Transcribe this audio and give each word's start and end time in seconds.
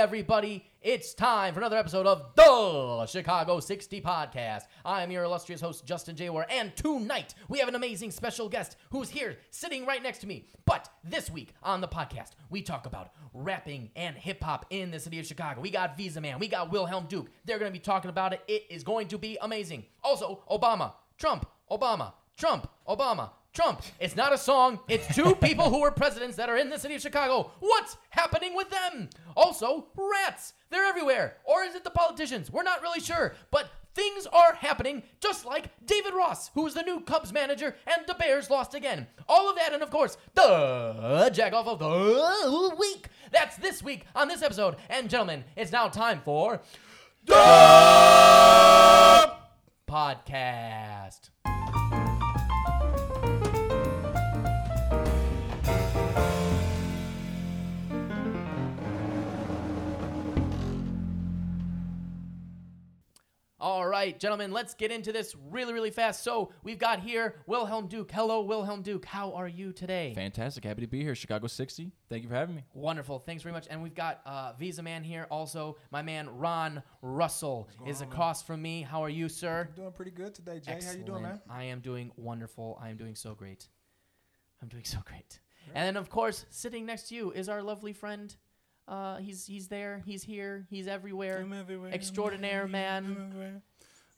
everybody. 0.00 0.64
It's 0.80 1.12
time 1.12 1.52
for 1.52 1.60
another 1.60 1.76
episode 1.76 2.06
of 2.06 2.34
the 2.34 3.04
Chicago 3.04 3.60
60 3.60 4.00
Podcast. 4.00 4.62
I 4.82 5.02
am 5.02 5.10
your 5.10 5.24
illustrious 5.24 5.60
host, 5.60 5.84
Justin 5.84 6.16
J. 6.16 6.30
Ware, 6.30 6.46
and 6.48 6.74
tonight 6.74 7.34
we 7.50 7.58
have 7.58 7.68
an 7.68 7.74
amazing 7.74 8.10
special 8.10 8.48
guest 8.48 8.78
who's 8.92 9.10
here 9.10 9.36
sitting 9.50 9.84
right 9.84 10.02
next 10.02 10.20
to 10.20 10.26
me. 10.26 10.46
But 10.64 10.88
this 11.04 11.30
week 11.30 11.52
on 11.62 11.82
the 11.82 11.86
podcast, 11.86 12.30
we 12.48 12.62
talk 12.62 12.86
about 12.86 13.10
rapping 13.34 13.90
and 13.94 14.16
hip 14.16 14.42
hop 14.42 14.64
in 14.70 14.90
the 14.90 14.98
city 14.98 15.18
of 15.20 15.26
Chicago. 15.26 15.60
We 15.60 15.68
got 15.68 15.98
Visa 15.98 16.22
Man, 16.22 16.38
we 16.38 16.48
got 16.48 16.72
Wilhelm 16.72 17.04
Duke. 17.06 17.28
They're 17.44 17.58
going 17.58 17.70
to 17.70 17.78
be 17.78 17.84
talking 17.84 18.08
about 18.08 18.32
it. 18.32 18.40
It 18.48 18.64
is 18.70 18.82
going 18.82 19.08
to 19.08 19.18
be 19.18 19.36
amazing. 19.42 19.84
Also, 20.02 20.42
Obama, 20.50 20.94
Trump, 21.18 21.46
Obama, 21.70 22.14
Trump, 22.38 22.70
Obama, 22.88 23.32
Trump. 23.52 23.82
It's 23.98 24.14
not 24.14 24.32
a 24.32 24.38
song. 24.38 24.78
It's 24.88 25.12
two 25.14 25.34
people 25.34 25.70
who 25.70 25.80
were 25.80 25.90
presidents 25.90 26.36
that 26.36 26.48
are 26.48 26.56
in 26.56 26.70
the 26.70 26.78
city 26.78 26.94
of 26.94 27.02
Chicago. 27.02 27.50
What's 27.60 27.96
happening 28.10 28.54
with 28.54 28.70
them? 28.70 29.10
Also, 29.36 29.88
rats. 29.96 30.52
They're 30.70 30.84
everywhere. 30.86 31.36
Or 31.44 31.64
is 31.64 31.74
it 31.74 31.82
the 31.82 31.90
politicians? 31.90 32.50
We're 32.50 32.62
not 32.62 32.80
really 32.80 33.00
sure. 33.00 33.34
But 33.50 33.70
things 33.92 34.26
are 34.32 34.54
happening 34.54 35.02
just 35.20 35.44
like 35.44 35.66
David 35.84 36.14
Ross, 36.14 36.50
who 36.54 36.64
is 36.66 36.74
the 36.74 36.82
new 36.82 37.00
Cubs 37.00 37.32
manager, 37.32 37.74
and 37.86 38.06
the 38.06 38.14
Bears 38.14 38.50
lost 38.50 38.74
again. 38.74 39.08
All 39.28 39.50
of 39.50 39.56
that, 39.56 39.72
and 39.72 39.82
of 39.82 39.90
course, 39.90 40.16
the 40.34 41.28
jack 41.32 41.52
of 41.52 41.78
the 41.78 42.76
week. 42.78 43.08
That's 43.32 43.56
this 43.56 43.82
week 43.82 44.04
on 44.14 44.28
this 44.28 44.42
episode. 44.42 44.76
And 44.88 45.10
gentlemen, 45.10 45.42
it's 45.56 45.72
now 45.72 45.88
time 45.88 46.20
for 46.24 46.60
the 47.26 47.34
podcast. 49.88 51.30
All 63.62 63.86
right, 63.86 64.18
gentlemen, 64.18 64.52
let's 64.52 64.72
get 64.72 64.90
into 64.90 65.12
this 65.12 65.36
really, 65.50 65.74
really 65.74 65.90
fast. 65.90 66.22
So 66.22 66.50
we've 66.64 66.78
got 66.78 67.00
here 67.00 67.34
Wilhelm 67.46 67.88
Duke. 67.88 68.10
Hello, 68.10 68.40
Wilhelm 68.40 68.80
Duke. 68.80 69.04
How 69.04 69.32
are 69.32 69.48
you 69.48 69.74
today? 69.74 70.14
Fantastic. 70.14 70.64
Happy 70.64 70.80
to 70.80 70.86
be 70.86 71.02
here. 71.02 71.14
Chicago 71.14 71.46
60. 71.46 71.92
Thank 72.08 72.22
you 72.22 72.30
for 72.30 72.36
having 72.36 72.54
me. 72.54 72.64
Wonderful. 72.72 73.18
Thanks 73.18 73.42
very 73.42 73.52
much. 73.52 73.66
And 73.68 73.82
we've 73.82 73.94
got 73.94 74.22
uh, 74.24 74.54
Visa 74.58 74.82
Man 74.82 75.04
here 75.04 75.26
also. 75.30 75.76
My 75.90 76.00
man 76.00 76.30
Ron 76.38 76.82
Russell 77.02 77.68
is 77.86 78.00
across 78.00 78.42
from 78.42 78.62
me. 78.62 78.80
How 78.80 79.04
are 79.04 79.10
you, 79.10 79.28
sir? 79.28 79.68
I'm 79.68 79.74
doing 79.74 79.92
pretty 79.92 80.12
good 80.12 80.34
today, 80.34 80.58
Jay. 80.58 80.78
How 80.82 80.92
you 80.92 81.04
doing, 81.04 81.22
man? 81.22 81.42
I 81.50 81.64
am 81.64 81.80
doing 81.80 82.12
wonderful. 82.16 82.78
I 82.80 82.88
am 82.88 82.96
doing 82.96 83.14
so 83.14 83.34
great. 83.34 83.68
I'm 84.62 84.68
doing 84.68 84.84
so 84.84 85.00
great. 85.04 85.38
And 85.74 85.86
then, 85.86 85.96
of 85.98 86.08
course, 86.08 86.46
sitting 86.48 86.86
next 86.86 87.08
to 87.10 87.14
you 87.14 87.30
is 87.32 87.50
our 87.50 87.62
lovely 87.62 87.92
friend. 87.92 88.34
Uh, 88.88 89.16
he's 89.18 89.46
he's 89.46 89.68
there. 89.68 90.02
He's 90.04 90.22
here. 90.22 90.66
He's 90.70 90.86
everywhere. 90.88 91.38
I'm 91.40 91.52
everywhere, 91.52 91.88
I'm 91.88 91.94
Extraordinaire 91.94 92.66
man. 92.66 93.62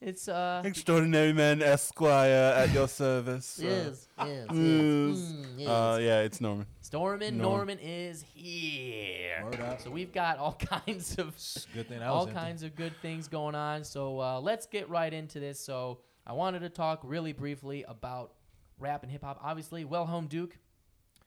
It's 0.00 0.26
uh. 0.28 0.62
Extraordinary 0.64 1.32
man, 1.32 1.62
Esquire, 1.62 2.54
at 2.56 2.72
your 2.72 2.88
service. 2.88 3.60
Uh, 3.62 3.64
Yes, 3.64 4.08
yes, 4.18 4.26
yes. 4.28 4.46
yes. 4.50 4.56
Mm, 4.56 5.44
yes. 5.58 5.68
Uh, 5.68 5.98
yeah, 6.00 6.20
it's 6.20 6.40
Norman. 6.40 6.66
Stormin 6.80 7.38
Norm. 7.38 7.56
Norman 7.56 7.78
is 7.78 8.22
here. 8.34 9.44
So 9.78 9.90
we've 9.90 10.12
got 10.12 10.38
all 10.38 10.54
kinds 10.86 11.18
of 11.18 11.34
Good 11.74 11.88
thing 11.88 12.02
all 12.02 12.22
empty. 12.22 12.34
kinds 12.34 12.62
of 12.62 12.74
good 12.74 12.94
things 13.02 13.28
going 13.28 13.54
on. 13.54 13.84
So 13.84 14.20
uh, 14.20 14.40
let's 14.40 14.66
get 14.66 14.88
right 14.88 15.12
into 15.12 15.38
this. 15.38 15.60
So 15.60 16.00
I 16.26 16.32
wanted 16.32 16.60
to 16.60 16.68
talk 16.68 17.00
really 17.04 17.32
briefly 17.32 17.84
about 17.86 18.32
rap 18.78 19.02
and 19.02 19.10
hip 19.12 19.22
hop. 19.22 19.38
Obviously, 19.42 19.84
Wilhelm 19.84 20.26
Duke. 20.26 20.56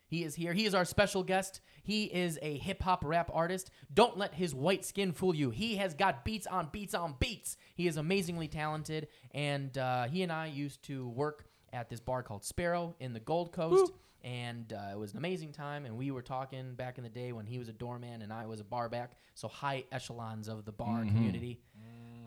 He 0.07 0.23
is 0.23 0.35
here. 0.35 0.53
He 0.53 0.65
is 0.65 0.75
our 0.75 0.85
special 0.85 1.23
guest. 1.23 1.61
He 1.83 2.05
is 2.05 2.37
a 2.41 2.57
hip 2.57 2.81
hop 2.81 3.03
rap 3.03 3.29
artist. 3.33 3.71
Don't 3.93 4.17
let 4.17 4.33
his 4.35 4.53
white 4.53 4.85
skin 4.85 5.11
fool 5.11 5.35
you. 5.35 5.49
He 5.49 5.75
has 5.77 5.93
got 5.93 6.23
beats 6.23 6.47
on 6.47 6.69
beats 6.71 6.93
on 6.93 7.15
beats. 7.19 7.57
He 7.75 7.87
is 7.87 7.97
amazingly 7.97 8.47
talented, 8.47 9.07
and 9.33 9.75
uh, 9.77 10.05
he 10.05 10.23
and 10.23 10.31
I 10.31 10.47
used 10.47 10.83
to 10.83 11.07
work 11.09 11.45
at 11.73 11.89
this 11.89 11.99
bar 11.99 12.23
called 12.23 12.43
Sparrow 12.45 12.95
in 12.99 13.13
the 13.13 13.19
Gold 13.19 13.51
Coast, 13.51 13.91
and 14.23 14.71
uh, 14.73 14.93
it 14.93 14.97
was 14.97 15.11
an 15.11 15.17
amazing 15.17 15.51
time. 15.51 15.85
And 15.85 15.97
we 15.97 16.11
were 16.11 16.21
talking 16.21 16.75
back 16.75 16.97
in 16.97 17.03
the 17.03 17.09
day 17.09 17.31
when 17.31 17.45
he 17.45 17.57
was 17.59 17.67
a 17.67 17.73
doorman 17.73 18.21
and 18.21 18.31
I 18.31 18.45
was 18.45 18.59
a 18.59 18.63
barback, 18.63 19.17
so 19.33 19.47
high 19.47 19.83
echelons 19.91 20.47
of 20.47 20.65
the 20.65 20.71
bar 20.71 21.03
community, 21.05 21.59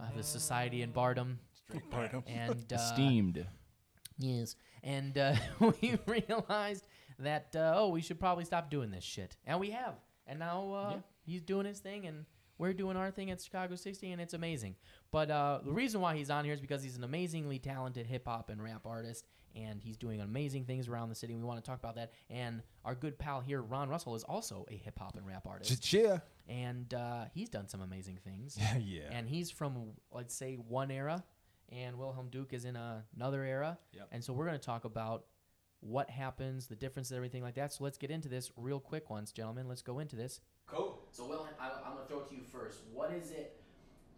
of 0.00 0.16
the 0.16 0.22
society 0.22 0.82
in 0.82 0.90
Bardom, 0.90 1.38
and 2.26 2.64
uh, 2.72 2.74
Esteemed. 2.74 3.46
Yes, 4.18 4.56
and 4.82 5.16
uh, 5.16 5.34
we 5.60 5.98
realized 6.06 6.86
that 7.18 7.54
uh, 7.56 7.74
oh, 7.76 7.88
we 7.88 8.00
should 8.00 8.20
probably 8.20 8.44
stop 8.44 8.70
doing 8.70 8.90
this 8.90 9.04
shit, 9.04 9.36
and 9.46 9.58
we 9.60 9.70
have. 9.70 9.94
And 10.26 10.38
now 10.38 10.72
uh, 10.72 10.90
Yeah. 10.94 11.00
he's 11.24 11.42
doing 11.42 11.66
his 11.66 11.78
thing, 11.80 12.06
and 12.06 12.24
we're 12.58 12.72
doing 12.72 12.96
our 12.96 13.10
thing 13.10 13.30
at 13.30 13.40
Chicago 13.40 13.76
60, 13.76 14.10
and 14.12 14.20
it's 14.20 14.34
amazing. 14.34 14.76
But 15.10 15.30
uh, 15.30 15.60
the 15.64 15.72
reason 15.72 16.00
why 16.00 16.16
he's 16.16 16.28
on 16.30 16.44
here 16.44 16.52
is 16.54 16.60
because 16.60 16.82
he's 16.82 16.96
an 16.96 17.04
amazingly 17.04 17.58
talented 17.58 18.06
hip 18.06 18.26
hop 18.26 18.50
and 18.50 18.62
rap 18.62 18.84
artist, 18.84 19.26
and 19.56 19.80
he's 19.82 19.96
doing 19.96 20.20
amazing 20.20 20.64
things 20.64 20.88
around 20.88 21.08
the 21.08 21.14
city. 21.14 21.34
We 21.34 21.42
want 21.42 21.62
to 21.64 21.68
talk 21.68 21.78
about 21.78 21.94
that. 21.96 22.12
And 22.30 22.62
our 22.84 22.94
good 22.94 23.18
pal 23.18 23.40
here, 23.40 23.62
Ron 23.62 23.88
Russell, 23.88 24.14
is 24.14 24.22
also 24.24 24.66
a 24.70 24.74
hip 24.76 24.98
hop 24.98 25.16
and 25.16 25.26
rap 25.26 25.46
artist, 25.46 25.92
Yeah. 25.92 26.18
and 26.48 26.92
uh, 26.92 27.24
he's 27.32 27.48
done 27.48 27.68
some 27.68 27.80
amazing 27.80 28.18
things. 28.22 28.58
yeah. 28.78 29.02
And 29.10 29.28
he's 29.28 29.50
from, 29.50 29.92
let's 30.12 30.34
say, 30.34 30.56
one 30.56 30.90
era, 30.90 31.24
and 31.70 31.96
Wilhelm 31.98 32.28
Duke 32.28 32.52
is 32.52 32.64
in 32.64 32.76
a, 32.76 33.04
another 33.16 33.42
era. 33.44 33.78
Yep. 33.94 34.08
And 34.12 34.22
so 34.24 34.32
we're 34.32 34.46
going 34.46 34.58
to 34.58 34.64
talk 34.64 34.84
about 34.84 35.24
what 35.80 36.10
happens, 36.10 36.66
the 36.66 36.76
differences, 36.76 37.12
everything 37.16 37.42
like 37.42 37.54
that. 37.54 37.72
So 37.72 37.84
let's 37.84 37.98
get 37.98 38.10
into 38.10 38.28
this 38.28 38.50
real 38.56 38.80
quick 38.80 39.10
once, 39.10 39.30
gentlemen. 39.32 39.68
Let's 39.68 39.82
go 39.82 39.98
into 40.00 40.16
this. 40.16 40.40
Cool. 40.66 40.98
So, 41.12 41.24
Will, 41.24 41.48
I, 41.60 41.66
I'm 41.86 41.94
going 41.94 42.06
to 42.06 42.08
throw 42.08 42.20
it 42.20 42.28
to 42.30 42.34
you 42.34 42.42
first. 42.42 42.80
What 42.92 43.12
is 43.12 43.30
it? 43.30 43.60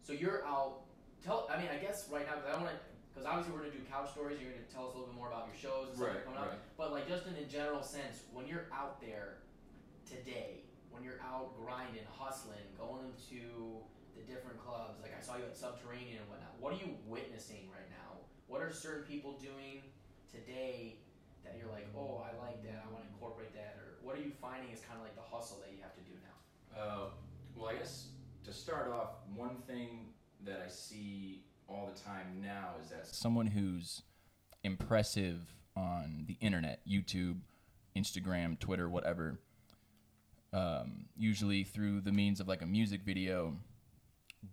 So 0.02 0.12
you're 0.12 0.44
out. 0.46 0.80
Tell. 1.22 1.46
I 1.52 1.58
mean, 1.60 1.68
I 1.72 1.76
guess 1.76 2.08
right 2.10 2.26
now, 2.26 2.36
because 2.36 2.56
I 2.56 2.62
want 2.62 2.70
to. 2.72 2.76
Because 3.12 3.26
obviously 3.26 3.52
we're 3.52 3.66
gonna 3.66 3.74
do 3.74 3.82
couch 3.90 4.12
stories. 4.14 4.38
You're 4.40 4.52
gonna 4.54 4.70
tell 4.72 4.86
us 4.86 4.94
a 4.94 4.96
little 4.96 5.10
bit 5.12 5.18
more 5.18 5.26
about 5.26 5.50
your 5.50 5.58
shows 5.58 5.90
and 5.90 5.96
stuff 5.98 6.14
that 6.14 6.14
are 6.14 6.16
Right, 6.22 6.24
coming 6.24 6.38
up. 6.40 6.48
right. 6.54 6.78
But 6.78 6.92
like 6.94 7.08
just 7.10 7.26
in 7.26 7.34
a 7.34 7.44
general 7.44 7.82
sense, 7.82 8.22
when 8.32 8.46
you're 8.46 8.70
out 8.72 9.00
there 9.02 9.42
today, 10.08 10.62
when 10.90 11.02
you're 11.02 11.18
out 11.20 11.58
grinding, 11.58 12.06
hustling, 12.08 12.62
going 12.78 13.10
to 13.34 13.82
the 14.14 14.22
different 14.30 14.58
clubs, 14.62 15.02
like 15.02 15.10
I 15.10 15.20
saw 15.20 15.36
you 15.36 15.44
at 15.44 15.56
Subterranean 15.58 16.22
and 16.22 16.28
whatnot, 16.30 16.54
what 16.62 16.72
are 16.72 16.78
you 16.78 16.94
witnessing 17.06 17.66
right 17.74 17.90
now? 17.90 18.22
What 18.46 18.62
are 18.62 18.72
certain 18.72 19.04
people 19.04 19.34
doing 19.42 19.82
today 20.30 20.96
that 21.44 21.56
you're 21.58 21.70
like, 21.70 21.88
oh, 21.96 22.24
I 22.24 22.36
like 22.44 22.62
that, 22.64 22.84
I 22.86 22.92
want 22.92 23.04
to 23.04 23.10
incorporate 23.12 23.54
that, 23.54 23.76
or 23.78 23.98
what 24.02 24.16
are 24.16 24.22
you 24.22 24.32
finding 24.40 24.70
is 24.72 24.80
kind 24.80 24.98
of 24.98 25.04
like 25.04 25.16
the 25.16 25.22
hustle 25.22 25.58
that 25.64 25.72
you 25.74 25.82
have 25.82 25.94
to 25.94 26.00
do 26.00 26.16
now? 26.22 26.80
Uh, 26.80 27.04
well, 27.56 27.68
I 27.68 27.74
guess 27.76 28.08
to 28.44 28.52
start 28.52 28.88
off, 28.88 29.10
one 29.34 29.56
thing 29.66 30.12
that 30.44 30.62
I 30.64 30.68
see 30.68 31.42
all 31.68 31.90
the 31.92 32.00
time 32.00 32.40
now 32.42 32.70
is 32.82 32.90
that 32.90 33.06
someone 33.06 33.46
who's 33.46 34.02
impressive 34.64 35.38
on 35.76 36.24
the 36.26 36.36
internet, 36.40 36.80
YouTube, 36.88 37.38
Instagram, 37.96 38.58
Twitter, 38.58 38.88
whatever, 38.88 39.40
um, 40.52 41.06
usually 41.16 41.64
through 41.64 42.00
the 42.00 42.12
means 42.12 42.40
of 42.40 42.48
like 42.48 42.62
a 42.62 42.66
music 42.66 43.02
video, 43.02 43.56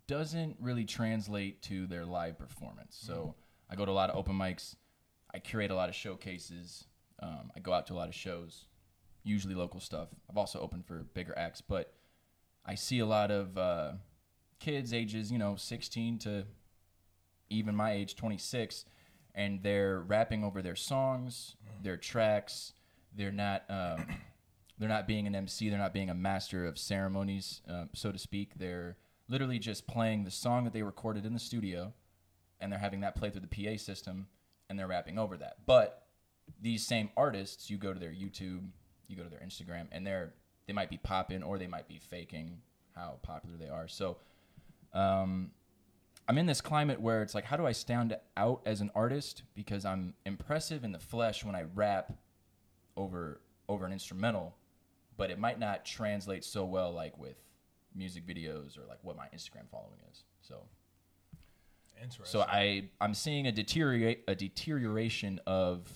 doesn't 0.07 0.57
really 0.59 0.85
translate 0.85 1.61
to 1.63 1.87
their 1.87 2.05
live 2.05 2.37
performance. 2.37 2.97
So 2.99 3.35
I 3.69 3.75
go 3.75 3.85
to 3.85 3.91
a 3.91 3.93
lot 3.93 4.09
of 4.09 4.17
open 4.17 4.35
mics, 4.35 4.75
I 5.37 5.39
curate 5.39 5.69
a 5.69 5.75
lot 5.75 5.87
of 5.87 5.93
showcases, 5.93 6.85
um, 7.21 7.51
I 7.55 7.59
go 7.59 7.71
out 7.71 7.85
to 7.87 7.93
a 7.93 7.95
lot 7.95 8.07
of 8.07 8.15
shows, 8.15 8.65
usually 9.23 9.53
local 9.53 9.79
stuff. 9.79 10.07
I've 10.27 10.37
also 10.37 10.59
opened 10.59 10.87
for 10.87 11.05
bigger 11.13 11.37
acts, 11.37 11.61
but 11.61 11.93
I 12.65 12.73
see 12.73 12.97
a 12.97 13.05
lot 13.05 13.29
of 13.29 13.55
uh, 13.55 13.91
kids 14.59 14.93
ages, 14.93 15.31
you 15.31 15.37
know, 15.37 15.55
16 15.55 16.17
to 16.19 16.45
even 17.51 17.75
my 17.75 17.91
age, 17.91 18.15
26, 18.15 18.85
and 19.35 19.61
they're 19.61 19.99
rapping 19.99 20.43
over 20.43 20.63
their 20.63 20.75
songs, 20.75 21.55
their 21.83 21.97
tracks. 21.97 22.73
They're 23.15 23.31
not. 23.31 23.63
Um, 23.69 24.07
they're 24.79 24.89
not 24.89 25.07
being 25.07 25.27
an 25.27 25.35
MC. 25.35 25.69
They're 25.69 25.77
not 25.77 25.93
being 25.93 26.09
a 26.09 26.15
master 26.15 26.65
of 26.65 26.79
ceremonies, 26.79 27.61
uh, 27.69 27.85
so 27.93 28.11
to 28.11 28.17
speak. 28.17 28.53
They're 28.57 28.97
literally 29.29 29.59
just 29.59 29.85
playing 29.85 30.23
the 30.23 30.31
song 30.31 30.63
that 30.63 30.73
they 30.73 30.81
recorded 30.81 31.27
in 31.27 31.33
the 31.33 31.39
studio, 31.39 31.93
and 32.59 32.71
they're 32.71 32.79
having 32.79 33.01
that 33.01 33.15
play 33.15 33.29
through 33.29 33.45
the 33.47 33.47
PA 33.47 33.77
system, 33.77 34.25
and 34.69 34.77
they're 34.77 34.87
rapping 34.87 35.17
over 35.17 35.37
that. 35.37 35.57
But 35.65 36.03
these 36.61 36.85
same 36.85 37.09
artists, 37.17 37.69
you 37.69 37.77
go 37.77 37.93
to 37.93 37.99
their 37.99 38.11
YouTube, 38.11 38.67
you 39.07 39.15
go 39.15 39.23
to 39.23 39.29
their 39.29 39.39
Instagram, 39.39 39.87
and 39.91 40.05
they're 40.05 40.33
they 40.67 40.73
might 40.73 40.89
be 40.89 40.97
popping 40.97 41.43
or 41.43 41.57
they 41.57 41.67
might 41.67 41.87
be 41.87 41.97
faking 41.97 42.57
how 42.93 43.19
popular 43.23 43.55
they 43.57 43.69
are. 43.69 43.87
So, 43.87 44.17
um, 44.93 45.51
I'm 46.27 46.37
in 46.37 46.45
this 46.45 46.59
climate 46.59 46.99
where 46.99 47.21
it's 47.21 47.33
like, 47.33 47.45
how 47.45 47.55
do 47.55 47.65
I 47.65 47.71
stand 47.71 48.17
out 48.35 48.61
as 48.65 48.81
an 48.81 48.91
artist? 48.93 49.43
Because 49.55 49.85
I'm 49.85 50.13
impressive 50.25 50.83
in 50.83 50.91
the 50.91 50.99
flesh 50.99 51.45
when 51.45 51.55
I 51.55 51.63
rap 51.73 52.13
over 52.97 53.41
over 53.69 53.85
an 53.85 53.93
instrumental, 53.93 54.55
but 55.17 55.31
it 55.31 55.39
might 55.39 55.59
not 55.59 55.85
translate 55.85 56.43
so 56.43 56.65
well 56.65 56.91
like 56.91 57.17
with 57.17 57.37
music 57.95 58.25
videos 58.25 58.77
or 58.77 58.85
like 58.87 58.99
what 59.03 59.17
my 59.17 59.27
Instagram 59.35 59.69
following 59.71 59.99
is. 60.11 60.23
So 60.41 60.63
Interesting. 62.01 62.25
so 62.25 62.41
I 62.41 62.89
I'm 63.01 63.13
seeing 63.13 63.47
a 63.47 63.51
deteriorate 63.51 64.23
a 64.27 64.35
deterioration 64.35 65.39
of 65.47 65.87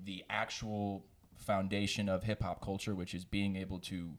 the 0.00 0.24
actual 0.30 1.04
foundation 1.36 2.08
of 2.08 2.22
hip 2.22 2.42
hop 2.42 2.62
culture, 2.62 2.94
which 2.94 3.14
is 3.14 3.24
being 3.24 3.56
able 3.56 3.78
to 3.80 4.10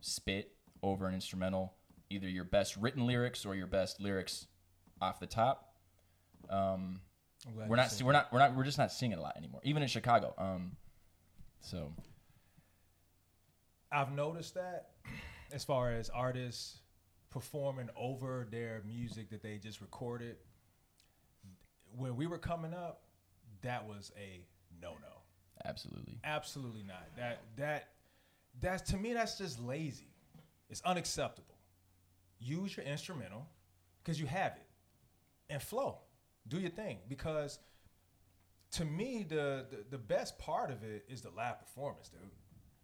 spit 0.00 0.52
over 0.82 1.06
an 1.06 1.14
instrumental 1.14 1.74
either 2.10 2.28
your 2.28 2.44
best 2.44 2.76
written 2.76 3.06
lyrics 3.06 3.46
or 3.46 3.54
your 3.54 3.66
best 3.66 4.00
lyrics 4.00 4.46
off 5.00 5.18
the 5.18 5.26
top. 5.26 5.74
Um, 6.50 7.00
we're 7.68 7.76
not 7.76 8.00
we're 8.04 8.12
not 8.12 8.32
we're 8.32 8.38
not 8.38 8.54
we're 8.54 8.64
just 8.64 8.78
not 8.78 8.92
seeing 8.92 9.12
it 9.12 9.18
a 9.18 9.22
lot 9.22 9.36
anymore, 9.36 9.60
even 9.64 9.82
in 9.82 9.88
Chicago. 9.88 10.34
Um, 10.38 10.72
so 11.60 11.92
I've 13.90 14.12
noticed 14.12 14.54
that 14.54 14.90
as 15.50 15.64
far 15.64 15.92
as 15.92 16.10
artists 16.10 16.81
performing 17.32 17.88
over 17.96 18.46
their 18.50 18.82
music 18.86 19.30
that 19.30 19.42
they 19.42 19.58
just 19.58 19.80
recorded. 19.80 20.36
When 21.96 22.16
we 22.16 22.26
were 22.26 22.38
coming 22.38 22.74
up, 22.74 23.02
that 23.62 23.86
was 23.86 24.12
a 24.16 24.44
no-no. 24.80 25.22
absolutely, 25.64 26.18
Absolutely 26.24 26.82
not. 26.82 27.06
That 27.16 27.42
that 27.56 27.88
that's 28.60 28.90
to 28.90 28.96
me 28.96 29.12
that's 29.14 29.38
just 29.38 29.60
lazy. 29.60 30.08
It's 30.68 30.82
unacceptable. 30.84 31.56
Use 32.38 32.76
your 32.76 32.84
instrumental 32.86 33.46
because 34.02 34.18
you 34.20 34.26
have 34.26 34.52
it 34.56 34.66
and 35.50 35.62
flow. 35.62 35.98
Do 36.48 36.58
your 36.58 36.70
thing 36.70 36.98
because 37.08 37.58
to 38.72 38.84
me 38.84 39.24
the, 39.28 39.66
the 39.70 39.84
the 39.90 39.98
best 39.98 40.38
part 40.38 40.70
of 40.70 40.82
it 40.82 41.04
is 41.08 41.22
the 41.22 41.30
live 41.30 41.60
performance, 41.60 42.08
dude. 42.08 42.20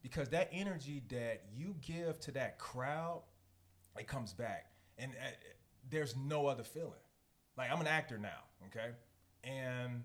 Because 0.03 0.29
that 0.29 0.49
energy 0.53 1.03
that 1.09 1.43
you 1.53 1.75
give 1.81 2.21
to 2.21 2.33
that 2.33 2.59
crowd, 2.59 3.23
it 3.97 4.07
comes 4.07 4.33
back, 4.33 4.67
and 4.99 5.13
uh, 5.13 5.31
there's 5.91 6.17
no 6.17 6.47
other 6.47 6.65
feeling. 6.65 6.93
Like 7.57 7.71
I'm 7.71 7.81
an 7.81 7.87
actor 7.87 8.19
now, 8.19 8.45
okay, 8.67 8.91
and 9.45 10.03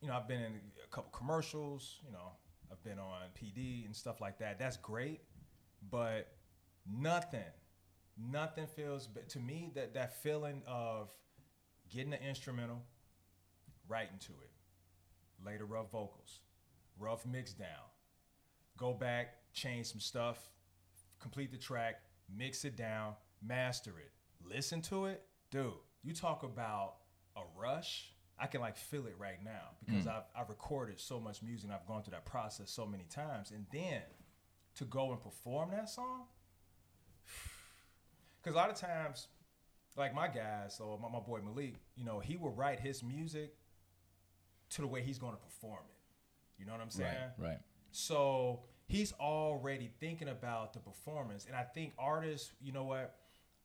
you 0.00 0.08
know, 0.08 0.14
I've 0.14 0.28
been 0.28 0.42
in 0.42 0.60
a 0.84 0.88
couple 0.90 1.10
commercials, 1.12 2.00
you 2.04 2.12
know, 2.12 2.32
I've 2.70 2.82
been 2.82 2.98
on 2.98 3.22
PD 3.40 3.86
and 3.86 3.94
stuff 3.94 4.20
like 4.20 4.38
that. 4.38 4.58
That's 4.58 4.76
great, 4.76 5.20
but 5.90 6.32
nothing, 6.90 7.40
nothing 8.18 8.66
feels 8.66 9.06
but 9.06 9.28
to 9.30 9.38
me 9.38 9.70
that 9.74 9.94
that 9.94 10.22
feeling 10.22 10.62
of 10.66 11.10
getting 11.88 12.12
an 12.12 12.20
instrumental, 12.26 12.82
writing 13.88 14.18
to 14.20 14.32
it, 14.32 14.50
later 15.46 15.64
rough 15.66 15.90
vocals, 15.90 16.40
rough 16.98 17.24
mix 17.24 17.52
down, 17.52 17.68
go 18.76 18.92
back, 18.92 19.34
change 19.52 19.86
some 19.86 20.00
stuff, 20.00 20.38
complete 21.20 21.52
the 21.52 21.58
track, 21.58 22.00
mix 22.36 22.64
it 22.64 22.76
down, 22.76 23.14
master 23.42 23.92
it, 23.98 24.12
listen 24.44 24.82
to 24.82 25.06
it, 25.06 25.22
dude. 25.50 25.72
You 26.02 26.12
talk 26.14 26.42
about 26.42 26.96
a 27.36 27.42
rush. 27.56 28.12
I 28.38 28.46
can 28.46 28.60
like 28.60 28.76
feel 28.76 29.06
it 29.06 29.14
right 29.18 29.42
now 29.44 29.76
because 29.84 30.06
mm. 30.06 30.10
I've, 30.10 30.24
I've 30.34 30.48
recorded 30.48 30.98
so 30.98 31.20
much 31.20 31.42
music 31.42 31.64
and 31.64 31.72
I've 31.72 31.86
gone 31.86 32.02
through 32.02 32.12
that 32.12 32.24
process 32.24 32.70
so 32.70 32.86
many 32.86 33.04
times. 33.04 33.52
And 33.52 33.66
then 33.72 34.02
to 34.76 34.84
go 34.84 35.12
and 35.12 35.22
perform 35.22 35.70
that 35.70 35.88
song, 35.88 36.24
because 38.42 38.54
a 38.54 38.58
lot 38.58 38.70
of 38.70 38.76
times, 38.76 39.28
like 39.96 40.14
my 40.14 40.26
guys, 40.26 40.74
so 40.76 40.98
my, 41.00 41.08
my 41.08 41.20
boy 41.20 41.40
Malik, 41.44 41.74
you 41.94 42.04
know, 42.04 42.18
he 42.18 42.36
will 42.36 42.50
write 42.50 42.80
his 42.80 43.02
music 43.02 43.54
to 44.70 44.80
the 44.80 44.88
way 44.88 45.02
he's 45.02 45.18
going 45.18 45.34
to 45.34 45.40
perform 45.40 45.80
it. 45.88 46.58
You 46.58 46.66
know 46.66 46.72
what 46.72 46.80
I'm 46.80 46.90
saying? 46.90 47.14
right, 47.38 47.48
right. 47.48 47.58
So 47.90 48.60
he's 48.92 49.14
already 49.14 49.90
thinking 50.00 50.28
about 50.28 50.74
the 50.74 50.78
performance. 50.78 51.46
And 51.46 51.56
I 51.56 51.62
think 51.62 51.94
artists, 51.98 52.52
you 52.60 52.72
know 52.72 52.84
what? 52.84 53.14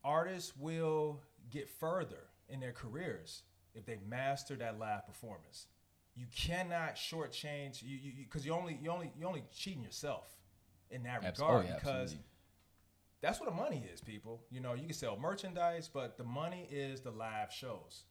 Artists 0.04 0.54
will 0.58 1.22
get 1.52 1.70
further 1.70 2.24
in 2.48 2.62
their 2.62 2.72
careers 2.72 3.44
if 3.76 3.86
they 3.86 3.98
master 4.08 4.56
that 4.56 4.80
live 4.80 5.06
performance. 5.06 5.68
You 6.16 6.26
cannot 6.36 6.96
shortchange 6.96 7.84
you 7.84 7.98
you 7.98 8.24
because 8.24 8.46
you, 8.46 8.54
only 8.54 8.80
you 8.82 8.90
only 8.90 9.12
you 9.20 9.28
only 9.28 9.44
cheating 9.56 9.84
yourself 9.84 10.34
in 10.90 11.04
that 11.04 11.24
Abs- 11.24 11.40
regard 11.40 11.66
oh, 11.66 11.68
yeah, 11.68 11.76
because 11.76 11.96
absolutely. 11.96 12.26
that's 13.22 13.40
what 13.40 13.50
the 13.50 13.56
money 13.56 13.86
is, 13.94 14.02
people. 14.02 14.42
You 14.50 14.62
know, 14.62 14.74
you 14.74 14.86
can 14.86 14.94
sell 14.94 15.18
merchandise, 15.20 15.90
but 15.94 16.18
the 16.18 16.24
money 16.24 16.68
is 16.72 17.02
the 17.02 17.12
live 17.12 17.52
shows. 17.52 18.06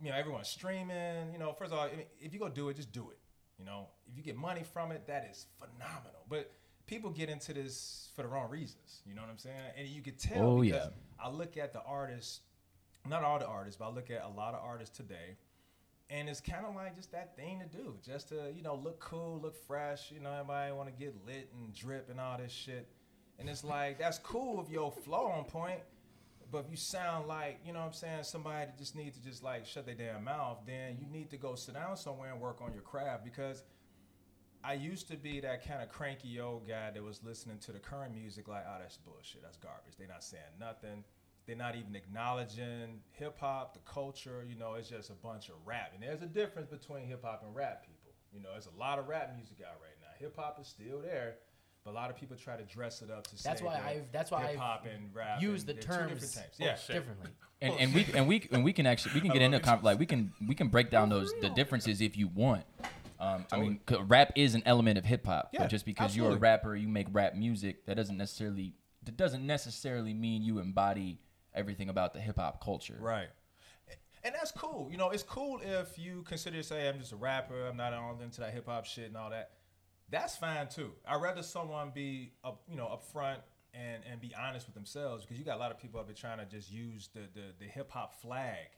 You 0.00 0.10
know, 0.10 0.16
everyone's 0.16 0.48
streaming. 0.48 1.32
You 1.32 1.38
know, 1.38 1.52
first 1.52 1.72
of 1.72 1.78
all, 1.78 1.84
I 1.84 1.90
mean, 1.90 2.06
if 2.18 2.32
you 2.32 2.40
go 2.40 2.48
do 2.48 2.70
it, 2.70 2.76
just 2.76 2.90
do 2.90 3.10
it. 3.10 3.18
You 3.58 3.64
know, 3.64 3.88
if 4.10 4.16
you 4.16 4.22
get 4.22 4.36
money 4.36 4.62
from 4.62 4.92
it, 4.92 5.06
that 5.06 5.28
is 5.30 5.46
phenomenal. 5.58 6.22
But 6.28 6.52
people 6.86 7.10
get 7.10 7.28
into 7.30 7.52
this 7.54 8.08
for 8.14 8.22
the 8.22 8.28
wrong 8.28 8.50
reasons. 8.50 9.00
You 9.06 9.14
know 9.14 9.22
what 9.22 9.30
I'm 9.30 9.38
saying? 9.38 9.56
And 9.78 9.88
you 9.88 10.02
could 10.02 10.18
tell 10.18 10.42
Oh, 10.46 10.60
because 10.60 10.84
yeah. 10.84 11.24
I 11.24 11.30
look 11.30 11.56
at 11.56 11.72
the 11.72 11.82
artists, 11.82 12.40
not 13.08 13.22
all 13.22 13.38
the 13.38 13.46
artists, 13.46 13.78
but 13.78 13.86
I 13.86 13.90
look 13.92 14.10
at 14.10 14.22
a 14.24 14.28
lot 14.28 14.54
of 14.54 14.60
artists 14.62 14.96
today, 14.96 15.36
and 16.10 16.28
it's 16.28 16.40
kind 16.40 16.64
of 16.66 16.74
like 16.74 16.94
just 16.96 17.10
that 17.12 17.34
thing 17.36 17.60
to 17.60 17.76
do, 17.76 17.94
just 18.04 18.28
to 18.28 18.52
you 18.54 18.62
know 18.62 18.74
look 18.76 19.00
cool, 19.00 19.40
look 19.42 19.56
fresh. 19.66 20.12
You 20.12 20.20
know, 20.20 20.30
everybody 20.32 20.72
want 20.72 20.88
to 20.88 21.04
get 21.04 21.14
lit 21.26 21.50
and 21.54 21.74
drip 21.74 22.10
and 22.10 22.20
all 22.20 22.36
this 22.38 22.52
shit. 22.52 22.88
And 23.38 23.48
it's 23.48 23.64
like 23.64 23.98
that's 23.98 24.18
cool 24.18 24.62
if 24.62 24.70
your 24.70 24.90
flow 24.92 25.26
on 25.26 25.44
point, 25.44 25.80
but 26.50 26.64
if 26.64 26.70
you 26.70 26.76
sound 26.76 27.28
like 27.28 27.60
you 27.64 27.72
know 27.72 27.80
what 27.80 27.86
I'm 27.86 27.92
saying 27.92 28.22
somebody 28.22 28.66
that 28.66 28.78
just 28.78 28.94
needs 28.94 29.18
to 29.18 29.24
just 29.24 29.42
like 29.42 29.66
shut 29.66 29.86
their 29.86 29.94
damn 29.94 30.24
mouth, 30.24 30.58
then 30.66 30.98
you 31.00 31.06
need 31.10 31.30
to 31.30 31.36
go 31.36 31.54
sit 31.54 31.74
down 31.74 31.96
somewhere 31.96 32.32
and 32.32 32.40
work 32.40 32.60
on 32.62 32.72
your 32.72 32.82
craft 32.82 33.24
because. 33.24 33.64
I 34.64 34.72
used 34.72 35.06
to 35.12 35.16
be 35.16 35.38
that 35.40 35.64
kind 35.64 35.80
of 35.80 35.90
cranky 35.90 36.40
old 36.40 36.66
guy 36.66 36.90
that 36.90 37.00
was 37.00 37.22
listening 37.22 37.58
to 37.58 37.72
the 37.72 37.78
current 37.78 38.12
music 38.12 38.48
like, 38.48 38.64
oh, 38.68 38.78
that's 38.80 38.96
bullshit, 38.96 39.42
that's 39.42 39.58
garbage. 39.58 39.94
They're 39.96 40.08
not 40.08 40.24
saying 40.24 40.42
nothing. 40.58 41.04
They're 41.46 41.54
not 41.54 41.76
even 41.76 41.94
acknowledging 41.94 43.00
hip 43.12 43.38
hop, 43.38 43.74
the 43.74 43.80
culture. 43.80 44.44
You 44.48 44.56
know, 44.56 44.74
it's 44.74 44.88
just 44.88 45.10
a 45.10 45.14
bunch 45.14 45.48
of 45.48 45.54
rap. 45.64 45.92
And 45.94 46.02
there's 46.02 46.22
a 46.22 46.26
difference 46.26 46.68
between 46.68 47.06
hip 47.06 47.22
hop 47.22 47.44
and 47.46 47.54
rap, 47.54 47.86
people. 47.86 48.10
You 48.32 48.42
know, 48.42 48.48
there's 48.50 48.66
a 48.66 48.78
lot 48.78 48.98
of 48.98 49.06
rap 49.06 49.32
music 49.36 49.58
out 49.62 49.78
right 49.80 49.96
now. 50.00 50.10
Hip 50.18 50.34
hop 50.36 50.58
is 50.60 50.66
still 50.66 51.00
there, 51.00 51.36
but 51.86 51.92
a 51.92 51.94
lot 51.94 52.10
of 52.10 52.16
people 52.16 52.36
try 52.36 52.56
to 52.56 52.64
dress 52.64 53.00
it 53.00 53.10
up 53.10 53.26
to 53.28 53.42
That's 53.42 53.60
say 53.60 53.64
why 53.64 53.74
that 53.74 53.84
I've- 53.84 54.06
that's 54.12 54.30
why 54.32 54.46
hip 54.48 54.58
hop 54.58 54.82
I've 54.84 54.90
and 54.92 55.14
rap 55.14 55.40
used 55.40 55.68
and 55.68 55.78
the 55.78 55.86
they're 55.86 55.96
terms 55.98 56.12
different 56.20 56.34
types. 56.34 56.58
Yeah, 56.88 56.94
differently. 56.94 57.30
and, 57.62 57.74
and 57.78 57.94
we 57.94 58.06
and 58.12 58.26
we 58.28 58.48
and 58.50 58.64
we 58.64 58.72
can 58.72 58.86
actually 58.86 59.14
we 59.14 59.20
can 59.20 59.30
get 59.30 59.40
into 59.40 59.60
com- 59.60 59.82
like 59.82 59.98
we 59.98 60.04
can 60.06 60.32
we 60.46 60.54
can 60.56 60.68
break 60.68 60.90
down 60.90 61.08
those 61.08 61.32
the 61.40 61.48
differences 61.50 62.00
if 62.00 62.16
you 62.16 62.26
want. 62.28 62.64
Um, 63.18 63.46
I 63.50 63.56
mean, 63.58 63.80
'cause 63.86 64.00
rap 64.02 64.32
is 64.34 64.54
an 64.54 64.62
element 64.66 64.98
of 64.98 65.04
hip 65.06 65.24
hop, 65.24 65.48
Yeah, 65.52 65.60
but 65.60 65.68
just 65.70 65.86
because 65.86 66.14
you're 66.14 66.32
a 66.32 66.36
rapper, 66.36 66.74
you 66.76 66.88
make 66.88 67.06
rap 67.12 67.34
music, 67.34 67.86
that 67.86 67.94
doesn't 67.94 68.16
necessarily 68.18 68.74
that 69.04 69.16
doesn't 69.16 69.46
necessarily 69.46 70.12
mean 70.12 70.42
you 70.42 70.58
embody 70.58 71.20
everything 71.54 71.88
about 71.88 72.12
the 72.12 72.20
hip 72.20 72.36
hop 72.36 72.62
culture. 72.62 72.98
Right. 73.00 73.28
And 74.24 74.34
that's 74.34 74.50
cool. 74.50 74.88
You 74.90 74.96
know, 74.96 75.10
it's 75.10 75.22
cool 75.22 75.60
if 75.62 75.96
you 76.00 76.22
consider 76.24 76.60
say 76.64 76.88
I'm 76.88 76.98
just 76.98 77.12
a 77.12 77.16
rapper, 77.16 77.68
I'm 77.68 77.76
not 77.76 77.94
all 77.94 78.18
into 78.20 78.40
that 78.40 78.52
hip 78.52 78.66
hop 78.66 78.84
shit 78.84 79.04
and 79.06 79.16
all 79.16 79.30
that. 79.30 79.50
That's 80.10 80.36
fine 80.36 80.68
too. 80.68 80.92
I'd 81.06 81.20
rather 81.20 81.42
someone 81.42 81.90
be 81.94 82.32
up, 82.44 82.62
you 82.68 82.76
know, 82.76 82.86
upfront 82.86 83.38
and 83.74 84.02
and 84.10 84.20
be 84.20 84.32
honest 84.34 84.66
with 84.66 84.74
themselves 84.74 85.24
because 85.24 85.38
you 85.38 85.44
got 85.44 85.56
a 85.56 85.60
lot 85.60 85.70
of 85.70 85.78
people 85.78 86.00
up 86.00 86.06
there 86.06 86.14
trying 86.14 86.38
to 86.38 86.46
just 86.46 86.70
use 86.70 87.08
the 87.12 87.22
the, 87.34 87.52
the 87.58 87.64
hip 87.64 87.90
hop 87.90 88.20
flag 88.20 88.68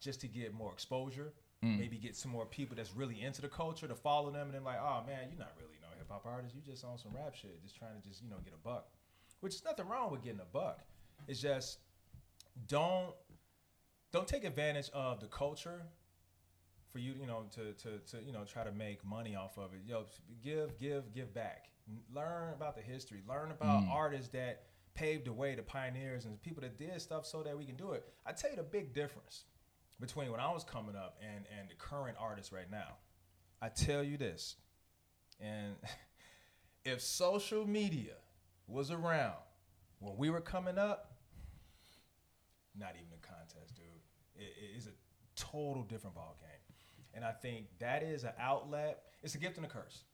just 0.00 0.20
to 0.20 0.28
get 0.28 0.52
more 0.52 0.72
exposure. 0.72 1.32
Mm. 1.64 1.78
Maybe 1.78 1.96
get 1.96 2.14
some 2.14 2.30
more 2.30 2.44
people 2.44 2.76
that's 2.76 2.94
really 2.94 3.22
into 3.22 3.40
the 3.40 3.48
culture 3.48 3.88
to 3.88 3.94
follow 3.94 4.30
them, 4.30 4.46
and 4.48 4.54
then 4.54 4.64
like, 4.64 4.78
oh 4.80 5.02
man, 5.06 5.28
you're 5.30 5.38
not 5.38 5.52
really 5.58 5.78
no 5.80 5.88
hip 5.96 6.08
hop 6.10 6.26
artist. 6.26 6.54
You 6.54 6.60
just 6.60 6.84
on 6.84 6.98
some 6.98 7.12
rap 7.14 7.34
shit, 7.34 7.62
just 7.62 7.76
trying 7.76 8.00
to 8.00 8.06
just 8.06 8.22
you 8.22 8.28
know 8.28 8.36
get 8.44 8.52
a 8.52 8.68
buck. 8.68 8.88
Which 9.40 9.54
is 9.54 9.64
nothing 9.64 9.88
wrong 9.88 10.10
with 10.10 10.22
getting 10.22 10.40
a 10.40 10.52
buck. 10.52 10.80
It's 11.26 11.40
just 11.40 11.78
don't 12.68 13.14
don't 14.12 14.28
take 14.28 14.44
advantage 14.44 14.90
of 14.92 15.20
the 15.20 15.26
culture 15.26 15.82
for 16.94 17.00
you, 17.00 17.12
you 17.20 17.26
know, 17.26 17.44
to, 17.50 17.72
to, 17.72 17.98
to 17.98 18.24
you 18.24 18.32
know 18.32 18.44
try 18.44 18.62
to 18.62 18.70
make 18.70 19.04
money 19.04 19.34
off 19.34 19.58
of 19.58 19.74
it. 19.74 19.80
Yo, 19.84 20.06
give, 20.44 20.78
give, 20.78 21.12
give 21.12 21.34
back. 21.34 21.70
Learn 22.14 22.54
about 22.54 22.76
the 22.76 22.82
history. 22.82 23.20
Learn 23.28 23.50
about 23.50 23.82
mm. 23.82 23.90
artists 23.90 24.28
that 24.28 24.62
paved 24.94 25.26
the 25.26 25.32
way, 25.32 25.56
the 25.56 25.62
pioneers, 25.62 26.24
and 26.24 26.32
the 26.32 26.38
people 26.38 26.62
that 26.62 26.78
did 26.78 26.98
stuff 27.00 27.26
so 27.26 27.42
that 27.42 27.58
we 27.58 27.64
can 27.64 27.74
do 27.74 27.92
it. 27.92 28.04
I 28.24 28.30
tell 28.30 28.50
you 28.50 28.56
the 28.56 28.62
big 28.62 28.94
difference 28.94 29.42
between 30.00 30.30
when 30.30 30.38
I 30.38 30.52
was 30.52 30.62
coming 30.62 30.94
up 30.94 31.18
and 31.20 31.44
and 31.58 31.68
the 31.68 31.74
current 31.74 32.16
artists 32.20 32.52
right 32.52 32.70
now. 32.70 32.94
I 33.60 33.70
tell 33.70 34.04
you 34.04 34.16
this, 34.16 34.54
and 35.40 35.74
if 36.84 37.00
social 37.00 37.66
media 37.66 38.14
was 38.68 38.92
around 38.92 39.34
when 39.98 40.16
we 40.16 40.30
were 40.30 40.40
coming 40.40 40.78
up, 40.78 41.16
not 42.78 42.92
even 42.94 43.08
a 43.12 43.26
contest, 43.26 43.74
dude. 43.74 43.84
It, 44.36 44.54
it 44.62 44.78
is 44.78 44.86
a 44.86 44.90
total 45.34 45.82
different 45.82 46.14
ball 46.14 46.36
game. 46.40 46.53
And 47.14 47.24
I 47.24 47.32
think 47.32 47.66
that 47.78 48.02
is 48.02 48.24
an 48.24 48.32
outlet. 48.38 49.02
It's 49.22 49.34
a 49.34 49.38
gift 49.38 49.56
and 49.56 49.66
a 49.66 49.68
curse. 49.68 50.04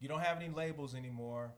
You 0.00 0.08
don't 0.08 0.20
have 0.20 0.36
any 0.36 0.48
labels 0.48 0.94
anymore. 0.94 1.52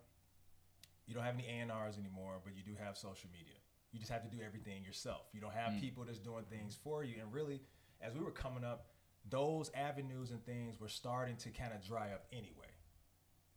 You 1.07 1.15
don't 1.15 1.25
have 1.25 1.35
any 1.35 1.47
A&Rs 1.47 1.99
anymore, 1.99 2.41
but 2.43 2.57
you 2.57 2.63
do 2.63 2.73
have 2.83 2.97
social 2.97 3.29
media. 3.31 3.55
You 3.93 3.99
just 3.99 4.11
have 4.11 4.23
to 4.23 4.35
do 4.35 4.43
everything 4.45 4.85
yourself. 4.85 5.23
You 5.33 5.41
don't 5.41 5.53
have 5.53 5.73
mm. 5.73 5.81
people 5.81 6.05
that's 6.05 6.19
doing 6.19 6.45
things 6.49 6.79
for 6.83 7.03
you. 7.05 7.17
And 7.21 7.33
really, 7.33 7.61
as 8.01 8.15
we 8.15 8.21
were 8.21 8.31
coming 8.31 8.65
up, 8.65 8.87
those 9.29 9.71
avenues 9.75 10.31
and 10.31 10.45
things 10.47 10.81
were 10.81 10.89
starting 10.89 11.37
to 11.37 11.51
kind 11.51 11.73
of 11.75 11.85
dry 11.87 12.13
up 12.13 12.25
anyway. 12.33 12.73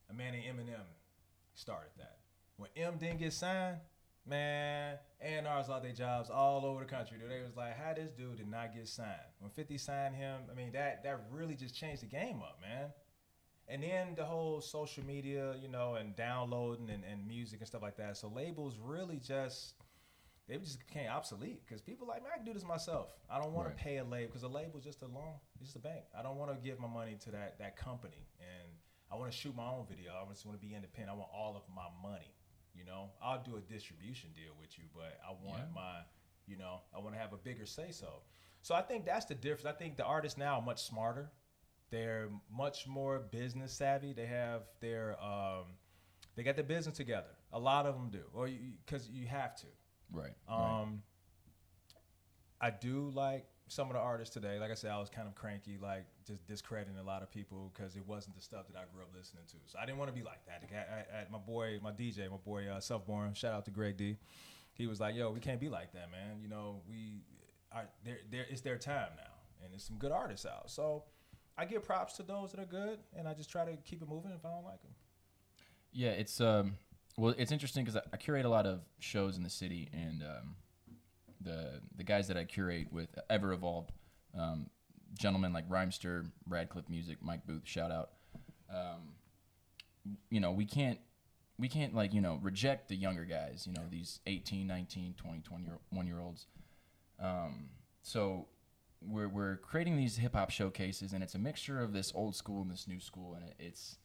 A 0.09 0.13
man 0.13 0.33
named 0.33 0.45
Eminem 0.45 0.85
started 1.53 1.91
that. 1.97 2.17
When 2.57 2.69
M 2.75 2.97
didn't 2.97 3.19
get 3.19 3.33
signed, 3.33 3.77
man, 4.25 4.97
A&Rs 5.21 5.69
lost 5.69 5.83
their 5.83 5.91
jobs 5.91 6.29
all 6.29 6.65
over 6.65 6.81
the 6.81 6.89
country. 6.89 7.17
Dude. 7.19 7.29
They 7.29 7.41
was 7.41 7.55
like, 7.55 7.77
how 7.77 7.93
this 7.93 8.11
dude 8.11 8.37
did 8.37 8.47
not 8.49 8.73
get 8.73 8.87
signed? 8.87 9.09
When 9.39 9.51
50 9.51 9.77
signed 9.77 10.15
him, 10.15 10.41
I 10.51 10.55
mean, 10.55 10.71
that 10.73 11.03
that 11.03 11.25
really 11.31 11.55
just 11.55 11.75
changed 11.75 12.01
the 12.01 12.07
game 12.07 12.41
up, 12.41 12.59
man. 12.61 12.89
And 13.67 13.81
then 13.81 14.15
the 14.15 14.25
whole 14.25 14.59
social 14.59 15.05
media, 15.05 15.55
you 15.61 15.69
know, 15.69 15.95
and 15.95 16.15
downloading 16.15 16.89
and, 16.89 17.03
and 17.09 17.25
music 17.25 17.59
and 17.59 17.67
stuff 17.67 17.81
like 17.81 17.97
that. 17.97 18.17
So 18.17 18.27
labels 18.27 18.77
really 18.81 19.17
just 19.25 19.75
they 20.49 20.57
just 20.57 20.79
became 20.85 21.09
obsolete 21.09 21.61
because 21.65 21.81
people 21.81 22.05
like, 22.05 22.21
man, 22.21 22.31
I 22.33 22.37
can 22.37 22.45
do 22.45 22.53
this 22.53 22.65
myself. 22.65 23.07
I 23.29 23.39
don't 23.39 23.53
want 23.53 23.67
Right. 23.69 23.77
to 23.77 23.83
pay 23.83 23.97
a 23.97 24.03
label 24.03 24.27
because 24.27 24.43
a 24.43 24.49
label 24.49 24.77
is 24.77 24.83
just 24.83 25.01
a 25.01 25.05
loan, 25.07 25.35
it's 25.55 25.63
just 25.67 25.77
a 25.77 25.79
bank. 25.79 26.03
I 26.17 26.21
don't 26.21 26.35
want 26.35 26.51
to 26.51 26.57
give 26.61 26.79
my 26.79 26.87
money 26.89 27.15
to 27.23 27.31
that 27.31 27.57
that 27.59 27.77
company, 27.77 28.27
and 28.39 28.67
I 29.09 29.15
want 29.15 29.31
to 29.31 29.37
shoot 29.37 29.55
my 29.55 29.65
own 29.65 29.85
video. 29.89 30.11
I 30.11 30.29
just 30.29 30.45
want 30.45 30.59
to 30.59 30.65
be 30.67 30.75
independent. 30.75 31.11
I 31.15 31.17
want 31.17 31.29
all 31.33 31.55
of 31.55 31.63
my 31.73 31.87
money. 32.09 32.33
You 32.73 32.85
know, 32.85 33.11
I'll 33.21 33.41
do 33.43 33.55
a 33.57 33.61
distribution 33.61 34.31
deal 34.35 34.53
with 34.59 34.77
you, 34.77 34.85
but 34.93 35.19
I 35.27 35.31
want 35.31 35.63
Yeah. 35.67 35.75
my, 35.75 35.99
you 36.47 36.57
know, 36.57 36.81
I 36.95 36.99
want 36.99 37.13
to 37.15 37.19
have 37.19 37.33
a 37.33 37.37
bigger 37.37 37.65
say 37.65 37.91
so. 37.91 38.21
So 38.61 38.73
I 38.75 38.81
think 38.81 39.05
that's 39.05 39.25
the 39.25 39.35
difference. 39.35 39.65
I 39.65 39.77
think 39.77 39.97
the 39.97 40.05
artists 40.05 40.37
now 40.37 40.55
are 40.55 40.61
much 40.61 40.83
smarter. 40.83 41.31
They're 41.89 42.29
much 42.49 42.87
more 42.87 43.19
business 43.19 43.73
savvy. 43.73 44.13
They 44.13 44.25
have 44.25 44.63
their, 44.79 45.21
um, 45.21 45.65
they 46.35 46.43
got 46.43 46.55
their 46.55 46.63
business 46.63 46.97
together. 46.97 47.35
A 47.51 47.59
lot 47.59 47.85
of 47.85 47.93
them 47.95 48.09
do, 48.09 48.23
or 48.33 48.47
because 48.47 49.07
you, 49.09 49.27
have 49.27 49.55
to. 49.57 49.67
Right. 50.11 50.33
right. 50.49 50.81
Um, 50.81 51.03
I 52.59 52.71
do 52.71 53.09
like 53.09 53.45
some 53.67 53.87
of 53.87 53.93
the 53.93 53.99
artists 53.99 54.33
today. 54.33 54.57
Like 54.59 54.71
I 54.71 54.75
said, 54.75 54.91
I 54.91 54.99
was 54.99 55.09
kind 55.09 55.27
of 55.27 55.35
cranky, 55.35 55.77
like 55.77 56.05
just 56.25 56.45
discrediting 56.47 56.97
a 56.97 57.03
lot 57.03 57.21
of 57.21 57.31
people 57.31 57.71
because 57.73 57.95
it 57.95 58.07
wasn't 58.07 58.35
the 58.35 58.41
stuff 58.41 58.67
that 58.67 58.77
I 58.77 58.83
grew 58.93 59.03
up 59.03 59.09
listening 59.15 59.43
to. 59.47 59.57
So 59.67 59.79
I 59.79 59.85
didn't 59.85 59.97
want 59.97 60.09
to 60.13 60.17
be 60.17 60.23
like 60.23 60.45
that. 60.45 60.63
I, 60.71 60.77
I, 60.77 61.21
I, 61.21 61.25
my 61.31 61.37
boy, 61.37 61.79
my 61.81 61.91
DJ, 61.91 62.29
my 62.29 62.37
boy, 62.37 62.67
uh, 62.67 62.79
Selfborn. 62.79 63.35
Shout 63.35 63.53
out 63.53 63.65
to 63.65 63.71
Greg 63.71 63.97
D. 63.97 64.17
He 64.73 64.87
was 64.87 64.99
like, 64.99 65.15
"Yo, 65.15 65.29
we 65.31 65.39
can't 65.39 65.59
be 65.59 65.69
like 65.69 65.93
that, 65.93 66.09
man. 66.11 66.41
You 66.41 66.49
know, 66.49 66.81
we, 66.89 67.21
are, 67.71 67.85
there, 68.03 68.17
there, 68.31 68.45
it's 68.49 68.61
their 68.61 68.77
time 68.77 69.09
now, 69.15 69.33
and 69.63 69.71
there's 69.71 69.83
some 69.83 69.97
good 69.97 70.11
artists 70.11 70.45
out. 70.45 70.69
So 70.69 71.03
I 71.57 71.65
give 71.65 71.83
props 71.83 72.13
to 72.17 72.23
those 72.23 72.51
that 72.51 72.59
are 72.59 72.65
good, 72.65 72.99
and 73.15 73.27
I 73.27 73.33
just 73.33 73.49
try 73.49 73.65
to 73.65 73.75
keep 73.85 74.01
it 74.01 74.09
moving 74.09 74.31
if 74.31 74.45
I 74.45 74.49
don't 74.49 74.65
like 74.65 74.81
them. 74.81 74.91
Yeah, 75.91 76.09
it's 76.09 76.41
um, 76.41 76.75
well, 77.17 77.35
it's 77.37 77.51
interesting 77.51 77.83
because 77.83 77.97
I, 77.97 78.01
I 78.13 78.17
curate 78.17 78.45
a 78.45 78.49
lot 78.49 78.65
of 78.65 78.81
shows 78.99 79.37
in 79.37 79.43
the 79.43 79.49
city, 79.49 79.89
and 79.93 80.23
um, 80.23 80.55
the 81.41 81.81
the 81.95 82.03
guys 82.03 82.27
that 82.27 82.37
I 82.37 82.45
curate 82.45 82.91
with 82.91 83.09
Ever 83.29 83.53
Evolved, 83.53 83.91
um, 84.37 84.67
gentlemen 85.17 85.53
like 85.53 85.67
Rhymester, 85.69 86.29
Radcliffe 86.47 86.89
Music, 86.89 87.17
Mike 87.21 87.45
Booth, 87.45 87.63
shout 87.65 87.91
out. 87.91 88.11
Um, 88.69 89.15
you 90.29 90.39
know, 90.39 90.51
we 90.51 90.65
can't 90.65 90.99
we 91.57 91.69
can't 91.69 91.93
like 91.93 92.13
you 92.13 92.21
know 92.21 92.39
reject 92.41 92.89
the 92.89 92.95
younger 92.95 93.25
guys. 93.25 93.65
You 93.67 93.73
know, 93.73 93.83
these 93.89 94.19
18, 94.25 94.67
19, 94.67 95.15
20, 95.17 95.41
21 95.41 96.07
year 96.07 96.19
olds. 96.19 96.47
Um, 97.21 97.69
so 98.01 98.47
we're 99.01 99.29
we're 99.29 99.57
creating 99.57 99.97
these 99.97 100.17
hip 100.17 100.35
hop 100.35 100.49
showcases, 100.49 101.13
and 101.13 101.23
it's 101.23 101.35
a 101.35 101.39
mixture 101.39 101.81
of 101.81 101.93
this 101.93 102.11
old 102.15 102.35
school 102.35 102.61
and 102.61 102.71
this 102.71 102.87
new 102.87 102.99
school, 102.99 103.35
and 103.35 103.45
it, 103.45 103.55
it's 103.59 103.97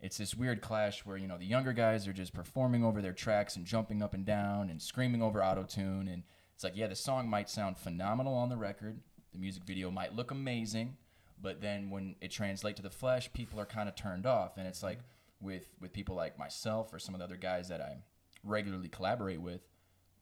it's 0.00 0.18
this 0.18 0.34
weird 0.34 0.60
clash 0.60 1.04
where 1.04 1.16
you 1.16 1.26
know 1.26 1.38
the 1.38 1.44
younger 1.44 1.72
guys 1.72 2.06
are 2.06 2.12
just 2.12 2.32
performing 2.32 2.84
over 2.84 3.02
their 3.02 3.12
tracks 3.12 3.56
and 3.56 3.66
jumping 3.66 4.02
up 4.02 4.14
and 4.14 4.24
down 4.24 4.70
and 4.70 4.80
screaming 4.80 5.22
over 5.22 5.42
auto 5.42 5.64
tune 5.64 6.08
and 6.08 6.22
it's 6.54 6.64
like 6.64 6.76
yeah 6.76 6.86
the 6.86 6.94
song 6.94 7.28
might 7.28 7.50
sound 7.50 7.76
phenomenal 7.76 8.34
on 8.34 8.48
the 8.48 8.56
record 8.56 9.00
the 9.38 9.42
music 9.44 9.64
video 9.64 9.90
might 9.90 10.14
look 10.14 10.30
amazing 10.30 10.96
but 11.40 11.60
then 11.60 11.90
when 11.90 12.16
it 12.20 12.30
translates 12.30 12.76
to 12.76 12.82
the 12.82 12.90
flesh 12.90 13.32
people 13.32 13.60
are 13.60 13.66
kind 13.66 13.88
of 13.88 13.94
turned 13.94 14.26
off 14.26 14.56
and 14.56 14.66
it's 14.66 14.82
like 14.82 14.98
with 15.40 15.68
with 15.80 15.92
people 15.92 16.16
like 16.16 16.38
myself 16.38 16.92
or 16.92 16.98
some 16.98 17.14
of 17.14 17.20
the 17.20 17.24
other 17.24 17.36
guys 17.36 17.68
that 17.68 17.80
I 17.80 17.98
regularly 18.44 18.88
collaborate 18.88 19.40
with 19.40 19.60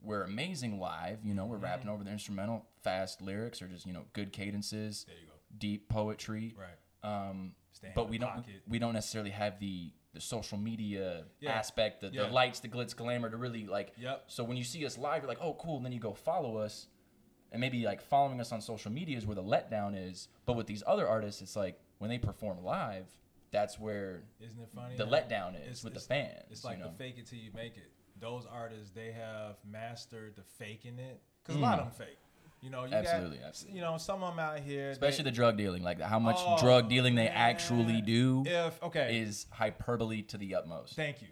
we're 0.02 0.22
amazing 0.22 0.78
live 0.78 1.18
you 1.24 1.34
know 1.34 1.46
we're 1.46 1.56
rapping 1.56 1.88
over 1.88 2.04
the 2.04 2.10
instrumental 2.10 2.66
fast 2.82 3.22
lyrics 3.22 3.62
or 3.62 3.66
just 3.68 3.86
you 3.86 3.92
know 3.92 4.02
good 4.12 4.32
cadences 4.32 5.04
There 5.06 5.16
you 5.18 5.26
go. 5.26 5.32
deep 5.58 5.88
poetry 5.88 6.54
Right. 6.58 7.28
um, 7.30 7.52
but 7.94 8.08
we 8.08 8.18
don't 8.18 8.30
pocket. 8.34 8.62
we 8.68 8.78
don't 8.78 8.94
necessarily 8.94 9.30
have 9.30 9.58
the 9.58 9.92
the 10.12 10.20
social 10.20 10.56
media 10.56 11.24
Yeah. 11.40 11.52
aspect, 11.52 12.00
the, 12.00 12.08
Yeah. 12.08 12.22
the 12.22 12.28
lights, 12.32 12.60
the 12.60 12.68
glitz, 12.68 12.96
glamour 12.96 13.28
to 13.28 13.36
really 13.36 13.66
like. 13.66 13.92
Yep. 13.98 14.24
So 14.28 14.44
when 14.44 14.56
you 14.56 14.64
see 14.64 14.86
us 14.86 14.96
live, 14.96 15.20
you're 15.20 15.28
like, 15.28 15.42
oh, 15.42 15.52
cool. 15.60 15.76
And 15.76 15.84
then 15.84 15.92
you 15.92 16.00
go 16.00 16.14
follow 16.14 16.56
us, 16.56 16.86
and 17.52 17.60
maybe 17.60 17.84
like 17.84 18.00
following 18.02 18.40
us 18.40 18.52
on 18.52 18.60
social 18.60 18.90
media 18.92 19.16
is 19.16 19.26
where 19.26 19.34
the 19.36 19.42
letdown 19.42 19.94
is. 20.10 20.28
But 20.44 20.54
with 20.54 20.66
these 20.66 20.82
other 20.86 21.06
artists, 21.08 21.40
it's 21.42 21.56
like 21.56 21.78
when 21.98 22.10
they 22.10 22.18
perform 22.18 22.62
live, 22.64 23.06
that's 23.50 23.78
where 23.78 24.22
Isn't 24.40 24.60
it 24.60 24.68
funny? 24.74 24.96
the 24.96 25.06
letdown 25.06 25.54
is 25.54 25.60
It's- 25.62 25.84
with 25.84 25.92
it's- 25.92 26.06
the 26.06 26.08
fans. 26.14 26.44
It's 26.50 26.64
like 26.64 26.78
you 26.78 26.84
know? 26.84 26.90
the 26.90 26.96
fake 26.98 27.18
it 27.18 27.26
till 27.26 27.38
you 27.38 27.50
make 27.52 27.76
it. 27.76 27.90
Those 28.18 28.46
artists, 28.46 28.90
they 28.92 29.12
have 29.12 29.56
mastered 29.64 30.36
the 30.36 30.42
faking 30.42 30.98
it 30.98 31.20
because 31.42 31.56
a 31.56 31.58
lot 31.62 31.78
of 31.78 31.96
them 31.96 32.06
fake. 32.06 32.18
You 32.62 32.70
know, 32.70 32.84
you 32.84 32.90
Mm. 32.92 32.98
Absolutely, 33.00 33.38
got, 33.38 33.46
absolutely. 33.48 33.78
You 33.78 33.84
know, 33.84 33.98
some 33.98 34.22
of 34.22 34.30
them 34.34 34.38
out 34.38 34.58
here, 34.60 34.90
especially 34.90 35.24
they, 35.24 35.30
the 35.30 35.36
drug 35.36 35.56
dealing, 35.58 35.82
like 35.82 36.00
how 36.00 36.18
much 36.18 36.36
Oh, 36.40 36.58
drug 36.58 36.88
dealing 36.88 37.14
they 37.14 37.26
man. 37.26 37.34
actually 37.36 38.00
do 38.00 38.42
If 38.46 38.82
okay, 38.82 39.18
is 39.18 39.46
hyperbole 39.50 40.22
to 40.22 40.38
the 40.38 40.54
utmost. 40.54 40.94
thank 40.96 41.20
you. 41.22 41.28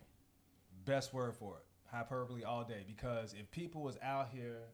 Best 0.85 1.15
word 1.15 1.35
for 1.35 1.57
it, 1.59 1.65
hyperbole 1.91 2.45
all 2.45 2.63
day. 2.65 2.85
Because 2.87 3.33
if 3.33 3.51
people 3.51 3.83
was 3.83 3.97
out 4.03 4.29
here 4.29 4.69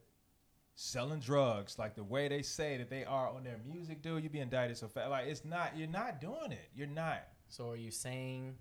selling 0.81 1.19
drugs 1.19 1.77
like 1.77 1.93
the 1.95 2.03
way 2.03 2.27
they 2.27 2.41
say 2.41 2.75
that 2.77 2.89
they 2.89 3.05
are 3.05 3.29
on 3.29 3.43
their 3.43 3.59
music, 3.71 4.01
dude, 4.01 4.23
you'd 4.23 4.31
be 4.31 4.39
indicted 4.39 4.75
so 4.75 4.87
fast. 4.87 5.09
Like 5.11 5.27
it's 5.27 5.45
not. 5.45 5.77
You're 5.77 5.87
not 5.87 6.19
doing 6.19 6.51
it. 6.51 6.69
You're 6.75 6.87
not. 6.87 7.23
So 7.49 7.69
are 7.69 7.75
you 7.75 7.91
saying 7.91 8.55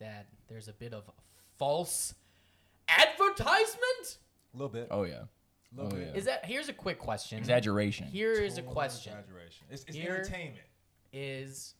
that 0.00 0.26
there's 0.48 0.66
a 0.68 0.72
bit 0.72 0.92
of 0.92 1.08
false 1.56 2.14
advertisement? 2.88 4.18
A 4.52 4.56
little 4.56 4.68
bit. 4.68 4.88
oh 4.90 5.04
yeah, 5.04 5.22
a 5.22 5.28
little 5.76 5.92
oh, 5.92 5.96
bit. 5.96 6.08
yeah. 6.12 6.18
Is 6.18 6.24
that 6.24 6.44
here's 6.44 6.68
a 6.68 6.72
quick 6.72 6.98
question. 6.98 7.38
exaggeration 7.38 8.08
Here 8.08 8.32
is 8.32 8.58
a 8.58 8.62
question. 8.62 9.12
Exaggeration. 9.12 9.66
It's, 9.70 9.84
it's 9.84 9.96
Here- 9.96 10.14
entertainment. 10.16 10.66
Is 11.12 11.74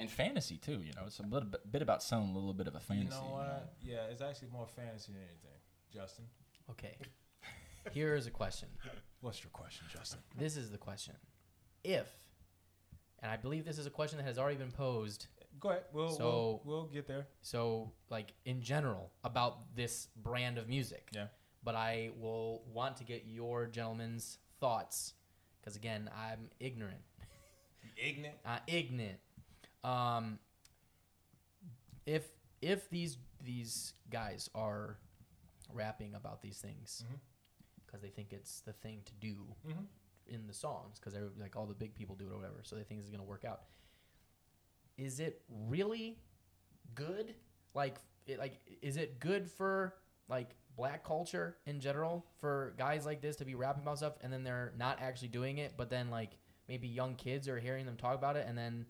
and 0.00 0.10
fantasy 0.10 0.56
too. 0.56 0.80
You 0.84 0.92
know, 0.94 1.02
it's 1.06 1.20
a 1.20 1.22
little 1.22 1.48
bit, 1.48 1.70
bit 1.70 1.82
about 1.82 2.02
selling 2.02 2.30
a 2.30 2.34
little 2.34 2.54
bit 2.54 2.66
of 2.66 2.74
a 2.74 2.80
fantasy. 2.80 3.14
You 3.14 3.22
know 3.22 3.34
what? 3.34 3.74
Yeah, 3.80 4.10
it's 4.10 4.22
actually 4.22 4.48
more 4.52 4.66
fantasy 4.66 5.12
than 5.12 5.22
anything. 5.22 5.60
Justin, 5.94 6.24
okay. 6.70 6.96
Here 7.92 8.16
is 8.16 8.26
a 8.26 8.30
question. 8.30 8.68
What's 9.22 9.42
your 9.42 9.50
question, 9.50 9.86
Justin? 9.92 10.20
This 10.36 10.56
is 10.56 10.70
the 10.70 10.78
question. 10.78 11.14
If 11.84 12.06
and 13.20 13.30
I 13.30 13.36
believe 13.36 13.64
this 13.64 13.78
is 13.78 13.86
a 13.86 13.90
question 13.90 14.18
that 14.18 14.24
has 14.24 14.38
already 14.38 14.56
been 14.56 14.72
posed 14.72 15.26
Go 15.60 15.68
ahead. 15.70 15.84
We'll 15.92 16.10
So- 16.10 16.60
we'll, 16.64 16.76
we'll 16.82 16.86
get 16.88 17.06
there. 17.06 17.26
So, 17.42 17.92
like 18.10 18.32
in 18.44 18.62
general, 18.62 19.12
about 19.22 19.74
this 19.76 20.08
brand 20.16 20.58
of 20.58 20.68
music. 20.68 21.08
Yeah. 21.12 21.26
But 21.62 21.76
I 21.76 22.10
will 22.18 22.64
want 22.72 22.96
to 22.96 23.04
get 23.04 23.24
your 23.26 23.66
gentlemen's 23.66 24.38
thoughts, 24.60 25.12
because 25.60 25.76
again, 25.76 26.10
I'm 26.16 26.50
ignorant. 26.58 27.02
Ignorant. 27.96 28.36
Uh, 28.44 28.58
ignorant. 28.66 29.18
Um, 29.84 30.38
if 32.06 32.24
if 32.60 32.88
these 32.90 33.18
these 33.44 33.92
guys 34.10 34.48
are 34.54 34.96
rapping 35.72 36.14
about 36.14 36.42
these 36.42 36.58
things 36.58 37.04
Mhm. 37.06 37.18
Because 37.92 38.02
they 38.02 38.08
think 38.08 38.32
it's 38.32 38.60
the 38.60 38.72
thing 38.72 39.02
to 39.04 39.12
do 39.14 39.54
Mhm. 39.66 39.86
in 40.26 40.46
the 40.46 40.54
songs 40.54 40.98
because 40.98 41.12
they're 41.12 41.28
like 41.38 41.56
all 41.56 41.66
the 41.66 41.74
big 41.74 41.94
people 41.94 42.16
do 42.16 42.26
it 42.26 42.32
or 42.32 42.36
whatever, 42.38 42.62
so 42.62 42.74
they 42.74 42.84
think 42.84 43.00
it's 43.00 43.10
gonna 43.10 43.22
work 43.22 43.44
out. 43.44 43.64
Is 44.96 45.20
it 45.20 45.42
really 45.48 46.18
good? 46.94 47.34
Like, 47.74 47.98
it, 48.26 48.38
like, 48.38 48.60
is 48.82 48.96
it 48.96 49.18
good 49.20 49.50
for 49.50 49.94
like 50.28 50.54
black 50.76 51.04
culture 51.04 51.58
in 51.66 51.80
general 51.80 52.24
for 52.40 52.74
guys 52.78 53.04
like 53.04 53.20
this 53.20 53.36
to 53.36 53.44
be 53.44 53.54
rapping 53.54 53.82
about 53.82 53.98
stuff 53.98 54.14
and 54.22 54.32
then 54.32 54.42
they're 54.42 54.72
not 54.78 55.00
actually 55.00 55.28
doing 55.28 55.58
it, 55.58 55.74
but 55.76 55.90
then 55.90 56.08
like 56.10 56.38
maybe 56.68 56.88
young 56.88 57.14
kids 57.16 57.48
are 57.48 57.58
hearing 57.58 57.84
them 57.84 57.96
talk 57.96 58.14
about 58.14 58.36
it 58.36 58.46
and 58.46 58.56
then 58.56 58.86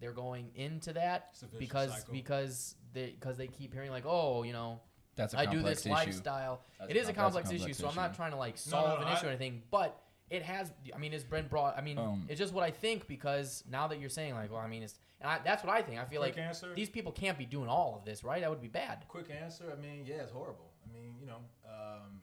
they're 0.00 0.12
going 0.12 0.50
into 0.54 0.92
that 0.94 1.28
It's 1.32 1.42
a 1.42 1.46
vicious 1.46 1.58
because 1.58 1.92
cycle. 1.92 2.12
because 2.14 2.74
they 2.94 3.10
because 3.10 3.36
they 3.36 3.48
keep 3.48 3.72
hearing 3.74 3.90
like 3.90 4.04
oh 4.06 4.42
you 4.44 4.52
know 4.52 4.80
That's 5.16 5.34
a 5.34 5.38
I 5.40 5.46
do 5.46 5.62
this 5.62 5.80
issue. 5.80 5.90
lifestyle. 5.90 6.60
That's 6.78 6.90
it 6.90 6.96
a 6.96 7.00
is 7.00 7.08
a 7.08 7.12
com- 7.12 7.24
a 7.26 7.26
complex, 7.26 7.48
issue, 7.50 7.58
complex 7.58 7.78
so 7.78 7.88
I'm 7.88 7.94
not 7.96 8.14
trying 8.14 8.32
to 8.32 8.36
like 8.36 8.56
solve 8.58 9.00
no, 9.00 9.06
an 9.06 9.12
issue 9.16 9.26
or 9.26 9.28
anything, 9.30 9.62
but 9.70 10.00
it 10.30 10.42
has. 10.42 10.72
I 10.94 10.98
mean, 10.98 11.12
it's 11.12 11.24
been 11.24 11.46
brought. 11.46 11.76
I 11.78 11.80
mean, 11.80 11.98
Um, 11.98 12.26
it's 12.28 12.38
just 12.38 12.52
what 12.52 12.64
I 12.64 12.70
think 12.70 13.06
because 13.06 13.62
now 13.70 13.86
that 13.88 14.00
you're 14.00 14.08
saying 14.10 14.34
like, 14.34 14.50
well, 14.50 14.60
I 14.60 14.66
mean, 14.66 14.82
it's 14.82 14.98
and 15.20 15.30
I, 15.30 15.38
that's 15.44 15.62
what 15.62 15.72
I 15.72 15.82
think. 15.82 16.00
I 16.00 16.04
feel 16.04 16.20
Quick 16.20 16.36
like 16.36 16.44
answer? 16.44 16.74
these 16.74 16.88
people 16.88 17.12
can't 17.12 17.38
be 17.38 17.46
doing 17.46 17.68
all 17.68 17.96
of 17.96 18.04
this, 18.04 18.24
right? 18.24 18.40
That 18.40 18.50
would 18.50 18.60
be 18.62 18.68
bad. 18.68 19.04
Quick 19.08 19.30
answer. 19.30 19.72
I 19.76 19.80
mean, 19.80 20.04
yeah, 20.06 20.16
it's 20.16 20.32
horrible. 20.32 20.72
I 20.84 20.92
mean, 20.92 21.14
you 21.20 21.26
know, 21.26 21.38
um, 21.66 22.20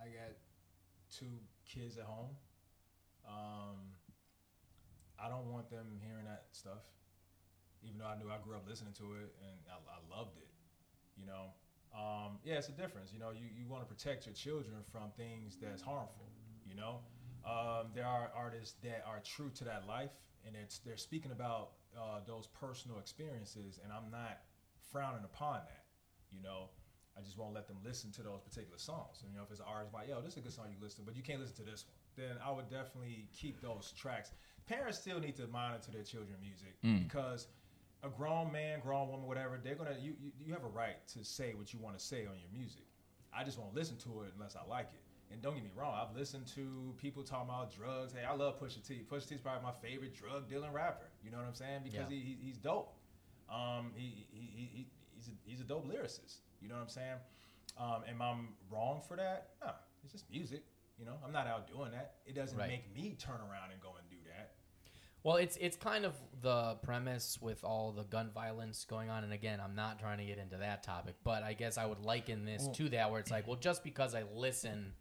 I 0.00 0.04
got 0.06 0.32
two 1.10 1.26
kids 1.64 1.96
at 1.96 2.04
home. 2.04 2.30
Um, 3.26 3.76
I 5.18 5.28
don't 5.28 5.50
want 5.50 5.70
them 5.70 5.86
hearing 6.06 6.24
that 6.26 6.44
stuff, 6.52 6.84
even 7.82 7.98
though 7.98 8.06
I 8.06 8.16
knew 8.16 8.30
I 8.30 8.38
grew 8.44 8.54
up 8.54 8.68
listening 8.68 8.92
to 8.94 9.04
it 9.14 9.34
and 9.42 9.56
I, 9.68 9.76
I 9.96 10.16
loved 10.18 10.36
it. 10.36 10.48
You 11.18 11.26
know, 11.26 11.50
um, 11.94 12.38
yeah, 12.44 12.54
it's 12.56 12.68
a 12.68 12.72
difference. 12.72 13.12
You 13.12 13.18
know, 13.20 13.30
you, 13.30 13.46
you 13.56 13.66
want 13.66 13.82
to 13.86 13.94
protect 13.94 14.26
your 14.26 14.34
children 14.34 14.76
from 14.92 15.10
things 15.16 15.56
that's 15.60 15.82
harmful. 15.82 16.28
You 16.68 16.74
know, 16.76 17.00
um, 17.44 17.88
there 17.94 18.06
are 18.06 18.30
artists 18.36 18.74
that 18.82 19.04
are 19.06 19.20
true 19.24 19.50
to 19.56 19.64
that 19.64 19.86
life, 19.86 20.10
and 20.46 20.54
it's 20.56 20.78
they're 20.80 20.96
speaking 20.96 21.32
about 21.32 21.70
uh, 21.96 22.20
those 22.26 22.46
personal 22.48 22.98
experiences, 22.98 23.78
and 23.82 23.92
I'm 23.92 24.10
not 24.10 24.40
frowning 24.92 25.24
upon 25.24 25.60
that. 25.66 25.84
You 26.32 26.42
know, 26.42 26.70
I 27.16 27.22
just 27.22 27.38
won't 27.38 27.54
let 27.54 27.66
them 27.66 27.78
listen 27.84 28.10
to 28.12 28.22
those 28.22 28.40
particular 28.42 28.78
songs. 28.78 29.22
And, 29.22 29.30
you 29.32 29.38
know, 29.38 29.44
if 29.44 29.50
it's 29.50 29.60
an 29.60 29.66
artist 29.66 29.94
like, 29.94 30.08
yo, 30.08 30.20
this 30.20 30.32
is 30.32 30.38
a 30.38 30.40
good 30.42 30.52
song 30.52 30.66
you 30.70 30.76
listen 30.82 31.02
to, 31.04 31.06
but 31.06 31.16
you 31.16 31.22
can't 31.22 31.40
listen 31.40 31.56
to 31.64 31.70
this 31.70 31.86
one, 31.86 32.26
then 32.28 32.36
I 32.44 32.50
would 32.50 32.68
definitely 32.68 33.28
keep 33.32 33.60
those 33.62 33.94
tracks. 33.96 34.32
Parents 34.66 34.98
still 34.98 35.18
need 35.20 35.36
to 35.36 35.46
monitor 35.46 35.92
their 35.92 36.02
children's 36.02 36.40
music 36.42 36.76
Mm. 36.84 37.04
because 37.04 37.46
a 38.06 38.10
grown 38.10 38.50
man, 38.52 38.80
grown 38.80 39.08
woman, 39.08 39.26
whatever, 39.26 39.58
they're 39.62 39.74
gonna 39.74 39.96
you, 40.00 40.14
you 40.20 40.30
you 40.44 40.52
have 40.52 40.64
a 40.64 40.68
right 40.68 40.96
to 41.14 41.24
say 41.24 41.54
what 41.54 41.72
you 41.72 41.78
want 41.80 41.98
to 41.98 42.04
say 42.04 42.20
on 42.26 42.34
your 42.38 42.50
music. 42.52 42.84
I 43.36 43.44
just 43.44 43.58
won't 43.58 43.74
listen 43.74 43.96
to 43.98 44.22
it 44.22 44.32
unless 44.36 44.56
I 44.56 44.66
like 44.68 44.88
it. 44.94 45.00
And 45.32 45.42
don't 45.42 45.54
get 45.54 45.64
me 45.64 45.70
wrong, 45.76 45.94
I've 46.00 46.16
listened 46.16 46.46
to 46.54 46.94
people 46.98 47.22
talking 47.24 47.48
about 47.50 47.74
drugs. 47.74 48.12
Hey, 48.12 48.24
I 48.24 48.32
love 48.34 48.60
Pusha 48.60 48.86
T. 48.86 49.02
Pusha 49.10 49.28
T 49.28 49.34
is 49.34 49.40
probably 49.40 49.62
my 49.64 49.72
favorite 49.72 50.14
drug 50.14 50.48
dealing 50.48 50.72
rapper. 50.72 51.06
You 51.24 51.30
know 51.32 51.38
what 51.38 51.46
I'm 51.46 51.54
saying? 51.54 51.80
Because 51.84 52.08
Yeah. 52.10 52.16
he, 52.16 52.20
he, 52.20 52.38
he's 52.46 52.56
dope. 52.58 52.94
Um, 53.50 53.90
he, 53.94 54.26
he, 54.30 54.40
he, 54.40 54.70
he, 54.72 54.86
he's, 55.16 55.28
a, 55.28 55.32
he's 55.44 55.60
a 55.60 55.64
dope 55.64 55.86
lyricist. 55.86 56.36
You 56.62 56.68
know 56.68 56.76
what 56.76 56.82
I'm 56.82 56.88
saying? 56.88 57.16
Um, 57.78 58.02
am 58.08 58.22
I 58.22 58.34
wrong 58.70 59.02
for 59.06 59.16
that? 59.16 59.50
No, 59.60 59.72
it's 60.04 60.12
just 60.12 60.30
music. 60.30 60.62
You 60.98 61.04
know, 61.04 61.18
I'm 61.24 61.32
not 61.32 61.46
out 61.46 61.68
doing 61.68 61.90
that. 61.90 62.14
It 62.24 62.34
doesn't 62.34 62.56
Right. 62.56 62.68
make 62.68 62.94
me 62.94 63.16
turn 63.18 63.36
around 63.36 63.70
and 63.70 63.80
go 63.82 63.88
and 63.88 63.92
do 63.92 63.94
that. 63.95 63.95
Well, 65.26 65.38
it's 65.38 65.56
it's 65.56 65.76
kind 65.76 66.04
of 66.04 66.14
the 66.40 66.76
premise 66.84 67.36
with 67.40 67.64
all 67.64 67.90
the 67.90 68.04
gun 68.04 68.30
violence 68.32 68.86
going 68.88 69.10
on, 69.10 69.24
and 69.24 69.32
again, 69.32 69.58
I'm 69.60 69.74
not 69.74 69.98
trying 69.98 70.18
to 70.18 70.24
get 70.24 70.38
into 70.38 70.56
that 70.58 70.84
topic, 70.84 71.16
but 71.24 71.42
I 71.42 71.52
guess 71.52 71.78
I 71.78 71.84
would 71.84 71.98
liken 71.98 72.44
this 72.44 72.68
to 72.74 72.88
that, 72.90 73.10
where 73.10 73.18
it's 73.18 73.32
like, 73.32 73.44
well, 73.48 73.56
just 73.56 73.82
because 73.82 74.14
I 74.14 74.22
listen 74.32 74.92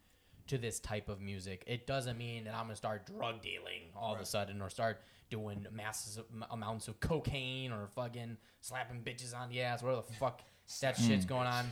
to 0.47 0.57
this 0.57 0.79
type 0.79 1.09
of 1.09 1.21
music, 1.21 1.63
it 1.67 1.85
doesn't 1.85 2.17
mean 2.17 2.45
that 2.45 2.55
I'm 2.55 2.63
gonna 2.63 2.75
start 2.75 3.05
drug 3.05 3.43
dealing 3.43 3.91
all 3.95 4.15
of 4.15 4.19
a 4.19 4.25
sudden, 4.25 4.63
or 4.63 4.69
start 4.71 4.99
doing 5.29 5.67
massive 5.71 6.23
amounts 6.49 6.87
of 6.87 6.99
cocaine, 6.99 7.71
or 7.71 7.87
fucking 7.93 8.37
slapping 8.61 9.01
bitches 9.03 9.39
on 9.39 9.49
the 9.49 9.61
ass, 9.61 9.83
whatever 9.83 10.01
the 10.07 10.13
fuck 10.15 10.41
that 10.81 10.97
mm. 10.97 11.07
shit's 11.07 11.25
going 11.25 11.45
on. 11.45 11.65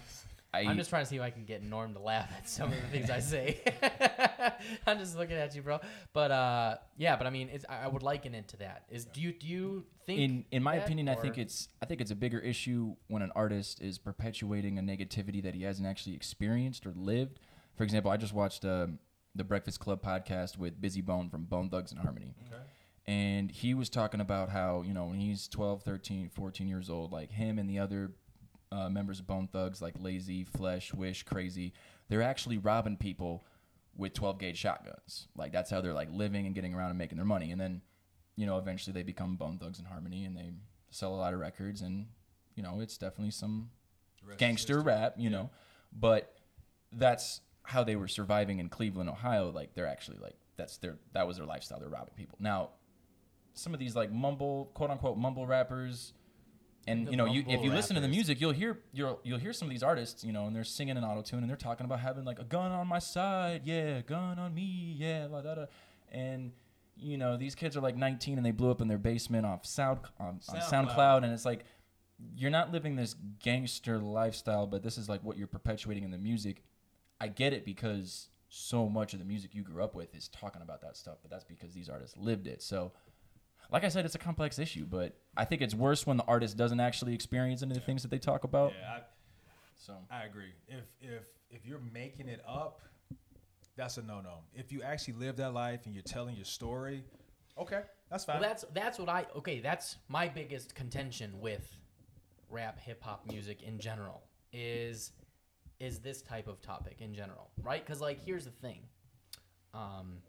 I, 0.53 0.61
I'm 0.61 0.77
just 0.77 0.91
trying 0.91 1.03
to 1.03 1.09
see 1.09 1.15
if 1.15 1.21
I 1.21 1.31
can 1.31 1.45
get 1.45 1.63
Norm 1.63 1.93
to 1.93 1.99
laugh 1.99 2.29
at 2.37 2.47
some 2.47 2.71
of 2.71 2.79
the 2.79 2.87
things 2.87 3.09
I 3.09 3.19
say. 3.19 3.61
I'm 4.87 4.99
just 4.99 5.17
looking 5.17 5.35
at 5.35 5.55
you, 5.55 5.63
bro. 5.63 5.79
But 6.13 6.29
uh, 6.31 6.77
yeah, 6.95 7.15
but 7.15 7.25
I 7.25 7.31
mean, 7.31 7.49
it's, 7.51 7.65
I 7.67 7.85
I 7.85 7.87
would 7.87 8.03
liken 8.03 8.35
it 8.35 8.47
to 8.49 8.57
that. 8.57 8.83
Is 8.89 9.05
do 9.05 9.19
you 9.19 9.33
do 9.33 9.47
you 9.47 9.85
think? 10.05 10.19
in 10.19 10.45
in 10.51 10.61
my 10.61 10.75
that, 10.75 10.85
opinion, 10.85 11.09
I 11.09 11.15
think 11.15 11.37
it's 11.37 11.69
I 11.81 11.87
think 11.87 12.01
it's 12.01 12.11
a 12.11 12.15
bigger 12.15 12.39
issue 12.39 12.95
when 13.07 13.23
an 13.23 13.31
artist 13.35 13.81
is 13.81 13.97
perpetuating 13.97 14.77
a 14.77 14.81
negativity 14.83 15.41
that 15.43 15.55
he 15.55 15.63
hasn't 15.63 15.87
actually 15.87 16.15
experienced 16.15 16.85
or 16.85 16.93
lived. 16.95 17.39
For 17.75 17.83
example, 17.83 18.11
I 18.11 18.17
just 18.17 18.33
watched 18.33 18.63
um, 18.63 18.99
the 19.33 19.43
Breakfast 19.43 19.79
Club 19.79 20.03
podcast 20.03 20.59
with 20.59 20.79
Bizzy 20.79 21.03
Bone 21.03 21.29
from 21.29 21.45
Bone 21.45 21.69
Thugs 21.69 21.91
and 21.91 21.99
Harmony. 21.99 22.35
Okay. 22.47 22.61
and 23.07 23.49
he 23.49 23.73
was 23.73 23.89
talking 23.89 24.21
about 24.21 24.49
how 24.49 24.83
you 24.85 24.93
know 24.93 25.05
when 25.05 25.19
he's 25.19 25.47
12 25.47 25.81
13 25.81 26.29
14 26.29 26.67
years 26.67 26.89
old 26.89 27.11
like 27.11 27.31
him 27.31 27.57
and 27.57 27.67
the 27.69 27.79
other 27.79 28.11
uh, 28.73 28.89
members 28.89 29.19
of 29.19 29.27
bone 29.27 29.47
thugs 29.51 29.81
like 29.81 29.97
Layzie 29.99 30.47
flesh 30.47 30.93
wish 30.93 31.23
Krayzie 31.25 31.71
they're 32.09 32.21
actually 32.23 32.57
robbing 32.57 32.97
people 32.97 33.45
with 33.95 34.13
12 34.13 34.39
gauge 34.39 34.57
shotguns 34.57 35.27
like 35.37 35.51
that's 35.51 35.69
how 35.69 35.79
they're 35.81 35.93
like 35.93 36.09
living 36.11 36.45
and 36.45 36.55
getting 36.55 36.73
around 36.73 36.89
and 36.89 36.97
making 36.97 37.17
their 37.17 37.25
money 37.25 37.51
and 37.51 37.61
then 37.61 37.81
you 38.35 38.45
know 38.47 38.57
eventually 38.57 38.93
they 38.93 39.03
become 39.03 39.35
bone 39.35 39.57
thugs 39.59 39.77
in 39.79 39.85
harmony 39.85 40.25
and 40.25 40.35
they 40.35 40.51
sell 40.89 41.13
a 41.13 41.17
lot 41.17 41.33
of 41.33 41.39
records 41.39 41.81
and 41.81 42.07
you 42.55 42.63
know 42.63 42.79
it's 42.81 42.97
definitely 42.97 43.31
some 43.31 43.69
The 44.21 44.27
rest 44.29 44.37
is 44.37 44.39
gangster 44.39 44.81
rap, 44.81 45.15
you 45.17 45.29
know. 45.29 45.49
But 45.91 46.33
that's 46.91 47.41
how 47.63 47.83
they 47.83 47.95
were 47.95 48.07
surviving 48.07 48.59
in 48.59 48.69
Cleveland, 48.69 49.09
Ohio. 49.09 49.51
Like 49.51 49.73
they're 49.73 49.87
actually 49.87 50.17
like 50.21 50.35
that's 50.57 50.77
their 50.77 50.97
that 51.13 51.27
was 51.27 51.37
their 51.37 51.45
lifestyle. 51.45 51.79
They're 51.79 51.89
robbing 51.89 52.13
people. 52.15 52.37
Now, 52.39 52.69
some 53.53 53.73
of 53.73 53.79
these 53.79 53.95
like 53.95 54.11
mumble 54.11 54.71
quote 54.73 54.89
unquote 54.89 55.17
mumble 55.17 55.45
rappers, 55.45 56.13
and 56.87 57.09
you 57.09 57.17
know 57.17 57.25
you 57.25 57.43
if 57.47 57.63
you 57.63 57.71
listen 57.71 57.95
to 57.95 58.01
the 58.01 58.07
music, 58.07 58.41
you'll 58.41 58.51
hear 58.51 58.79
you'll 58.93 59.19
you'll 59.23 59.39
hear 59.39 59.53
some 59.53 59.67
of 59.67 59.71
these 59.71 59.83
artists, 59.83 60.23
you 60.23 60.31
know, 60.31 60.47
and 60.47 60.55
they're 60.55 60.63
singing 60.63 60.97
in 60.97 61.03
auto 61.03 61.21
tune 61.21 61.39
and 61.39 61.49
they're 61.49 61.55
talking 61.55 61.85
about 61.85 61.99
having 61.99 62.25
like 62.25 62.39
a 62.39 62.43
gun 62.43 62.71
on 62.71 62.87
my 62.87 62.99
side, 62.99 63.61
yeah, 63.65 64.01
gun 64.01 64.39
on 64.39 64.53
me, 64.53 64.95
yeah, 64.97 65.27
la 65.29 65.41
da 65.41 65.55
da, 65.55 65.65
and. 66.11 66.51
You 66.95 67.17
know 67.17 67.37
these 67.37 67.55
kids 67.55 67.75
are 67.75 67.81
like 67.81 67.97
19 67.97 68.37
and 68.37 68.45
they 68.45 68.51
blew 68.51 68.69
up 68.69 68.79
in 68.79 68.87
their 68.87 68.99
basement 68.99 69.47
off 69.47 69.65
Sound 69.65 70.01
on, 70.19 70.27
on 70.27 70.39
SoundCloud. 70.39 70.69
SoundCloud, 70.69 71.23
and 71.23 71.33
it's 71.33 71.43
like 71.43 71.65
you're 72.35 72.51
not 72.51 72.71
living 72.71 72.95
this 72.95 73.15
gangster 73.39 73.97
lifestyle, 73.97 74.67
but 74.67 74.83
this 74.83 74.97
is 74.97 75.09
like 75.09 75.23
what 75.23 75.37
you're 75.37 75.47
perpetuating 75.47 76.03
in 76.03 76.11
the 76.11 76.17
music. 76.17 76.63
I 77.19 77.27
get 77.27 77.51
it 77.51 77.65
because 77.65 78.29
so 78.49 78.87
much 78.87 79.13
of 79.13 79.19
the 79.19 79.25
music 79.25 79.55
you 79.55 79.63
grew 79.63 79.83
up 79.83 79.95
with 79.95 80.15
is 80.15 80.27
talking 80.27 80.61
about 80.61 80.81
that 80.81 80.95
stuff, 80.95 81.17
but 81.21 81.31
that's 81.31 81.43
because 81.43 81.73
these 81.73 81.89
artists 81.89 82.15
lived 82.17 82.45
it. 82.47 82.61
So, 82.61 82.91
like 83.71 83.83
I 83.83 83.89
said, 83.89 84.05
it's 84.05 84.15
a 84.15 84.19
complex 84.19 84.59
issue, 84.59 84.85
but 84.85 85.15
I 85.35 85.45
think 85.45 85.61
it's 85.61 85.73
worse 85.73 86.05
when 86.05 86.17
the 86.17 86.23
artist 86.25 86.57
doesn't 86.57 86.79
actually 86.79 87.13
experience 87.13 87.63
any 87.63 87.71
of 87.71 87.75
the 87.75 87.85
things 87.85 88.01
that 88.03 88.11
they 88.11 88.19
talk 88.19 88.43
about. 88.43 88.73
Yeah, 88.79 88.99
So, 89.75 89.97
I, 90.11 90.21
I 90.21 90.25
agree. 90.25 90.53
If 90.67 90.83
if 91.01 91.27
if 91.49 91.65
you're 91.65 91.81
making 91.93 92.27
it 92.27 92.41
up, 92.47 92.81
that's 93.75 93.97
a 93.97 94.01
no 94.01 94.21
no. 94.21 94.39
If 94.53 94.71
you 94.71 94.83
actually 94.83 95.15
live 95.15 95.37
that 95.37 95.53
life 95.53 95.85
and 95.85 95.93
you're 95.93 96.03
telling 96.03 96.35
your 96.35 96.45
story, 96.45 97.03
okay, 97.57 97.81
that's 98.09 98.25
fine. 98.25 98.39
Well, 98.39 98.49
that's 98.49 98.65
that's 98.73 98.99
what 98.99 99.09
I 99.09 99.25
okay. 99.37 99.59
That's 99.59 99.97
my 100.07 100.27
biggest 100.27 100.75
contention 100.75 101.39
with 101.39 101.75
rap, 102.49 102.79
hip 102.79 103.01
hop 103.03 103.25
music 103.27 103.63
in 103.63 103.79
general 103.79 104.23
is 104.53 105.11
is 105.79 105.99
this 105.99 106.21
type 106.21 106.47
of 106.47 106.61
topic 106.61 106.97
in 106.99 107.13
general, 107.13 107.49
right? 107.61 107.85
Because 107.85 107.99
like, 107.99 108.23
here's 108.23 108.45
the 108.45 108.51
thing. 108.51 108.79
Um, 109.73 110.19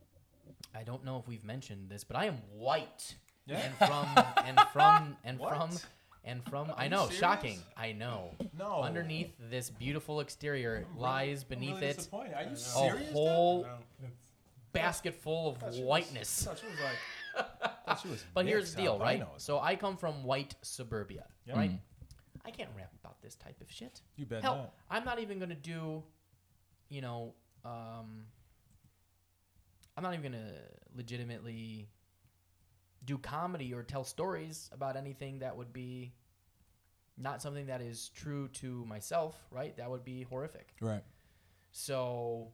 I 0.75 0.83
don't 0.83 1.05
know 1.05 1.19
if 1.19 1.29
we've 1.29 1.45
mentioned 1.45 1.89
this, 1.89 2.03
but 2.03 2.17
I 2.17 2.25
am 2.25 2.39
white, 2.53 3.15
Yeah. 3.47 3.61
and 3.61 3.75
from 3.77 4.25
and 4.47 4.61
from 4.73 5.17
and 5.25 5.39
What? 5.39 5.51
from 5.57 5.71
and 6.25 6.43
from. 6.49 6.73
I 6.77 6.89
know, 6.89 7.03
serious? 7.05 7.19
shocking. 7.19 7.59
I 7.77 7.93
know. 7.93 8.31
no. 8.59 8.83
Underneath 8.83 9.33
this 9.51 9.69
beautiful 9.71 10.21
exterior 10.21 10.87
I'm 10.91 10.99
lies 10.99 11.45
really- 11.51 11.67
beneath 11.67 11.81
really 11.81 11.87
it. 11.89 12.09
Are 12.13 12.43
you 12.45 12.53
a 12.53 12.57
serious? 12.57 13.13
whole 13.13 13.63
No, 13.65 14.09
basket 14.73 15.15
full 15.15 15.51
of 15.51 15.59
Thought 15.59 15.75
you 15.75 15.83
was- 15.83 15.89
whiteness. 15.89 16.45
thought 16.45 16.63
was 16.63 16.81
like, 16.81 17.77
thought 17.87 18.05
you 18.05 18.11
was 18.13 18.25
But 18.33 18.47
here's 18.47 18.75
the 18.75 18.83
deal, 18.83 18.99
right? 18.99 19.21
albinos. 19.21 19.43
So 19.43 19.61
I 19.61 19.77
come 19.77 19.97
from 19.97 20.25
white 20.25 20.55
suburbia, 20.63 21.27
Yeah. 21.47 21.57
right? 21.57 21.71
Mhm. 21.71 21.79
I 22.47 22.51
can't 22.51 22.71
rap 22.77 22.93
about 23.03 23.21
this 23.23 23.37
type 23.37 23.61
of 23.61 23.71
shit. 23.71 24.01
you 24.17 24.27
bet 24.27 24.43
Hell, 24.43 24.57
not. 24.57 24.75
I'm 24.91 25.05
not 25.05 25.19
even 25.19 25.39
gonna 25.39 25.55
do, 25.55 26.03
you 26.89 27.01
know, 27.03 27.35
um, 27.65 28.27
I'm 29.97 30.03
not 30.03 30.13
even 30.15 30.33
gonna 30.33 30.53
legitimately 30.95 31.89
do 33.05 33.19
comedy 33.19 33.75
or 33.75 33.83
tell 33.83 34.05
stories 34.05 34.71
about 34.73 34.97
anything 34.97 35.41
that 35.41 35.57
would 35.57 35.73
be 35.73 36.13
not 37.17 37.41
something 37.43 37.67
that 37.67 37.81
is 37.81 38.09
true 38.15 38.49
to 38.49 38.85
myself, 38.87 39.37
right? 39.51 39.77
That 39.77 39.91
would 39.91 40.05
be 40.05 40.23
horrific. 40.23 40.69
Right. 40.81 41.03
So 41.71 42.49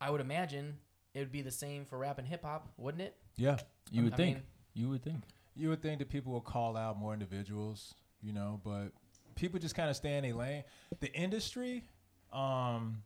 I 0.00 0.10
would 0.10 0.20
imagine 0.20 0.78
it 1.14 1.20
would 1.20 1.32
be 1.32 1.42
the 1.42 1.50
same 1.50 1.84
for 1.84 1.98
rap 1.98 2.18
and 2.18 2.26
hip 2.26 2.44
hop, 2.44 2.68
wouldn't 2.76 3.02
it? 3.02 3.16
Yeah. 3.36 3.58
you 3.90 4.04
would 4.04 4.14
I 4.14 4.16
think. 4.16 4.36
mean- 4.36 4.44
you 4.74 4.88
would 4.88 5.02
think. 5.04 5.22
You 5.56 5.68
would 5.68 5.82
think 5.82 6.00
that 6.00 6.08
people 6.08 6.32
will 6.32 6.40
call 6.40 6.76
out 6.76 6.98
more 6.98 7.12
individuals, 7.12 7.94
you 8.20 8.32
know, 8.32 8.60
but 8.64 8.88
people 9.36 9.60
just 9.60 9.76
kind 9.76 9.88
of 9.88 9.94
stay 9.94 10.16
in 10.18 10.24
a 10.24 10.32
lane. 10.32 10.64
The 10.98 11.12
industry, 11.12 11.84
um, 12.32 13.02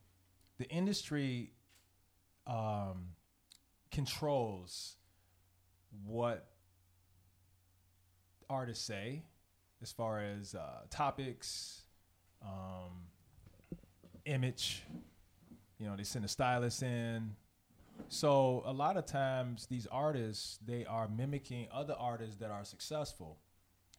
the 0.57 0.66
industry, 0.70 1.53
um, 2.46 3.09
controls 3.90 4.96
what 6.05 6.46
artists 8.48 8.85
say 8.85 9.22
as 9.83 9.92
far 9.92 10.20
as 10.20 10.55
uh, 10.55 10.83
topics, 10.90 11.83
um, 12.42 13.07
image. 14.24 14.83
You 15.79 15.87
know, 15.87 15.96
they 15.96 16.05
send 16.05 16.24
a 16.24 16.29
stylist 16.29 16.83
in. 16.83 17.37
So 18.09 18.62
a 18.64 18.72
lot 18.72 18.96
of 18.96 19.07
times 19.07 19.66
these 19.66 19.87
artists 19.90 20.59
they 20.64 20.85
are 20.87 21.09
mimicking 21.09 21.66
other 21.72 21.94
artists 21.98 22.37
that 22.37 22.51
are 22.51 22.64
successful, 22.64 23.38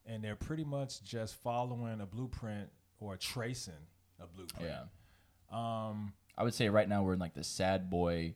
and 0.06 0.23
they're 0.23 0.36
pretty 0.36 0.63
much 0.63 1.04
just 1.04 1.36
following 1.36 2.02
a 2.02 2.06
blueprint 2.06 2.69
or 2.99 3.17
tracing 3.17 3.73
a 4.21 4.28
blueprint. 4.28 4.71
Yeah. 4.71 4.84
Um, 5.52 6.13
I 6.38 6.43
would 6.43 6.54
say 6.54 6.69
right 6.69 6.88
now 6.88 7.04
we're 7.04 7.13
in 7.13 7.19
like 7.19 7.34
the 7.34 7.43
sad 7.43 7.89
boy 7.89 8.36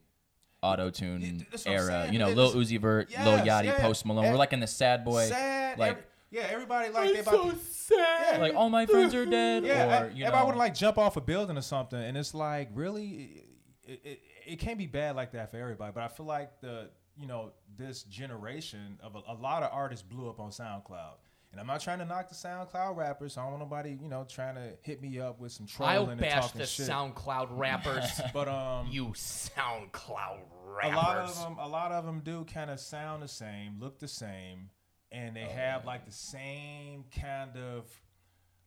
auto 0.63 0.89
tune 0.89 1.45
that's 1.51 1.67
era. 1.67 2.07
You 2.11 2.17
know, 2.19 2.29
It's- 2.29 2.53
Lil 2.53 2.63
Uzi 2.63 2.79
Vert, 2.79 3.09
Lil 3.11 3.39
Yachty, 3.39 3.65
yeah. 3.65 3.79
Post 3.79 4.05
Malone. 4.05 4.31
We're 4.31 4.37
like 4.37 4.53
in 4.53 4.59
the 4.61 4.67
sad 4.67 5.03
boy. 5.03 5.25
sad. 5.27 5.77
like- 5.77 5.91
every- 5.91 6.03
yeah, 6.31 6.47
everybody 6.49 6.89
like 6.89 7.13
they 7.13 7.19
about. 7.19 7.55
sad. 7.61 8.41
Like 8.41 8.55
all 8.55 8.69
my 8.69 8.87
friends 8.87 9.13
are 9.13 9.25
dead. 9.25 9.63
Yeah, 9.65 9.83
or 10.03 10.05
you 10.09 10.25
everybody 10.25 10.31
know, 10.31 10.45
would 10.47 10.55
like 10.55 10.73
jump 10.73 10.97
off 10.97 11.15
a 11.15 11.21
building 11.21 11.55
or 11.57 11.61
something, 11.61 11.99
and 12.01 12.17
it's 12.17 12.33
like 12.33 12.69
really, 12.73 13.43
it, 13.85 14.01
it, 14.03 14.19
it 14.47 14.55
can't 14.59 14.79
be 14.79 14.87
bad 14.87 15.15
like 15.15 15.33
that 15.33 15.51
for 15.51 15.57
everybody. 15.57 15.91
But 15.93 16.01
I 16.03 16.07
feel 16.07 16.25
like 16.25 16.59
the 16.59 16.89
you 17.15 17.27
know 17.27 17.51
this 17.77 18.01
generation 18.03 18.97
of 19.03 19.15
a, 19.15 19.21
a 19.31 19.35
lot 19.35 19.61
of 19.61 19.69
artists 19.71 20.03
blew 20.03 20.27
up 20.27 20.39
on 20.39 20.49
SoundCloud, 20.49 21.17
and 21.53 21.61
I'm 21.61 21.67
not 21.67 21.81
trying 21.81 21.99
to 21.99 22.05
knock 22.05 22.29
the 22.29 22.35
SoundCloud 22.35 22.97
rappers. 22.97 23.37
I 23.37 23.43
don't 23.43 23.51
want 23.51 23.63
nobody 23.63 23.95
you 24.01 24.09
know 24.09 24.25
trying 24.27 24.55
to 24.55 24.73
hit 24.81 25.01
me 25.03 25.19
up 25.19 25.39
with 25.39 25.51
some 25.51 25.67
trolling 25.67 25.95
I'll 25.95 26.09
and 26.09 26.19
bash 26.19 26.45
talking 26.45 26.61
the 26.61 26.65
shit. 26.65 26.89
SoundCloud 26.89 27.47
rappers. 27.51 28.21
but 28.33 28.47
um, 28.47 28.87
you 28.89 29.09
SoundCloud 29.09 30.39
rappers. 30.65 30.93
a 30.93 30.95
lot 30.95 31.17
of 31.17 31.39
them, 31.39 31.57
a 31.59 31.67
lot 31.67 31.91
of 31.91 32.05
them 32.05 32.21
do 32.21 32.43
kind 32.51 32.71
of 32.71 32.79
sound 32.79 33.21
the 33.21 33.27
same, 33.27 33.77
look 33.79 33.99
the 33.99 34.07
same, 34.07 34.71
and 35.11 35.35
they 35.35 35.41
have 35.41 35.85
like 35.85 36.05
the 36.05 36.11
same 36.11 37.05
kind 37.15 37.55
of. 37.55 37.87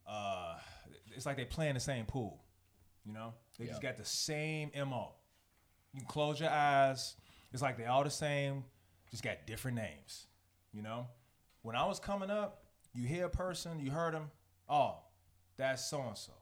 Uh, 0.08 0.54
it's 1.16 1.26
like 1.26 1.36
they 1.36 1.44
playing 1.44 1.74
the 1.74 1.80
same 1.80 2.06
pool, 2.06 2.44
you 3.04 3.12
know. 3.12 3.34
They 3.58 3.66
just 3.66 3.82
got 3.82 3.96
the 3.96 4.04
same 4.04 4.70
mo. 4.76 5.12
You 5.92 6.02
can 6.02 6.08
close 6.08 6.38
your 6.38 6.50
eyes. 6.50 7.16
It's 7.52 7.62
like 7.62 7.78
they 7.78 7.86
all 7.86 8.04
the 8.04 8.10
same, 8.10 8.62
just 9.10 9.24
got 9.24 9.44
different 9.44 9.76
names, 9.76 10.26
you 10.72 10.82
know. 10.82 11.08
When 11.62 11.74
I 11.74 11.84
was 11.86 11.98
coming 11.98 12.30
up, 12.30 12.65
you 12.96 13.06
hear 13.06 13.26
a 13.26 13.30
person, 13.30 13.78
you 13.78 13.90
heard 13.90 14.14
them. 14.14 14.30
Oh, 14.68 14.96
that's 15.56 15.84
so 15.88 16.02
and 16.02 16.16
so. 16.18 16.32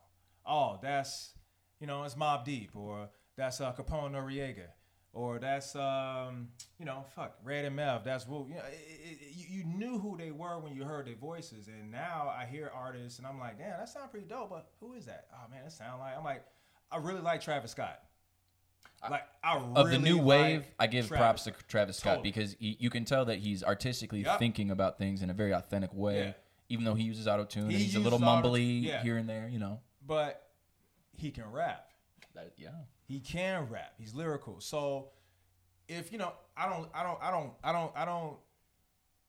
Oh, 0.47 0.79
that's 0.83 1.33
you 1.81 1.87
know, 1.87 2.05
it's 2.05 2.14
Mobb 2.14 2.45
Deep 2.45 2.71
or 2.75 3.09
that's 3.37 3.61
uh, 3.61 3.73
Capone 3.73 4.12
Noreaga, 4.12 4.69
or 5.12 5.38
that's 5.38 5.75
um, 5.77 6.49
you 6.79 6.85
know, 6.87 7.05
fuck 7.14 7.37
Red 7.45 7.64
and 7.64 7.77
Meth. 7.77 8.05
That's 8.05 8.27
Wu. 8.29 8.47
You 8.49 8.55
know, 8.55 8.61
it, 8.71 8.75
it, 9.11 9.19
it- 9.21 9.31
you, 9.49 9.64
knew 9.64 9.99
who 9.99 10.17
they 10.17 10.31
were 10.31 10.59
when 10.59 10.75
you 10.75 10.85
heard 10.85 11.07
their 11.07 11.14
voices, 11.17 11.69
and 11.69 11.90
now 11.90 12.33
I 12.37 12.45
hear 12.45 12.71
artists, 12.75 13.19
and 13.19 13.27
I'm 13.27 13.38
like, 13.38 13.59
damn, 13.59 13.79
that 13.79 13.88
sounds 13.88 14.11
pretty 14.11 14.27
dope. 14.27 14.51
But 14.51 14.69
who 14.81 14.93
is 14.95 15.07
that? 15.07 15.27
Oh 15.33 15.49
man, 15.51 15.61
that 15.64 15.73
sound 15.73 16.01
like 16.01 16.17
I'm 16.17 16.25
like, 16.25 16.45
I 16.90 16.99
really 16.99 17.21
like 17.21 17.40
Travis 17.40 17.73
Scott. 17.73 18.01
Like 19.11 19.25
I 19.43 19.57
of 19.59 19.75
really 19.77 19.90
the 19.90 19.99
new 19.99 20.17
like 20.17 20.25
wave, 20.27 20.64
I 20.79 20.87
give 20.87 21.09
Travis 21.09 21.43
props 21.43 21.45
to 21.45 21.64
Travis 21.69 21.97
Scott 21.99 22.14
Totally. 22.17 22.31
because 22.31 22.57
he, 22.59 22.77
you 22.81 22.88
can 22.88 23.05
tell 23.05 23.27
that 23.27 23.38
he's 23.38 23.62
artistically 23.62 24.23
Yep. 24.23 24.38
thinking 24.38 24.71
about 24.71 24.97
things 24.99 25.21
in 25.23 25.29
a 25.29 25.35
very 25.35 25.53
authentic 25.53 25.93
way. 25.93 26.19
Yeah. 26.19 26.33
Even 26.74 26.84
though 26.84 26.94
he 26.94 27.04
uses 27.04 27.26
auto 27.26 27.44
tune 27.44 27.64
and 27.64 27.72
He 27.72 27.84
he's 27.84 27.94
a 27.94 28.00
little 28.00 28.18
mumbly 28.18 28.82
yeah. 28.82 29.02
here 29.02 29.16
and 29.16 29.28
there, 29.28 29.48
you 29.48 29.58
know. 29.58 29.80
but 30.06 30.50
he 31.16 31.30
can 31.30 31.50
rap. 31.50 31.90
That, 32.34 32.52
yeah. 32.56 32.70
He 33.06 33.20
can 33.20 33.68
rap. 33.70 33.94
He's 33.98 34.14
lyrical. 34.14 34.60
So 34.60 35.10
if 35.88 36.10
you 36.12 36.18
know, 36.18 36.32
I 36.56 36.68
don't, 36.68 36.88
I 36.94 37.02
don't, 37.02 37.18
I 37.22 37.30
don't, 37.30 37.52
I 37.62 37.72
don't, 37.72 37.92
I 37.96 38.04
don't 38.04 38.37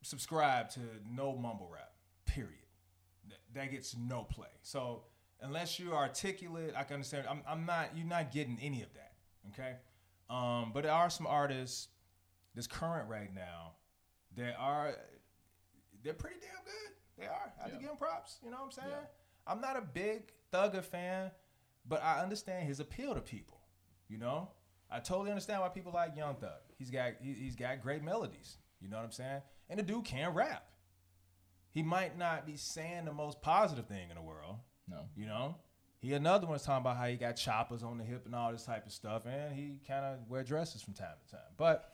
subscribe 0.01 0.69
to 0.71 0.79
no 1.09 1.35
mumble 1.35 1.69
rap. 1.71 1.91
Period. 2.25 2.65
That, 3.29 3.37
that 3.53 3.71
gets 3.71 3.95
no 3.95 4.23
play. 4.23 4.47
So 4.63 5.03
unless 5.41 5.79
you're 5.79 5.93
articulate, 5.95 6.73
I 6.75 6.83
can 6.83 6.95
understand. 6.95 7.27
I'm, 7.29 7.41
I'm 7.47 7.65
not. 7.65 7.95
You're 7.95 8.07
not 8.07 8.31
getting 8.31 8.57
any 8.61 8.81
of 8.81 8.89
that. 8.93 9.13
Okay. 9.53 9.75
Um, 10.29 10.71
but 10.73 10.83
there 10.83 10.91
are 10.91 11.09
some 11.09 11.27
artists 11.27 11.89
that's 12.55 12.67
current 12.67 13.07
right 13.09 13.33
now 13.33 13.73
that 14.37 14.55
are 14.57 14.95
they're 16.03 16.13
pretty 16.13 16.37
damn 16.41 16.63
good. 16.63 16.93
They 17.17 17.25
are. 17.25 17.53
I 17.59 17.63
have 17.63 17.71
to 17.73 17.79
give 17.79 17.87
them 17.87 17.97
props. 17.97 18.39
You 18.43 18.51
know 18.51 18.57
what 18.57 18.65
I'm 18.65 18.71
saying? 18.71 18.89
Yeah. 18.89 19.51
I'm 19.51 19.61
not 19.61 19.77
a 19.77 19.81
big 19.81 20.31
Thugger 20.51 20.83
fan, 20.83 21.31
but 21.87 22.03
I 22.03 22.21
understand 22.21 22.67
his 22.67 22.79
appeal 22.79 23.13
to 23.13 23.21
people. 23.21 23.59
You 24.07 24.17
know, 24.17 24.49
I 24.91 24.99
totally 24.99 25.31
understand 25.31 25.61
why 25.61 25.69
people 25.69 25.91
like 25.93 26.15
Young 26.15 26.35
Thug. 26.35 26.51
He's 26.77 26.89
got 26.89 27.13
he, 27.21 27.33
he's 27.33 27.55
got 27.55 27.81
great 27.81 28.03
melodies. 28.03 28.57
You 28.81 28.89
know 28.89 28.97
what 28.97 29.05
I'm 29.05 29.11
saying? 29.11 29.41
And 29.69 29.79
the 29.79 29.83
dude 29.83 30.05
can 30.05 30.33
rap. 30.33 30.65
He 31.71 31.83
might 31.83 32.17
not 32.17 32.45
be 32.45 32.55
saying 32.55 33.05
the 33.05 33.13
most 33.13 33.41
positive 33.41 33.87
thing 33.87 34.09
in 34.09 34.15
the 34.15 34.21
world. 34.21 34.57
No. 34.87 35.01
You 35.15 35.25
know, 35.25 35.55
he 35.99 36.13
another 36.13 36.47
one's 36.47 36.63
talking 36.63 36.81
about 36.81 36.97
how 36.97 37.05
he 37.05 37.15
got 37.15 37.33
choppers 37.33 37.83
on 37.83 37.97
the 37.97 38.03
hip 38.03 38.25
and 38.25 38.35
all 38.35 38.51
this 38.51 38.63
type 38.63 38.85
of 38.85 38.91
stuff, 38.91 39.25
and 39.25 39.55
he 39.55 39.79
kind 39.87 40.05
of 40.05 40.29
wear 40.29 40.43
dresses 40.43 40.81
from 40.81 40.93
time 40.93 41.15
to 41.25 41.31
time. 41.31 41.51
But 41.57 41.89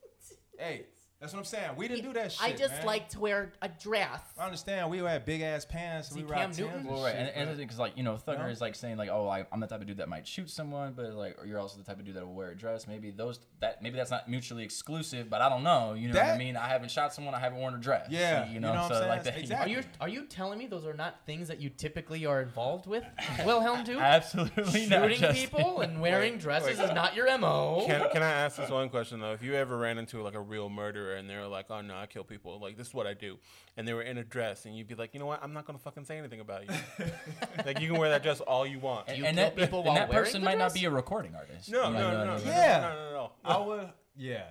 hey, 0.58 0.86
that's 1.20 1.32
what 1.32 1.38
I'm 1.38 1.44
saying. 1.46 1.70
We 1.76 1.88
didn't 1.88 2.04
do 2.04 2.12
that 2.12 2.32
shit. 2.32 2.42
I 2.42 2.52
just 2.52 2.74
man. 2.74 2.86
like 2.86 3.08
to 3.10 3.20
wear 3.20 3.52
a 3.62 3.68
dress. 3.68 4.20
I 4.38 4.44
understand. 4.44 4.90
We 4.90 4.98
had 4.98 5.24
big 5.24 5.40
ass 5.40 5.64
pants. 5.64 6.10
Is 6.10 6.14
we 6.16 6.20
he 6.22 6.26
rock 6.26 6.38
Cam 6.40 6.50
Timbs 6.50 6.58
Newton? 6.58 6.80
and 6.80 6.88
Well, 6.90 7.02
right, 7.04 7.14
and, 7.16 7.28
and 7.34 7.48
but- 7.50 7.56
because 7.56 7.78
like 7.78 7.96
you 7.96 8.02
know, 8.02 8.14
Thugger 8.16 8.40
know? 8.40 8.46
is 8.48 8.60
like 8.60 8.74
saying 8.74 8.98
like, 8.98 9.08
oh, 9.10 9.26
I, 9.26 9.46
I'm 9.50 9.60
the 9.60 9.66
type 9.66 9.80
of 9.80 9.86
dude 9.86 9.96
that 9.96 10.10
might 10.10 10.26
shoot 10.26 10.50
someone, 10.50 10.92
but 10.94 11.14
like, 11.14 11.40
or 11.40 11.46
you're 11.46 11.58
also 11.58 11.78
the 11.78 11.84
type 11.84 11.98
of 11.98 12.04
dude 12.04 12.16
that 12.16 12.26
will 12.26 12.34
wear 12.34 12.50
a 12.50 12.54
dress. 12.54 12.86
Maybe 12.86 13.10
those 13.10 13.40
that 13.60 13.82
maybe 13.82 13.96
that's 13.96 14.10
not 14.10 14.28
mutually 14.28 14.62
exclusive, 14.62 15.30
but 15.30 15.40
I 15.40 15.48
don't 15.48 15.62
know. 15.62 15.94
You 15.94 16.08
know 16.08 16.20
what 16.20 16.26
I 16.26 16.38
mean? 16.38 16.56
I 16.56 16.68
haven't 16.68 16.90
shot 16.90 17.14
someone. 17.14 17.34
I 17.34 17.40
haven't 17.40 17.58
worn 17.58 17.74
a 17.74 17.78
dress. 17.78 18.08
Yeah, 18.10 18.46
you 18.46 18.54
you 18.54 18.60
know, 18.60 18.74
know 18.74 18.80
what 18.82 18.88
so 18.88 19.02
I'm 19.02 19.08
like 19.08 19.24
that. 19.24 19.38
Exactly. 19.38 19.74
Are 19.74 19.78
you 19.78 19.84
are 20.02 20.08
you 20.08 20.26
telling 20.26 20.58
me 20.58 20.66
those 20.66 20.84
are 20.84 20.94
not 20.94 21.16
things 21.24 21.48
that 21.48 21.60
you 21.62 21.70
typically 21.70 22.26
are 22.26 22.42
involved 22.42 22.86
with, 22.86 23.04
Wilhelm 23.44 23.84
Duke? 23.84 24.00
Absolutely 24.00 24.86
not. 24.86 25.02
Shooting 25.04 25.18
Justin. 25.20 25.48
people 25.48 25.80
and 25.80 26.00
wearing 26.02 26.34
Wait, 26.34 26.42
dresses 26.42 26.78
wait. 26.78 26.84
is 26.90 26.94
not 26.94 27.16
your 27.16 27.26
mo. 27.38 27.84
Can, 27.86 28.10
can 28.10 28.22
I 28.22 28.30
ask 28.30 28.56
this 28.58 28.70
one 28.70 28.90
question 28.90 29.20
though? 29.20 29.32
If 29.32 29.42
you 29.42 29.54
ever 29.54 29.78
ran 29.78 29.96
into 29.96 30.22
like 30.22 30.34
a 30.34 30.40
real 30.40 30.68
murderer 31.06 31.16
and 31.18 31.28
they 31.28 31.36
were 31.36 31.46
like, 31.46 31.66
"Oh 31.70 31.80
no, 31.80 31.96
I 31.96 32.06
kill 32.06 32.24
people. 32.24 32.58
Like 32.60 32.76
this 32.76 32.88
is 32.88 32.94
what 32.94 33.06
I 33.06 33.14
do," 33.14 33.38
and 33.76 33.86
they 33.86 33.94
were 33.94 34.02
in 34.02 34.18
a 34.18 34.24
dress, 34.24 34.66
and 34.66 34.76
you'd 34.76 34.88
be 34.88 34.94
like, 34.94 35.14
"You 35.14 35.20
know 35.20 35.26
what? 35.26 35.42
I'm 35.42 35.52
not 35.52 35.66
gonna 35.66 35.78
fucking 35.78 36.04
say 36.04 36.18
anything 36.18 36.40
about 36.40 36.64
you. 36.68 37.06
like 37.64 37.80
you 37.80 37.88
can 37.88 37.98
wear 37.98 38.10
that 38.10 38.22
dress 38.22 38.40
all 38.40 38.66
you 38.66 38.78
want." 38.78 39.08
And, 39.08 39.18
you 39.18 39.24
and 39.24 39.38
that, 39.38 39.56
people 39.56 39.84
and 39.86 39.96
that 39.96 40.10
person 40.10 40.42
might 40.42 40.58
not 40.58 40.74
be 40.74 40.84
a 40.84 40.90
recording 40.90 41.34
artist. 41.34 41.70
No, 41.70 41.88
You 41.88 41.94
no, 41.94 42.10
know, 42.10 42.24
no, 42.24 42.36
no, 42.38 42.44
Yeah. 42.44 42.80
no, 42.80 42.88
no, 42.88 43.04
no, 43.04 43.12
no. 43.12 43.30
I 43.44 43.58
would. 43.58 43.88
Yeah. 44.16 44.44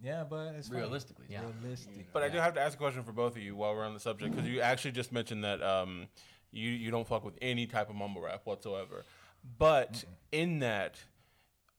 Yeah, 0.00 0.24
but 0.28 0.54
it's. 0.54 0.70
Realistically, 0.70 1.26
Yeah. 1.28 1.42
Realistic. 1.62 2.12
But 2.12 2.22
I 2.22 2.28
do 2.28 2.38
have 2.38 2.54
to 2.54 2.60
ask 2.60 2.74
a 2.74 2.78
question 2.78 3.02
for 3.02 3.12
both 3.12 3.36
of 3.36 3.42
you 3.42 3.56
while 3.56 3.74
we're 3.74 3.84
on 3.84 3.94
the 3.94 4.00
subject 4.00 4.34
because 4.34 4.48
you 4.48 4.60
actually 4.60 4.92
just 4.92 5.12
mentioned 5.12 5.42
that 5.44 5.62
um, 5.62 6.06
you 6.52 6.70
you 6.70 6.90
don't 6.90 7.06
fuck 7.06 7.24
with 7.24 7.34
any 7.42 7.66
type 7.66 7.90
of 7.90 7.96
mumble 7.96 8.22
rap 8.22 8.42
whatsoever. 8.44 9.04
But 9.58 10.04
in 10.30 10.60
that, 10.60 10.96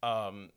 um, 0.02 0.50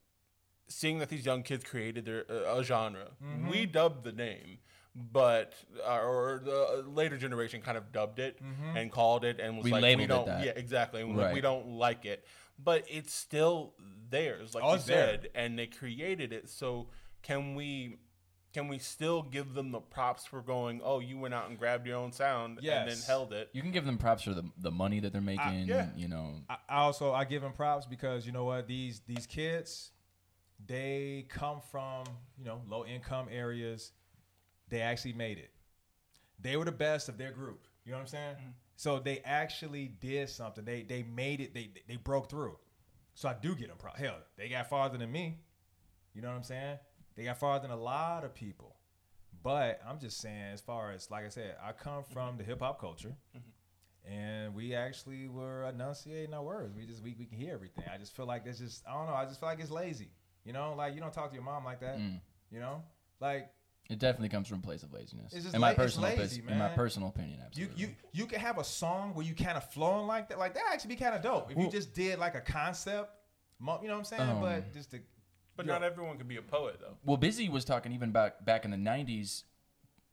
seeing 0.75 0.99
that 0.99 1.09
these 1.09 1.25
young 1.27 1.43
kids 1.43 1.65
created 1.65 2.05
their 2.05 2.25
uh, 2.31 2.59
a 2.59 2.65
genre, 2.65 3.09
we 3.51 3.67
dubbed 3.67 4.05
the 4.05 4.13
name, 4.13 4.59
but 4.95 5.55
uh, 5.87 6.01
or 6.01 6.41
the 6.45 6.85
later 6.87 7.17
generation 7.17 7.61
kind 7.63 7.77
of 7.79 7.93
dubbed 7.93 8.19
it 8.19 8.39
and 8.77 8.91
called 8.91 9.25
it 9.25 9.41
and 9.41 9.57
was 9.57 9.65
We 9.65 9.71
like, 9.73 9.83
labeled 9.83 10.01
we 10.01 10.07
don't, 10.07 10.27
that. 10.27 10.45
yeah, 10.45 10.53
exactly, 10.57 11.01
and 11.03 11.15
was 11.15 11.25
like, 11.25 11.35
we 11.35 11.41
don't 11.41 11.67
like 11.79 12.05
it, 12.05 12.25
but 12.63 12.85
it's 12.89 13.13
still 13.15 13.75
theirs, 14.11 14.55
like 14.55 14.65
Oh, 14.65 14.71
you 14.71 14.75
it's 14.77 14.85
there. 14.85 15.07
said, 15.13 15.29
and 15.35 15.59
they 15.59 15.67
created 15.67 16.33
it. 16.33 16.49
So 16.51 16.89
can 17.23 17.55
we? 17.55 17.99
Can 18.53 18.69
we 18.69 18.77
still 18.79 19.23
give 19.23 19.55
them 19.55 19.73
the 19.73 19.81
props 19.81 20.27
for 20.27 20.43
going? 20.43 20.83
Oh, 20.85 21.01
you 21.01 21.19
went 21.19 21.33
out 21.33 21.49
and 21.49 21.59
grabbed 21.59 21.87
your 21.87 21.97
own 21.97 22.13
sound 22.13 22.59
and 22.59 22.67
then 22.91 22.99
held 23.07 23.33
it. 23.33 23.49
you 23.55 23.63
can 23.63 23.71
give 23.71 23.87
them 23.87 23.97
props 23.97 24.25
for 24.25 24.35
the 24.35 24.45
the 24.59 24.71
money 24.71 25.01
that 25.01 25.11
they're 25.11 25.23
making. 25.23 25.65
yeah. 25.67 25.89
You 25.97 26.09
know, 26.09 26.35
I, 26.51 26.57
I 26.69 26.77
also 26.83 27.15
I 27.15 27.25
give 27.25 27.41
them 27.41 27.55
props 27.55 27.87
because 27.87 28.27
you 28.27 28.33
know 28.33 28.45
what 28.45 28.67
these 28.67 29.01
these 29.07 29.27
kids, 29.27 29.92
they 30.67 31.27
come 31.29 31.61
from 31.71 32.05
you 32.39 32.45
know 32.45 32.63
low 32.69 32.85
income 32.85 33.27
areas. 33.31 33.93
They 34.69 34.81
actually 34.81 35.13
made 35.13 35.39
it. 35.39 35.51
They 36.41 36.57
were 36.57 36.65
the 36.65 36.73
best 36.73 37.09
of 37.09 37.19
their 37.19 37.31
group. 37.31 37.67
You 37.85 37.93
know 37.93 37.99
what 37.99 38.03
I'm 38.03 38.09
saying? 38.09 38.35
Mm-hmm. 38.37 38.51
So 38.77 38.99
they 38.99 39.21
actually 39.25 39.89
did 40.01 40.29
something. 40.29 40.65
They 40.65 40.83
they 40.83 41.03
made 41.03 41.41
it. 41.41 41.55
They 41.55 41.71
they 41.89 41.97
broke 41.97 42.31
through. 42.31 42.57
So 43.15 43.29
I 43.29 43.35
do 43.41 43.55
get 43.55 43.69
them 43.69 43.77
props. 43.77 44.01
Hell, 44.01 44.17
they 44.37 44.49
got 44.49 44.69
farther 44.69 44.99
than 44.99 45.13
me. 45.13 45.39
You 46.15 46.23
know 46.23 46.29
what 46.29 46.37
I'm 46.37 46.43
saying? 46.43 46.79
They 47.15 47.25
got 47.25 47.39
farther 47.39 47.69
than 47.69 47.77
a 47.77 47.81
lot 47.81 48.25
of 48.25 48.35
people. 48.35 48.77
But 49.43 49.81
I'm 49.87 49.99
just 49.99 50.21
saying, 50.21 50.53
as 50.53 50.61
far 50.61 50.93
as 50.93 51.11
like 51.11 51.25
I 51.25 51.29
said, 51.29 51.57
I 51.63 51.73
come 51.73 52.03
mm-hmm. 52.03 52.13
from 52.13 52.37
the 52.39 52.45
hip 52.45 52.61
hop 52.61 52.81
culture 52.81 53.15
mm-hmm. 53.37 54.13
and 54.13 54.55
we 54.55 54.75
actually 54.75 55.29
were 55.29 55.69
enunciating 55.69 56.33
our 56.33 56.43
words. 56.43 56.75
We 56.77 56.87
just 56.87 57.03
we, 57.03 57.15
we 57.19 57.27
can 57.27 57.39
hear 57.39 57.53
everything. 57.53 57.85
I 57.93 57.99
just 57.99 58.17
feel 58.17 58.27
like 58.27 58.45
this 58.45 58.59
just 58.59 58.85
I 58.89 58.95
don't 58.95 59.07
know. 59.07 59.15
I 59.15 59.25
just 59.25 59.41
feel 59.41 59.49
like 59.49 59.61
it's 59.61 59.71
lazy. 59.71 60.11
You 60.45 60.53
know, 60.53 60.75
like 60.77 60.95
you 60.95 61.01
don't 61.01 61.13
talk 61.13 61.31
to 61.31 61.35
your 61.35 61.45
mom 61.45 61.65
like 61.65 61.81
that. 61.81 61.99
Mm. 61.99 62.21
You 62.51 62.61
know, 62.61 62.83
like 63.21 63.51
it 63.91 63.99
definitely 63.99 64.29
comes 64.29 64.49
from 64.49 64.59
a 64.59 64.63
place 64.63 64.83
of 64.83 64.93
laziness. 64.93 65.33
It's 65.33 65.45
just 65.45 65.55
in 65.55 65.61
my 65.61 65.69
la- 65.69 65.71
it's 65.73 65.79
personal, 65.83 66.11
lazy, 66.11 66.41
opinion- 66.41 66.53
in 66.53 66.59
my 66.59 66.69
personal 66.69 67.09
opinion, 67.09 67.39
you 67.39 67.45
absolutely. 67.47 67.83
you 67.83 67.89
you 68.13 68.27
can 68.27 68.41
have 68.41 68.59
a 68.59 68.65
song 68.65 69.15
where 69.15 69.25
you 69.25 69.35
kind 69.35 69.57
of 69.57 69.71
flowing 69.73 70.07
like 70.07 70.29
that. 70.29 70.39
Like 70.39 70.55
that 70.55 70.65
actually 70.73 70.95
be 70.95 70.97
kind 70.97 71.15
of 71.15 71.23
dope 71.23 71.51
if 71.51 71.59
you 71.59 71.71
just 71.71 71.95
did 71.95 72.19
like 72.19 72.35
a 72.35 72.41
concept. 72.41 73.11
You 73.61 73.67
know 73.67 73.79
what 73.79 73.91
I'm 73.91 74.05
saying? 74.05 74.23
Um, 74.23 74.41
but 74.41 74.73
just 74.73 74.91
to 74.91 74.99
But 75.57 75.67
Yo. 75.67 75.73
not 75.73 75.85
everyone 75.85 76.19
can 76.19 76.27
be 76.27 76.37
a 76.37 76.43
poet, 76.43 76.79
though. 76.81 76.97
well, 77.05 77.19
Bizzy 77.19 77.49
was 77.49 77.65
talking 77.65 77.93
even 77.93 78.11
back 78.11 78.45
back 78.45 78.65
in 78.65 78.71
the 78.71 78.77
'90s 78.77 79.45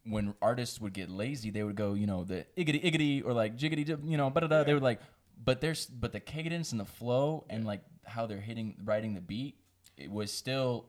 when 0.03 0.33
artists 0.41 0.79
would 0.79 0.93
get 0.93 1.09
lazy, 1.09 1.49
they 1.49 1.63
would 1.63 1.75
go, 1.75 1.93
you 1.93 2.07
know, 2.07 2.23
the 2.23 2.45
iggity 2.57 2.83
iggity 2.83 3.25
or 3.25 3.33
like 3.33 3.57
jiggity, 3.57 3.87
you 4.09 4.17
know, 4.17 4.29
but 4.29 4.47
they 4.65 4.73
would 4.73 4.83
like, 4.83 5.01
but 5.43 5.61
there's 5.61 5.85
but 5.85 6.11
the 6.11 6.19
cadence 6.19 6.71
and 6.71 6.79
the 6.79 6.85
flow 6.85 7.45
and 7.49 7.65
like 7.65 7.81
how 8.05 8.25
they're 8.25 8.41
hitting 8.41 8.75
writing 8.83 9.13
the 9.13 9.21
beat, 9.21 9.55
it 9.99 10.09
was 10.11 10.31
still 10.31 10.85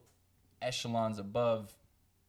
echelons 0.63 1.19
above 1.19 1.73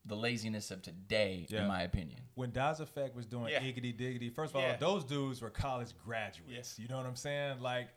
the 0.06 0.16
laziness 0.16 0.72
of 0.72 0.82
today, 0.82 1.46
Yeah. 1.50 1.62
in 1.62 1.68
my 1.68 1.84
opinion. 1.84 2.20
when 2.34 2.52
Das 2.52 2.80
EFX 2.80 3.14
was 3.14 3.26
doing 3.28 3.50
Yeah. 3.52 3.62
Iggity 3.62 3.96
Diggity, 3.96 4.30
first 4.32 4.56
of 4.56 4.62
all, 4.64 4.78
those 4.80 5.04
dudes 5.04 5.42
were 5.42 5.50
college 5.52 5.90
graduates. 6.04 6.80
You 6.80 6.88
know 6.88 6.98
what 6.98 7.06
I'm 7.06 7.16
saying? 7.16 7.60
Like 7.60 7.90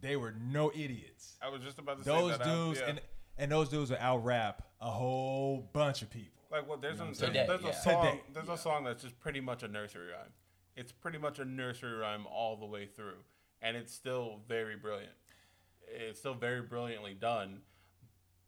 they 0.00 0.16
were 0.16 0.32
no 0.32 0.70
idiots. 0.74 1.36
I 1.40 1.48
was 1.48 1.62
just 1.62 1.78
about 1.78 1.98
to 1.98 2.04
Those 2.04 2.32
say 2.32 2.38
that. 2.38 2.46
out, 2.46 2.54
dudes 2.66 2.80
yeah. 2.80 2.86
and 2.90 3.00
and 3.38 3.50
those 3.52 3.68
dudes 3.70 3.90
would 3.90 3.98
out 4.00 4.18
rap 4.24 4.66
a 4.80 4.90
whole 4.90 5.68
bunch 5.72 6.02
of 6.02 6.10
people. 6.10 6.42
like, 6.50 6.68
well, 6.68 6.76
there's, 6.78 6.98
You 6.98 7.04
know 7.04 7.04
a, 7.04 7.08
what 7.08 7.18
there's, 7.18 7.46
there's 7.48 7.60
Today, 7.60 7.70
a 7.70 7.74
song. 7.74 8.04
Today, 8.06 8.22
there's 8.32 8.46
yeah. 8.48 8.54
a 8.54 8.58
song 8.58 8.84
that's 8.84 9.02
just 9.02 9.18
pretty 9.20 9.40
much 9.40 9.62
a 9.62 9.68
nursery 9.68 10.12
rhyme. 10.12 10.32
It's 10.76 10.92
pretty 10.92 11.18
much 11.18 11.38
a 11.38 11.44
nursery 11.44 11.92
rhyme 11.94 12.26
all 12.26 12.56
the 12.56 12.66
way 12.66 12.86
through, 12.86 13.18
and 13.62 13.76
it's 13.76 13.92
still 13.92 14.40
very 14.46 14.76
brilliant. 14.76 15.12
It's 15.88 16.18
still 16.18 16.34
very 16.34 16.60
brilliantly 16.62 17.14
done. 17.14 17.62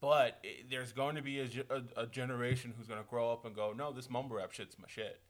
But 0.00 0.38
it, 0.44 0.70
there's 0.70 0.92
going 0.92 1.16
to 1.16 1.22
be 1.22 1.40
a, 1.40 1.48
a, 1.70 2.02
a 2.02 2.06
generation 2.06 2.72
who's 2.76 2.86
going 2.86 3.00
to 3.02 3.08
grow 3.08 3.32
up 3.32 3.44
and 3.44 3.54
go, 3.54 3.72
no, 3.76 3.90
this 3.92 4.08
mumble 4.08 4.36
rap 4.36 4.52
shit's 4.52 4.78
my 4.78 4.86
shit. 4.88 5.20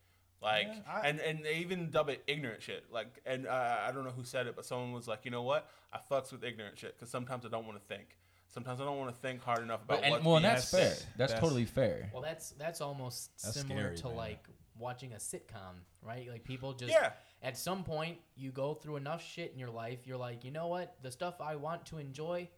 Like, 0.42 0.66
Yeah, 0.68 0.80
I- 0.86 1.08
and 1.08 1.18
and 1.20 1.44
they 1.44 1.54
even 1.56 1.90
dub 1.90 2.08
it 2.10 2.22
ignorant 2.26 2.62
shit. 2.62 2.84
Like, 2.92 3.20
and 3.26 3.46
uh, 3.46 3.76
I 3.86 3.90
don't 3.92 4.04
know 4.04 4.10
who 4.10 4.24
said 4.24 4.46
it, 4.46 4.54
but 4.56 4.64
someone 4.66 4.92
was 4.92 5.08
like, 5.08 5.24
you 5.24 5.30
know 5.30 5.42
what? 5.42 5.68
I 5.92 5.98
fucks 6.10 6.30
with 6.32 6.44
ignorant 6.44 6.78
shit 6.78 6.96
because 6.96 7.10
sometimes 7.10 7.44
I 7.46 7.48
don't 7.48 7.66
want 7.66 7.78
to 7.80 7.84
think. 7.94 8.16
Sometimes 8.50 8.80
I 8.80 8.84
don't 8.84 8.98
want 8.98 9.14
to 9.14 9.20
think 9.20 9.42
hard 9.42 9.62
enough 9.62 9.82
about 9.84 9.98
But, 9.98 10.04
and, 10.04 10.12
what. 10.12 10.24
well, 10.24 10.36
and 10.36 10.44
that's 10.44 10.70
fair. 10.70 10.88
That's, 10.90 11.06
That's- 11.16 11.40
totally 11.40 11.64
fair. 11.64 12.10
Well, 12.12 12.22
that's 12.22 12.50
that's 12.52 12.80
almost 12.80 13.30
That's 13.42 13.60
similar 13.60 13.80
scary, 13.82 13.96
to 13.98 14.06
man. 14.08 14.16
like 14.16 14.44
watching 14.78 15.12
a 15.12 15.16
sitcom, 15.16 15.82
right? 16.02 16.28
Like 16.30 16.44
people 16.44 16.72
just 16.72 16.92
Yeah. 16.92 17.10
at 17.42 17.56
some 17.58 17.82
point 17.84 18.18
you 18.36 18.52
go 18.52 18.74
through 18.74 18.96
enough 18.96 19.24
shit 19.24 19.50
in 19.52 19.58
your 19.58 19.70
life, 19.70 20.06
you're 20.06 20.16
like, 20.18 20.44
you 20.44 20.50
know 20.52 20.68
what? 20.68 20.94
The 21.02 21.10
stuff 21.10 21.40
I 21.40 21.56
want 21.56 21.84
to 21.86 21.98
enjoy, 21.98 22.48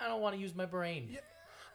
I 0.00 0.08
don't 0.08 0.22
want 0.22 0.34
to 0.34 0.40
use 0.40 0.54
my 0.54 0.64
brain. 0.66 1.18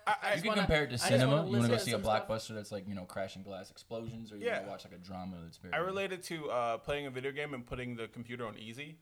I, 0.06 0.16
I, 0.22 0.34
You 0.36 0.42
can 0.42 0.48
wanna- 0.50 0.62
compare 0.62 0.84
it 0.84 0.90
to 0.92 0.98
cinema. 0.98 1.46
You 1.46 1.52
want 1.58 1.64
to 1.64 1.70
go 1.70 1.78
see 1.78 1.92
a 1.92 1.94
some 1.96 2.04
stuff. 2.04 2.28
blockbuster 2.28 2.56
that's 2.56 2.72
like 2.72 2.88
you 2.88 2.96
know 2.96 3.06
crashing 3.06 3.44
glass 3.44 3.70
explosions, 3.72 4.32
or 4.32 4.38
you 4.38 4.46
Yeah. 4.46 4.54
want 4.56 4.66
to 4.66 4.70
watch 4.72 4.86
like 4.86 4.94
a 4.94 4.98
drama 4.98 5.38
that's 5.44 5.58
very. 5.58 5.74
I 5.74 5.78
related 5.78 6.24
to 6.24 6.50
uh, 6.50 6.78
playing 6.78 7.06
a 7.08 7.12
video 7.12 7.32
game 7.32 7.54
and 7.54 7.66
putting 7.66 7.96
the 7.96 8.08
computer 8.08 8.46
on 8.46 8.58
easy. 8.58 8.98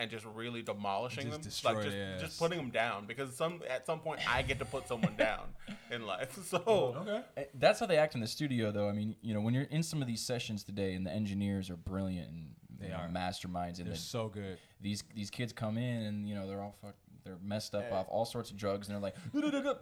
and 0.00 0.10
just 0.10 0.24
really 0.24 0.60
demolishing 0.60 1.22
Just 1.26 1.32
them, 1.34 1.42
destroy 1.42 1.72
like 1.74 1.84
just, 1.84 1.96
their 1.96 2.14
ass. 2.16 2.20
just 2.20 2.38
putting 2.40 2.58
them 2.58 2.70
down. 2.70 3.06
Because 3.06 3.36
some 3.36 3.60
at 3.70 3.86
some 3.86 4.00
point 4.00 4.18
I 4.28 4.42
get 4.42 4.58
to 4.58 4.64
put 4.64 4.88
someone 4.88 5.14
down 5.16 5.42
in 5.92 6.04
life. 6.04 6.36
So 6.48 6.58
Okay. 6.66 7.22
Eh, 7.36 7.44
That's 7.54 7.78
how 7.78 7.86
they 7.86 7.96
act 7.96 8.16
in 8.16 8.20
the 8.20 8.26
studio, 8.26 8.72
though. 8.72 8.88
I 8.88 8.92
mean, 8.92 9.14
you 9.22 9.34
know, 9.34 9.40
when 9.40 9.54
you're 9.54 9.68
in 9.70 9.84
some 9.84 10.02
of 10.02 10.08
these 10.08 10.20
sessions 10.20 10.64
today, 10.64 10.94
and 10.94 11.06
the 11.06 11.12
engineers 11.12 11.70
are 11.70 11.76
brilliant 11.76 12.28
and 12.28 12.54
They 12.80 12.86
you 12.86 12.92
know, 12.92 12.98
are. 12.98 13.08
masterminds, 13.08 13.78
and 13.78 13.86
They're 13.86 13.94
the, 13.94 13.96
so 14.16 14.28
good. 14.28 14.58
these 14.80 15.04
these 15.14 15.30
kids 15.30 15.52
come 15.52 15.78
in 15.78 16.02
and 16.02 16.28
you 16.28 16.34
know 16.34 16.48
they're 16.48 16.60
all 16.60 16.74
fuck, 16.82 16.96
they're 17.24 17.38
messed 17.42 17.74
up 17.74 17.90
off 17.90 18.06
all 18.08 18.24
sorts 18.24 18.50
of 18.50 18.56
drugs, 18.56 18.86
and 18.86 18.94
they're 18.94 19.02
like 19.02 19.16
"Da-da-da-da," 19.32 19.74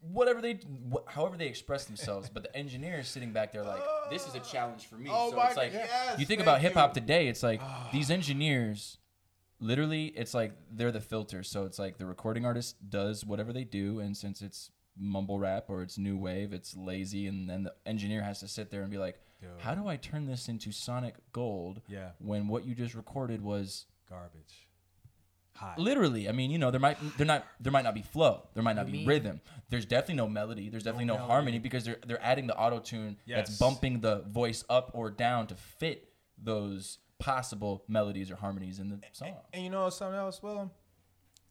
whatever 0.00 0.40
they 0.40 0.60
wh- 0.92 1.10
however 1.10 1.36
they 1.36 1.46
express 1.46 1.84
themselves. 1.84 2.28
but 2.28 2.42
the 2.42 2.54
engineer 2.56 2.98
is 2.98 3.08
sitting 3.08 3.32
back 3.32 3.52
there 3.52 3.62
like, 3.64 3.82
this 4.10 4.26
is 4.26 4.34
a 4.34 4.40
challenge 4.40 4.86
for 4.86 4.96
me. 4.96 5.10
Oh 5.12 5.30
so 5.30 5.36
my 5.36 5.46
it's 5.46 5.56
like 5.56 5.72
yes, 5.72 6.18
you 6.18 6.26
think 6.26 6.40
about 6.40 6.60
hip 6.60 6.74
hop 6.74 6.92
today, 6.94 7.28
it's 7.28 7.42
like 7.42 7.60
ah. 7.62 7.88
these 7.92 8.10
engineers. 8.10 8.98
Literally, 9.62 10.06
it's 10.06 10.32
like 10.32 10.52
they're 10.72 10.92
the 10.92 11.00
filter. 11.00 11.42
So 11.42 11.66
it's 11.66 11.78
like 11.78 11.98
the 11.98 12.06
recording 12.06 12.46
artist 12.46 12.76
does 12.88 13.26
whatever 13.26 13.52
they 13.52 13.64
do, 13.64 14.00
and 14.00 14.16
since 14.16 14.40
it's 14.40 14.70
mumble 14.98 15.38
rap 15.38 15.66
or 15.68 15.82
it's 15.82 15.98
new 15.98 16.16
wave, 16.16 16.52
it's 16.52 16.76
lazy, 16.76 17.26
and 17.26 17.48
then 17.48 17.64
the 17.64 17.74
engineer 17.84 18.22
has 18.22 18.40
to 18.40 18.48
sit 18.48 18.70
there 18.70 18.82
and 18.82 18.90
be 18.90 18.98
like. 18.98 19.18
"How 19.60 19.74
do 19.74 19.88
I 19.88 19.96
turn 19.96 20.26
this 20.26 20.48
into 20.48 20.70
sonic 20.70 21.14
gold?" 21.32 21.80
Yeah. 21.88 22.10
When 22.18 22.46
what 22.46 22.66
you 22.66 22.74
just 22.74 22.94
recorded 22.94 23.40
was 23.40 23.86
Garbage. 24.10 24.66
Hot. 25.60 25.78
literally 25.78 26.26
i 26.28 26.32
mean 26.32 26.50
you 26.50 26.56
know 26.58 26.70
there 26.70 26.80
might 26.80 26.96
there 27.18 27.26
not 27.26 27.44
there 27.60 27.70
might 27.70 27.84
not 27.84 27.94
be 27.94 28.00
flow 28.02 28.48
there 28.54 28.62
might 28.62 28.76
not 28.76 28.86
You 28.86 28.92
be 28.92 28.98
mean- 29.00 29.06
rhythm 29.08 29.40
there's 29.68 29.84
definitely 29.84 30.14
no 30.14 30.26
melody 30.28 30.70
there's 30.70 30.84
definitely 30.84 31.04
no, 31.04 31.14
melody. 31.14 31.30
harmony 31.32 31.58
because 31.58 31.84
they're 31.84 31.98
they're 32.06 32.22
adding 32.22 32.46
the 32.46 32.56
auto 32.56 32.78
tune 32.78 33.18
that's 33.28 33.58
bumping 33.58 34.00
the 34.00 34.22
voice 34.22 34.64
up 34.70 34.90
or 34.94 35.10
down 35.10 35.46
to 35.48 35.54
fit 35.54 36.08
those 36.42 36.98
possible 37.18 37.84
melodies 37.88 38.30
or 38.30 38.36
harmonies 38.36 38.78
in 38.78 38.88
the 38.88 38.98
song 39.12 39.34
And 39.52 39.62
you 39.62 39.68
know 39.68 39.90
something 39.90 40.18
else, 40.18 40.42
Wilhelm? 40.42 40.70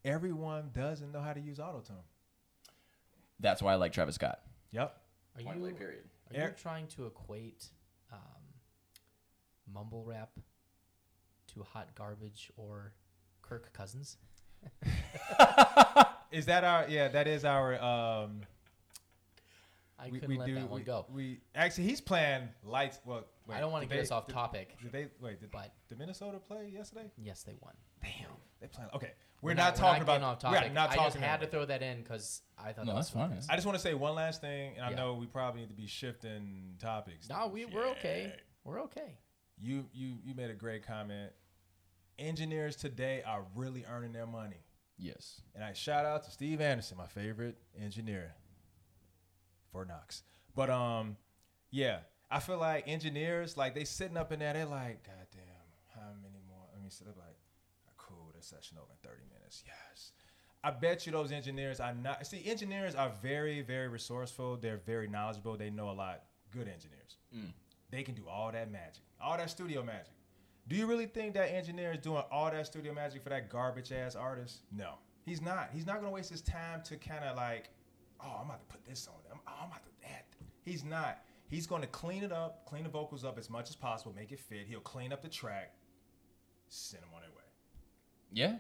Everyone 0.04 0.72
doesn't 0.74 1.12
know 1.12 1.22
how 1.22 1.34
to 1.34 1.40
use 1.40 1.60
autotune. 1.60 2.02
that's 3.40 3.62
why 3.62 3.74
i 3.74 3.76
like 3.76 3.92
travis 3.94 4.16
scott 4.16 4.40
Yep. 4.72 4.96
Are 5.38 5.42
Point 5.44 5.56
you, 5.58 5.62
blank 5.62 5.78
period. 5.78 6.04
are 6.36 6.42
you 6.48 6.54
trying 6.58 6.88
to 6.88 7.06
equate 7.06 7.66
um, 8.12 8.20
mumble 9.72 10.04
rap 10.04 10.32
to 11.54 11.64
hot 11.64 11.90
garbage 11.96 12.52
or 12.58 12.94
Kirk 13.50 13.74
Cousins? 13.74 14.18
Is 16.32 16.46
that 16.46 16.64
our? 16.64 16.86
Yeah, 16.88 17.08
that 17.08 17.28
is 17.28 17.44
our. 17.44 17.74
Um, 17.82 18.42
I 19.98 20.10
we, 20.10 20.20
couldn't 20.20 20.30
we 20.30 20.38
let 20.38 20.46
do. 20.48 20.56
that 20.56 20.70
one 20.70 20.80
we, 20.80 20.86
go. 20.86 21.06
we 21.12 21.40
actually 21.56 21.86
he's 21.86 22.00
playing 22.00 22.48
lights. 22.64 23.00
Well, 23.04 23.26
wait, 23.48 23.56
I 23.58 23.60
don't 23.60 23.72
want 23.72 23.82
to 23.84 23.88
did 23.90 23.96
get 23.96 23.98
they- 24.02 24.04
us 24.04 24.12
off 24.12 24.28
did- 24.28 24.34
topic, 24.34 24.76
Did 24.82 24.92
they 24.92 25.08
wait? 25.20 25.40
Did, 25.42 25.50
but 25.52 25.74
did 25.90 25.98
Minnesota 25.98 26.38
play 26.38 26.70
yesterday? 26.72 27.10
yes, 27.18 27.42
they 27.44 27.56
won. 27.62 27.74
Damn, 28.04 28.30
they 28.62 28.68
playing. 28.68 28.90
Okay, 28.94 29.12
we're, 29.42 29.50
We're 29.50 29.54
not, 29.56 29.76
talking 29.76 30.06
getting 30.06 30.22
about. 30.22 30.34
off 30.36 30.40
topic. 30.40 30.52
We 30.52 30.58
are 30.58 30.60
topic. 30.62 30.74
not 30.74 30.90
I 30.92 30.96
talking. 30.96 31.12
just 31.14 31.24
had 31.26 31.42
to 31.42 31.48
throw 31.48 31.66
that 31.66 31.82
in 31.82 31.98
because 32.04 32.42
I 32.58 32.72
thought 32.72 32.86
No, 32.86 32.92
that 32.94 33.00
that's 33.00 33.14
was 33.16 33.28
fine. 33.30 33.40
I 33.50 33.56
just 33.56 33.66
want 33.66 33.78
to 33.78 33.82
say 33.82 33.94
one 33.96 34.14
last 34.16 34.40
thing, 34.40 34.74
and 34.78 34.86
I 34.86 34.92
Yeah. 34.92 34.96
know 34.98 35.16
we 35.16 35.26
probably 35.26 35.62
need 35.62 35.70
to 35.70 35.76
be 35.76 35.88
shifting 35.88 36.76
topics. 36.80 37.28
No, 37.28 37.48
we 37.48 37.66
we're 37.66 37.88
okay. 37.90 38.34
We're 38.64 38.82
okay. 38.84 39.18
You 39.60 39.86
you 39.94 40.18
you 40.24 40.36
made 40.36 40.52
a 40.52 40.54
great 40.54 40.86
comment. 40.86 41.32
Engineers 42.20 42.76
today 42.76 43.24
are 43.26 43.46
really 43.56 43.86
earning 43.90 44.12
their 44.12 44.28
money. 44.28 44.64
yes 44.98 45.42
And 45.56 45.64
I 45.64 45.74
shout 45.74 46.06
out 46.06 46.24
to 46.26 46.32
Steve 46.32 46.62
Anderson, 46.62 46.98
my 46.98 47.08
favorite 47.08 47.58
engineer 47.82 48.36
for 49.72 49.86
Knox. 49.86 50.24
But 50.56 50.70
um, 50.70 51.16
yeah, 51.72 52.00
I 52.30 52.40
feel 52.40 52.58
like 52.58 52.88
engineers, 52.88 53.58
like 53.58 53.74
they 53.74 53.86
sitting 53.86 54.18
up 54.18 54.32
in 54.32 54.40
there, 54.40 54.54
they're 54.54 54.66
like, 54.66 55.04
God 55.06 55.28
damn, 55.32 55.96
how 55.96 56.10
many 56.22 56.42
more? 56.48 56.66
Let 56.74 56.84
me 56.84 56.90
sit 56.90 57.08
up 57.08 57.18
like, 57.18 57.38
cool, 57.98 58.32
this 58.36 58.46
session 58.48 58.78
over 58.78 58.92
in 58.92 59.10
30 59.10 59.24
minutes. 59.34 59.64
Yes. 59.66 60.12
I 60.64 60.72
bet 60.72 61.06
you 61.06 61.14
those 61.14 61.32
engineers 61.32 61.80
are 61.80 61.94
not 61.94 62.28
see, 62.28 62.44
engineers 62.46 62.94
are 62.94 63.12
very, 63.22 63.62
very 63.62 63.88
resourceful. 63.88 64.58
They're 64.58 64.82
very 64.86 65.08
knowledgeable. 65.08 65.56
They 65.56 65.70
know 65.70 65.90
a 65.90 65.94
lot. 65.94 66.24
Good 66.52 66.68
engineers. 66.68 67.18
They 67.92 68.04
can 68.04 68.14
do 68.16 68.28
all 68.30 68.52
that 68.52 68.72
magic, 68.72 69.04
all 69.22 69.38
that 69.38 69.50
studio 69.50 69.84
magic. 69.84 70.14
Do 70.70 70.76
you 70.76 70.86
really 70.86 71.08
think 71.08 71.34
that 71.34 71.52
engineer 71.52 71.92
is 71.94 71.98
doing 72.00 72.24
all 72.32 72.50
that 72.52 72.66
studio 72.66 72.94
magic 72.94 73.24
for 73.24 73.30
that 73.30 73.50
garbage 73.50 73.92
ass 73.92 74.16
artist? 74.16 74.60
No, 74.72 74.94
he's 75.26 75.42
not. 75.42 75.70
He's 75.74 75.86
not 75.86 75.96
gonna 75.96 76.12
waste 76.12 76.30
his 76.30 76.42
time 76.42 76.82
to 76.84 76.96
kind 76.96 77.24
of 77.26 77.36
like, 77.36 77.70
oh, 78.24 78.38
I'm 78.40 78.46
about 78.46 78.60
to 78.70 78.74
put 78.76 78.86
this 78.86 79.08
on. 79.08 79.16
I'm, 79.32 79.40
oh, 79.48 79.52
I'm 79.64 79.68
about 79.68 79.84
to 79.84 80.08
add. 80.10 80.24
He's 80.64 80.84
not. 80.86 81.20
He's 81.48 81.66
gonna 81.66 81.88
clean 81.88 82.24
it 82.24 82.32
up, 82.32 82.66
clean 82.66 82.84
the 82.84 82.90
vocals 82.90 83.26
up 83.26 83.40
as 83.40 83.50
much 83.50 83.70
as 83.70 83.76
possible, 83.76 84.14
make 84.16 84.32
it 84.32 84.40
fit. 84.40 84.68
He'll 84.68 84.80
clean 84.80 85.12
up 85.12 85.24
the 85.24 85.28
track, 85.30 85.74
send 86.68 87.02
them 87.02 87.10
on 87.16 87.22
their 87.22 87.32
way. 87.32 87.36
yeah 88.32 88.58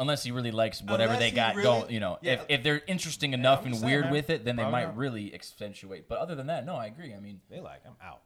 unless 0.00 0.22
he 0.22 0.30
really 0.30 0.52
likes 0.52 0.80
whatever 0.80 1.14
Unless 1.14 1.18
they 1.30 1.34
got 1.34 1.54
really- 1.56 1.64
going 1.64 1.90
you 1.92 1.98
know 1.98 2.18
yeah. 2.22 2.34
if, 2.34 2.44
if 2.48 2.62
they're 2.62 2.82
interesting 2.86 3.32
enough 3.34 3.60
I'm 3.62 3.66
and 3.66 3.76
saying, 3.76 3.86
weird 3.86 4.04
man. 4.04 4.12
with 4.12 4.30
it 4.30 4.44
then 4.44 4.54
they 4.54 4.62
Probably 4.62 4.72
might 4.80 4.86
not. 4.86 4.96
really 4.96 5.34
accentuate 5.34 6.08
but 6.08 6.18
other 6.18 6.36
than 6.36 6.46
that 6.46 6.64
no 6.64 6.76
i 6.76 6.86
agree 6.86 7.12
i 7.14 7.18
mean 7.18 7.40
They 7.50 7.58
like, 7.60 7.82
I'm 7.84 7.96
out, 8.00 8.22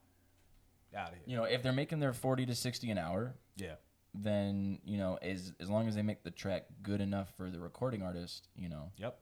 out 0.97 1.09
of 1.09 1.15
here. 1.15 1.25
you 1.27 1.37
know 1.37 1.45
if 1.45 1.63
they're 1.63 1.73
making 1.73 2.01
their 2.01 2.13
40 2.13 2.47
to 2.47 2.55
60 2.55 2.91
an 2.91 2.99
hour 2.99 3.35
Yeah, 3.57 3.75
then 4.15 4.79
you 4.85 4.99
know 4.99 5.19
as 5.23 5.53
as 5.61 5.69
long 5.71 5.89
as 5.89 5.95
they 5.95 6.03
make 6.03 6.23
the 6.23 6.31
track 6.31 6.67
good 6.83 7.01
enough 7.01 7.33
for 7.37 7.51
the 7.51 7.59
recording 7.61 8.03
artist 8.03 8.49
you 8.57 8.69
know. 8.69 8.91
Yep. 8.99 9.19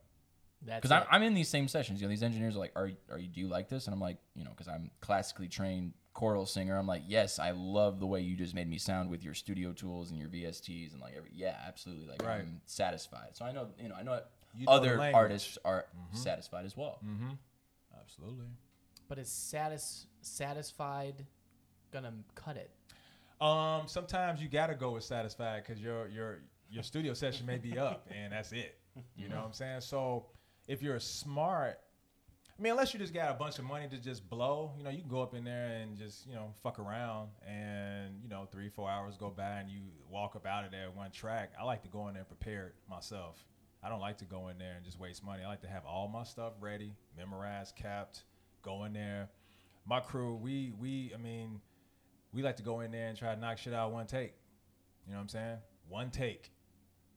That's 0.62 0.82
because. 0.82 0.90
I'm, 0.92 1.06
I'm 1.10 1.22
in 1.22 1.32
these 1.32 1.48
same 1.48 1.68
sessions. 1.68 2.00
You 2.00 2.06
know 2.06 2.10
these 2.10 2.22
engineers 2.22 2.54
are 2.56 2.58
like 2.58 2.72
are, 2.76 2.90
are 3.10 3.18
you 3.18 3.28
do 3.28 3.40
you 3.40 3.48
like 3.48 3.68
this? 3.68 3.86
And 3.86 3.94
i'm 3.94 4.00
like 4.00 4.18
you 4.34 4.44
know 4.44 4.50
because 4.50 4.68
i'm 4.68 4.90
classically 5.00 5.48
trained 5.48 5.92
choral 6.12 6.44
singer. 6.44 6.76
I'm 6.76 6.86
like 6.88 7.02
yes 7.06 7.38
i 7.38 7.52
love 7.52 7.98
the 8.00 8.06
way 8.06 8.20
you 8.20 8.36
just 8.36 8.54
made 8.54 8.68
me 8.68 8.76
sound 8.78 9.08
with 9.10 9.22
your 9.22 9.32
studio 9.32 9.72
tools 9.72 10.10
and 10.10 10.18
your 10.18 10.28
vsts 10.28 10.92
and 10.92 11.00
like 11.00 11.14
every 11.16 11.30
yeah 11.34 11.56
absolutely. 11.66 12.08
Like 12.08 12.22
Right. 12.22 12.40
i'm 12.40 12.60
satisfied. 12.66 13.30
So 13.34 13.44
i 13.44 13.52
know 13.52 13.68
you 13.80 13.88
know 13.88 13.94
i 13.94 14.02
know, 14.02 14.20
You 14.58 14.66
know 14.66 14.72
other 14.72 15.00
artists 15.14 15.56
are 15.64 15.86
mm-hmm. 15.96 16.16
satisfied 16.16 16.64
as 16.66 16.76
well. 16.76 16.98
Mm-hmm. 17.06 17.30
Absolutely. 18.00 18.46
but 19.08 19.18
is 19.18 19.28
satis- 19.30 20.06
satisfied 20.20 21.26
gonna 21.92 22.12
cut 22.34 22.56
it? 22.56 22.70
Um, 23.40 23.82
sometimes 23.86 24.42
you 24.42 24.48
gotta 24.48 24.74
go 24.74 24.92
with 24.92 25.04
satisfied 25.04 25.64
because 25.66 25.82
your 25.82 26.08
your 26.08 26.42
your 26.70 26.82
studio 26.82 27.14
session 27.14 27.46
may 27.46 27.58
be 27.58 27.78
up 27.78 28.06
and 28.14 28.32
that's 28.32 28.52
it. 28.52 28.78
You 29.16 29.28
know 29.28 29.36
what 29.36 29.46
I'm 29.46 29.52
saying? 29.52 29.80
So 29.80 30.26
if 30.66 30.82
you're 30.82 31.00
smart, 31.00 31.78
I 32.58 32.62
mean, 32.62 32.72
unless 32.72 32.92
you 32.92 33.00
just 33.00 33.14
got 33.14 33.30
a 33.30 33.34
bunch 33.34 33.58
of 33.58 33.64
money 33.64 33.88
to 33.88 33.96
just 33.96 34.28
blow, 34.28 34.72
you 34.76 34.84
know, 34.84 34.90
you 34.90 35.00
can 35.00 35.08
go 35.08 35.22
up 35.22 35.34
in 35.34 35.44
there 35.44 35.68
and 35.68 35.96
just 35.96 36.26
you 36.26 36.34
know 36.34 36.52
fuck 36.62 36.78
around, 36.78 37.30
and 37.46 38.14
you 38.22 38.28
know 38.28 38.46
three 38.52 38.68
four 38.68 38.90
hours 38.90 39.16
go 39.16 39.30
by 39.30 39.60
and 39.60 39.70
you 39.70 39.80
walk 40.10 40.36
up 40.36 40.46
out 40.46 40.64
of 40.64 40.70
there 40.70 40.90
one 40.90 41.10
track. 41.10 41.52
I 41.58 41.64
like 41.64 41.82
to 41.82 41.88
go 41.88 42.08
in 42.08 42.14
there 42.14 42.24
prepared 42.24 42.74
myself. 42.88 43.46
I 43.82 43.88
don't 43.88 44.00
like 44.00 44.18
to 44.18 44.26
go 44.26 44.48
in 44.48 44.58
there 44.58 44.74
and 44.76 44.84
just 44.84 45.00
waste 45.00 45.24
money. 45.24 45.42
I 45.42 45.48
like 45.48 45.62
to 45.62 45.68
have 45.68 45.86
all 45.86 46.06
my 46.06 46.22
stuff 46.22 46.52
ready, 46.60 46.92
memorized, 47.16 47.76
capped, 47.76 48.24
go 48.60 48.84
in 48.84 48.92
there. 48.92 49.30
My 49.86 50.00
crew, 50.00 50.34
we 50.36 50.74
we, 50.78 51.12
I 51.14 51.16
mean 51.16 51.62
we 52.32 52.42
like 52.42 52.56
to 52.56 52.62
go 52.62 52.80
in 52.80 52.90
there 52.90 53.08
and 53.08 53.16
try 53.16 53.34
to 53.34 53.40
knock 53.40 53.58
shit 53.58 53.74
out 53.74 53.92
one 53.92 54.06
take. 54.06 54.34
You 55.06 55.12
know 55.12 55.18
what 55.18 55.22
I'm 55.22 55.28
saying? 55.28 55.56
One 55.88 56.10
take. 56.10 56.52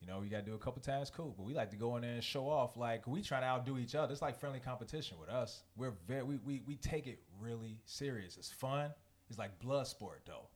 You 0.00 0.08
know, 0.08 0.20
you 0.20 0.28
got 0.28 0.44
to 0.44 0.50
do 0.50 0.54
a 0.54 0.58
couple 0.58 0.82
times, 0.82 1.08
cool. 1.08 1.34
But 1.36 1.46
we 1.46 1.54
like 1.54 1.70
to 1.70 1.76
go 1.76 1.96
in 1.96 2.02
there 2.02 2.12
and 2.12 2.22
show 2.22 2.48
off. 2.48 2.76
Like 2.76 3.06
we 3.06 3.22
try 3.22 3.40
to 3.40 3.46
outdo 3.46 3.78
each 3.78 3.94
other. 3.94 4.12
It's 4.12 4.20
like 4.20 4.38
friendly 4.38 4.60
competition 4.60 5.16
with 5.18 5.30
us. 5.30 5.62
We're 5.76 5.94
very 6.06 6.22
we, 6.22 6.36
we 6.44 6.62
we 6.66 6.76
take 6.76 7.06
it 7.06 7.20
really 7.40 7.78
serious. 7.86 8.36
It's 8.36 8.50
fun. 8.50 8.90
It's 9.30 9.38
like 9.38 9.58
blood 9.60 9.86
sport 9.86 10.22
though. 10.26 10.48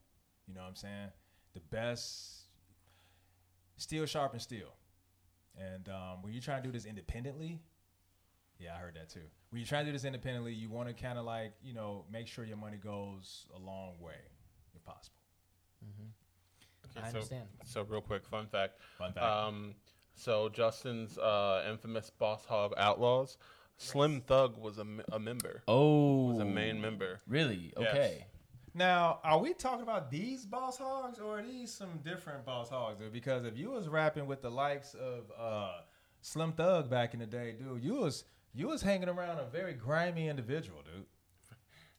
You 0.47 0.53
know 0.53 0.61
what 0.61 0.67
I'm 0.67 0.75
saying? 0.75 1.09
The 1.53 1.61
best 1.61 2.41
steel 3.77 4.05
sharpens 4.05 4.43
steel. 4.43 4.75
And 5.57 5.89
um, 5.89 6.21
when 6.21 6.33
you're 6.33 6.41
trying 6.41 6.61
to 6.61 6.67
do 6.67 6.71
this 6.71 6.85
independently, 6.85 7.59
yeah, 8.59 8.75
I 8.75 8.77
heard 8.77 8.95
that 8.95 9.09
too. 9.09 9.21
When 9.49 9.59
you're 9.59 9.67
trying 9.67 9.85
to 9.85 9.91
do 9.91 9.93
this 9.93 10.05
independently, 10.05 10.53
you 10.53 10.69
want 10.69 10.89
to 10.89 10.93
kind 10.93 11.17
of 11.17 11.25
like, 11.25 11.53
you 11.63 11.73
know, 11.73 12.05
make 12.11 12.27
sure 12.27 12.45
your 12.45 12.57
money 12.57 12.77
goes 12.77 13.47
a 13.55 13.59
long 13.59 13.93
way 13.99 14.15
if 14.89 14.95
possible. 14.95 15.15
I 16.97 17.01
so, 17.01 17.07
understand. 17.15 17.47
So 17.65 17.83
real 17.83 18.01
quick, 18.01 18.25
fun 18.25 18.47
fact. 18.47 18.79
Fun 18.97 19.13
fact. 19.13 19.25
Um, 19.25 19.75
so 20.15 20.49
Justin's 20.49 21.17
uh, 21.17 21.65
infamous 21.69 22.09
Boss 22.09 22.43
Hogg 22.45 22.75
Outlawz, 22.75 23.37
Slim 23.77 24.21
Thug 24.21 24.57
was 24.57 24.77
a, 24.77 24.81
m- 24.81 25.01
a 25.11 25.19
member. 25.19 25.63
oh 25.67 26.27
Was 26.29 26.39
a 26.39 26.45
main 26.45 26.81
member. 26.81 27.19
really 27.27 27.73
Yes. 27.79 27.89
okay 27.89 28.25
Now, 28.73 29.19
are 29.23 29.39
we 29.39 29.53
talking 29.53 29.83
about 29.83 30.11
these 30.11 30.45
boss 30.45 30.77
hogs 30.77 31.19
or 31.19 31.39
are 31.39 31.41
these 31.41 31.71
some 31.71 31.99
different 32.03 32.45
boss 32.45 32.69
hogs? 32.69 32.99
Dude? 32.99 33.13
Because 33.13 33.45
if 33.45 33.57
you 33.57 33.69
was 33.71 33.87
rapping 33.87 34.25
with 34.27 34.41
the 34.41 34.51
likes 34.51 34.93
of 34.95 35.31
uh, 35.39 35.81
Slim 36.21 36.51
Thug 36.53 36.89
back 36.89 37.13
in 37.13 37.19
the 37.21 37.25
day, 37.25 37.55
dude, 37.57 37.81
you 37.83 37.93
was 37.93 38.25
you 38.53 38.67
was 38.67 38.81
hanging 38.81 39.07
around 39.09 39.39
a 39.39 39.45
very 39.45 39.73
grimy 39.73 40.27
individual, 40.27 40.81
dude. 40.83 41.05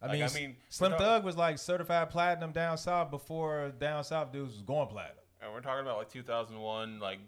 I 0.02 0.06
Like, 0.06 0.12
mean, 0.14 0.22
I 0.22 0.24
S- 0.26 0.34
mean, 0.34 0.56
Slim 0.70 0.92
we're 0.92 0.98
Thug 0.98 1.06
talking- 1.08 1.26
was 1.26 1.36
like 1.36 1.58
certified 1.58 2.10
platinum 2.10 2.52
down 2.52 2.78
south 2.78 3.10
before 3.10 3.70
down 3.78 4.02
south 4.04 4.32
dudes 4.32 4.54
was 4.54 4.62
going 4.62 4.88
platinum. 4.88 5.16
And 5.42 5.52
we're 5.52 5.60
talking 5.60 5.82
about 5.82 5.98
like 5.98 6.08
2001, 6.10 6.98
like 7.00 7.18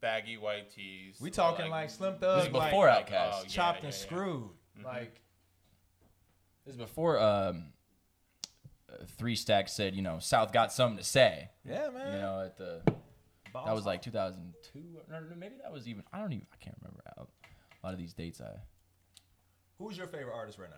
baggy 0.00 0.36
white 0.36 0.70
tees. 0.70 1.18
We 1.20 1.30
talking 1.30 1.70
like 1.70 1.90
Slim 1.90 2.12
this 2.14 2.20
Thug 2.20 2.42
is 2.42 2.48
before 2.48 2.86
like, 2.88 3.08
Outkast 3.10 3.30
oh, 3.32 3.40
yeah, 3.42 3.48
chopped 3.48 3.78
yeah, 3.80 3.86
and 3.86 3.94
yeah. 3.94 4.00
screwed. 4.00 4.42
Mm-hmm. 4.78 4.84
Like 4.86 5.20
this 6.64 6.74
is 6.74 6.78
before 6.78 7.18
um 7.20 7.72
uh, 8.92 9.04
three 9.16 9.36
stacks 9.36 9.72
said 9.72 9.94
you 9.94 10.02
know 10.02 10.18
south 10.20 10.52
got 10.52 10.72
something 10.72 10.98
to 10.98 11.04
say 11.04 11.50
yeah, 11.64 11.88
man. 11.90 12.12
you 12.14 12.20
know 12.20 12.42
at 12.44 12.56
the 12.56 12.82
Oh, 13.54 13.64
That 13.64 13.74
was 13.74 13.86
like 13.86 14.02
2002. 14.02 14.78
Or 15.10 15.34
maybe 15.34 15.54
that 15.62 15.72
was 15.72 15.88
even. 15.88 16.02
I 16.12 16.18
don't 16.18 16.30
even. 16.32 16.46
I 16.52 16.56
can't 16.62 16.76
remember. 16.82 17.00
A 17.16 17.22
lot 17.82 17.94
of 17.94 17.98
these 17.98 18.12
dates. 18.12 18.38
I. 18.42 18.50
Who's 19.78 19.96
your 19.96 20.06
favorite 20.08 20.34
artist 20.34 20.58
right 20.58 20.68
now? 20.68 20.76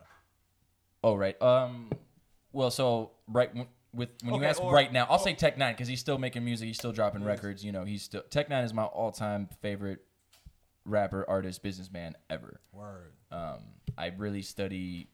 Oh 1.05 1.15
right. 1.15 1.41
Um. 1.41 1.91
Well, 2.53 2.71
so 2.71 3.13
right 3.29 3.49
w- 3.49 3.69
with 3.93 4.09
when 4.23 4.35
you 4.35 4.45
ask 4.45 4.61
or- 4.63 4.73
right 4.73 4.93
now, 4.93 5.07
I'll 5.09 5.17
or- 5.17 5.23
say 5.23 5.35
Tech 5.35 5.57
N9ne 5.57 5.71
because 5.73 5.89
he's 5.89 6.01
still 6.01 6.19
making 6.19 6.45
music. 6.45 6.67
He's 6.67 6.77
still 6.79 6.93
dropping 6.93 7.25
records. 7.25 7.65
You 7.65 7.73
know, 7.73 7.85
he's 7.85 8.03
still 8.03 8.23
Tech 8.23 8.49
N9ne 8.49 8.65
is 8.65 8.75
my 8.75 8.85
all-time 8.85 9.49
favorite 9.63 10.01
rapper, 10.85 11.25
artist, 11.29 11.63
businessman 11.63 12.15
ever. 12.31 12.61
Word. 12.73 13.13
Um, 13.31 13.59
I 13.97 14.13
really 14.17 14.43
study. 14.43 15.09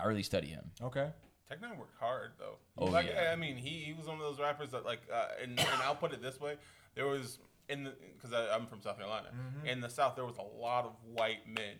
I 0.00 0.06
really 0.06 0.22
study 0.24 0.48
him. 0.48 0.70
Okay. 0.82 1.08
Tech 1.48 1.60
N9ne 1.60 1.78
worked 1.78 1.98
hard 1.98 2.32
though. 2.38 2.56
Oh, 2.76 2.86
like, 2.86 3.06
yeah. 3.06 3.30
I 3.32 3.36
mean, 3.36 3.56
he, 3.56 3.70
he 3.80 3.92
was 3.92 4.06
one 4.06 4.16
of 4.16 4.22
those 4.22 4.40
rappers 4.40 4.70
that 4.70 4.84
like, 4.84 5.02
uh, 5.12 5.26
and, 5.42 5.58
and 5.58 5.68
I'll 5.84 5.94
put 5.94 6.12
it 6.12 6.20
this 6.22 6.40
way: 6.40 6.56
there 6.94 7.06
was 7.06 7.38
in 7.68 7.84
the 7.84 7.92
because 8.16 8.32
I'm 8.52 8.66
from 8.66 8.82
South 8.82 8.98
Carolina. 8.98 9.28
Mm-hmm. 9.28 9.66
In 9.68 9.80
the 9.80 9.88
South, 9.88 10.16
there 10.16 10.24
was 10.26 10.36
a 10.38 10.60
lot 10.60 10.84
of 10.84 10.92
white 11.12 11.46
men 11.46 11.76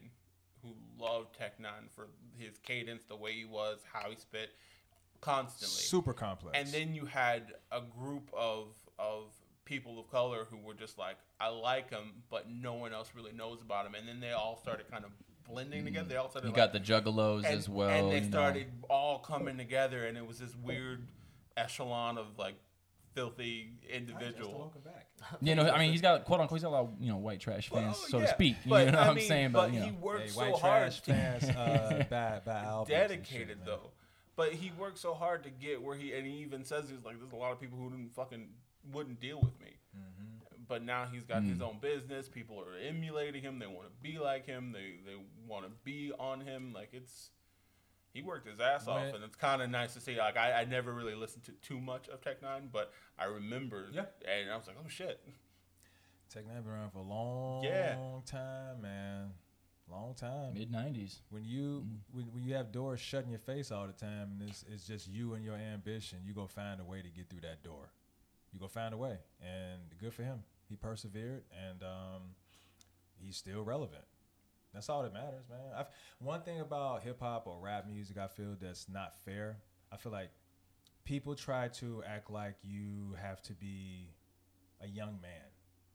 who 0.63 0.71
loved 0.99 1.37
Tech 1.37 1.59
N9ne 1.61 1.91
for 1.95 2.09
his 2.39 2.59
cadence, 2.59 3.05
the 3.05 3.17
way 3.17 3.33
he 3.33 3.45
was, 3.45 3.81
how 3.93 4.11
he 4.11 4.17
spit, 4.17 4.51
constantly. 5.21 5.83
Super 5.83 6.13
complex. 6.13 6.59
And 6.59 6.69
then 6.69 6.95
you 6.95 7.07
had 7.07 7.55
a 7.73 7.81
group 7.81 8.31
of 8.33 8.69
of 8.99 9.33
people 9.65 9.99
of 9.99 10.11
color 10.11 10.47
who 10.51 10.59
were 10.59 10.75
just 10.75 10.99
like, 10.99 11.17
I 11.41 11.49
like 11.49 11.91
him, 11.91 12.13
but 12.31 12.51
no 12.51 12.75
one 12.75 12.93
else 12.93 13.11
really 13.15 13.33
knows 13.33 13.63
about 13.63 13.87
him. 13.87 13.95
And 13.95 14.07
then 14.07 14.21
they 14.21 14.33
all 14.33 14.59
started 14.61 14.91
kind 14.91 15.05
of 15.05 15.11
blending 15.49 15.83
mm. 15.83 15.87
together. 15.87 16.09
They 16.09 16.17
all 16.17 16.31
started. 16.31 16.49
You 16.49 16.53
like, 16.53 16.73
got 16.73 16.73
the 16.73 16.81
Juggalos 16.81 17.45
and, 17.45 17.47
as 17.47 17.69
well. 17.69 17.89
and 17.89 18.11
they 18.11 18.17
you 18.17 18.21
know. 18.23 18.31
started 18.31 18.67
all 18.89 19.19
coming 19.19 19.57
together, 19.57 20.07
and 20.07 20.17
it 20.17 20.27
was 20.27 20.39
this 20.39 20.55
weird 20.57 21.09
echelon 21.57 22.19
of 22.19 22.27
like 22.39 22.57
filthy 23.15 23.71
individual. 23.91 24.73
back. 24.85 25.07
You 25.41 25.55
know, 25.55 25.69
I 25.71 25.79
mean, 25.79 25.93
he's 25.93 26.01
got 26.03 26.25
quote 26.25 26.41
unquote, 26.41 26.59
he's 26.59 26.65
got 26.65 26.71
a 26.71 26.77
lot 26.77 26.83
of 26.85 26.91
you 27.01 27.11
know 27.11 27.17
white 27.19 27.41
trash 27.41 27.69
fans, 27.69 27.85
Well, 27.85 27.95
so 27.95 28.19
yeah, 28.19 28.27
to 28.27 28.33
speak. 28.33 28.57
You 28.65 28.71
but, 28.71 28.93
know 28.93 28.99
I 28.99 29.01
what 29.03 29.11
I'm 29.11 29.17
mean, 29.17 29.29
saying? 29.29 29.53
But, 29.53 29.73
you 29.73 29.81
he 29.81 29.91
know, 29.91 29.97
worked 30.01 30.23
Hey, 30.25 30.29
so 30.29 30.41
white 30.41 30.61
hard. 30.61 30.93
trash 30.93 31.01
fans, 31.01 31.45
uh, 31.45 32.05
bad, 32.11 32.45
bad 32.45 32.87
dedicated 32.89 33.49
shit, 33.49 33.65
though. 33.65 33.91
But 34.37 34.53
he 34.53 34.73
worked 34.79 34.99
so 34.99 35.15
hard 35.15 35.45
to 35.45 35.51
get 35.51 35.81
where 35.81 35.97
he, 35.97 36.13
and 36.13 36.27
he 36.27 36.39
even 36.39 36.65
says 36.65 36.91
he's 36.91 37.05
like, 37.05 37.19
"There's 37.21 37.33
a 37.33 37.37
lot 37.37 37.53
of 37.53 37.61
people 37.61 37.79
who 37.79 37.91
didn't 37.91 38.15
fucking 38.15 38.49
wouldn't 38.93 39.21
deal 39.21 39.41
with 39.41 39.59
me." 39.61 39.77
Mm-hmm. 39.97 40.65
But 40.67 40.83
now 40.83 41.07
he's 41.11 41.25
got 41.25 41.45
his 41.45 41.61
own 41.61 41.79
business. 41.81 42.27
People 42.29 42.59
are 42.59 42.77
emulating 42.89 43.43
him. 43.43 43.59
They 43.59 43.67
want 43.67 43.85
to 43.87 43.93
be 44.03 44.19
like 44.19 44.47
him. 44.47 44.73
They 44.73 44.99
they 45.07 45.17
want 45.47 45.65
to 45.67 45.71
be 45.85 46.11
on 46.19 46.41
him. 46.41 46.73
Like 46.75 46.89
it's 46.93 47.31
he 48.15 48.23
worked 48.23 48.47
his 48.49 48.59
ass 48.61 48.87
off, 48.89 49.03
When- 49.05 49.17
and 49.17 49.25
it's 49.25 49.37
kind 49.37 49.61
of 49.61 49.69
nice 49.69 49.93
to 49.95 50.01
see. 50.01 50.17
Like 50.17 50.39
I, 50.39 50.63
I 50.63 50.65
never 50.65 50.93
really 50.95 51.15
listened 51.15 51.45
to 51.45 51.53
too 51.61 51.79
much 51.81 52.09
of 52.09 52.23
Tech 52.23 52.41
N9ne, 52.41 52.73
but 52.73 52.93
I 53.19 53.25
remember, 53.27 53.89
Yeah. 53.93 54.07
and 54.27 54.51
I 54.51 54.57
was 54.57 54.67
like, 54.67 54.77
oh 54.83 54.89
shit, 54.89 55.21
Tech 56.31 56.45
N9ne 56.47 56.65
been 56.65 56.73
around 56.73 56.91
for 56.93 56.99
a 56.99 57.03
long 57.03 57.63
Yeah. 57.65 57.97
time, 58.25 58.81
man. 58.81 59.33
Long 59.91 60.15
time. 60.15 60.55
mid 60.55 60.73
'90s. 60.73 61.21
When 61.29 61.45
you 61.45 61.83
Mm-hmm. 61.85 62.17
when, 62.17 62.25
when 62.33 62.43
you 62.45 62.55
have 62.55 62.73
doors 62.73 63.01
shutting 63.01 63.29
your 63.31 63.39
face 63.41 63.71
all 63.71 63.87
the 63.87 63.93
time 63.93 64.39
and 64.41 64.49
it's, 64.49 64.65
it's 64.73 64.87
just 64.87 65.07
you 65.09 65.35
and 65.35 65.45
your 65.45 65.57
ambition, 65.57 66.21
you 66.25 66.33
go 66.33 66.47
find 66.47 66.81
a 66.81 66.85
way 66.85 67.03
to 67.03 67.09
get 67.11 67.29
through 67.29 67.43
that 67.43 67.63
door. 67.63 67.91
You 68.55 68.59
go 68.61 68.67
find 68.69 68.95
a 68.95 68.97
way, 68.97 69.19
and 69.43 69.81
good 70.01 70.15
for 70.15 70.23
him. 70.23 70.43
He 70.71 70.77
persevered, 70.77 71.43
and 71.69 71.83
um, 71.83 72.23
he's 73.21 73.37
still 73.37 73.63
relevant. 73.63 74.05
That's 74.75 74.89
all 74.89 75.03
that 75.03 75.13
matters, 75.13 75.45
man. 75.49 75.61
I've, 75.77 75.87
one 76.19 76.43
thing 76.43 76.61
about 76.61 77.03
hip 77.03 77.21
hop 77.21 77.47
or 77.47 77.59
rap 77.61 77.87
music, 77.87 78.19
I 78.19 78.27
feel 78.27 78.57
that's 78.61 78.89
not 78.89 79.15
fair. 79.25 79.59
I 79.93 79.97
feel 79.97 80.13
like 80.13 80.31
people 81.05 81.35
try 81.35 81.69
to 81.69 82.03
act 82.07 82.31
like 82.31 82.57
you 82.63 83.15
have 83.21 83.41
to 83.43 83.53
be 83.53 84.11
a 84.83 84.89
young 84.89 85.21
man 85.23 85.47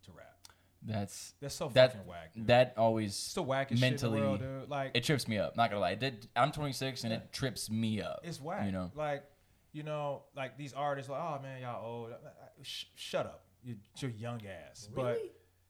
to 0.06 0.12
rap. 0.12 0.36
That's 0.82 1.34
That's 1.42 1.56
so 1.56 1.70
that 1.74 1.92
fucking 1.92 2.08
whack. 2.08 2.34
Dude. 2.34 2.48
that 2.48 2.74
always 2.78 3.10
it's 3.10 3.34
the 3.34 3.44
wackest 3.44 3.82
mentally 3.82 3.92
shit 3.92 4.04
in 4.04 4.12
the 4.12 4.20
world, 4.20 4.40
dude. 4.40 4.70
Like 4.70 4.92
it 4.94 5.04
trips 5.04 5.28
me 5.28 5.38
up. 5.38 5.58
Not 5.58 5.70
gonna 5.70 5.82
lie, 5.82 5.96
did. 5.96 6.28
I'm 6.36 6.54
26 6.54 7.04
and 7.04 7.14
it 7.14 7.34
trips 7.34 7.70
me 7.70 8.02
up. 8.02 8.22
It's 8.24 8.40
whack. 8.40 8.66
You 8.66 8.72
know, 8.72 8.92
like 8.96 9.26
you 9.74 9.84
know, 9.84 10.24
like 10.36 10.58
these 10.58 10.74
artists, 10.74 11.10
like, 11.10 11.22
oh 11.22 11.40
man, 11.42 11.62
y'all 11.62 11.86
old. 11.86 12.14
Sh- 12.62 12.86
shut 12.96 13.26
up, 13.26 13.44
you, 13.64 13.76
your 13.98 14.12
young 14.12 14.42
ass. 14.46 14.88
But 14.94 15.20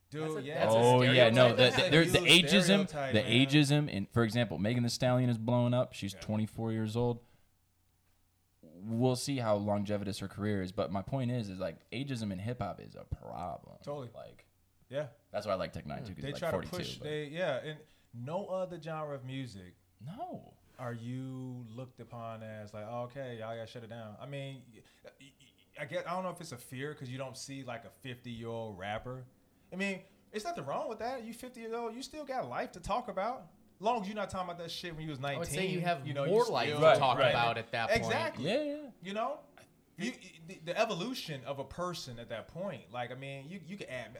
dude, 0.09 0.23
That's 0.23 0.35
a- 0.35 0.41
yeah. 0.41 0.59
that's 0.59 0.75
a 0.75 0.77
oh 0.77 1.01
yeah, 1.01 1.29
no, 1.29 1.49
the, 1.49 1.55
the, 1.55 1.61
That's 1.61 1.89
there's 1.89 2.11
the 2.11 2.19
ageism, 2.19 2.87
the 2.87 2.95
man. 2.95 3.25
ageism, 3.25 3.95
and 3.95 4.07
for 4.11 4.23
example, 4.23 4.57
Megan 4.57 4.83
Thee 4.83 4.89
Stallion 4.89 5.29
is 5.29 5.37
blowing 5.37 5.73
up. 5.73 5.93
She's 5.93 6.13
Yeah. 6.13 6.21
24 6.21 6.71
years 6.71 6.95
old. 6.95 7.19
We'll 8.81 9.15
see 9.15 9.37
how 9.37 9.55
longevitous 9.55 10.19
her 10.19 10.27
career 10.27 10.61
is, 10.61 10.71
but 10.71 10.91
my 10.91 11.01
point 11.01 11.31
is, 11.31 11.49
is 11.49 11.59
like 11.59 11.77
ageism 11.91 12.31
in 12.31 12.39
hip 12.39 12.61
hop 12.61 12.79
is 12.79 12.95
a 12.95 13.03
problem. 13.03 13.77
Totally. 13.83 14.09
Like 14.15 14.45
Yeah, 14.89 15.07
that's 15.31 15.45
why 15.45 15.53
I 15.53 15.55
like 15.55 15.73
Tech 15.73 15.85
N9ne 15.85 15.97
hmm. 15.99 16.05
too, 16.05 16.09
because 16.15 16.23
they 16.23 16.31
like 16.31 16.39
try 16.39 16.51
42. 16.51 16.71
to 16.71 16.77
push. 16.77 16.95
but- 16.95 17.03
They 17.05 17.25
yeah, 17.25 17.59
and 17.65 17.77
no 18.13 18.45
other 18.47 18.79
genre 18.81 19.15
of 19.15 19.25
music 19.25 19.75
no, 20.05 20.53
are 20.77 20.93
you 20.93 21.65
looked 21.75 21.99
upon 21.99 22.41
as 22.41 22.73
like, 22.73 22.85
oh, 22.89 23.01
okay, 23.03 23.37
y'all 23.39 23.55
gotta 23.55 23.67
shut 23.67 23.83
it 23.83 23.89
down. 23.89 24.15
I 24.21 24.25
mean, 24.25 24.61
I 25.79 25.85
get, 25.85 26.07
I 26.07 26.13
don't 26.13 26.23
know 26.23 26.29
if 26.29 26.39
it's 26.41 26.51
a 26.53 26.57
fear 26.57 26.93
because 26.93 27.09
you 27.09 27.17
don't 27.17 27.37
see 27.37 27.63
like 27.63 27.83
a 27.83 27.89
50 28.01 28.29
year 28.29 28.47
old 28.47 28.77
rapper. 28.77 29.23
I 29.71 29.75
mean, 29.75 29.99
it's 30.31 30.45
nothing 30.45 30.65
wrong 30.65 30.89
with 30.89 30.99
that. 30.99 31.23
You 31.23 31.33
50 31.33 31.59
years 31.59 31.73
old, 31.73 31.93
you 31.95 32.01
still 32.03 32.25
got 32.25 32.47
life 32.49 32.71
to 32.73 32.79
talk 32.79 33.07
about. 33.09 33.47
Long 33.79 34.01
as 34.01 34.07
you're 34.07 34.15
not 34.15 34.29
talking 34.29 34.49
about 34.49 34.57
that 34.61 34.71
shit 34.71 34.93
when 34.93 35.03
you 35.05 35.09
was 35.09 35.19
19. 35.19 35.35
I 35.35 35.39
would 35.39 35.47
say 35.47 35.67
you 35.67 35.79
have 35.81 36.05
know, 36.05 36.25
more 36.25 36.45
you 36.45 36.51
life 36.51 36.67
still- 36.67 36.79
to 36.79 36.85
Right, 36.85 36.97
talk 36.97 37.17
right. 37.17 37.29
about 37.29 37.57
at 37.57 37.71
that 37.71 37.89
point. 37.89 38.01
Exactly. 38.03 38.45
yeah, 38.45 38.63
yeah. 38.63 38.75
You 39.01 39.13
know, 39.13 39.39
you, 39.97 40.11
the, 40.47 40.59
the 40.65 40.77
evolution 40.79 41.41
of 41.45 41.59
a 41.59 41.63
person 41.63 42.19
at 42.19 42.29
that 42.29 42.47
point. 42.49 42.81
Like, 42.91 43.11
I 43.11 43.15
mean, 43.15 43.45
you 43.49 43.59
you 43.67 43.77
can 43.77 43.87
add. 43.89 44.19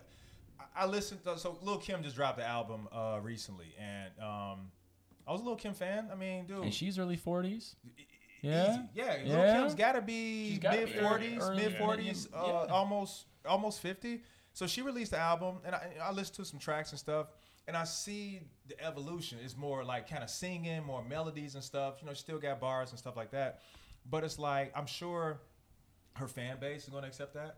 I, 0.59 0.83
I 0.83 0.85
listened. 0.85 1.23
To, 1.25 1.37
so 1.37 1.57
Lil 1.61 1.77
Kim 1.77 2.03
just 2.03 2.15
dropped 2.15 2.37
the 2.37 2.45
album 2.45 2.87
uh, 2.93 3.19
recently, 3.21 3.75
and 3.79 4.11
um, 4.21 4.71
I 5.27 5.31
was 5.33 5.41
a 5.41 5.43
Lil 5.43 5.55
Kim 5.57 5.73
fan. 5.73 6.07
I 6.11 6.15
mean, 6.15 6.45
dude, 6.45 6.63
And 6.63 6.73
she's 6.73 6.97
early 6.97 7.17
40s. 7.17 7.47
easy. 7.51 7.75
Yeah, 8.41 8.77
yeah. 8.93 9.15
Lil 9.25 9.53
Kim's 9.53 9.75
got 9.75 9.93
to 9.93 10.01
be 10.01 10.57
mid 10.63 10.89
forties, 11.01 11.49
mid 11.55 11.75
forties, 11.77 12.27
early- 12.33 12.51
uh, 12.51 12.65
yeah. 12.65 12.71
almost 12.73 13.25
almost 13.45 13.81
fifty. 13.81 14.21
So 14.53 14.67
she 14.67 14.81
released 14.81 15.11
the 15.11 15.17
album, 15.19 15.57
and 15.65 15.73
I, 15.75 15.91
I 16.03 16.11
listened 16.11 16.35
to 16.37 16.45
some 16.45 16.59
tracks 16.59 16.91
and 16.91 16.99
stuff, 16.99 17.27
and 17.67 17.77
I 17.77 17.83
see 17.85 18.41
the 18.67 18.83
evolution. 18.83 19.37
It's 19.43 19.55
more 19.55 19.83
like 19.83 20.09
kind 20.09 20.23
of 20.23 20.29
singing, 20.29 20.83
more 20.83 21.03
melodies 21.03 21.55
and 21.55 21.63
stuff. 21.63 21.95
You 22.01 22.07
know, 22.07 22.13
she 22.13 22.21
still 22.21 22.39
got 22.39 22.59
bars 22.59 22.89
and 22.89 22.99
stuff 22.99 23.15
like 23.15 23.31
that, 23.31 23.61
but 24.09 24.23
it's 24.23 24.39
like 24.39 24.71
I'm 24.75 24.85
sure 24.87 25.39
her 26.15 26.27
fan 26.27 26.57
base 26.59 26.83
is 26.83 26.89
going 26.89 27.03
to 27.03 27.07
accept 27.07 27.33
that. 27.35 27.57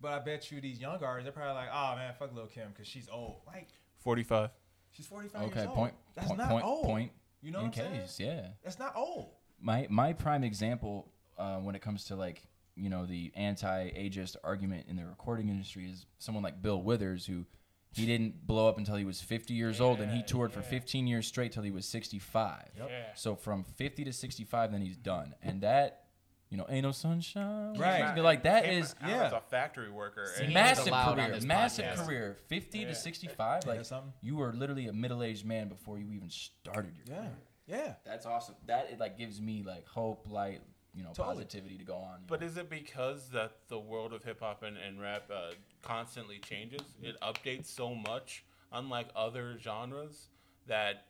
But 0.00 0.12
I 0.12 0.18
bet 0.18 0.50
you 0.50 0.60
these 0.60 0.80
young 0.80 1.02
artists, 1.02 1.24
they're 1.24 1.32
probably 1.32 1.54
like, 1.54 1.68
"Oh 1.72 1.94
man, 1.96 2.12
fuck 2.18 2.34
Lil 2.34 2.46
Kim 2.46 2.68
because 2.72 2.86
she's 2.88 3.08
old." 3.10 3.40
Like 3.46 3.68
Forty-five. 3.98 4.50
she's 4.92 5.06
45 5.06 5.42
Okay, 5.42 5.54
years 5.60 5.66
old. 5.68 5.76
point, 5.76 5.94
That's 6.14 6.26
point, 6.28 6.38
not 6.38 6.48
point, 6.50 6.64
old. 6.64 6.84
point 6.84 7.12
You 7.42 7.50
know 7.50 7.60
in 7.60 7.66
what 7.66 7.78
I'm 7.78 7.84
saying? 7.90 8.00
case, 8.02 8.20
yeah. 8.20 8.46
That's 8.64 8.78
not 8.78 8.94
old. 8.96 9.30
my 9.60 9.86
my 9.90 10.12
prime 10.12 10.44
example 10.44 11.10
uh, 11.38 11.56
when 11.58 11.74
it 11.74 11.82
comes 11.82 12.04
to 12.06 12.16
like 12.16 12.42
you 12.76 12.90
know 12.90 13.06
the 13.06 13.32
anti-ageist 13.36 14.36
argument 14.44 14.86
in 14.88 14.96
the 14.96 15.04
recording 15.06 15.48
industry 15.48 15.86
is 15.90 16.06
someone 16.18 16.44
like 16.44 16.60
Bill 16.62 16.80
Withers 16.80 17.26
who 17.26 17.44
he 17.92 18.04
didn't 18.04 18.46
blow 18.46 18.68
up 18.68 18.76
until 18.76 18.96
he 18.96 19.04
was 19.04 19.20
50 19.22 19.54
years 19.54 19.80
old 19.80 20.00
and 20.00 20.12
he 20.12 20.22
toured 20.22 20.52
for 20.52 20.60
15 20.60 21.06
years 21.06 21.26
straight 21.26 21.52
till 21.52 21.62
he 21.62 21.70
was 21.70 21.86
65. 21.86 22.62
Yeah. 22.76 22.84
So 23.14 23.34
from 23.34 23.64
50 23.64 24.04
to 24.04 24.12
65 24.12 24.72
then 24.72 24.82
he's 24.82 24.96
done. 24.98 25.34
And 25.42 25.62
that 25.62 26.02
you 26.50 26.58
know 26.58 26.66
ain't 26.68 26.82
no 26.84 26.92
sunshine. 26.92 27.78
Right. 27.78 28.14
Like 28.18 28.42
that 28.42 28.64
Came 28.64 28.82
is 28.82 28.94
out 29.00 29.08
yeah. 29.10 29.26
as 29.26 29.32
a 29.32 29.40
factory 29.50 29.90
worker. 29.90 30.30
And 30.40 30.52
massive 30.52 30.92
career, 30.92 31.38
massive 31.44 31.84
podcast. 31.86 32.06
career. 32.06 32.36
50 32.48 32.78
Yeah. 32.80 32.88
to 32.88 32.94
65 32.94 33.38
Yeah, 33.64 33.68
like 33.70 33.78
that's 33.78 33.88
something. 33.88 34.12
you 34.20 34.36
were 34.36 34.52
literally 34.52 34.88
a 34.88 34.92
middle-aged 34.92 35.46
man 35.46 35.68
before 35.68 35.98
you 35.98 36.10
even 36.12 36.28
started 36.28 36.92
your 36.96 37.06
Yeah, 37.16 37.22
career. 37.22 37.32
yeah. 37.66 37.94
That's 38.04 38.26
awesome. 38.26 38.56
That 38.66 38.90
it 38.92 39.00
like 39.00 39.16
gives 39.16 39.40
me 39.40 39.62
like 39.66 39.86
hope, 39.88 40.26
light, 40.30 40.60
you 40.96 41.02
know, 41.02 41.10
Totally. 41.10 41.36
positivity 41.36 41.76
to 41.76 41.84
go 41.84 41.96
on. 41.96 42.20
But 42.26 42.40
know? 42.40 42.46
is 42.46 42.56
it 42.56 42.70
because 42.70 43.28
that 43.30 43.52
the 43.68 43.78
world 43.78 44.12
of 44.12 44.24
hip 44.24 44.40
hop 44.40 44.62
and, 44.62 44.76
and 44.76 45.00
rap 45.00 45.30
uh, 45.30 45.52
constantly 45.82 46.38
changes? 46.38 46.80
It 47.02 47.20
updates 47.20 47.66
so 47.66 47.94
much, 47.94 48.44
unlike 48.72 49.08
other 49.14 49.58
genres, 49.62 50.28
that 50.66 51.06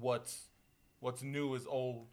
what's 0.00 0.46
what's 1.00 1.22
new 1.22 1.54
is 1.54 1.66
old. 1.66 2.06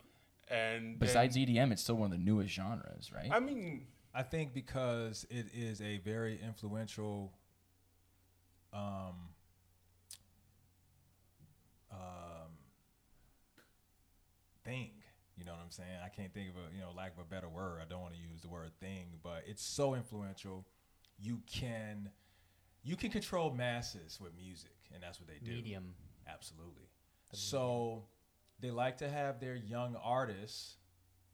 And 0.49 0.93
then- 0.93 0.97
besides 0.99 1.37
EDM, 1.37 1.71
it's 1.71 1.83
still 1.83 1.95
one 1.95 2.11
of 2.11 2.17
the 2.17 2.23
newest 2.23 2.53
genres, 2.53 3.11
right? 3.13 3.29
I 3.31 3.39
mean, 3.39 3.87
I 4.13 4.23
think 4.23 4.53
because 4.53 5.25
it 5.29 5.47
is 5.53 5.81
a 5.81 5.97
very 5.99 6.39
influential 6.43 7.31
um, 8.73 9.29
um, 11.91 11.99
thing. 14.63 14.91
You 15.37 15.45
know 15.45 15.51
what 15.51 15.61
I'm 15.63 15.71
saying? 15.71 15.89
I 16.05 16.09
can't 16.09 16.33
think 16.33 16.49
of 16.49 16.55
a 16.55 16.75
you 16.75 16.81
know 16.81 16.91
lack 16.95 17.13
of 17.13 17.19
a 17.19 17.25
better 17.25 17.49
word. 17.49 17.79
I 17.81 17.85
don't 17.89 18.01
want 18.01 18.13
to 18.13 18.19
use 18.19 18.41
the 18.41 18.49
word 18.49 18.71
thing, 18.79 19.07
but 19.23 19.43
it's 19.47 19.63
so 19.63 19.95
influential. 19.95 20.65
You 21.19 21.41
can 21.51 22.09
you 22.83 22.95
can 22.95 23.09
control 23.09 23.51
masses 23.51 24.19
with 24.21 24.35
music, 24.35 24.75
and 24.93 25.01
that's 25.01 25.19
what 25.19 25.27
they 25.27 25.39
do. 25.43 25.51
Medium. 25.51 25.95
Absolutely. 26.27 26.87
So 27.33 28.03
they 28.59 28.69
like 28.71 28.97
to 28.99 29.09
have 29.09 29.39
their 29.39 29.55
young 29.55 29.95
artists 30.03 30.75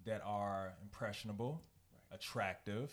that 0.06 0.22
are 0.26 0.74
impressionable, 0.82 1.62
attractive, 2.12 2.92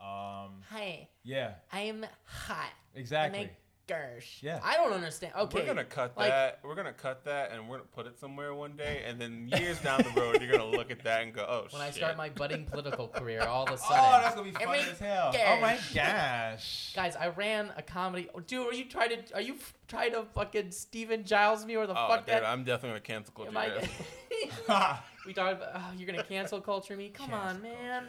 Um, 0.00 0.60
Hi, 0.70 1.08
yeah, 1.24 1.54
I'm 1.72 2.04
hot. 2.24 2.70
exactly. 2.94 3.50
Gersh. 3.88 4.42
Yeah. 4.42 4.60
I 4.62 4.76
don't 4.76 4.92
understand. 4.92 5.32
Okay. 5.36 5.60
We're 5.60 5.66
gonna 5.66 5.84
cut 5.84 6.16
like, 6.16 6.28
that. 6.30 6.60
We're 6.62 6.74
gonna 6.74 6.92
cut 6.92 7.24
that, 7.24 7.52
and 7.52 7.68
we're 7.68 7.78
gonna 7.78 7.88
put 7.94 8.06
it 8.06 8.18
somewhere 8.20 8.54
one 8.54 8.76
day, 8.76 9.02
and 9.06 9.18
then 9.18 9.48
years 9.48 9.80
down 9.80 10.02
the 10.02 10.20
road, 10.20 10.42
you're 10.42 10.52
gonna 10.52 10.66
look 10.66 10.90
at 10.90 11.02
that 11.04 11.22
and 11.22 11.32
go, 11.32 11.44
"Oh 11.48 11.66
When 11.70 11.80
I 11.80 11.90
start 11.90 12.16
my 12.16 12.28
budding 12.28 12.66
political 12.66 13.08
career, 13.18 13.42
all 13.42 13.64
of 13.64 13.72
a 13.72 13.78
sudden. 13.78 13.96
Oh, 13.98 14.20
that's 14.22 14.34
gonna 14.34 14.50
be 14.50 14.56
I 14.56 14.64
funny 14.64 14.80
as 14.80 14.98
hell. 14.98 15.30
yeah. 15.32 15.54
Oh 15.56 15.60
my 15.60 15.78
gosh. 15.94 16.92
Guys, 16.94 17.16
I 17.16 17.28
ran 17.28 17.72
a 17.76 17.82
comedy. 17.82 18.28
Dude, 18.46 18.66
are 18.66 18.74
you 18.74 18.84
trying 18.84 19.10
to? 19.10 19.34
Are 19.34 19.40
you 19.40 19.54
f- 19.54 19.74
trying 19.88 20.12
to 20.12 20.24
fucking 20.34 20.70
Steven 20.70 21.24
Giles 21.24 21.64
me 21.64 21.76
or 21.76 21.86
the 21.86 21.98
oh, 21.98 22.08
fuck 22.08 22.26
dude, 22.26 22.34
that? 22.36 22.44
I'm 22.44 22.64
definitely 22.64 22.90
gonna 22.90 23.00
cancel 23.00 23.32
culture. 23.34 23.50
Am 23.50 23.56
I- 23.56 25.00
we 25.26 25.32
talked 25.32 25.62
about. 25.62 25.70
Oh, 25.74 25.92
you're 25.96 26.06
gonna 26.06 26.22
cancel 26.28 26.60
culture 26.60 26.96
me? 26.96 27.08
Come 27.08 27.32
on, 27.32 27.62
man. 27.62 28.04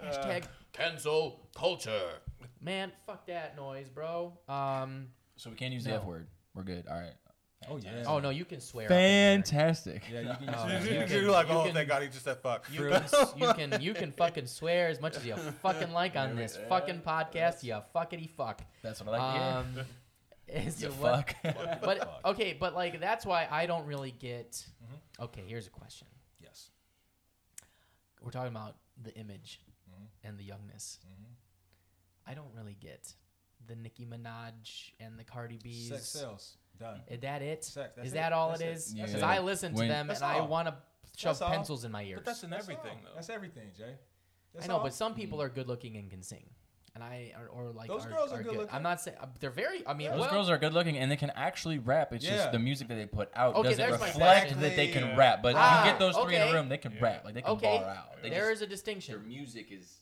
Uh, 0.00 0.04
Hashtag 0.04 0.44
cancel 0.72 1.46
culture. 1.54 2.20
Man, 2.60 2.92
fuck 3.06 3.26
that 3.26 3.56
noise, 3.56 3.88
bro. 3.88 4.32
Um. 4.48 5.08
So 5.38 5.50
we 5.50 5.56
can't 5.56 5.72
use 5.72 5.84
No. 5.86 5.92
the 5.92 5.96
F 5.98 6.04
word. 6.04 6.26
We're 6.54 6.62
good. 6.64 6.86
All 6.86 6.98
right. 6.98 7.14
Oh 7.68 7.76
yeah. 7.78 8.04
Oh 8.06 8.20
no, 8.20 8.30
you 8.30 8.44
can 8.44 8.60
swear. 8.60 8.86
up 8.86 8.92
in 8.92 8.96
here. 8.98 9.42
Fantastic. 9.42 10.02
Yeah, 10.12 10.20
you 10.20 10.46
can. 10.46 10.48
Oh, 10.56 10.62
use 10.68 10.84
man. 10.84 10.92
it. 11.02 11.10
You 11.10 11.20
You're 11.22 11.30
like, 11.32 11.48
you 11.48 11.54
"Oh, 11.54 11.64
can- 11.64 11.74
thank 11.74 11.88
God, 11.88 12.02
he 12.02 12.08
just 12.08 12.24
said 12.24 12.38
fuck." 12.38 12.64
You 12.72 12.88
can, 12.88 13.02
you 13.36 13.52
can 13.54 13.82
you 13.82 13.94
can 13.94 14.12
fucking 14.12 14.46
swear 14.46 14.88
as 14.88 15.00
much 15.00 15.16
as 15.16 15.26
you 15.26 15.34
fucking 15.62 15.92
like 15.92 16.14
on 16.16 16.36
this 16.36 16.56
Yeah, 16.60 16.68
fucking 16.68 17.00
podcast. 17.00 17.62
You 17.64 17.80
fuckity 17.94 18.28
fuck. 18.30 18.62
That's 18.82 19.00
what 19.04 19.14
I 19.14 19.18
like 19.18 19.34
to 19.34 19.74
hear. 19.74 19.82
Um, 19.82 19.86
is 20.66 20.82
You 20.82 20.90
what- 20.90 21.30
fuck. 21.42 21.80
But 21.82 22.20
okay, 22.26 22.56
but 22.58 22.74
like 22.74 23.00
that's 23.00 23.26
why 23.26 23.48
I 23.50 23.66
don't 23.66 23.86
really 23.86 24.12
get. 24.12 24.52
Mm-hmm. 24.52 25.24
Okay, 25.24 25.42
here's 25.46 25.66
a 25.66 25.70
question. 25.70 26.06
Yes. 26.40 26.70
We're 28.22 28.30
talking 28.30 28.52
about 28.54 28.76
the 29.02 29.14
image 29.14 29.60
Mm-hmm. 29.90 30.28
and 30.28 30.38
the 30.38 30.44
youngness. 30.44 30.98
I 32.26 32.34
don't 32.34 32.52
really 32.54 32.76
get 32.78 33.14
the 33.66 33.76
Nicki 33.76 34.06
Minaj 34.06 34.92
and 35.00 35.18
the 35.18 35.24
Cardi 35.24 35.58
B's. 35.62 35.88
Sex 35.88 36.08
sells. 36.08 36.56
Done. 36.78 37.00
Is 37.08 37.20
that 37.20 37.42
it? 37.42 37.64
Sex, 37.64 37.92
that's 37.96 38.06
Is 38.06 38.12
it. 38.12 38.16
that 38.16 38.32
all 38.32 38.50
That's 38.50 38.60
it 38.60 38.66
it. 38.66 38.76
is? 38.76 38.94
Yeah. 38.94 39.06
Because 39.06 39.22
I 39.22 39.40
listen 39.40 39.72
to 39.72 39.78
When- 39.78 39.88
them 39.88 40.06
That's 40.06 40.20
and 40.20 40.30
I 40.30 40.40
want 40.42 40.68
to 40.68 40.74
shove 41.16 41.32
That's 41.38 41.42
all. 41.42 41.50
pencils 41.50 41.84
in 41.84 41.90
my 41.90 42.04
ears. 42.04 42.16
But 42.18 42.26
that's 42.26 42.42
in 42.44 42.50
That's 42.50 42.62
everything, 42.64 42.98
all. 42.98 43.02
though. 43.04 43.14
That's 43.16 43.30
everything, 43.30 43.70
Jay. 43.76 43.94
That's 44.54 44.64
I 44.64 44.68
know, 44.68 44.76
all. 44.78 44.82
but 44.84 44.94
some 44.94 45.14
people 45.14 45.42
are 45.42 45.48
good 45.48 45.66
looking 45.66 45.96
and 45.96 46.08
can 46.08 46.22
sing, 46.22 46.48
and 46.94 47.02
I 47.04 47.32
or, 47.36 47.48
or 47.48 47.70
like 47.72 47.88
Those 47.88 48.06
are, 48.06 48.10
girls 48.10 48.32
are 48.32 48.38
are 48.38 48.42
good 48.44 48.56
looking. 48.56 48.74
I'm 48.74 48.82
not 48.84 49.00
saying 49.00 49.16
uh, 49.20 49.26
they're 49.40 49.50
very. 49.50 49.84
I 49.86 49.92
mean, 49.94 50.10
Those 50.10 50.20
well, 50.20 50.30
girls 50.30 50.48
are 50.50 50.56
good 50.56 50.72
looking 50.72 50.96
and 50.96 51.10
they 51.10 51.16
can 51.16 51.30
actually 51.30 51.78
rap. 51.80 52.12
It's 52.12 52.24
Yeah. 52.24 52.36
just 52.36 52.52
the 52.52 52.58
music 52.60 52.86
that 52.88 52.94
they 52.94 53.06
put 53.06 53.28
out 53.34 53.56
Okay, 53.56 53.70
doesn't 53.70 53.90
reflect 53.90 54.14
question. 54.14 54.60
that 54.60 54.76
they 54.76 54.86
can 54.88 54.98
Exactly. 55.02 55.18
rap. 55.18 55.42
But 55.42 55.54
Ah, 55.56 55.84
you 55.84 55.90
get 55.90 55.98
those 55.98 56.16
three 56.16 56.36
in 56.36 56.42
a 56.42 56.52
room, 56.52 56.68
they 56.68 56.78
can 56.78 56.96
rap. 57.00 57.24
Like 57.24 57.34
they 57.34 57.42
can 57.42 57.50
okay. 57.52 57.78
bar 57.78 57.88
out. 57.90 58.22
They 58.22 58.30
There 58.30 58.50
just, 58.50 58.52
is 58.52 58.62
a 58.62 58.66
distinction. 58.68 59.14
their 59.16 59.22
music 59.24 59.70
is 59.72 59.96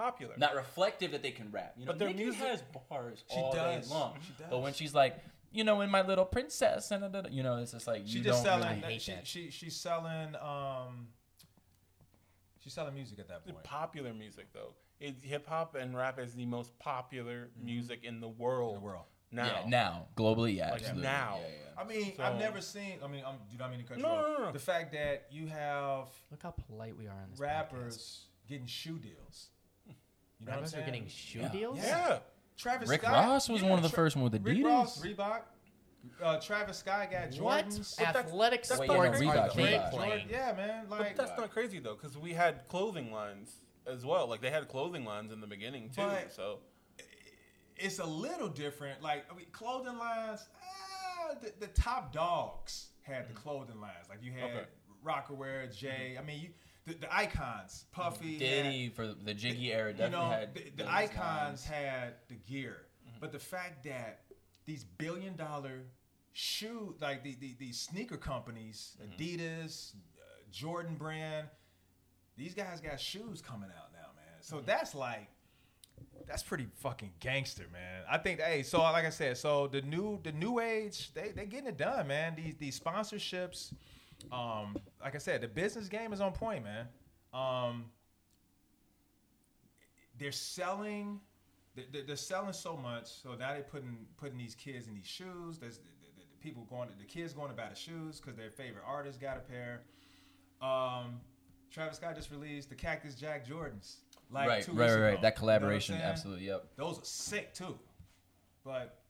Popular. 0.00 0.34
not 0.38 0.54
reflective 0.54 1.12
that 1.12 1.22
they 1.22 1.30
can 1.30 1.50
rap. 1.50 1.74
You 1.76 1.84
know, 1.84 1.92
But 1.92 1.98
their 1.98 2.08
Nicki 2.08 2.22
music- 2.24 2.40
has 2.40 2.62
bars 2.88 3.22
She 3.30 3.36
all 3.36 3.52
does. 3.52 3.86
day 3.88 3.94
long. 3.94 4.18
She 4.26 4.32
does. 4.38 4.46
But 4.50 4.60
when 4.62 4.72
she's 4.72 4.94
like, 4.94 5.18
you 5.52 5.62
know, 5.64 5.80
in 5.82 5.90
my 5.90 6.00
little 6.02 6.24
princess, 6.24 6.90
and 6.90 7.02
da- 7.02 7.08
da- 7.08 7.20
da, 7.22 7.28
you 7.30 7.42
know, 7.42 7.56
it's 7.58 7.72
just 7.72 7.86
like 7.86 8.02
She 8.06 8.18
you 8.18 8.24
just 8.24 8.42
don't 8.44 8.60
selling. 8.62 8.80
really. 8.80 8.92
hate 8.94 9.02
she, 9.02 9.12
that. 9.12 9.26
she 9.26 9.50
she's 9.50 9.76
selling. 9.76 10.34
Um. 10.36 11.08
She's 12.62 12.72
selling 12.74 12.94
music 12.94 13.18
at 13.18 13.28
that 13.28 13.44
point. 13.44 13.62
popular 13.64 14.12
music, 14.12 14.52
though. 14.52 14.74
Hip 14.98 15.46
hop 15.46 15.74
and 15.76 15.96
rap 15.96 16.18
is 16.18 16.34
the 16.34 16.44
most 16.44 16.78
popular 16.78 17.48
music 17.56 18.04
in 18.04 18.20
the 18.20 18.28
world. 18.28 18.74
In 18.74 18.80
the 18.80 18.84
world. 18.86 19.04
Now. 19.32 19.46
Yeah, 19.46 19.68
now 19.68 20.06
globally, 20.16 20.56
yeah, 20.56 20.66
Like, 20.72 20.80
absolutely. 20.80 21.02
now. 21.04 21.38
Yeah, 21.40 21.48
yeah. 21.48 21.80
I 21.80 21.84
mean, 21.84 22.16
So- 22.16 22.22
I've 22.24 22.36
never 22.38 22.60
seen. 22.60 22.98
I 23.02 23.06
mean, 23.06 23.22
I'm, 23.24 23.36
do 23.50 23.56
not 23.56 23.70
mean 23.70 23.80
to 23.80 23.86
cut 23.86 23.96
you 23.96 24.02
No, 24.02 24.08
off. 24.10 24.26
no, 24.26 24.32
no, 24.38 24.44
no. 24.46 24.52
The 24.52 24.58
fact 24.58 24.92
that 24.92 25.26
you 25.30 25.46
have 25.46 26.08
Look 26.30 26.42
how 26.42 26.50
polite 26.50 26.96
we 26.96 27.06
are 27.06 27.12
on 27.16 27.30
this. 27.30 27.38
rappers 27.40 28.26
getting 28.48 28.66
shoe 28.66 28.98
deals. 28.98 29.50
You 30.40 30.46
know 30.46 30.52
Rappers 30.52 30.72
what 30.72 30.78
are 30.78 30.82
I'm 30.82 30.88
saying? 30.90 31.02
getting 31.02 31.08
shoe 31.08 31.38
Yeah. 31.40 31.48
deals. 31.48 31.78
Yeah. 31.78 32.18
Travis 32.56 32.88
Rick 32.88 33.00
Scott, 33.02 33.12
Ross 33.12 33.48
was 33.48 33.62
yeah, 33.62 33.68
one 33.68 33.78
of 33.78 33.82
the 33.82 33.88
Tra- 33.88 33.96
first 33.96 34.16
one 34.16 34.24
with 34.24 34.34
Rick 34.44 34.58
Adidas. 34.58 34.64
Ross, 34.64 35.02
Reebok. 35.02 35.42
Uh, 36.22 36.40
Travis 36.40 36.78
Scott 36.78 37.10
got 37.10 37.30
What 37.34 37.66
Jordans. 37.66 37.96
But 37.98 38.04
that's- 38.06 38.26
athletic 38.26 38.62
that's 38.66 38.80
Wait, 38.80 38.90
sports 38.90 39.20
no, 39.20 39.28
are 39.28 39.34
Reebok, 39.48 39.54
they 39.54 39.62
Reebok. 39.64 39.90
playing? 39.90 40.28
Yeah, 40.30 40.52
man. 40.52 40.86
But 40.88 41.00
Like, 41.00 41.16
that's 41.16 41.38
not 41.38 41.50
crazy, 41.50 41.78
though, 41.78 41.94
because 41.94 42.16
we 42.16 42.32
had 42.32 42.66
clothing 42.68 43.12
lines 43.12 43.56
as 43.86 44.04
well. 44.04 44.26
Like, 44.26 44.40
they 44.40 44.50
had 44.50 44.66
clothing 44.68 45.04
lines 45.04 45.30
in 45.32 45.40
the 45.40 45.46
beginning, 45.46 45.90
too. 45.90 46.02
But- 46.02 46.32
so, 46.32 46.60
it's 47.76 47.98
a 47.98 48.04
little 48.06 48.48
different. 48.48 49.02
Like, 49.02 49.30
I 49.30 49.34
mean, 49.36 49.46
clothing 49.52 49.98
lines. 49.98 50.46
Ah, 50.62 51.34
the, 51.40 51.52
the 51.60 51.72
top 51.72 52.12
dogs 52.12 52.88
had 53.02 53.28
the 53.28 53.34
clothing 53.34 53.80
lines. 53.80 54.08
Like, 54.08 54.22
you 54.22 54.32
had 54.32 54.50
Okay. 54.50 54.66
Rocawear, 55.04 55.74
Jay. 55.74 56.16
I 56.18 56.22
mean, 56.22 56.40
you 56.40 56.48
the, 56.86 56.94
the 56.94 57.14
icons. 57.14 57.84
Puffy, 57.92 58.38
mm-hmm. 58.40 58.86
had- 58.86 58.94
for 58.94 59.14
the 59.24 59.34
Jiggy 59.34 59.72
era 59.72 59.92
you 59.92 60.08
know, 60.08 60.30
had 60.30 60.54
the, 60.54 60.70
the 60.76 60.90
icons 60.90 61.18
lines. 61.18 61.64
had 61.64 62.14
the 62.28 62.34
gear, 62.34 62.86
mm-hmm. 63.06 63.18
but 63.20 63.32
the 63.32 63.38
fact 63.38 63.84
that 63.84 64.22
these 64.66 64.84
billion 64.84 65.36
dollar 65.36 65.82
shoe, 66.32 66.94
like 67.00 67.22
the, 67.22 67.34
the, 67.40 67.54
these 67.58 67.78
sneaker 67.78 68.16
companies, 68.16 68.96
mm-hmm. 69.02 69.20
Adidas, 69.20 69.94
uh, 69.94 70.24
Jordan 70.50 70.94
brand, 70.94 71.48
these 72.36 72.54
guys 72.54 72.80
got 72.80 73.00
shoes 73.00 73.42
coming 73.42 73.70
out 73.70 73.92
now, 73.92 74.08
man. 74.16 74.40
So 74.40 74.60
that's 74.64 74.94
like, 74.94 75.28
that's 76.26 76.42
pretty 76.42 76.66
fucking 76.76 77.12
gangster, 77.20 77.66
man. 77.72 78.02
I 78.08 78.18
think, 78.18 78.40
hey, 78.40 78.62
so 78.62 78.80
like 78.80 79.04
I 79.04 79.10
said, 79.10 79.36
so 79.36 79.66
the 79.66 79.82
new 79.82 80.20
the 80.22 80.32
new 80.32 80.60
age, 80.60 81.12
they 81.12 81.32
they 81.34 81.46
getting 81.46 81.66
it 81.66 81.76
done, 81.76 82.06
man. 82.06 82.34
These 82.36 82.54
these 82.58 82.80
sponsorships, 82.80 83.72
um, 84.32 84.76
like 85.02 85.14
I 85.14 85.18
said, 85.18 85.40
the 85.40 85.48
business 85.48 85.88
game 85.88 86.12
is 86.12 86.20
on 86.20 86.32
point, 86.32 86.64
man. 86.64 86.86
Um, 87.32 87.86
they're 90.18 90.32
selling 90.32 91.20
they're- 91.76 92.02
they're, 92.06 92.16
selling 92.16 92.52
so 92.52 92.76
much 92.76 93.06
so 93.06 93.30
now 93.34 93.52
they're 93.52 93.62
putting 93.62 94.06
putting 94.18 94.36
these 94.36 94.54
kids 94.54 94.86
in 94.88 94.94
these 94.94 95.06
shoes 95.06 95.58
there's 95.58 95.78
the, 95.78 95.84
the, 95.84 96.22
the 96.22 96.36
people 96.42 96.64
going 96.68 96.88
to 96.88 96.98
the 96.98 97.04
kids 97.04 97.32
going 97.32 97.48
to 97.48 97.56
buy 97.56 97.68
the 97.68 97.74
shoes 97.74 98.20
because 98.20 98.36
their 98.36 98.50
favorite 98.50 98.82
artist 98.86 99.20
got 99.20 99.36
a 99.36 99.40
pair 99.40 99.82
um 100.60 101.20
travis 101.70 101.96
scott 101.96 102.14
just 102.16 102.30
released 102.30 102.68
the 102.68 102.74
cactus 102.74 103.14
jack 103.14 103.46
jordans 103.46 103.96
like 104.30 104.48
right, 104.48 104.48
right, 104.48 104.68
weeks 104.68 104.78
right, 104.78 104.90
ago. 104.90 105.02
right. 105.02 105.10
You 105.10 105.16
know 105.16 105.22
That 105.22 105.36
collaboration, 105.36 105.94
absolutely. 105.96 106.46
Yep. 106.46 106.66
those 106.76 106.98
are 106.98 107.04
sick 107.04 107.54
too 107.54 107.78
but 108.64 109.00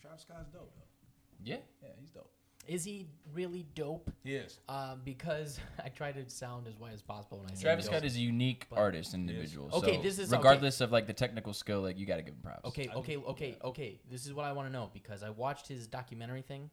travis 0.00 0.20
scott's 0.22 0.48
dope 0.52 0.72
though 0.76 0.82
Yeah. 1.42 1.56
yeah 1.82 1.88
he's 1.98 2.10
dope 2.10 2.31
Is 2.68 2.84
he 2.84 3.06
really 3.34 3.66
dope? 3.74 4.10
he 4.22 4.34
is 4.36 4.60
Um, 4.68 5.00
because 5.04 5.58
I 5.84 5.88
try 5.88 6.12
to 6.12 6.28
sound 6.30 6.68
as 6.68 6.78
white 6.78 6.92
as 6.92 7.02
possible 7.02 7.38
when 7.38 7.46
I 7.50 7.54
say 7.54 7.60
it. 7.60 7.62
Travis 7.62 7.84
dope. 7.86 7.94
Scott 7.94 8.04
is 8.04 8.16
a 8.16 8.20
unique 8.20 8.66
But- 8.70 8.78
artist, 8.78 9.14
individual. 9.14 9.68
Okay, 9.72 9.96
so 9.96 10.02
this 10.02 10.18
is- 10.18 10.32
okay. 10.32 10.38
regardless 10.38 10.80
of 10.80 10.92
like 10.92 11.06
the 11.06 11.12
technical 11.12 11.52
skill, 11.54 11.80
like 11.82 11.98
you 11.98 12.06
got 12.06 12.16
to 12.16 12.22
give 12.22 12.34
him 12.34 12.40
props. 12.42 12.64
Okay, 12.68 12.88
okay, 12.94 13.16
okay, 13.16 13.56
okay. 13.64 14.00
This 14.10 14.26
is 14.26 14.32
what 14.32 14.44
I 14.44 14.52
want 14.52 14.68
to 14.68 14.72
know 14.72 14.90
because 14.94 15.22
I 15.22 15.30
watched 15.30 15.66
his 15.66 15.86
documentary 15.86 16.42
thing 16.42 16.70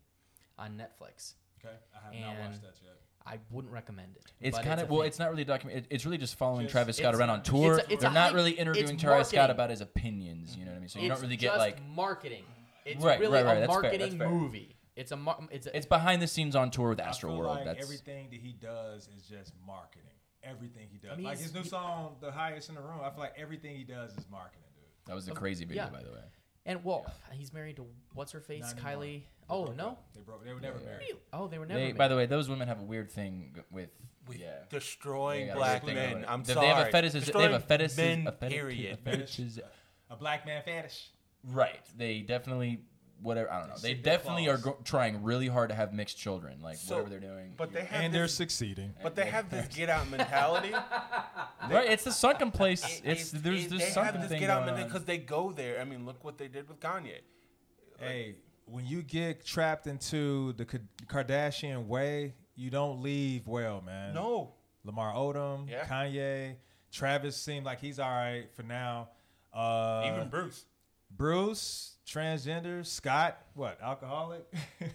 on 0.58 0.72
Netflix. 0.78 1.34
okay 1.64 1.76
i 1.96 2.06
have 2.06 2.22
not 2.38 2.46
watched 2.50 2.62
that 2.62 2.76
yet 2.84 2.94
I 3.26 3.38
wouldn't 3.52 3.72
recommend 3.74 4.16
it. 4.16 4.32
It's 4.42 4.58
kind 4.58 4.80
of 4.80 4.90
well, 4.90 5.02
thing. 5.02 5.08
it's 5.10 5.20
not 5.20 5.30
really 5.30 5.44
a 5.44 5.46
document. 5.46 5.80
It, 5.80 5.86
it's 5.90 6.06
really 6.06 6.18
just 6.18 6.36
following 6.36 6.64
Just- 6.64 6.72
Travis 6.72 6.98
Scott 6.98 7.14
around 7.16 7.30
on 7.30 7.40
it's 7.40 7.50
tour. 7.50 7.78
a- 7.78 7.84
it's 7.92 8.02
They're 8.02 8.12
not 8.12 8.28
hype- 8.28 8.34
really 8.34 8.52
interviewing 8.52 8.98
Travis 8.98 9.28
Scott 9.30 9.50
about 9.52 9.70
his 9.70 9.82
opinions. 9.82 10.56
You 10.56 10.66
know 10.66 10.72
what 10.72 10.78
I 10.78 10.80
mean? 10.80 10.90
So 10.90 11.00
you 11.00 11.06
it's 11.06 11.16
don't 11.16 11.22
really 11.24 11.38
get 11.38 11.58
like 11.58 11.84
marketing. 11.90 12.44
It's 12.86 13.04
Right, 13.04 13.20
really 13.20 13.34
right, 13.34 13.46
right, 13.46 13.58
a 13.58 13.60
that's 13.68 13.74
fair, 13.74 13.82
that's 13.84 13.94
marketing 14.00 14.18
fair. 14.18 14.30
movie. 14.30 14.76
It's 15.00 15.12
a 15.12 15.18
mar- 15.18 15.40
it's 15.52 15.66
a, 15.68 15.76
it's 15.76 15.86
behind 15.86 16.22
the 16.22 16.28
scenes 16.28 16.56
on 16.56 16.72
tour 16.72 16.90
with 16.90 17.00
I 17.00 17.06
Astroworld. 17.10 17.46
like 17.48 17.66
That's 17.66 17.82
everything 17.84 18.30
that 18.32 18.40
he 18.40 18.54
does 18.54 19.08
is 19.16 19.24
just 19.24 19.54
marketing. 19.66 20.06
Everything 20.44 20.88
he 20.92 20.98
does, 20.98 21.12
I 21.12 21.16
mean, 21.16 21.26
like 21.26 21.38
his 21.40 21.54
new 21.54 21.62
he- 21.64 21.70
song, 21.70 22.16
"The 22.22 22.32
Highest 22.32 22.70
in 22.70 22.76
the 22.76 22.82
Room." 22.82 23.00
I 23.04 23.10
feel 23.10 23.20
like 23.20 23.34
everything 23.38 23.76
he 23.76 23.84
does 23.84 24.12
is 24.18 24.26
marketing, 24.32 24.64
dude. 24.76 24.86
that 25.08 25.16
was 25.16 25.28
a 25.28 25.32
crazy 25.32 25.66
video, 25.66 25.84
yeah. 25.84 25.90
by 25.90 26.02
the 26.04 26.12
way. 26.12 26.24
and 26.66 26.84
well, 26.84 27.06
he's 27.32 27.52
married 27.54 27.76
to 27.78 27.86
what's 28.14 28.32
her 28.32 28.40
face, 28.42 28.74
Kylie. 28.74 29.00
They 29.24 29.26
Oh 29.50 29.66
no, 29.76 29.88
up. 29.90 30.14
they 30.14 30.22
broke. 30.22 30.46
They 30.46 30.54
were 30.54 30.60
never 30.62 30.80
married. 30.80 31.00
Really? 31.10 31.20
Oh, 31.34 31.48
they 31.48 31.58
were 31.60 31.66
never. 31.66 31.80
They, 31.80 31.92
by 31.92 32.08
the 32.08 32.16
way, 32.16 32.26
those 32.26 32.48
women 32.50 32.68
have 32.68 32.80
a 32.80 32.84
weird 32.84 33.12
thing 33.12 33.52
g- 33.56 33.62
with 33.72 33.90
yeah. 34.38 34.60
destroying 34.70 35.48
They 35.48 35.54
black 35.54 35.86
men. 35.86 36.24
I'm 36.28 36.44
They- 36.44 36.54
sorry. 36.54 36.68
They 36.68 36.74
have 36.74 36.88
a 36.88 36.92
fetish. 36.92 37.12
They 37.14 37.20
have 37.20 37.24
a 37.24 37.26
Destroying 37.26 37.62
fetish. 37.62 37.98
men, 37.98 38.28
a 38.28 38.32
fetish. 38.32 38.54
period. 38.58 39.00
A 39.06 39.10
fetishiz- 39.10 39.60
A 40.10 40.16
black 40.16 40.46
man 40.46 40.62
fetish. 40.64 41.10
Right. 41.44 41.82
They 41.98 42.22
definitely 42.22 42.82
whatever. 43.22 43.52
I 43.52 43.60
don't 43.60 43.70
know. 43.70 43.78
They 43.78 43.94
They 43.94 44.02
definitely 44.02 44.48
are 44.48 44.58
claws. 44.58 44.76
go- 44.78 44.82
trying 44.84 45.24
really 45.24 45.48
hard 45.48 45.70
to 45.70 45.76
have 45.76 45.94
mixed 45.94 46.18
children, 46.18 46.62
like 46.62 46.78
So- 46.78 46.96
whatever 47.04 47.10
they're 47.10 47.20
doing. 47.20 47.54
But 47.58 47.74
they 47.74 47.80
Yeah. 47.82 47.86
have 47.86 48.02
And 48.06 48.14
they're 48.14 48.28
succeeding. 48.28 48.94
but 49.04 49.16
they 49.16 49.26
have 49.26 49.50
this 49.50 49.68
get 49.76 49.90
out 49.90 50.10
mentality. 50.10 50.72
right. 51.70 51.90
It's 51.90 52.04
the 52.04 52.12
sunken 52.12 52.52
place. 52.52 52.84
It- 52.84 53.02
It's 53.06 53.34
it- 53.34 53.44
there's 53.44 53.66
it- 53.66 53.70
this 53.72 53.80
they 53.86 53.90
sunken 53.92 54.14
have 54.14 54.22
this 54.24 54.30
thing 54.32 54.40
get 54.40 54.50
out 54.50 54.66
going 54.66 54.68
mentality 54.76 54.90
because 54.94 55.06
they 55.06 55.18
go 55.18 55.52
there. 55.52 55.80
I 55.80 55.84
mean, 55.84 56.06
look 56.06 56.24
what 56.24 56.38
they 56.38 56.48
did 56.48 56.68
with 56.70 56.80
Kanye. 56.80 57.20
Hey, 58.00 58.36
when 58.66 58.86
you 58.86 59.02
get 59.04 59.46
trapped 59.46 59.88
into 59.88 60.54
the 60.54 60.66
Ka- 60.66 60.78
Kardashian 61.08 61.88
way, 61.88 62.36
you 62.56 62.70
don't 62.70 63.02
leave 63.02 63.48
well, 63.48 63.82
man. 63.82 64.14
No, 64.14 64.54
Lamar 64.84 65.14
Odom, 65.14 65.70
Yeah. 65.70 65.86
Kanye, 65.86 66.56
Travis 66.92 67.36
seemed 67.36 67.66
like 67.66 67.80
he's 67.82 68.00
all 68.00 68.10
right 68.10 68.50
for 68.56 68.64
now. 68.64 69.10
Uh, 69.54 70.04
even 70.14 70.30
Bruce. 70.30 70.66
Bruce, 71.12 71.98
transgender, 72.10 72.86
Scott, 72.86 73.38
what, 73.54 73.80
alcoholic? 73.82 74.46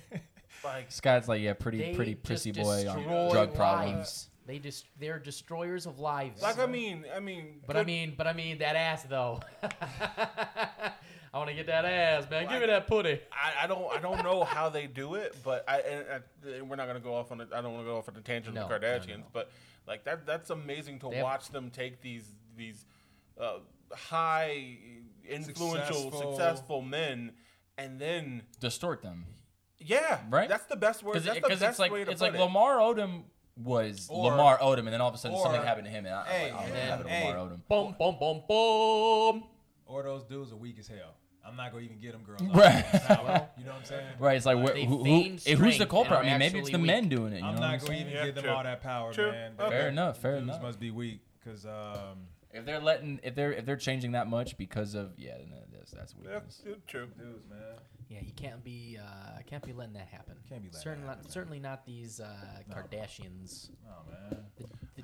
Like 0.62 0.90
Scott's 0.90 1.28
like 1.28 1.42
yeah, 1.42 1.52
pretty 1.52 1.76
They 1.78 1.94
pretty 1.94 2.12
just 2.14 2.24
prissy 2.24 2.52
boy 2.52 2.88
on 2.88 2.96
destroy 2.96 3.30
drug 3.30 3.48
lives. 3.48 3.56
problems. 3.56 4.28
They 4.46 4.58
just 4.58 4.86
they're 4.98 5.18
destroyers 5.18 5.84
of 5.84 5.98
lives. 5.98 6.40
Like 6.40 6.58
I 6.58 6.64
mean, 6.64 7.04
I 7.14 7.20
mean, 7.20 7.60
but 7.66 7.76
I 7.76 7.80
good- 7.80 7.86
mean, 7.86 8.14
but 8.16 8.26
I 8.26 8.32
mean 8.32 8.58
that 8.58 8.74
ass 8.74 9.02
though. 9.02 9.40
I 9.62 11.38
want 11.38 11.50
to 11.50 11.54
get 11.56 11.66
that 11.66 11.84
ass, 11.84 12.30
man. 12.30 12.48
Give 12.48 12.60
me 12.60 12.66
that 12.68 12.86
putty. 12.86 13.20
I, 13.32 13.64
I 13.64 13.66
don't 13.66 13.92
I 13.94 14.00
don't 14.00 14.22
know 14.22 14.44
how 14.44 14.68
they 14.68 14.86
do 14.86 15.14
it, 15.16 15.36
but 15.44 15.64
I 15.68 15.80
and, 15.80 16.22
and 16.54 16.70
we're 16.70 16.76
not 16.76 16.86
gonna 16.86 17.00
go 17.00 17.14
off 17.14 17.32
on 17.32 17.40
it. 17.40 17.48
I 17.54 17.60
don't 17.60 17.72
want 17.74 17.84
to 17.84 17.90
go 17.90 17.98
off 17.98 18.08
on 18.08 18.14
the 18.14 18.20
tangent 18.20 18.56
of 18.56 18.68
No, 18.68 18.68
the 18.68 18.78
no, 18.78 18.86
Kardashians, 18.86 19.18
no. 19.18 19.24
but 19.32 19.50
like 19.86 20.04
that 20.04 20.24
that's 20.24 20.50
amazing 20.50 21.00
to 21.00 21.10
They 21.10 21.16
have- 21.16 21.24
watch 21.24 21.48
them 21.50 21.70
take 21.70 22.00
these 22.00 22.30
these 22.56 22.86
uh, 23.40 23.58
high 23.96 24.78
influential 25.28 25.94
Successful. 26.10 26.36
successful 26.36 26.82
men 26.82 27.32
and 27.78 27.98
then 28.00 28.42
Distort 28.60 29.02
them. 29.02 29.24
yeah 29.78 30.20
Right? 30.30 30.48
that's 30.48 30.66
the 30.66 30.76
best 30.76 31.02
word 31.02 31.14
that's 31.14 31.26
the 31.26 31.34
Because 31.34 31.60
best 31.60 31.70
it's 31.70 31.78
like 31.78 31.92
way 31.92 32.04
to 32.04 32.10
it's 32.10 32.20
put 32.20 32.32
like 32.32 32.40
it. 32.40 32.42
Lamar 32.42 32.76
Odom 32.78 33.22
was 33.56 34.08
Or- 34.10 34.30
Lamar 34.32 34.58
Odom, 34.58 34.80
and 34.80 34.88
then 34.88 35.00
all 35.00 35.08
of 35.08 35.14
a 35.14 35.18
sudden 35.18 35.36
or- 35.36 35.42
something 35.44 35.62
happened 35.62 35.86
to 35.86 35.90
him, 35.90 36.06
and 36.06 36.14
I, 36.14 36.24
Hey, 36.26 36.50
I'm 36.50 36.56
like, 36.56 36.60
oh, 36.60 36.64
and 36.64 36.70
what 36.72 36.80
happened 36.82 37.08
to 37.08 37.14
hey. 37.14 37.28
Lamar 37.28 37.46
Odom? 37.46 37.60
Boom, 37.68 37.96
boom, 37.98 38.16
boom, 38.18 38.42
boom. 38.48 39.44
Or 39.86 40.02
those 40.02 40.24
dudes 40.24 40.52
are 40.52 40.56
weak 40.56 40.78
as 40.78 40.88
hell. 40.88 41.14
I'm 41.46 41.56
not 41.56 41.70
gonna 41.72 41.84
even 41.84 41.98
get 42.00 42.12
them 42.12 42.22
girls. 42.24 42.40
Right. 42.54 42.84
Well, 43.08 43.50
You 43.58 43.64
know 43.64 43.72
what 43.72 43.78
I'm 43.80 43.84
saying? 43.84 44.06
Right, 44.18 44.36
it's 44.38 44.46
like 44.46 44.58
wh- 44.58 44.72
They 44.72 44.84
who, 44.86 44.98
who, 44.98 45.04
feign 45.04 45.38
who's 45.58 45.78
the 45.78 45.86
culprit? 45.86 46.20
I 46.20 46.22
mean, 46.22 46.38
maybe 46.38 46.58
it's 46.58 46.68
the 46.70 46.74
actually 46.76 46.86
men 46.86 47.08
doing 47.10 47.32
it. 47.34 47.40
You 47.40 47.44
I'm 47.44 47.54
know 47.56 47.60
not 47.60 47.66
what 47.66 47.72
I'm 47.72 47.78
gonna 47.80 47.86
saying? 47.88 48.00
even 48.00 48.12
Yeah, 48.14 48.24
give 48.26 48.34
them 48.34 48.44
true. 48.44 48.52
all 48.52 48.62
that 48.64 48.80
power, 48.82 49.12
True. 49.12 49.30
man. 49.30 49.52
Okay. 49.60 49.70
Fair 49.70 49.88
enough, 49.88 50.18
fair 50.18 50.32
dudes 50.36 50.44
enough. 50.48 50.62
must 50.62 50.80
be 50.80 50.90
weak 50.90 51.20
because 51.44 51.66
um, 51.66 52.26
If 52.54 52.64
they're 52.64 52.80
letting, 52.80 53.20
if 53.24 53.34
they're 53.34 53.52
if 53.52 53.66
they're 53.66 53.76
changing 53.76 54.12
that 54.12 54.28
much 54.28 54.56
because 54.56 54.94
of 54.94 55.12
yeah, 55.18 55.36
then 55.38 55.50
that's 55.72 55.90
that's 55.90 56.14
yeah, 56.22 56.34
weakness. 56.34 56.62
true 56.86 57.06
dudes, 57.18 57.46
man. 57.48 57.58
Yeah, 58.08 58.20
you 58.22 58.32
can't 58.36 58.62
be 58.62 58.96
uh, 59.00 59.40
can't 59.46 59.64
be 59.64 59.72
letting 59.72 59.94
that 59.94 60.06
happen. 60.08 60.36
Can't 60.48 60.62
be 60.62 60.68
letting 60.68 60.80
certainly 60.80 61.00
that 61.02 61.06
not, 61.06 61.16
happen, 61.16 61.24
man. 61.24 61.32
certainly 61.32 61.58
not 61.58 61.84
these 61.84 62.20
uh, 62.20 62.36
Kardashians. 62.72 63.70
Oh 63.88 64.08
man. 64.10 64.33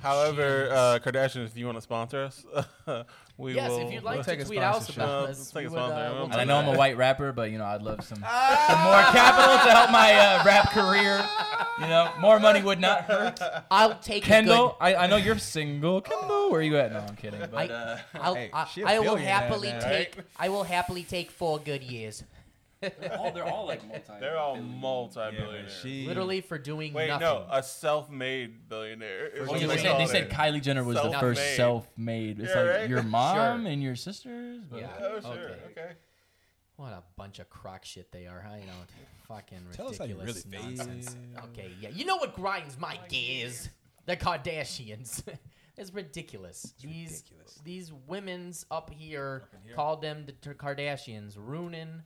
The, 0.02 0.08
the 0.08 0.14
However, 0.14 0.68
uh, 0.72 0.98
Kardashians, 0.98 1.46
if 1.46 1.56
you 1.56 1.66
want 1.66 1.76
to 1.78 1.82
sponsor 1.82 2.22
us, 2.24 2.44
we 3.36 3.54
yes, 3.54 3.70
will. 3.70 3.78
if 3.86 3.92
you'd 3.92 4.02
like 4.02 4.14
we'll 4.16 4.24
to 4.24 4.36
take 4.36 4.46
tweet 4.46 4.58
out 4.60 4.76
sponsorship. 4.82 4.96
about 5.02 5.10
Uh, 5.28 5.30
us, 5.30 5.50
take 5.50 5.56
a 5.66 5.68
we 5.68 5.68
would, 5.68 5.78
sponsor. 5.78 5.94
uh, 5.94 5.98
I'm 6.08 6.14
we'll 6.16 6.24
And 6.24 6.34
I 6.34 6.40
do 6.44 6.48
know 6.48 6.56
I'm 6.56 6.68
a 6.68 6.78
white 6.78 6.96
rapper, 6.96 7.32
but 7.32 7.50
you 7.50 7.58
know 7.58 7.64
I'd 7.66 7.82
love 7.82 8.02
some 8.04 8.18
some 8.18 8.80
more 8.82 9.02
capital 9.12 9.54
to 9.66 9.70
help 9.72 9.90
my 9.90 10.12
uh, 10.14 10.44
rap 10.44 10.70
career. 10.70 11.24
You 11.80 11.86
know, 11.86 12.10
more 12.20 12.38
money 12.40 12.62
would 12.62 12.80
not 12.80 13.02
hurt. 13.04 13.40
I'll 13.70 13.94
take 13.98 14.24
a 14.24 14.26
Kendall, 14.26 14.76
I, 14.80 14.94
I 14.94 15.06
know 15.06 15.16
you're 15.16 15.38
single. 15.38 16.00
Kendall, 16.02 16.50
where 16.50 16.60
are 16.60 16.62
you 16.62 16.76
at? 16.76 16.92
No, 16.92 16.98
I'm 17.00 17.16
kidding. 17.16 17.40
But 17.40 17.54
I- 17.54 17.74
uh, 17.74 17.98
I'll, 18.14 18.34
Hey, 18.34 18.50
I, 18.52 18.64
she 18.66 18.82
a 18.82 18.86
I 18.86 18.98
will 18.98 19.16
happily 19.16 19.68
now, 19.70 19.80
take. 19.80 20.16
I 20.38 20.48
will 20.50 20.64
happily 20.64 21.04
take 21.04 21.30
four 21.30 21.58
good 21.58 21.82
years, 21.82 22.22
they're 22.80 23.16
all 23.18 23.30
they're 23.32 23.44
all 23.46 23.66
like 23.66 23.86
multi. 23.86 24.12
They're 24.20 24.38
all 24.38 24.56
multi-billionaires. 24.56 25.78
she 25.82 26.06
literally 26.06 26.40
for 26.40 26.58
doing 26.58 26.92
Wait, 26.92 27.08
nothing. 27.08 27.20
no, 27.26 27.46
a 27.50 27.62
self-made 27.62 28.68
billionaire. 28.68 29.26
is 29.28 29.48
Oh, 29.48 29.52
what 29.52 29.60
yeah, 29.60 29.66
they, 29.66 29.76
said, 29.78 29.86
call 29.88 29.98
they 29.98 30.04
it. 30.04 30.08
said 30.08 30.30
Kylie 30.30 30.62
Jenner 30.62 30.84
was 30.84 30.96
the 30.96 31.02
Self-made. 31.02 31.20
first 31.20 31.56
self-made. 31.56 32.40
It's 32.40 32.48
Yeah, 32.54 32.60
like 32.62 32.70
right? 32.70 32.88
your 32.88 33.02
mom 33.02 33.62
Sure. 33.64 33.70
and 33.72 33.82
your 33.82 33.96
sisters. 33.96 34.62
but- 34.70 34.80
Yeah. 34.80 34.88
Oh, 35.00 35.20
sure. 35.20 35.30
Okay. 35.32 35.54
Okay. 35.72 35.90
What 36.76 36.92
a 36.92 37.02
bunch 37.16 37.38
of 37.40 37.50
crock 37.50 37.84
shit 37.84 38.10
they 38.10 38.26
are, 38.26 38.40
huh? 38.40 38.54
You 38.58 38.66
know, 38.66 38.72
fucking 39.28 39.58
Tell 39.72 39.88
us 39.88 39.98
how 39.98 40.04
you 40.06 40.18
ridiculous 40.18 40.46
really 40.50 40.74
nonsense. 40.76 41.14
feel. 41.14 41.44
Okay, 41.50 41.70
yeah, 41.80 41.90
you 41.90 42.06
know 42.06 42.16
what 42.16 42.34
grinds 42.34 42.78
my 42.78 42.98
gears? 43.10 43.68
The 44.06 44.16
Kardashians. 44.16 45.22
it's 45.76 45.92
ridiculous. 45.92 46.72
these 46.82 47.10
ridiculous. 47.22 47.60
these 47.62 47.92
women's 48.06 48.64
up 48.70 48.88
here, 48.88 49.42
in 49.52 49.58
here. 49.66 49.74
called 49.74 50.00
them 50.00 50.24
the 50.24 50.32
T- 50.32 50.50
Kardashians, 50.56 51.34
ruining 51.36 52.02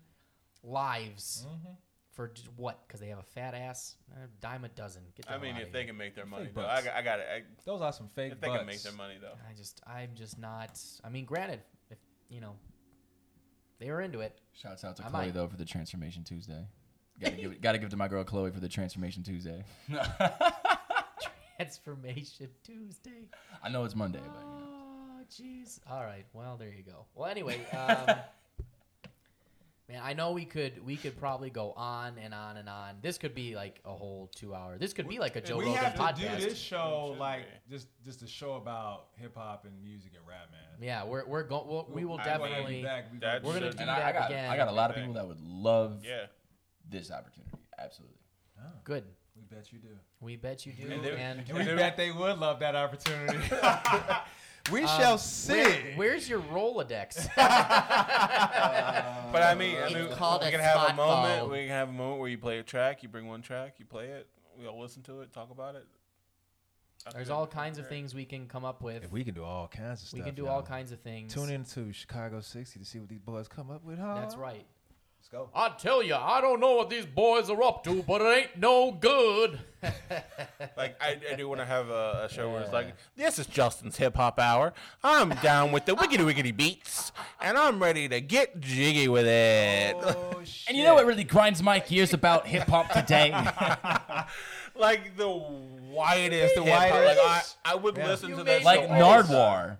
lives 0.65 1.47
Mhm. 1.49 1.77
for 2.13 2.29
just 2.29 2.49
what? 2.57 2.87
Because 2.87 3.01
they 3.01 3.09
have 3.09 3.19
a 3.19 3.23
fat 3.23 3.55
ass, 3.55 3.97
a 4.15 4.27
dime 4.41 4.65
a 4.65 4.69
dozen. 4.69 5.03
Get 5.15 5.27
the 5.27 5.33
I 5.33 5.39
mean, 5.39 5.57
if 5.57 5.73
they 5.73 5.81
here. 5.81 5.89
can 5.89 5.97
make 5.97 6.15
their 6.15 6.27
money, 6.27 6.47
Fake 6.47 6.55
though, 6.55 6.63
butts. 6.63 6.81
I, 6.83 6.85
got- 6.85 6.95
I 6.97 7.03
got 7.03 7.21
it. 7.21 7.45
Those 7.65 7.81
are 7.83 7.93
some 7.93 8.09
fake 8.09 8.33
if 8.33 8.41
they 8.41 8.49
butts. 8.49 8.59
can 8.59 8.67
make 8.67 8.83
their 8.83 8.93
money, 8.93 9.15
though. 9.21 9.35
I 9.49 9.53
just, 9.55 9.81
I'm 9.87 10.11
just 10.15 10.39
not. 10.39 10.81
I 11.05 11.09
mean, 11.11 11.25
granted, 11.25 11.61
if 11.91 11.99
you 12.29 12.41
know, 12.41 12.57
they 13.79 13.91
were 13.91 14.01
into 14.01 14.21
it. 14.21 14.41
Shouts 14.53 14.85
out 14.85 14.97
to 14.97 15.05
I 15.05 15.09
Khloé 15.09 15.13
might. 15.13 15.35
though 15.35 15.49
for 15.49 15.57
the 15.57 15.65
Transformation 15.65 16.25
Tuesday. 16.25 16.67
Gotta 17.21 17.37
give 17.37 17.53
it, 17.53 17.61
gotta 17.61 17.79
give 17.79 17.87
it 17.87 17.91
to 17.91 17.97
my 17.97 18.09
girl 18.09 18.25
Khloé 18.25 18.53
for 18.53 18.61
the 18.61 18.69
Transformation 18.69 19.23
Tuesday. 19.23 19.63
Transformation 21.57 22.49
Tuesday. 22.65 23.29
I 23.63 23.69
know 23.69 23.85
it's 23.85 23.95
Monday, 23.95 24.21
but 24.21 24.41
you 24.41 24.61
know. 24.61 24.71
Oh, 25.21 25.25
jeez. 25.31 25.79
All 25.89 26.03
right. 26.05 26.25
Well, 26.33 26.57
there 26.57 26.73
you 26.73 26.83
go. 26.83 27.07
Well, 27.15 27.29
anyway, 27.31 27.61
um, 27.73 28.17
man, 29.89 30.01
I 30.03 30.13
know 30.15 30.33
we 30.33 30.45
could 30.45 30.85
we 30.85 30.97
could 30.97 31.17
probably 31.19 31.51
go 31.51 31.73
on 31.73 32.19
and 32.19 32.33
on 32.35 32.57
and 32.57 32.69
on. 32.69 32.97
This 33.03 33.19
could 33.19 33.35
be 33.35 33.55
like 33.55 33.81
a 33.85 33.93
whole 33.93 34.31
two 34.35 34.55
hour. 34.55 34.79
This 34.79 34.93
could 34.93 35.09
be 35.09 35.19
like 35.19 35.37
a 35.37 35.41
Joe 35.41 35.59
we 35.59 35.65
Rogan 35.67 35.79
have 35.83 35.95
to 35.95 36.01
podcast. 36.01 36.39
do 36.39 36.45
this 36.49 36.59
show 36.59 37.17
like 37.19 37.47
just 37.69 37.89
just 38.05 38.23
a 38.23 38.27
show 38.27 38.55
about 38.55 39.07
hip 39.17 39.37
hop 39.37 39.65
and 39.65 39.83
music 39.83 40.13
and 40.17 40.27
rap, 40.27 40.51
man. 40.51 40.61
Yeah, 40.87 41.05
we're 41.05 41.27
we're 41.27 41.43
going. 41.45 41.67
We'll, 41.69 41.87
we 41.93 42.05
will 42.05 42.19
I 42.19 42.39
wanna 42.39 42.49
definitely. 42.49 42.79
you 42.79 42.85
back. 42.85 43.13
We 43.13 43.19
That 43.19 43.43
We're 43.45 43.55
gonna 43.55 43.73
do 43.73 43.79
And 43.79 43.91
I, 43.91 43.97
I 43.97 43.99
that 44.01 44.15
got 44.15 44.31
again. 44.31 44.51
I 44.51 44.57
got 44.57 44.69
a 44.69 44.73
lot 44.73 44.91
of 44.91 44.97
people 44.97 45.13
that 45.15 45.27
would 45.27 45.41
love 45.41 46.01
Yeah. 46.05 46.27
this 46.89 47.11
opportunity. 47.11 47.57
Absolutely. 47.79 48.17
Oh. 48.61 48.63
Good. 48.85 49.05
We 49.37 49.43
bet 49.57 49.73
you 49.73 49.79
do. 49.81 49.89
We 50.21 50.37
bet 50.37 50.65
you 50.65 50.73
do. 50.73 50.85
And 50.91 51.05
And, 51.07 51.45
and 51.49 51.59
We 51.59 51.65
bet 51.75 51.97
they 51.97 52.11
would 52.13 52.39
love 52.39 52.61
that 52.61 52.75
opportunity. 52.77 53.39
we 54.73 54.83
um, 54.83 54.87
shall 54.87 55.19
see. 55.19 55.53
where- 55.55 55.93
where's 55.97 56.29
your 56.29 56.41
Rolodex? 56.41 57.29
But 57.37 57.47
I 59.43 59.55
mean, 59.59 59.77
I 59.79 59.89
mean, 59.93 60.09
we 60.09 60.51
can 60.51 60.61
have 60.61 60.91
a 60.91 60.95
moment. 60.95 61.43
smartphone. 61.43 61.51
We 61.51 61.59
can 61.59 61.69
have 61.71 61.89
a 61.89 61.93
moment 61.93 62.21
where 62.21 62.29
you 62.29 62.39
play 62.39 62.59
a 62.59 62.63
track. 62.63 63.03
You 63.03 63.09
bring 63.09 63.27
one 63.27 63.43
track, 63.43 63.75
you 63.79 63.85
play 63.85 64.07
it. 64.07 64.29
We 64.59 64.67
all 64.69 64.81
listen 64.81 65.03
to 65.05 65.23
it, 65.23 65.33
talk 65.33 65.51
about 65.51 65.75
it. 65.75 65.87
I 67.07 67.11
think 67.11 67.17
There's 67.17 67.29
that'd 67.29 67.39
all 67.39 67.47
kinds 67.49 67.79
of 67.79 67.89
things 67.89 68.15
we 68.15 68.25
can 68.25 68.47
come 68.47 68.65
up 68.65 68.81
with. 68.81 69.05
If 69.05 69.13
we 69.13 69.25
can 69.25 69.35
do 69.35 69.45
all 69.45 69.69
kinds 69.69 70.03
of 70.03 70.09
stuff, 70.09 70.19
We 70.19 70.25
can 70.25 70.35
do 70.35 70.45
y'all. 70.45 70.53
all 70.57 70.63
kinds 70.63 70.93
of 70.93 71.01
things. 71.01 71.35
Tune 71.35 71.51
in 71.51 71.65
to 71.65 71.93
Chicago 71.93 72.41
60 72.41 72.79
to 72.79 72.85
see 72.87 72.99
what 73.01 73.09
these 73.09 73.21
boys 73.21 73.49
come 73.49 73.71
up 73.71 73.85
with, 73.85 73.99
huh? 73.99 74.15
That's 74.15 74.37
right. 74.37 74.65
Let's 75.25 75.29
go. 75.33 75.49
I 75.55 75.71
tell 75.71 76.03
you, 76.03 76.15
I 76.15 76.43
don't 76.43 76.61
know 76.61 76.75
what 76.75 76.91
these 76.91 77.07
boys 77.07 77.49
are 77.49 77.63
up 77.63 77.83
to, 77.85 78.03
but 78.03 78.21
it 78.21 78.39
ain't 78.39 78.59
no 78.59 78.93
good. 78.93 79.59
Like 80.77 80.97
I, 81.01 81.19
I 81.31 81.35
do 81.37 81.47
want 81.49 81.61
to 81.61 81.67
have 81.67 81.89
a, 81.91 82.23
a 82.25 82.29
show 82.33 82.51
where 82.51 82.63
it's 82.63 82.73
like, 82.73 82.95
this 83.17 83.39
is 83.39 83.47
Justin's 83.47 83.97
hip 83.97 84.17
hop 84.17 84.39
hour. 84.41 84.73
I'm 85.03 85.29
down 85.37 85.73
with 85.73 85.85
the 85.85 85.95
wiggity 85.95 86.25
wiggity 86.25 86.57
beats, 86.57 87.13
and 87.41 87.57
I'm 87.57 87.81
ready 87.83 88.09
to 88.09 88.21
get 88.21 88.59
jiggy 88.61 89.07
with 89.09 89.27
it. 89.27 89.95
Oh, 90.01 90.41
shit. 90.45 90.69
And 90.69 90.77
you 90.79 90.85
know 90.85 90.95
what 90.95 91.07
really 91.07 91.23
grinds 91.25 91.63
my 91.63 91.79
gears 91.79 92.13
about 92.15 92.47
hip 92.47 92.67
hop 92.67 92.91
today? 92.91 93.31
like 94.75 95.17
the 95.17 95.29
whitest, 95.29 96.55
The 96.57 96.63
hip 96.65 96.75
hop. 96.75 97.05
Like 97.05 97.19
I. 97.19 97.43
I 97.67 97.75
would 97.77 97.97
Yeah. 97.97 98.07
listen 98.09 98.31
You 98.31 98.37
to 98.37 98.45
made 98.45 98.63
that 98.63 98.65
like 98.65 98.81
show 98.81 98.89
all. 98.95 99.23
Nardwuar. 99.23 99.77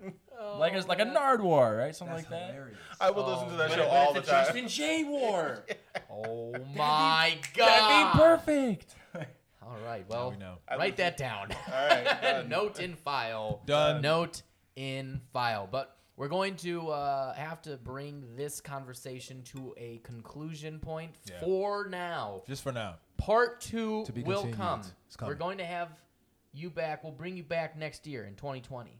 Like 0.59 0.73
it's 0.73 0.87
like 0.87 0.99
a 0.99 1.05
Nardwuar, 1.05 1.77
right? 1.77 1.95
Something 1.95 2.15
That's 2.17 2.29
like 2.31 2.39
that. 2.39 2.53
hilarious. 2.53 2.77
I 2.99 3.11
would 3.11 3.25
listen 3.25 3.49
to 3.49 3.55
that 3.57 3.71
show 3.71 3.87
all 3.87 4.13
the 4.13 4.21
time. 4.21 4.45
Justin 4.45 4.67
J 4.67 5.03
War. 5.05 5.65
Oh 6.11 6.53
my 6.75 7.35
god. 7.55 7.67
That'd 7.67 8.13
be 8.13 8.19
perfect. 8.19 8.95
All 9.61 9.77
right. 9.85 10.05
Well, 10.07 10.31
we 10.31 10.37
know. 10.37 10.59
I 10.67 10.77
write 10.77 10.97
that 10.97 11.17
down. 11.17 11.51
All 11.67 11.87
right, 11.87 12.03
done. 12.21 12.47
Note 12.49 12.79
in 12.79 12.95
file. 12.95 13.61
Done. 13.65 14.01
Note 14.01 14.43
in 14.75 15.19
file. 15.33 15.67
But 15.69 15.97
we're 16.15 16.27
going 16.29 16.55
to 16.57 16.89
uh, 16.89 17.33
have 17.33 17.61
to 17.63 17.75
bring 17.77 18.23
this 18.37 18.61
conversation 18.61 19.41
to 19.53 19.73
a 19.77 19.97
conclusion 20.03 20.79
point 20.79 21.15
Yeah. 21.29 21.39
for 21.41 21.87
now. 21.89 22.43
Just 22.47 22.63
for 22.63 22.71
now. 22.71 22.95
Part 23.17 23.59
two 23.61 24.05
To 24.05 24.13
be 24.13 24.23
will 24.23 24.41
continued. 24.41 24.57
come. 24.57 24.81
It's. 25.07 25.17
We're 25.19 25.33
going 25.35 25.57
to 25.57 25.65
have 25.65 25.89
you 26.53 26.69
back. 26.69 27.03
We'll 27.03 27.11
bring 27.13 27.35
you 27.35 27.43
back 27.43 27.77
next 27.77 28.05
year 28.07 28.23
in 28.25 28.35
2020. 28.35 28.99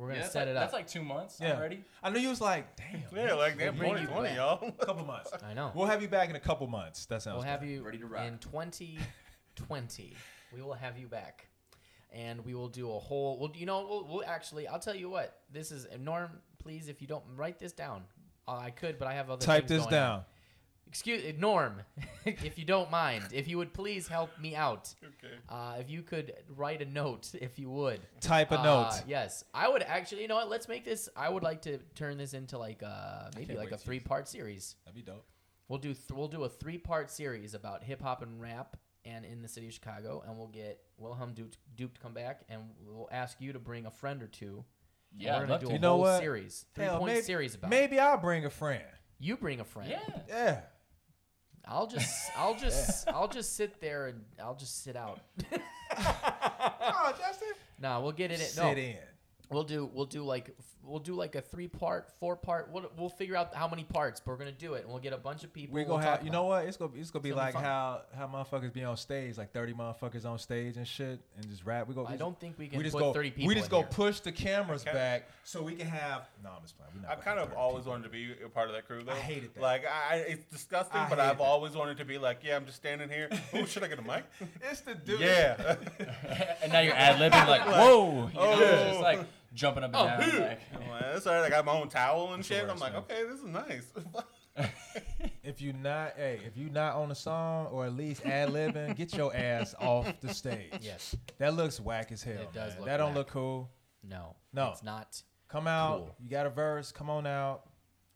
We're 0.00 0.08
going 0.08 0.20
to 0.20 0.26
set 0.28 0.48
it 0.48 0.56
up. 0.56 0.62
That's 0.62 0.72
like 0.72 0.86
two 0.86 1.02
months 1.02 1.38
Yeah. 1.40 1.56
already. 1.56 1.84
I 2.02 2.08
know 2.08 2.18
you 2.18 2.30
was 2.30 2.40
like, 2.40 2.74
damn. 2.76 3.02
Yeah, 3.14 3.34
like 3.34 3.58
damn, 3.58 3.76
bring 3.76 3.90
you 3.92 3.98
2020, 4.06 4.34
y'all. 4.36 4.66
A 4.66 4.72
couple 4.86 5.04
months. 5.04 5.30
I 5.46 5.52
know. 5.52 5.70
We'll 5.74 5.86
have 5.86 6.00
you 6.00 6.08
back 6.08 6.30
in 6.30 6.36
a 6.36 6.40
couple 6.40 6.66
months. 6.68 7.04
That 7.06 7.20
sounds 7.22 7.36
We'll 7.36 7.44
have 7.44 7.62
you 7.62 7.82
Ready 7.82 7.98
to 7.98 8.06
rock. 8.06 8.24
in 8.26 8.38
2020. 8.38 10.16
we 10.54 10.62
will 10.62 10.72
have 10.72 10.98
you 10.98 11.06
back, 11.06 11.46
and 12.12 12.44
we 12.44 12.54
will 12.54 12.68
do 12.68 12.90
a 12.90 12.98
whole. 12.98 13.38
Well, 13.38 13.52
you 13.54 13.66
know, 13.66 13.86
we'll, 13.88 14.06
we'll 14.08 14.24
actually. 14.26 14.66
I'll 14.66 14.78
tell 14.78 14.96
you 14.96 15.10
what. 15.10 15.38
This 15.52 15.70
is 15.70 15.86
Norm. 15.98 16.30
Please, 16.58 16.88
if 16.88 17.00
you 17.00 17.06
don't 17.06 17.24
write 17.36 17.58
this 17.58 17.72
down, 17.72 18.02
uh, 18.48 18.56
I 18.56 18.70
could, 18.70 18.98
but 18.98 19.06
I 19.08 19.14
have 19.14 19.30
other. 19.30 19.44
Type 19.44 19.68
things 19.68 19.82
this 19.82 19.90
going 19.90 20.02
on. 20.02 20.22
Down. 20.90 21.14
Excuse 21.14 21.38
Norm, 21.38 21.82
if 22.24 22.58
you 22.58 22.64
don't 22.64 22.90
mind, 22.90 23.24
if 23.32 23.46
you 23.48 23.58
would 23.58 23.72
please 23.72 24.08
help 24.08 24.30
me 24.40 24.54
out. 24.56 24.92
Okay. 25.02 25.34
Uh, 25.48 25.76
if 25.78 25.88
you 25.90 26.02
could 26.02 26.32
write 26.56 26.82
a 26.82 26.84
note, 26.84 27.30
if 27.40 27.58
you 27.58 27.70
would. 27.70 28.00
Type 28.20 28.50
a 28.52 28.58
Uh, 28.58 28.62
note. 28.64 29.02
Yes, 29.06 29.44
I 29.54 29.68
would 29.68 29.82
actually. 29.82 30.22
You 30.22 30.28
know 30.28 30.36
what? 30.36 30.48
Let's 30.50 30.68
make 30.68 30.84
this. 30.84 31.08
I 31.16 31.28
would 31.28 31.42
like 31.42 31.62
to 31.62 31.78
turn 31.94 32.18
this 32.18 32.34
into 32.34 32.58
like 32.58 32.82
uh 32.82 33.30
maybe 33.36 33.56
like 33.56 33.72
a 33.72 33.78
three-part 33.78 34.28
series. 34.28 34.76
That'd 34.84 34.96
be 34.96 35.02
dope. 35.02 35.26
We'll 35.68 35.78
do 35.78 35.94
th- 35.94 36.10
we'll 36.12 36.28
do 36.28 36.44
a 36.44 36.48
three 36.48 36.78
part 36.78 37.10
series 37.10 37.54
about 37.54 37.84
hip 37.84 38.02
hop 38.02 38.22
and 38.22 38.40
rap 38.40 38.76
and 39.04 39.24
in 39.24 39.40
the 39.40 39.48
city 39.48 39.68
of 39.68 39.72
Chicago, 39.72 40.22
and 40.26 40.36
we'll 40.36 40.48
get 40.48 40.80
Wilhelm 40.98 41.32
Duke, 41.32 41.52
Duke 41.76 41.94
to 41.94 42.00
come 42.00 42.12
back, 42.12 42.42
and 42.50 42.60
we'll 42.84 43.08
ask 43.12 43.40
you 43.40 43.52
to 43.52 43.58
bring 43.58 43.86
a 43.86 43.90
friend 43.90 44.22
or 44.22 44.26
two. 44.26 44.64
Yeah, 45.16 45.30
we're 45.30 45.34
I'd 45.36 45.40
gonna 45.40 45.52
love 45.52 45.60
do 45.60 45.66
to. 45.66 45.70
a 45.70 45.74
You 45.74 45.78
know 45.80 45.90
whole 45.92 46.00
what? 46.00 46.20
series, 46.20 46.66
three 46.74 46.84
Hell, 46.84 46.98
point 46.98 47.12
maybe- 47.14 47.22
series 47.24 47.54
about. 47.54 47.68
it. 47.68 47.70
Maybe 47.70 47.98
I'll 47.98 48.18
bring 48.18 48.44
a 48.44 48.50
friend. 48.50 48.82
you 49.18 49.36
bring 49.36 49.60
a 49.60 49.64
friend. 49.64 49.90
Yeah. 49.90 50.18
Yeah. 50.28 50.60
I'll 51.66 51.86
just 51.86 52.30
I'll 52.36 52.54
just 52.58 53.08
I'll 53.08 53.28
just 53.28 53.56
sit 53.56 53.80
there 53.80 54.06
and 54.08 54.24
I'll 54.42 54.54
just 54.56 54.82
sit 54.82 54.96
out. 54.96 55.20
oh, 55.98 57.14
Justin. 57.18 57.48
Nah, 57.80 58.00
we'll 58.00 58.12
get 58.12 58.30
it 58.30 58.40
in. 58.40 58.46
Sit 58.46 58.62
No, 58.62 58.70
in. 58.72 58.96
we'll 59.50 59.64
do 59.64 59.88
we'll 59.92 60.06
do 60.06 60.22
like 60.22 60.54
we'll 60.84 60.98
do 60.98 61.14
like 61.14 61.34
a 61.34 61.40
three 61.40 61.68
part, 61.68 62.10
four 62.18 62.36
part. 62.36 62.70
We'll, 62.72 62.90
we'll 62.96 63.08
figure 63.08 63.36
out 63.36 63.54
how 63.54 63.68
many 63.68 63.84
parts, 63.84 64.20
but 64.20 64.32
we're 64.32 64.38
gonna 64.38 64.52
do 64.52 64.74
it, 64.74 64.82
and 64.82 64.90
we'll 64.90 65.02
get 65.02 65.12
a 65.12 65.18
bunch 65.18 65.44
of 65.44 65.52
people. 65.52 65.74
We're 65.74 65.84
gonna 65.84 66.02
talk 66.02 66.18
have, 66.18 66.24
you 66.24 66.32
know 66.32 66.44
what? 66.44 66.64
It's 66.66 66.76
gonna, 66.76 66.92
it's 66.96 67.10
gonna 67.10 67.22
be 67.22 67.30
It's 67.30 67.34
gonna 67.36 67.42
be 67.44 67.52
like 67.52 67.54
fun. 67.54 67.64
how 67.64 68.02
how 68.16 68.26
motherfuckers 68.26 68.72
be 68.72 68.84
on 68.84 68.96
stage, 68.96 69.38
like 69.38 69.52
thirty 69.52 69.72
motherfuckers 69.72 70.24
on 70.24 70.38
stage 70.38 70.76
and 70.76 70.86
shit, 70.86 71.20
and 71.36 71.48
just 71.48 71.64
rap. 71.64 71.88
We 71.88 71.94
go. 71.94 72.06
I 72.06 72.16
don't 72.16 72.38
think 72.38 72.58
we 72.58 72.68
can 72.68 72.78
we 72.78 72.84
just 72.84 72.94
put 72.94 73.00
go. 73.00 73.12
30 73.12 73.30
people 73.30 73.48
we 73.48 73.54
just 73.54 73.66
in 73.66 73.70
go 73.70 73.78
here. 73.78 73.88
push 73.90 74.20
the 74.20 74.32
cameras 74.32 74.84
back 74.84 75.28
so 75.44 75.62
we 75.62 75.74
can 75.74 75.86
have. 75.86 76.28
No, 76.42 76.50
I'm 76.50 76.62
just 76.62 76.76
playing. 76.76 76.92
We're 76.94 77.02
not 77.02 77.12
I've 77.12 77.24
kind 77.24 77.38
of 77.38 77.52
always 77.52 77.82
people. 77.82 77.92
wanted 77.92 78.04
to 78.04 78.10
be 78.10 78.34
a 78.44 78.48
part 78.48 78.68
of 78.68 78.74
that 78.74 78.86
crew. 78.86 79.02
Though. 79.02 79.12
I 79.12 79.16
hated 79.16 79.54
that. 79.54 79.60
Like, 79.60 79.84
I, 79.86 80.16
it's 80.16 80.44
disgusting, 80.44 81.00
I 81.00 81.08
but 81.08 81.18
I've 81.18 81.38
that. 81.38 81.44
always 81.44 81.72
wanted 81.72 81.98
to 81.98 82.04
be 82.04 82.18
like, 82.18 82.40
yeah, 82.42 82.56
I'm 82.56 82.66
just 82.66 82.76
standing 82.76 83.08
here. 83.08 83.28
Oh, 83.52 83.64
should 83.64 83.82
I 83.82 83.88
get 83.88 83.98
a 83.98 84.02
mic? 84.02 84.24
It's 84.70 84.82
the 84.82 84.94
dude. 84.94 85.20
yeah. 85.20 85.76
and 86.62 86.72
now 86.72 86.80
you're 86.80 86.94
ad 86.94 87.16
libbing 87.16 87.48
like, 87.48 87.62
whoa, 87.66 88.28
you 88.28 88.34
know, 88.34 88.40
oh. 88.40 88.60
it's 88.60 88.90
just 88.90 89.00
like 89.00 89.20
jumping 89.54 89.84
up 89.84 89.94
and 89.94 89.96
Oh, 89.96 90.06
down. 90.06 90.40
Like, 90.40 90.60
oh, 90.74 90.78
I'm 90.82 90.90
like, 90.90 91.00
That's 91.12 91.26
all 91.26 91.34
right. 91.34 91.44
I 91.44 91.48
got 91.50 91.64
my 91.64 91.72
own 91.72 91.88
towel 91.88 92.32
and 92.34 92.44
shit. 92.44 92.68
I'm 92.68 92.78
like, 92.78 92.92
man. 92.92 93.02
okay, 93.02 93.22
this 93.28 93.38
is 93.40 93.46
nice. 93.46 93.92
If 95.42 95.60
you 95.62 95.72
not, 95.72 96.12
hey, 96.16 96.40
if 96.46 96.56
you 96.56 96.68
not 96.70 96.96
on 96.96 97.10
a 97.10 97.14
song 97.14 97.66
or 97.66 97.86
at 97.86 97.94
least 97.96 98.24
ad 98.26 98.50
libbing, 98.50 98.94
get 98.94 99.14
your 99.14 99.34
ass 99.34 99.74
off 99.80 100.12
the 100.20 100.32
stage. 100.34 100.72
Yes. 100.82 101.16
That 101.38 101.54
looks 101.54 101.80
whack 101.80 102.12
as 102.12 102.22
hell. 102.22 102.34
It 102.42 102.52
does 102.52 102.72
man. 102.72 102.78
look 102.80 102.86
That 102.88 102.96
don't 102.98 103.08
whack. 103.08 103.16
look 103.16 103.28
cool. 103.28 103.70
No. 104.06 104.36
No. 104.52 104.70
It's 104.72 104.82
not. 104.82 105.22
Come 105.48 105.66
out. 105.66 105.98
Cool. 105.98 106.14
You 106.20 106.28
got 106.30 106.46
a 106.46 106.50
verse. 106.50 106.92
Come 106.92 107.08
on 107.10 107.26
out. 107.26 107.62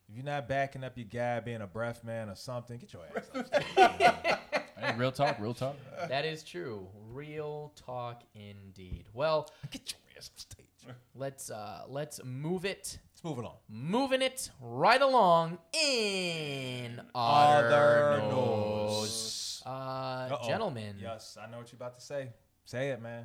If 0.08 0.16
you're 0.16 0.24
not 0.24 0.46
backing 0.48 0.84
up 0.84 0.96
your 0.98 1.06
guy 1.06 1.40
being 1.40 1.62
a 1.62 1.66
breath 1.66 2.04
man 2.04 2.28
or 2.28 2.34
something, 2.34 2.78
get 2.78 2.92
your 2.92 3.02
ass 3.16 3.24
off 3.34 3.46
stage. 3.46 3.64
hey, 4.78 4.94
real 4.98 5.12
talk, 5.12 5.38
real 5.40 5.54
talk. 5.54 5.76
That 6.08 6.24
is 6.26 6.42
true. 6.44 6.86
Real 7.10 7.72
talk 7.74 8.22
indeed. 8.34 9.06
Well, 9.14 9.48
get 9.70 9.92
your 9.92 10.00
ass 10.18 10.30
off 10.36 10.40
stage. 10.40 10.66
let's 11.14 11.50
uh 11.50 11.82
let's 11.88 12.20
move 12.24 12.64
it 12.64 12.98
Let's 13.12 13.24
move 13.24 13.38
it 13.38 13.42
along. 13.42 13.56
moving 13.68 14.22
it 14.22 14.50
right 14.60 15.00
along 15.00 15.58
in 15.72 17.00
Other 17.14 18.12
other 18.14 18.22
news. 18.22 19.00
news. 19.00 19.62
Uh, 19.66 20.28
Uh-oh. 20.30 20.46
gentlemen, 20.46 20.96
Yes, 21.00 21.38
I 21.40 21.50
know 21.50 21.58
what 21.58 21.72
you're 21.72 21.76
about 21.78 21.94
to 21.98 22.04
say. 22.04 22.28
Say 22.66 22.90
it, 22.90 23.00
man. 23.00 23.24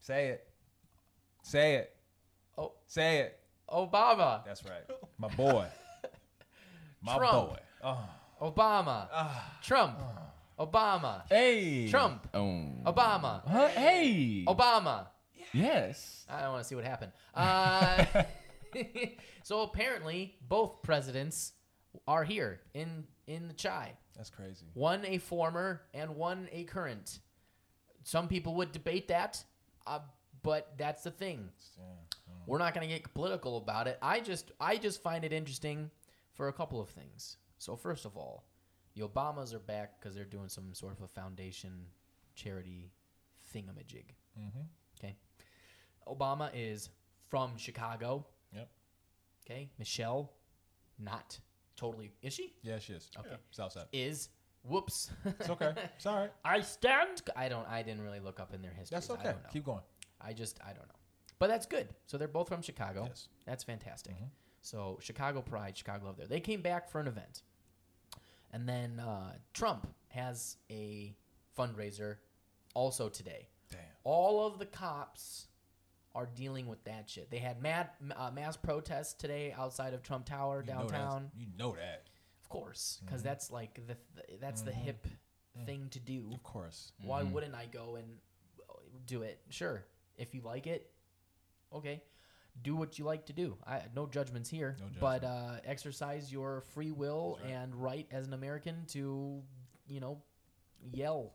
Say 0.00 0.28
it. 0.28 0.46
Say 1.42 1.74
it. 1.76 1.96
Oh. 2.56 2.72
Say 2.86 3.18
it. 3.18 3.40
Obama, 3.68 4.44
That's 4.44 4.62
right. 4.64 4.84
My 5.18 5.28
boy. 5.28 5.66
My 7.02 7.16
Trump. 7.16 7.48
boy. 7.50 7.58
Oh. 7.82 8.08
Obama, 8.42 9.08
Ah. 9.12 9.58
Trump, 9.62 9.98
Obama, 10.58 11.22
Hey, 11.28 11.88
Trump, 11.88 12.28
Oh, 12.34 12.68
Obama, 12.84 13.42
Huh? 13.48 13.68
Hey, 13.68 14.44
Obama. 14.46 15.06
Yes. 15.54 16.26
I 16.28 16.48
want 16.48 16.62
to 16.62 16.68
see 16.68 16.74
what 16.74 16.84
happened. 16.84 17.12
Uh, 17.34 18.04
so 19.42 19.62
apparently, 19.62 20.36
both 20.48 20.82
presidents 20.82 21.52
are 22.06 22.24
here 22.24 22.60
in 22.74 23.04
in 23.26 23.48
the 23.48 23.54
chai. 23.54 23.92
That's 24.16 24.30
crazy. 24.30 24.66
One 24.74 25.04
a 25.06 25.18
former 25.18 25.82
and 25.92 26.16
one 26.16 26.48
a 26.52 26.64
current. 26.64 27.18
Some 28.02 28.28
people 28.28 28.54
would 28.56 28.72
debate 28.72 29.08
that, 29.08 29.42
uh, 29.86 30.00
but 30.42 30.74
that's 30.76 31.02
the 31.02 31.10
thing. 31.10 31.48
Yeah. 31.78 31.84
We're 32.46 32.58
not 32.58 32.74
going 32.74 32.86
to 32.86 32.92
get 32.92 33.14
political 33.14 33.56
about 33.56 33.88
it. 33.88 33.98
I 34.02 34.20
just 34.20 34.52
I 34.60 34.76
just 34.76 35.02
find 35.02 35.24
it 35.24 35.32
interesting 35.32 35.90
for 36.32 36.48
a 36.48 36.52
couple 36.52 36.80
of 36.80 36.88
things. 36.90 37.38
So 37.58 37.76
first 37.76 38.04
of 38.04 38.16
all, 38.16 38.44
the 38.94 39.02
Obamas 39.02 39.54
are 39.54 39.58
back 39.58 39.98
because 39.98 40.14
they're 40.14 40.24
doing 40.24 40.48
some 40.48 40.74
sort 40.74 40.92
of 40.92 41.02
a 41.02 41.08
foundation 41.08 41.86
charity 42.34 42.90
thingamajig. 43.54 44.12
Mm-hmm. 44.38 44.62
Obama 46.06 46.50
is 46.54 46.88
from 47.28 47.56
Chicago. 47.56 48.24
Yep. 48.54 48.68
Okay, 49.44 49.70
Michelle, 49.78 50.32
not 50.98 51.38
totally. 51.76 52.12
Is 52.22 52.32
she? 52.32 52.52
Yeah, 52.62 52.78
she 52.78 52.92
is. 52.94 53.10
Okay. 53.18 53.36
Southside. 53.50 53.86
Is 53.92 54.28
whoops. 54.62 55.10
It's 55.24 55.50
okay. 55.50 55.72
It's 55.96 56.06
all 56.06 56.16
right. 56.16 56.32
I 56.44 56.60
stand. 56.60 57.22
I 57.36 57.48
don't. 57.48 57.66
I 57.68 57.82
didn't 57.82 58.02
really 58.02 58.20
look 58.20 58.40
up 58.40 58.54
in 58.54 58.62
their 58.62 58.72
history. 58.72 58.94
That's 58.96 59.10
okay. 59.10 59.34
Keep 59.52 59.64
going. 59.66 59.82
I 60.20 60.32
just 60.32 60.60
I 60.62 60.68
don't 60.68 60.88
know. 60.88 60.94
But 61.38 61.48
that's 61.48 61.66
good. 61.66 61.88
So 62.06 62.16
they're 62.16 62.28
both 62.28 62.48
from 62.48 62.62
Chicago. 62.62 63.04
Yes. 63.08 63.28
That's 63.44 63.64
fantastic. 63.64 64.14
Mhm. 64.14 64.28
So 64.62 64.98
Chicago 65.02 65.42
Pride, 65.42 65.76
Chicago 65.76 66.06
Love 66.06 66.16
there. 66.16 66.26
They 66.26 66.40
came 66.40 66.62
back 66.62 66.88
for 66.88 67.00
an 67.00 67.06
event. 67.06 67.42
And 68.52 68.68
then 68.68 69.00
uh, 69.00 69.32
Trump 69.52 69.88
has 70.08 70.56
a 70.70 71.14
fundraiser 71.58 72.16
also 72.72 73.08
today. 73.08 73.48
Damn. 73.70 73.80
All 74.04 74.46
of 74.46 74.58
the 74.58 74.66
cops 74.66 75.48
are 76.14 76.26
dealing 76.26 76.66
with 76.66 76.82
that 76.84 77.08
shit. 77.10 77.30
They 77.30 77.38
had 77.38 77.60
mad, 77.60 77.90
uh, 78.14 78.30
mass 78.30 78.56
protests 78.56 79.14
today 79.14 79.52
outside 79.52 79.94
of 79.94 80.02
Trump 80.02 80.26
Tower 80.26 80.60
You 80.66 80.72
know 80.72 80.78
downtown. 80.80 81.30
you 81.36 81.46
know 81.56 81.72
that. 81.74 82.04
Of 82.42 82.48
course, 82.48 83.00
because 83.04 83.20
Mhm. 83.20 83.24
that's 83.24 83.50
like 83.50 83.74
the 83.86 83.96
th- 83.96 84.40
that's 84.40 84.62
the 84.62 84.70
Mhm. 84.70 84.74
hip 84.74 85.06
Mm. 85.58 85.66
thing 85.66 85.88
to 85.90 86.00
do. 86.00 86.32
Of 86.32 86.42
course. 86.42 86.92
Why 87.02 87.22
Mhm. 87.22 87.32
wouldn't 87.32 87.54
I 87.54 87.66
go 87.66 87.96
and 87.96 88.20
uh, 88.68 88.74
do 89.06 89.22
it? 89.22 89.40
Sure, 89.50 89.84
if 90.16 90.34
you 90.34 90.40
like 90.42 90.66
it, 90.68 90.92
okay, 91.72 92.02
do 92.62 92.76
what 92.76 92.98
you 92.98 93.04
like 93.04 93.26
to 93.26 93.32
do. 93.32 93.58
I 93.66 93.82
no 93.94 94.06
judgments 94.06 94.48
here, 94.48 94.76
No 94.78 94.86
but 95.00 95.24
uh, 95.24 95.60
exercise 95.64 96.30
your 96.32 96.60
free 96.60 96.92
will 96.92 97.38
right. 97.42 97.50
and 97.50 97.74
right 97.74 98.06
as 98.12 98.26
an 98.28 98.32
American 98.34 98.86
to, 98.86 99.42
you 99.88 99.98
know, 100.00 100.22
yell 100.80 101.34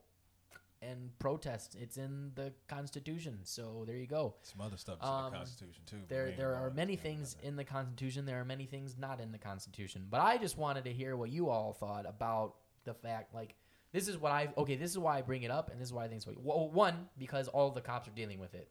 and 0.82 1.18
protest. 1.20 1.76
It's 1.80 1.98
in 1.98 2.32
the 2.36 2.54
Constitution, 2.68 3.40
so 3.44 3.84
there 3.86 3.98
you 3.98 4.08
go. 4.08 4.36
Some 4.44 4.62
other 4.62 4.78
stuff 4.78 4.98
is 5.02 5.08
Um, 5.08 5.26
in 5.28 5.32
the 5.32 5.38
Constitution 5.38 5.84
too. 5.86 5.98
There, 6.08 6.32
there 6.32 6.56
are 6.56 6.72
many 6.72 6.96
things 6.96 7.36
in 7.44 7.56
the 7.56 7.64
Constitution. 7.64 8.26
There 8.26 8.40
are 8.40 8.46
many 8.46 8.66
things 8.66 8.98
not 8.98 9.20
in 9.20 9.32
the 9.32 9.38
Constitution. 9.38 10.08
But 10.10 10.22
I 10.22 10.38
just 10.38 10.58
wanted 10.58 10.86
to 10.86 10.94
hear 10.94 11.16
what 11.18 11.30
you 11.30 11.50
all 11.50 11.74
thought 11.74 12.06
about 12.08 12.56
the 12.86 12.94
fact, 12.94 13.34
like, 13.34 13.56
this 13.92 14.08
is 14.08 14.18
what 14.18 14.32
I 14.32 14.50
okay. 14.56 14.76
This 14.76 14.92
is 14.92 15.00
why 15.00 15.18
I 15.18 15.22
bring 15.24 15.42
it 15.44 15.50
up, 15.52 15.72
and 15.72 15.80
this 15.82 15.88
is 15.88 15.94
why 15.94 16.06
I 16.06 16.08
think 16.08 16.22
it's 16.22 16.28
well, 16.38 16.70
one 16.70 17.10
because 17.18 17.48
all 17.48 17.72
the 17.72 17.82
cops 17.82 18.08
are 18.08 18.12
dealing 18.12 18.40
with 18.40 18.54
it, 18.54 18.70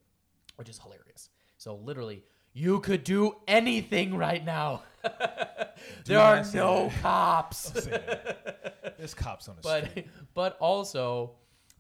which 0.57 0.69
is 0.69 0.79
hilarious. 0.79 1.29
So 1.57 1.75
literally, 1.75 2.23
you 2.53 2.79
could 2.79 3.03
do 3.03 3.35
anything 3.49 4.17
right 4.17 4.45
now. 4.45 4.85
there 6.05 6.21
are 6.21 6.45
no 6.55 6.85
that. 6.89 7.03
cops. 7.03 7.71
Don't 7.71 7.83
say 7.85 7.91
that. 7.91 8.95
There's 8.97 9.13
cops 9.15 9.49
on 9.49 9.57
the 9.57 9.63
but 9.71 9.91
street. 9.91 10.07
but 10.35 10.57
also, 10.61 11.33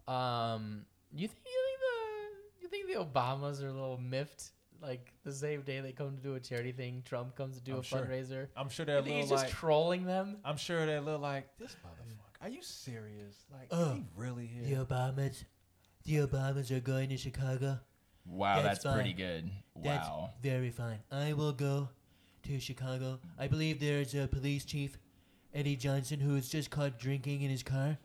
um, 0.09 0.85
you 1.13 1.29
think 1.29 1.41
you 1.47 1.61
think 1.67 1.79
the 1.81 2.63
you 2.63 2.69
think 2.69 2.87
the 3.15 3.21
Obamas 3.21 3.63
are 3.63 3.69
a 3.69 3.73
little 3.73 3.99
miffed? 3.99 4.51
Like 4.81 5.13
the 5.25 5.33
same 5.33 5.63
day 5.63 5.81
they 5.81 5.91
come 5.93 6.17
to 6.17 6.23
do 6.23 6.35
a 6.37 6.41
charity 6.41 6.71
thing, 6.73 7.03
Trump 7.05 7.35
comes 7.35 7.57
to 7.57 7.63
do 7.63 7.73
I'm 7.75 7.79
a 7.81 7.83
sure. 7.83 7.99
fundraiser. 8.01 8.47
I'm 8.57 8.69
sure 8.69 8.87
they're 8.87 8.97
You 8.99 9.03
a 9.03 9.07
little 9.07 9.21
he's 9.23 9.31
like. 9.33 9.41
just 9.49 9.55
trolling 9.55 10.05
them? 10.05 10.37
I'm 10.45 10.57
sure 10.57 10.87
they're 10.87 10.99
a 10.99 11.01
little 11.01 11.19
like 11.21 11.49
this 11.59 11.73
motherfucker. 11.85 12.45
Are 12.47 12.49
you 12.49 12.63
serious? 12.63 13.35
Like, 13.53 13.67
Uh, 13.73 13.91
is 13.91 13.97
he 13.97 14.05
really 14.15 14.47
here? 14.47 14.85
Obamas, 14.85 15.45
the 16.05 16.17
Obamas 16.19 16.71
are 16.71 16.79
going 16.79 17.09
to 17.09 17.17
Chicago. 17.17 17.81
Wow, 18.25 18.63
That's 18.63 18.85
that's, 18.85 18.95
pretty 18.95 19.11
fine. 19.15 19.17
good. 19.17 19.51
That's 19.83 20.07
Wow. 20.07 20.31
very 20.43 20.71
fine. 20.71 21.01
I 21.11 21.33
will 21.33 21.53
go 21.53 21.89
to 22.45 22.61
Chicago. 22.61 23.19
I 23.37 23.49
believe 23.49 23.81
there's 23.81 24.15
a 24.15 24.29
police 24.29 24.65
chief, 24.65 24.97
Eddie 25.53 25.75
Johnson, 25.75 26.21
who 26.21 26.35
was 26.35 26.49
just 26.49 26.71
caught 26.71 27.01
drinking 27.01 27.43
in 27.43 27.51
his 27.51 27.65
car. 27.65 27.99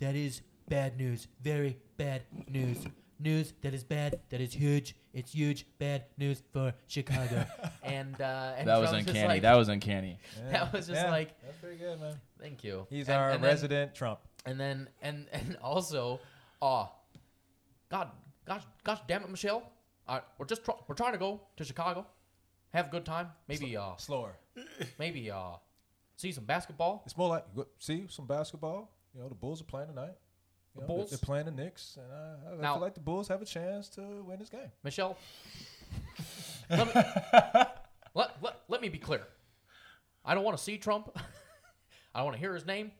That 0.00 0.16
is 0.16 0.42
bad 0.68 0.96
news. 0.96 1.26
Very 1.42 1.78
bad 1.96 2.22
news. 2.48 2.78
News 3.20 3.52
that 3.62 3.74
is 3.74 3.82
bad. 3.82 4.20
That 4.30 4.40
is 4.40 4.52
huge. 4.52 4.94
It's 5.12 5.32
huge. 5.32 5.66
Bad 5.78 6.04
news 6.18 6.42
for 6.52 6.72
Chicago. 6.86 7.44
and 7.82 8.20
uh, 8.20 8.52
and 8.56 8.68
That 8.68 8.78
was 8.80 8.90
Trump's 8.90 9.06
just 9.06 9.08
uncanny. 9.16 9.28
like- 9.28 9.42
that 9.42 9.56
was 9.56 9.68
uncanny. 9.68 10.18
Yeah, 10.36 10.50
that 10.52 10.72
was 10.72 10.86
just 10.86 11.02
yeah, 11.02 11.10
like- 11.10 11.34
That's 11.42 11.58
pretty 11.58 11.78
good, 11.78 12.00
man. 12.00 12.14
Thank 12.40 12.62
you. 12.62 12.86
He's 12.90 13.08
And- 13.08 13.16
our 13.16 13.30
and 13.30 13.42
then- 13.42 13.50
resident 13.50 13.94
Trump. 13.94 14.20
and 14.46 14.58
then 14.60 14.88
and 15.02 15.26
and 15.32 15.56
also, 15.62 16.20
uh, 16.62 16.86
God, 17.90 18.10
gosh, 18.46 18.62
gosh, 18.84 19.00
damn 19.08 19.22
it, 19.24 19.30
Michelle. 19.30 19.64
Uh, 20.06 20.20
we're 20.38 20.46
just 20.46 20.64
try- 20.64 20.76
we're 20.86 20.94
trying 20.94 21.12
to 21.12 21.18
go 21.18 21.40
to 21.56 21.64
Chicago, 21.64 22.06
have 22.72 22.86
a 22.86 22.90
good 22.90 23.04
time. 23.04 23.28
Maybe 23.48 23.76
uh, 23.76 23.96
Slower. 23.96 24.36
maybe 24.98 25.28
uh, 25.30 25.54
see 26.16 26.30
some 26.30 26.44
basketball. 26.44 27.02
It's 27.04 27.16
more 27.16 27.28
like 27.30 27.44
see 27.80 28.06
some 28.08 28.26
basketball. 28.26 28.92
You 29.14 29.22
know, 29.22 29.28
the 29.28 29.34
Bulls 29.34 29.60
are 29.60 29.64
playing 29.64 29.88
tonight. 29.88 30.14
You 30.74 30.80
know, 30.82 30.86
Bulls? 30.86 31.10
They're 31.10 31.18
playing 31.18 31.46
the 31.46 31.50
Knicks, 31.52 31.96
and 31.96 32.12
I, 32.12 32.52
I 32.52 32.60
Now- 32.60 32.74
feel 32.74 32.82
like 32.82 32.94
the 32.94 33.00
Bulls 33.00 33.28
have 33.28 33.42
a 33.42 33.44
chance 33.44 33.88
to 33.90 34.00
win 34.26 34.38
this 34.38 34.48
game. 34.48 34.70
Michelle, 34.84 35.16
let, 36.70 36.86
me, 36.86 36.92
let, 38.14 38.36
let, 38.42 38.60
let 38.68 38.80
me 38.82 38.88
be 38.88 38.98
clear. 38.98 39.22
I 40.24 40.34
don't 40.34 40.44
want 40.44 40.56
to 40.56 40.62
see 40.62 40.76
Trump. 40.78 41.10
I 42.14 42.18
don't 42.18 42.26
want 42.26 42.36
to 42.36 42.40
hear 42.40 42.54
his 42.54 42.66
name. 42.66 42.92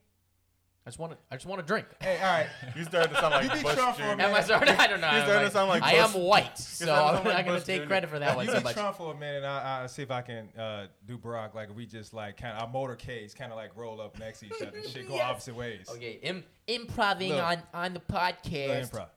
I 0.89 0.91
just 0.91 0.99
want 0.99 1.13
to. 1.13 1.19
I 1.31 1.37
just 1.37 1.45
want 1.45 1.61
to 1.61 1.67
drink. 1.67 1.85
Hey, 2.01 2.17
all 2.17 2.33
right. 2.33 2.47
You 2.75 2.83
started 2.85 3.11
to 3.11 3.21
sound 3.21 3.35
like 3.35 3.45
You 3.45 3.51
be 3.51 3.63
Bush 3.63 3.75
Trump 3.75 3.97
for 3.99 4.03
a 4.05 4.07
Jr. 4.07 4.17
minute. 4.17 4.29
Am 4.31 4.35
I 4.35 4.41
starting? 4.41 4.75
I 4.75 4.87
don't 4.87 5.01
know. 5.03 5.11
You're 5.27 5.37
I'm 5.37 5.45
to 5.45 5.51
sound 5.51 5.69
like 5.69 5.83
I 5.83 5.93
am 5.97 6.13
Bush- 6.13 6.23
white, 6.23 6.59
so 6.59 6.85
I'm 6.91 6.97
sound 7.17 7.25
not 7.27 7.35
like 7.35 7.45
going 7.47 7.61
to 7.61 7.67
take 7.67 7.83
Jr. 7.83 7.89
credit 7.89 8.09
for 8.09 8.19
that 8.19 8.35
one 8.35 8.47
you 8.47 8.53
so 8.53 8.59
be 8.59 8.65
much. 8.65 8.73
Trump 8.75 8.97
for 8.97 9.13
a 9.13 9.19
minute. 9.19 9.37
And 9.45 9.47
I, 9.47 9.83
I 9.83 9.87
see 9.87 10.01
if 10.01 10.11
I 10.11 10.23
can 10.23 10.49
uh, 10.59 10.87
do 11.07 11.19
Barack. 11.19 11.55
Like 11.55 11.77
we 11.77 11.85
just 11.85 12.15
like 12.15 12.39
kind 12.39 12.57
of 12.57 12.63
our 12.63 12.73
motorcades 12.73 13.35
kind 13.37 13.53
of 13.53 13.59
like 13.59 13.77
roll 13.77 14.01
up 14.01 14.19
next 14.19 14.39
to 14.41 14.47
each 14.47 14.53
other. 14.63 14.79
and 14.79 14.87
Shit 14.89 15.07
go 15.09 15.15
Yes. 15.17 15.25
opposite 15.31 15.57
ways. 15.57 15.87
Okay, 15.95 16.21
Im- 16.23 16.45
improving 16.67 17.33
Look. 17.33 17.45
on 17.45 17.63
on 17.75 17.93
the 17.93 18.01
Little 18.09 18.19
podcast. 18.19 18.91
improv. 18.91 19.09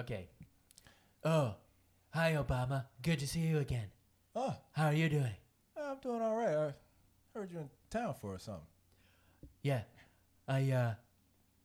Okay. 0.00 0.26
Oh, 1.24 1.54
hi, 2.10 2.32
Obama. 2.32 2.86
Good 3.00 3.20
to 3.20 3.28
see 3.28 3.40
you 3.40 3.58
again. 3.58 3.86
Oh, 4.34 4.56
How 4.72 4.86
are 4.86 4.92
you 4.92 5.08
doing? 5.08 5.34
I'm 5.80 5.98
doing 6.02 6.20
all 6.20 6.34
right. 6.34 6.48
I 6.56 6.74
heard 7.38 7.52
you 7.52 7.58
in 7.60 7.70
town 7.90 8.12
for 8.20 8.36
something. 8.40 8.62
Yeah, 9.62 9.82
I 10.48 10.70
uh, 10.70 10.94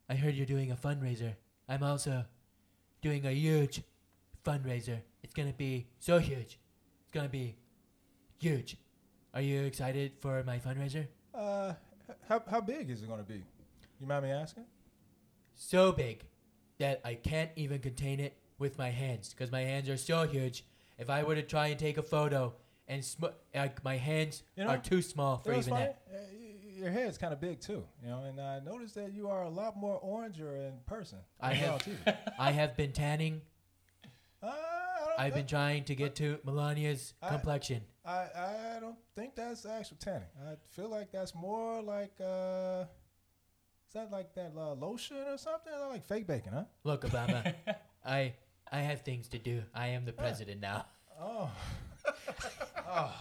I 0.08 0.14
heard 0.14 0.34
you're 0.34 0.46
doing 0.46 0.70
a 0.72 0.76
fundraiser. 0.76 1.34
I'm 1.68 1.82
also 1.82 2.24
doing 3.00 3.24
a 3.26 3.30
huge 3.32 3.82
fundraiser. 4.44 4.98
It's 5.22 5.34
gonna 5.34 5.52
be 5.52 5.86
so 5.98 6.18
huge. 6.18 6.58
It's 7.00 7.10
gonna 7.12 7.28
be 7.28 7.56
huge. 8.38 8.76
Are 9.34 9.40
you 9.40 9.62
excited 9.62 10.12
for 10.20 10.42
my 10.44 10.58
fundraiser? 10.58 11.06
Uh, 11.34 11.72
h- 12.08 12.16
how 12.28 12.42
how 12.50 12.60
big 12.60 12.90
is 12.90 13.02
it 13.02 13.06
going 13.08 13.20
to 13.20 13.24
be? 13.24 13.42
You 14.00 14.06
mind 14.06 14.24
me 14.24 14.30
asking? 14.30 14.64
So 15.54 15.92
big 15.92 16.24
that 16.78 17.00
I 17.04 17.14
can't 17.14 17.50
even 17.56 17.78
contain 17.78 18.20
it 18.20 18.36
with 18.58 18.76
my 18.78 18.90
hands 18.90 19.30
because 19.30 19.50
my 19.52 19.60
hands 19.60 19.88
are 19.88 19.96
so 19.96 20.26
huge. 20.26 20.64
If 20.98 21.08
I 21.08 21.22
were 21.22 21.34
to 21.34 21.42
try 21.42 21.68
and 21.68 21.78
take 21.78 21.96
a 21.98 22.02
photo 22.02 22.52
and 22.88 23.04
sm- 23.04 23.26
like 23.54 23.82
my 23.84 23.96
hands 23.96 24.42
You 24.56 24.64
know, 24.64 24.70
are 24.70 24.78
too 24.78 25.00
small 25.02 25.38
for 25.38 25.48
You 25.48 25.52
know 25.52 25.56
what's 25.58 25.68
even 25.68 25.78
funny? 25.78 25.84
that. 25.86 26.02
Uh, 26.12 26.18
Your 26.82 26.90
head's 26.90 27.16
kind 27.16 27.32
of 27.32 27.40
big 27.40 27.60
too, 27.60 27.84
you 28.02 28.08
know, 28.08 28.24
and 28.24 28.40
I 28.40 28.58
noticed 28.58 28.96
that 28.96 29.12
you 29.12 29.28
are 29.28 29.42
a 29.42 29.48
lot 29.48 29.76
more 29.76 30.00
oranger 30.02 30.66
in 30.66 30.72
person. 30.84 31.18
I 31.40 31.54
have- 31.54 31.86
I 32.40 32.50
have 32.50 32.76
been 32.76 32.90
tanning. 32.90 33.40
Uh, 34.42 34.46
I 34.48 34.50
don't 34.98 35.20
I've 35.20 35.34
been 35.34 35.46
trying 35.46 35.84
to 35.84 35.94
get 35.94 36.16
to 36.16 36.38
Melania's 36.44 37.14
I- 37.22 37.28
complexion. 37.28 37.82
I, 38.04 38.26
I 38.36 38.80
don't 38.80 38.96
think 39.14 39.36
that's 39.36 39.64
actual 39.64 39.96
tanning. 40.00 40.26
I 40.44 40.54
feel 40.70 40.88
like 40.88 41.12
that's 41.12 41.36
more 41.36 41.80
like 41.80 42.10
uh, 42.20 42.82
is 43.86 43.92
that 43.94 44.10
like 44.10 44.34
that 44.34 44.50
uh, 44.58 44.72
lotion 44.72 45.18
or 45.18 45.38
something? 45.38 45.72
Or 45.72 45.86
like 45.88 46.04
fake 46.04 46.26
bacon, 46.26 46.52
huh? 46.52 46.64
Look, 46.82 47.04
Obama, 47.04 47.54
I 48.04 48.34
I 48.72 48.80
have 48.80 49.02
things 49.02 49.28
to 49.28 49.38
do. 49.38 49.62
I 49.72 49.88
am 49.88 50.04
the 50.04 50.12
president 50.12 50.60
now. 50.60 50.86
Oh. 51.20 51.48
oh. 52.88 53.14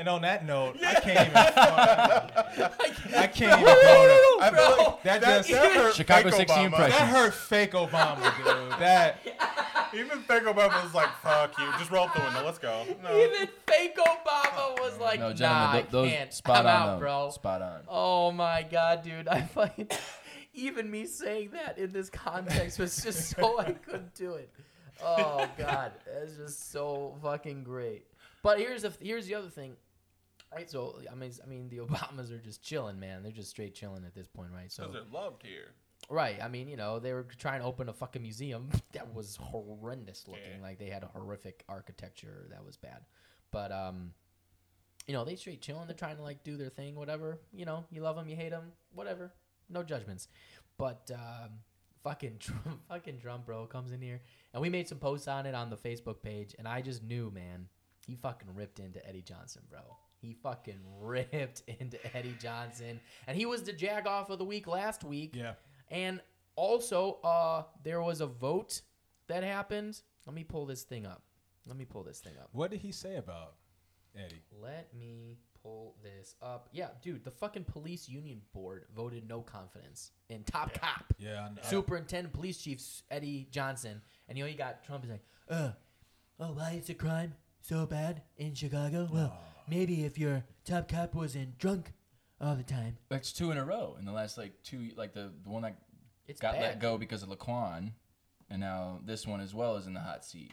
And 0.00 0.08
on 0.08 0.22
that 0.22 0.46
note, 0.46 0.78
I 0.82 0.94
can't 0.94 1.28
even. 1.28 1.36
I 3.14 3.26
can't 3.26 3.60
even 3.60 3.64
go. 3.64 4.38
I 4.40 4.50
feel 4.50 4.86
like 4.86 5.02
that 5.02 5.20
just 5.20 5.50
that 5.50 5.72
hurt 5.72 5.94
Chicago 5.94 6.30
fake 6.30 6.48
60 6.48 6.54
Obama. 6.56 6.64
impressions. 6.64 6.98
that 6.98 7.08
hurt 7.10 7.34
fake 7.34 7.72
Obama, 7.72 8.36
dude. 8.38 8.80
That 8.80 9.18
Even 9.94 10.20
fake 10.20 10.44
Obama 10.44 10.82
was 10.82 10.94
like, 10.94 11.10
"Fuck 11.20 11.58
you, 11.58 11.66
just 11.78 11.90
roll 11.90 12.04
up 12.06 12.14
the 12.14 12.22
window, 12.22 12.42
let's 12.46 12.56
go." 12.58 12.86
No. 13.02 13.14
Even 13.14 13.46
fake 13.66 13.98
Obama 13.98 14.80
was 14.80 14.98
like, 14.98 15.20
No, 15.20 15.34
gentlemen, 15.34 15.68
I 15.68 15.80
th- 15.82 15.90
those 15.90 16.10
can't. 16.10 16.32
spot 16.32 16.64
I'm 16.64 16.82
on, 16.82 16.88
out, 16.94 16.98
bro." 17.00 17.30
Spot 17.30 17.60
on. 17.60 17.80
Oh 17.86 18.32
my 18.32 18.62
god, 18.62 19.02
dude! 19.02 19.28
I 19.28 19.42
fucking 19.42 19.88
even 20.54 20.90
me 20.90 21.04
saying 21.04 21.50
that 21.50 21.76
in 21.76 21.92
this 21.92 22.08
context 22.08 22.78
was 22.78 23.02
just 23.02 23.36
so 23.36 23.58
I 23.60 23.72
couldn't 23.72 24.14
do 24.14 24.32
it. 24.34 24.50
Oh 25.04 25.46
god, 25.58 25.92
it's 26.22 26.38
just 26.38 26.72
so 26.72 27.16
fucking 27.22 27.64
great. 27.64 28.06
But 28.42 28.58
here's 28.58 28.80
the 28.82 28.92
here's 29.02 29.26
the 29.26 29.34
other 29.34 29.50
thing, 29.50 29.74
right? 30.54 30.70
So 30.70 31.00
I 31.10 31.14
mean, 31.14 31.32
I 31.42 31.46
mean 31.46 31.68
the 31.68 31.78
Obamas 31.86 32.32
are 32.32 32.38
just 32.38 32.62
chilling, 32.62 32.98
man. 32.98 33.22
They're 33.22 33.32
just 33.32 33.50
straight 33.50 33.74
chilling 33.74 34.04
at 34.04 34.14
this 34.14 34.26
point, 34.26 34.50
right? 34.54 34.70
So 34.70 34.84
Because 34.84 34.94
they're 34.94 35.20
loved 35.20 35.42
here. 35.42 35.74
Right. 36.08 36.38
I 36.42 36.48
mean, 36.48 36.68
you 36.68 36.76
know, 36.76 36.98
they 36.98 37.12
were 37.12 37.26
trying 37.38 37.60
to 37.60 37.66
open 37.66 37.88
a 37.88 37.92
fucking 37.92 38.22
museum 38.22 38.70
that 38.92 39.14
was 39.14 39.36
horrendous 39.36 40.24
looking. 40.26 40.58
Yeah. 40.58 40.62
Like 40.62 40.78
they 40.78 40.88
had 40.88 41.02
a 41.02 41.06
horrific 41.08 41.64
architecture 41.68 42.46
that 42.50 42.64
was 42.64 42.76
bad. 42.76 43.02
But 43.52 43.70
um, 43.70 44.12
you 45.06 45.14
know, 45.14 45.24
they 45.24 45.36
straight 45.36 45.60
chilling. 45.60 45.86
They're 45.86 45.96
trying 45.96 46.16
to 46.16 46.22
like 46.22 46.42
do 46.42 46.56
their 46.56 46.68
thing, 46.68 46.94
whatever. 46.94 47.40
You 47.52 47.64
know, 47.64 47.84
you 47.90 48.02
love 48.02 48.16
them, 48.16 48.28
you 48.28 48.36
hate 48.36 48.50
them, 48.50 48.72
whatever. 48.92 49.32
No 49.68 49.82
judgments. 49.82 50.28
But 50.78 51.10
um, 51.14 51.50
fucking 52.02 52.36
Trump, 52.40 52.80
fucking 52.88 53.18
Trump, 53.20 53.46
bro, 53.46 53.66
comes 53.66 53.92
in 53.92 54.00
here, 54.00 54.20
and 54.52 54.62
we 54.62 54.68
made 54.68 54.88
some 54.88 54.98
posts 54.98 55.28
on 55.28 55.46
it 55.46 55.54
on 55.54 55.70
the 55.70 55.76
Facebook 55.76 56.22
page, 56.22 56.54
and 56.58 56.66
I 56.66 56.80
just 56.80 57.02
knew, 57.02 57.30
man, 57.30 57.66
he 58.06 58.16
fucking 58.16 58.48
ripped 58.54 58.80
into 58.80 59.06
Eddie 59.06 59.22
Johnson, 59.22 59.62
bro. 59.68 59.80
He 60.20 60.34
fucking 60.42 60.80
ripped 61.00 61.62
into 61.80 61.98
Eddie 62.16 62.36
Johnson, 62.40 63.00
and 63.26 63.36
he 63.36 63.46
was 63.46 63.62
the 63.62 63.72
jag 63.72 64.06
off 64.06 64.30
of 64.30 64.38
the 64.38 64.44
week 64.44 64.66
last 64.66 65.04
week. 65.04 65.34
yeah. 65.34 65.54
And 65.90 66.20
also, 66.56 67.18
uh, 67.24 67.64
there 67.82 68.00
was 68.00 68.20
a 68.20 68.26
vote 68.26 68.82
that 69.28 69.42
happened. 69.42 70.00
Let 70.26 70.34
me 70.34 70.44
pull 70.44 70.66
this 70.66 70.82
thing 70.82 71.06
up. 71.06 71.22
Let 71.66 71.76
me 71.76 71.84
pull 71.84 72.02
this 72.02 72.20
thing 72.20 72.34
up. 72.40 72.48
What 72.52 72.70
did 72.70 72.80
he 72.80 72.92
say 72.92 73.16
about 73.16 73.54
Eddie? 74.16 74.42
Let 74.60 74.94
me 74.94 75.38
pull 75.62 75.96
this 76.02 76.34
up. 76.42 76.68
Yeah, 76.72 76.88
dude, 77.02 77.24
the 77.24 77.30
fucking 77.30 77.64
police 77.64 78.08
union 78.08 78.40
board 78.52 78.84
voted 78.94 79.28
no 79.28 79.40
confidence 79.40 80.12
in 80.28 80.42
top 80.44 80.78
cop. 80.80 81.12
Yeah. 81.18 81.48
I, 81.56 81.66
I, 81.66 81.70
Superintendent 81.70 82.34
Police 82.34 82.58
Chief 82.58 82.80
Eddie 83.10 83.48
Johnson. 83.50 84.00
And 84.28 84.38
you 84.38 84.44
know, 84.44 84.50
you 84.50 84.56
got 84.56 84.84
Trump 84.84 85.04
is 85.04 85.10
like, 85.10 85.24
uh, 85.48 85.70
oh, 86.38 86.52
why 86.52 86.76
is 86.78 86.86
the 86.86 86.94
crime 86.94 87.34
so 87.60 87.86
bad 87.86 88.22
in 88.36 88.54
Chicago? 88.54 89.08
Well, 89.12 89.36
maybe 89.70 90.04
if 90.04 90.18
your 90.18 90.44
top 90.64 90.88
cop 90.88 91.14
wasn't 91.14 91.56
drunk 91.58 91.92
all 92.40 92.56
the 92.56 92.62
time. 92.62 92.98
That's 93.08 93.32
two 93.32 93.50
in 93.50 93.58
a 93.58 93.64
row 93.64 93.96
in 93.98 94.04
the 94.04 94.12
last 94.12 94.36
like 94.36 94.52
two, 94.62 94.90
like 94.96 95.14
the, 95.14 95.30
the 95.42 95.48
one 95.50 95.62
that 95.62 95.76
It's 96.28 96.40
got 96.40 96.54
bad. 96.54 96.62
let 96.62 96.80
go 96.80 96.98
because 96.98 97.22
of 97.22 97.28
Laquan, 97.28 97.92
and 98.50 98.60
now 98.60 98.98
this 99.04 99.26
one 99.26 99.40
as 99.40 99.54
well 99.54 99.76
is 99.76 99.86
in 99.86 99.94
the 99.94 100.00
hot 100.00 100.24
seat. 100.24 100.52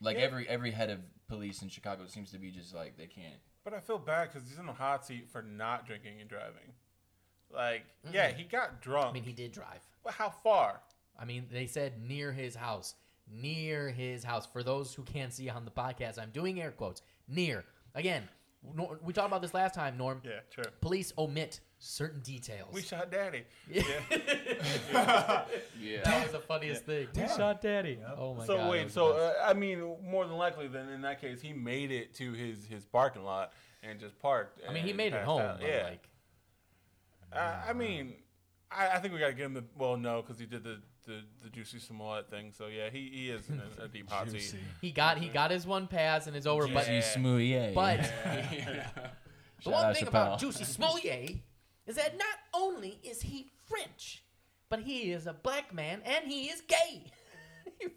Like 0.00 0.16
Yeah. 0.16 0.24
every 0.24 0.48
every 0.48 0.70
head 0.70 0.90
of 0.90 1.00
police 1.28 1.62
in 1.62 1.68
Chicago 1.68 2.06
seems 2.06 2.30
to 2.32 2.38
be 2.38 2.50
just 2.50 2.74
like 2.74 2.96
they 2.96 3.06
can't. 3.06 3.40
But 3.64 3.74
I 3.74 3.80
feel 3.80 3.98
bad 3.98 4.32
because 4.32 4.48
he's 4.48 4.58
in 4.58 4.66
the 4.66 4.72
hot 4.72 5.04
seat 5.04 5.28
for 5.30 5.42
not 5.42 5.86
drinking 5.86 6.20
and 6.20 6.28
driving. 6.30 6.72
Like, 7.52 7.82
yeah, 8.12 8.28
he 8.30 8.44
got 8.44 8.80
drunk. 8.80 9.08
I 9.08 9.12
mean, 9.12 9.24
he 9.24 9.32
did 9.32 9.52
drive. 9.52 9.80
but 10.04 10.14
how 10.14 10.30
far? 10.30 10.80
I 11.18 11.24
mean, 11.24 11.46
they 11.52 11.66
said 11.66 12.00
near 12.02 12.32
his 12.32 12.54
house. 12.54 12.94
Near 13.30 13.90
his 13.90 14.24
house. 14.24 14.46
For 14.46 14.62
those 14.62 14.94
who 14.94 15.02
can't 15.02 15.32
see 15.32 15.50
on 15.50 15.64
the 15.64 15.70
podcast, 15.70 16.18
I'm 16.18 16.30
doing 16.30 16.60
air 16.62 16.70
quotes. 16.70 17.02
Near. 17.28 17.64
Again, 17.94 18.28
Nor- 18.74 18.98
we 19.02 19.12
talked 19.12 19.28
about 19.28 19.40
this 19.42 19.54
last 19.54 19.74
time, 19.74 19.96
Norm. 19.96 20.20
Yeah, 20.24 20.40
true. 20.50 20.64
Police 20.80 21.12
omit 21.16 21.60
certain 21.78 22.20
details. 22.20 22.68
We 22.72 22.82
shot 22.82 23.10
daddy. 23.10 23.44
Yeah. 23.70 23.82
Yeah. 24.92 25.44
that 26.04 26.22
was 26.22 26.32
the 26.32 26.40
funniest 26.40 26.84
thing. 26.84 27.08
We 27.14 27.22
Damn. 27.22 27.36
shot 27.36 27.62
daddy. 27.62 27.98
Oh 28.18 28.34
my 28.34 28.44
so 28.46 28.56
god. 28.56 28.64
that 28.64 28.70
wait, 28.70 28.84
was 28.84 28.92
so 28.92 29.08
the 29.08 29.14
best. 29.14 29.36
uh, 29.40 29.50
I 29.50 29.54
mean, 29.54 29.96
more 30.04 30.26
than 30.26 30.36
likely, 30.36 30.68
then 30.68 30.88
in 30.90 31.00
that 31.02 31.20
case, 31.20 31.40
he 31.40 31.52
made 31.52 31.90
it 31.90 32.14
to 32.14 32.32
his 32.32 32.66
his 32.66 32.84
parking 32.84 33.24
lot 33.24 33.52
and 33.82 33.98
just 33.98 34.18
parked. 34.18 34.60
I 34.68 34.72
mean, 34.72 34.82
he 34.84 34.90
and 34.90 34.96
made 34.98 35.06
it 35.08 35.12
passed 35.12 35.26
home. 35.26 35.40
out. 35.40 35.60
but, 35.60 35.68
Yeah. 35.68 35.84
Like, 35.84 36.08
I, 37.32 37.70
I 37.70 37.72
mean, 37.72 38.14
I, 38.70 38.88
I 38.88 38.98
think 38.98 39.14
we 39.14 39.20
got 39.20 39.28
to 39.28 39.32
give 39.32 39.46
him 39.46 39.54
the 39.54 39.64
well, 39.78 39.96
no, 39.96 40.20
because 40.22 40.38
he 40.38 40.46
did 40.46 40.64
the, 40.64 40.80
the 41.14 41.20
the 41.44 41.50
juicy 41.50 41.78
Smollett 41.78 42.30
thing. 42.30 42.52
So 42.56 42.66
yeah, 42.68 42.90
he, 42.90 43.10
he 43.12 43.30
is 43.30 43.48
in 43.48 43.60
a, 43.80 43.84
a 43.84 43.88
deep 43.88 44.08
hot 44.10 44.26
Juicy. 44.26 44.38
seat. 44.40 44.60
he 44.80 44.90
got 44.90 45.18
he 45.18 45.28
got 45.28 45.50
his 45.50 45.66
one 45.66 45.86
pass 45.86 46.26
and 46.26 46.36
it's 46.36 46.46
over. 46.46 46.66
But 46.68 46.86
Juicy 46.86 47.00
Smollett. 47.02 47.74
but 47.74 48.04
Shout 48.24 49.64
The 49.64 49.70
one 49.70 49.84
out 49.86 49.94
thing 49.96 50.04
Chappelle. 50.06 50.08
about 50.08 50.38
Juicy 50.40 50.64
Smollett 50.64 51.36
is 51.86 51.96
that 51.96 52.16
not 52.16 52.36
only 52.54 52.98
is 53.02 53.22
he 53.22 53.50
French, 53.68 54.22
but 54.68 54.80
he 54.80 55.12
is 55.12 55.26
a 55.26 55.32
black 55.32 55.74
man 55.74 56.00
and 56.04 56.24
he 56.30 56.46
is 56.46 56.60
gay. 56.62 57.04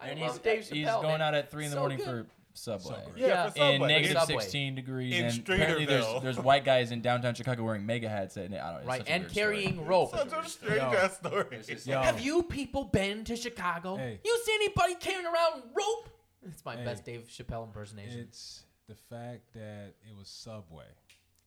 I 0.00 0.08
and 0.08 0.20
love 0.20 0.32
he's, 0.32 0.38
Dave 0.40 0.68
he's 0.68 0.86
Chappelle, 0.86 1.02
going 1.02 1.12
man. 1.18 1.22
out 1.22 1.34
at 1.34 1.50
three 1.50 1.64
in 1.64 1.70
the 1.70 1.74
So 1.76 1.80
morning 1.80 1.98
good. 1.98 2.06
for 2.06 2.26
Subway. 2.54 2.94
Subway. 2.96 3.12
Yeah, 3.20 3.26
Yeah. 3.26 3.48
for 3.50 3.58
Subway. 3.58 3.74
In 3.74 3.80
negative 3.82 4.18
Subway. 4.18 4.38
16 4.42 4.74
degrees, 4.74 5.14
In 5.14 5.24
and 5.26 5.38
apparently 5.40 5.84
there's 5.86 6.04
Streeterville. 6.04 6.22
there's 6.22 6.38
white 6.38 6.64
guys 6.64 6.90
in 6.92 7.00
downtown 7.00 7.34
Chicago 7.34 7.62
wearing 7.64 7.84
mega 7.86 8.08
hats. 8.08 8.36
At, 8.36 8.44
I 8.44 8.48
don't 8.48 8.52
know, 8.52 8.76
it's 8.78 8.86
right 8.86 9.00
such 9.00 9.08
a 9.08 9.12
and 9.12 9.22
weird 9.22 9.32
story. 9.32 9.62
carrying 9.62 9.86
rope. 9.86 10.10
Such 10.10 10.32
a 10.32 10.48
strange 10.48 10.80
ass 10.82 11.16
story. 11.18 11.60
Yo. 11.84 12.00
Have 12.02 12.20
you 12.20 12.42
people 12.44 12.84
been 12.84 13.24
to 13.24 13.36
Chicago? 13.36 13.96
Hey. 13.96 14.20
You 14.24 14.40
see 14.44 14.52
anybody 14.54 14.94
carrying 14.96 15.26
around 15.26 15.62
rope? 15.74 16.08
It's 16.46 16.64
my 16.64 16.76
Hey. 16.76 16.84
best 16.84 17.04
Dave 17.04 17.28
Chappelle 17.28 17.64
impersonation. 17.64 18.20
It's 18.20 18.64
the 18.88 18.94
fact 18.96 19.52
that 19.54 19.94
it 20.08 20.16
was 20.18 20.28
Subway. 20.28 20.84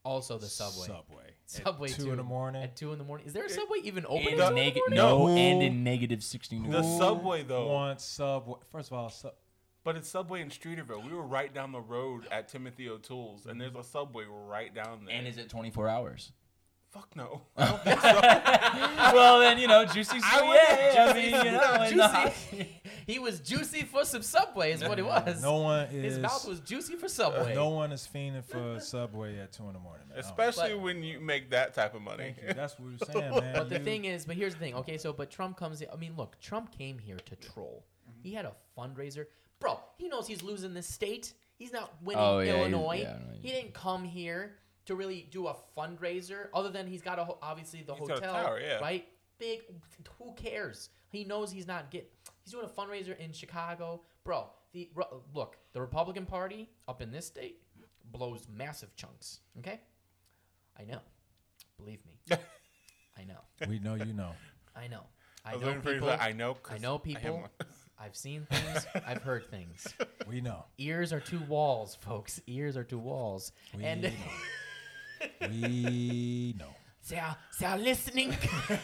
also 0.04 0.38
the 0.38 0.46
subway. 0.46 0.86
Subway. 0.86 1.24
Subway 1.46 1.88
At 1.90 1.96
two 1.96 2.04
too. 2.04 2.10
in 2.12 2.16
the 2.16 2.22
morning. 2.22 2.62
At 2.62 2.76
two 2.76 2.92
in 2.92 2.98
the 2.98 3.04
morning. 3.04 3.26
Is 3.26 3.32
there 3.32 3.44
a 3.44 3.50
subway 3.50 3.78
even 3.84 4.06
open 4.06 4.28
in 4.28 4.32
at 4.34 4.36
two 4.38 4.42
in 4.46 4.54
the 4.54 4.60
neg- 4.60 4.74
morning? 4.76 4.96
no, 4.96 5.26
Who 5.26 5.36
and 5.36 5.62
in 5.62 5.82
negative 5.84 6.22
16 6.22 6.62
The 6.62 6.68
degrees. 6.68 6.84
Who 6.92 6.98
Subway, 6.98 7.42
though. 7.42 7.66
Wants 7.72 8.04
Subway. 8.04 8.58
First 8.70 8.88
of 8.92 8.98
all, 8.98 9.10
sub- 9.10 9.34
But 9.86 9.94
it's 9.94 10.08
Subway 10.08 10.40
in 10.42 10.48
Streeterville. 10.48 11.04
We 11.08 11.14
were 11.14 11.22
right 11.22 11.54
down 11.54 11.70
the 11.70 11.80
road 11.80 12.26
at 12.32 12.48
Timothy 12.48 12.88
O'Toole's, 12.88 13.46
and 13.46 13.60
there's 13.60 13.76
a 13.76 13.84
Subway 13.84 14.24
right 14.28 14.74
down 14.74 15.04
there. 15.06 15.14
and 15.16 15.28
is 15.28 15.38
it 15.38 15.48
24 15.48 15.88
hours? 15.88 16.32
Fuck 16.90 17.14
no. 17.14 17.42
I 17.56 17.66
don't 17.68 17.82
think 17.84 18.00
so. 18.00 18.20
well, 19.16 19.38
then, 19.38 19.58
you 19.58 19.68
know, 19.68 19.84
juicy 19.84 20.18
I 20.20 20.38
sweet. 20.38 20.48
would- 20.48 20.94
Yeah, 20.94 21.06
I 21.08 21.12
mean, 21.14 21.24
you 21.26 21.52
know, 21.52 21.82
in 21.84 21.96
the 21.98 22.08
hot- 22.08 22.34
Juicy. 22.50 22.62
Uh, 22.62 22.88
he 23.06 23.20
was 23.20 23.38
juicy 23.38 23.82
for 23.82 24.04
some 24.04 24.22
Subway, 24.22 24.72
is 24.72 24.82
what 24.82 24.98
it 24.98 25.04
was. 25.06 25.40
no 25.40 25.58
one 25.58 25.86
is. 25.92 26.14
His 26.14 26.18
mouth 26.18 26.48
was 26.48 26.58
juicy 26.58 26.96
for 26.96 27.06
Subway. 27.08 27.54
No 27.54 27.68
one 27.68 27.92
is 27.92 28.08
fiending 28.12 28.44
for 28.44 28.80
Subway 28.80 29.38
at 29.38 29.52
two 29.52 29.68
in 29.68 29.74
the 29.74 29.78
morning, 29.78 30.08
man. 30.08 30.18
I 30.18 30.22
don't- 30.22 30.30
Especially 30.32 30.70
But- 30.74 30.82
when 30.82 31.04
you 31.04 31.20
make 31.20 31.50
that 31.50 31.74
type 31.74 31.94
of 31.94 32.02
money. 32.02 32.34
Thank 32.36 32.42
you. 32.48 32.54
That's 32.54 32.76
what 32.76 32.88
we're 32.90 33.06
saying, 33.20 33.30
man. 33.36 33.54
But 33.54 33.68
the 33.68 33.78
You- 33.78 33.84
thing 33.84 34.04
is, 34.06 34.24
but 34.24 34.34
here's 34.34 34.54
the 34.54 34.58
thing. 34.60 34.74
Okay, 34.74 34.98
so 34.98 35.12
but 35.12 35.30
Trump 35.30 35.56
comes 35.56 35.80
in. 35.80 35.86
I 35.92 35.96
mean, 35.96 36.16
look, 36.16 36.40
Trump 36.40 36.76
came 36.76 36.98
here 36.98 37.18
to 37.24 37.36
troll. 37.36 37.84
He 38.24 38.34
had 38.34 38.46
a 38.46 38.52
fundraiser, 38.76 39.26
bro. 39.60 39.80
He 39.98 40.08
knows 40.08 40.26
he's 40.26 40.42
losing 40.42 40.74
this 40.74 40.86
state. 40.86 41.32
He's 41.58 41.72
not 41.72 41.94
winning 42.02 42.22
Oh, 42.22 42.38
yeah, 42.40 42.56
Illinois. 42.56 43.00
yeah, 43.02 43.16
I 43.32 43.36
he 43.40 43.48
didn't 43.50 43.72
come 43.74 44.04
here 44.04 44.56
to 44.86 44.94
really 44.94 45.26
do 45.30 45.46
a 45.48 45.56
fundraiser. 45.76 46.48
Other 46.54 46.68
than 46.70 46.86
he's 46.86 47.02
got 47.02 47.18
a 47.18 47.24
ho- 47.24 47.38
obviously 47.42 47.82
the 47.82 47.94
He's 47.94 48.08
got 48.08 48.18
a 48.22 48.26
hotel, 48.26 48.44
tower, 48.44 48.60
yeah. 48.60 48.78
right? 48.78 49.06
Big. 49.38 49.60
Who 50.18 50.32
cares? 50.34 50.90
He 51.08 51.24
knows 51.24 51.50
he's 51.50 51.66
not 51.66 51.90
get. 51.90 52.10
He's 52.44 52.52
doing 52.52 52.66
a 52.66 52.68
fundraiser 52.68 53.18
in 53.18 53.32
Chicago, 53.32 54.02
bro. 54.24 54.50
The 54.72 54.90
look, 55.34 55.56
the 55.72 55.80
Republican 55.80 56.26
Party 56.26 56.68
up 56.88 57.00
in 57.02 57.10
this 57.10 57.26
state 57.26 57.62
blows 58.12 58.46
massive 58.54 58.94
chunks. 58.96 59.40
Okay, 59.58 59.80
I 60.78 60.84
know. 60.84 61.00
Believe 61.78 62.00
me, 62.06 62.36
I 63.18 63.24
know. 63.24 63.40
We 63.68 63.78
know 63.78 63.94
you 63.94 64.12
know. 64.12 64.32
I 64.74 64.88
know. 64.88 65.02
I, 65.44 65.52
I 65.52 65.56
know 65.56 65.66
waiting 65.66 65.82
for 65.82 65.88
you 65.92 66.00
to 66.00 66.06
people. 66.06 66.16
I 66.20 66.32
know. 66.32 66.56
I 66.70 66.78
know 66.78 66.98
people. 66.98 67.40
one." 67.40 67.50
I've 67.98 68.16
seen 68.16 68.46
things. 68.50 68.86
I've 69.06 69.22
heard 69.22 69.50
things. 69.50 69.86
We 70.28 70.40
know. 70.40 70.64
Ears 70.78 71.12
are 71.12 71.20
two 71.20 71.40
walls, 71.48 71.96
folks. 72.00 72.40
Ears 72.46 72.76
are 72.76 72.84
two 72.84 72.98
walls. 72.98 73.52
We 73.76 73.84
and 73.84 74.02
know. 74.02 74.10
We 75.50 76.54
know. 76.58 76.66
they 77.08 77.18
are, 77.18 77.36
they 77.58 77.66
are 77.66 77.78
listening. 77.78 78.30
they 78.68 78.76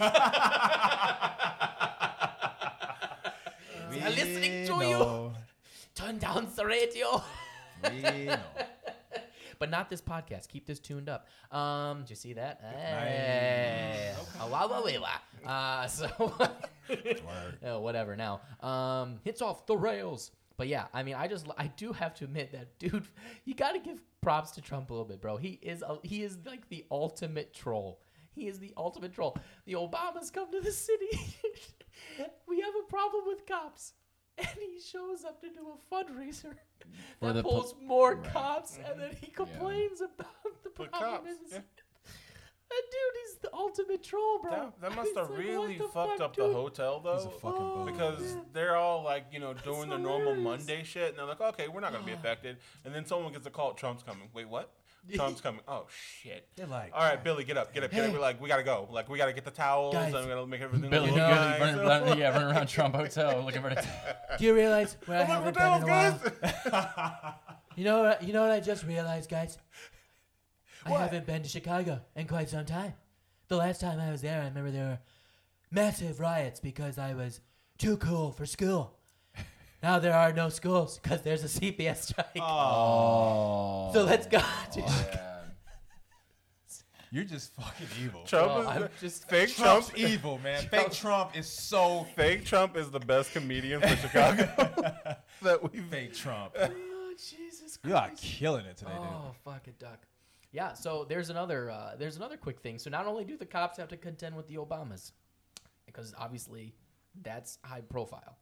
are 4.00 4.10
listening 4.10 4.66
to 4.66 4.84
you. 4.84 5.32
Turn 5.94 6.18
down 6.18 6.48
the 6.56 6.64
radio. 6.64 7.22
We 7.84 8.00
know. 8.26 8.38
But 9.62 9.70
not 9.70 9.88
this 9.88 10.02
podcast. 10.02 10.48
Keep 10.48 10.66
this 10.66 10.80
tuned 10.80 11.08
up. 11.08 11.28
Um, 11.52 12.00
did 12.00 12.10
you 12.10 12.16
see 12.16 12.32
that? 12.32 12.60
Hey. 12.74 14.12
Wow, 14.40 14.66
wow. 14.68 15.82
Uh, 15.82 15.86
so, 15.86 16.08
oh, 17.64 17.78
whatever. 17.78 18.16
Now, 18.16 18.40
um, 18.58 19.20
hits 19.22 19.40
off 19.40 19.64
the 19.66 19.76
rails. 19.76 20.32
But 20.56 20.66
yeah, 20.66 20.86
I 20.92 21.04
mean, 21.04 21.14
I 21.14 21.28
just, 21.28 21.46
I 21.56 21.68
do 21.68 21.92
have 21.92 22.12
to 22.14 22.24
admit 22.24 22.50
that, 22.50 22.76
dude, 22.80 23.06
you 23.44 23.54
got 23.54 23.74
to 23.74 23.78
give 23.78 24.02
props 24.20 24.50
to 24.50 24.60
Trump 24.60 24.90
a 24.90 24.94
little 24.94 25.06
bit, 25.06 25.20
bro. 25.20 25.36
He 25.36 25.60
is, 25.62 25.82
a, 25.82 25.98
he 26.02 26.24
is 26.24 26.38
like 26.44 26.68
the 26.68 26.84
ultimate 26.90 27.54
troll. 27.54 28.00
He 28.32 28.48
is 28.48 28.58
the 28.58 28.72
ultimate 28.76 29.12
troll. 29.12 29.38
The 29.64 29.74
Obamas 29.74 30.32
come 30.32 30.50
to 30.50 30.60
the 30.60 30.72
city. 30.72 31.06
we 32.48 32.60
have 32.62 32.74
a 32.84 32.90
problem 32.90 33.26
with 33.28 33.46
cops. 33.46 33.92
And 34.38 34.48
he 34.58 34.80
shows 34.80 35.24
up 35.24 35.40
to 35.42 35.48
do 35.48 35.60
a 35.74 35.94
fundraiser 35.94 36.54
For 37.20 37.26
that 37.26 37.32
the 37.34 37.42
po- 37.42 37.50
pulls 37.50 37.74
more 37.84 38.16
cops, 38.16 38.78
and 38.88 39.00
then 39.00 39.10
he 39.20 39.28
complains 39.30 40.00
about 40.00 40.26
the 40.64 40.70
The 40.84 40.88
problem. 40.88 41.24
cops, 41.24 41.52
yeah. 41.52 41.58
That 42.72 42.84
dude 42.90 43.22
is 43.28 43.38
the 43.42 43.50
ultimate 43.52 44.02
troll, 44.02 44.38
bro. 44.40 44.50
That, 44.50 44.80
that 44.80 44.96
must 44.96 45.14
have 45.14 45.28
like, 45.28 45.38
really 45.38 45.76
fucked 45.76 45.92
fuck, 45.92 46.20
up 46.22 46.34
dude? 46.36 46.48
the 46.48 46.54
hotel 46.54 47.02
He's 47.04 47.24
a 47.24 47.28
though. 47.28 47.30
fucking 47.32 47.60
Oh. 47.60 47.84
Because 47.84 48.34
man. 48.34 48.44
they're 48.54 48.76
all 48.76 49.02
like, 49.04 49.26
you 49.30 49.40
know, 49.40 49.52
doing 49.52 49.90
their 49.90 49.98
normal. 49.98 50.34
Monday 50.36 50.82
shit, 50.82 51.10
and 51.10 51.18
they're 51.18 51.26
like, 51.26 51.40
okay, 51.42 51.68
we're 51.68 51.80
not 51.80 51.92
gonna 51.92 52.06
be 52.06 52.12
affected. 52.12 52.56
And 52.86 52.94
then 52.94 53.04
someone 53.04 53.30
gets 53.34 53.46
a 53.46 53.50
call, 53.50 53.74
Trump's 53.74 54.02
coming. 54.02 54.28
Wait, 54.32 54.48
what? 54.48 54.72
Trump's 55.14 55.40
coming. 55.40 55.61
Oh 55.66 55.86
shit. 56.22 56.46
They're 56.57 56.66
like, 56.66 56.92
All 56.94 57.00
right, 57.03 57.22
Billy, 57.22 57.44
get 57.44 57.57
up, 57.57 57.74
get 57.74 57.82
up, 57.82 57.90
get 57.90 58.05
up. 58.07 58.12
We're 58.12 58.20
like, 58.20 58.40
we 58.40 58.48
gotta 58.48 58.62
go. 58.62 58.88
Like, 58.90 59.09
we 59.09 59.18
gotta 59.18 59.32
get 59.32 59.44
the 59.44 59.50
towels. 59.50 59.94
Guys. 59.94 60.14
and 60.14 60.24
we 60.24 60.30
gotta 60.32 60.46
make 60.46 60.61
everything 60.61 60.90
Billy 60.90 61.11
look 61.11 61.16
Goody 61.16 61.30
nice. 61.30 61.61
running, 61.61 61.86
running- 61.86 62.18
yeah, 62.18 62.30
running 62.30 62.55
around 62.57 62.68
Trump 62.68 62.94
Hotel 62.94 63.42
looking 63.44 63.62
for 63.62 63.70
the. 63.70 63.86
Do 64.38 64.44
you 64.44 64.55
realize 64.55 64.96
where 65.07 65.18
I 65.18 65.22
I'm 65.22 65.26
haven't 65.26 65.55
been 65.55 65.72
in 65.72 65.82
a 65.82 65.86
while? 65.86 67.38
You 67.76 67.84
know, 67.84 68.03
what, 68.03 68.22
you 68.22 68.34
know 68.34 68.42
what 68.42 68.50
I 68.50 68.61
just 68.61 68.84
realized, 68.84 69.30
guys? 69.30 69.57
I 70.84 70.90
haven't 70.90 71.24
been 71.26 71.42
to 71.42 71.48
Chicago 71.48 72.00
in 72.14 72.26
quite 72.26 72.50
some 72.50 72.66
time. 72.66 72.92
The 73.48 73.57
last 73.57 73.80
time 73.80 73.98
I 73.98 74.11
was 74.11 74.20
there, 74.20 74.42
I 74.42 74.44
remember 74.44 74.70
there 74.70 74.84
were 74.88 74.98
massive 75.70 76.20
riots 76.20 76.61
because 76.61 76.98
I 76.98 77.14
was 77.14 77.40
too 77.78 77.96
cool 77.96 78.30
for 78.30 78.44
school. 78.44 78.98
Now 79.82 79.98
there 79.98 80.14
are 80.14 80.32
no 80.32 80.48
schools 80.48 80.98
because 81.02 81.22
there's 81.22 81.42
a 81.44 81.60
CPS 81.60 82.02
strike. 82.02 82.26
Oh. 82.40 83.90
So 83.92 84.04
let's 84.04 84.26
go. 84.26 84.40
to 84.72 84.82
you're 87.10 87.24
just 87.24 87.52
fucking 87.54 87.88
evil. 88.02 88.22
Trump 88.24 88.46
Bro, 88.52 88.60
is 88.62 88.66
I'm 88.68 88.80
the- 88.82 88.90
just- 88.98 89.28
fake 89.28 89.54
Trump's 89.54 89.88
Trump. 89.90 89.98
evil, 89.98 90.38
man. 90.38 90.62
Fake 90.68 90.92
Trump 90.92 91.36
is 91.36 91.46
so 91.46 92.04
Fake 92.16 92.46
Trump 92.46 92.74
is 92.74 92.90
the 92.90 93.00
best 93.00 93.32
comedian 93.34 93.82
for 93.82 93.94
Chicago 93.96 94.48
that 95.42 95.72
we've. 95.72 95.84
fake 95.90 96.14
Trump. 96.14 96.54
Oh, 96.58 97.12
Jesus 97.18 97.76
Christ. 97.76 97.80
You 97.84 97.94
are 97.96 98.06
Christ. 98.06 98.22
killing 98.22 98.64
it 98.64 98.78
today, 98.78 98.92
dude. 98.92 99.02
Oh, 99.02 99.34
fuck 99.44 99.68
it, 99.68 99.78
duck. 99.78 99.98
Yeah, 100.52 100.72
so 100.72 101.04
there's 101.06 101.28
another 101.28 101.70
uh, 101.70 101.96
there's 101.98 102.16
another 102.16 102.38
quick 102.38 102.60
thing. 102.60 102.78
So 102.78 102.88
not 102.88 103.06
only 103.06 103.24
do 103.26 103.36
the 103.36 103.44
cops 103.46 103.76
have 103.76 103.88
to 103.88 103.98
contend 103.98 104.34
with 104.34 104.46
the 104.48 104.54
Obamas, 104.56 105.12
because 105.84 106.14
obviously 106.18 106.72
that's 107.22 107.58
high 107.62 107.82
profile. 107.82 108.38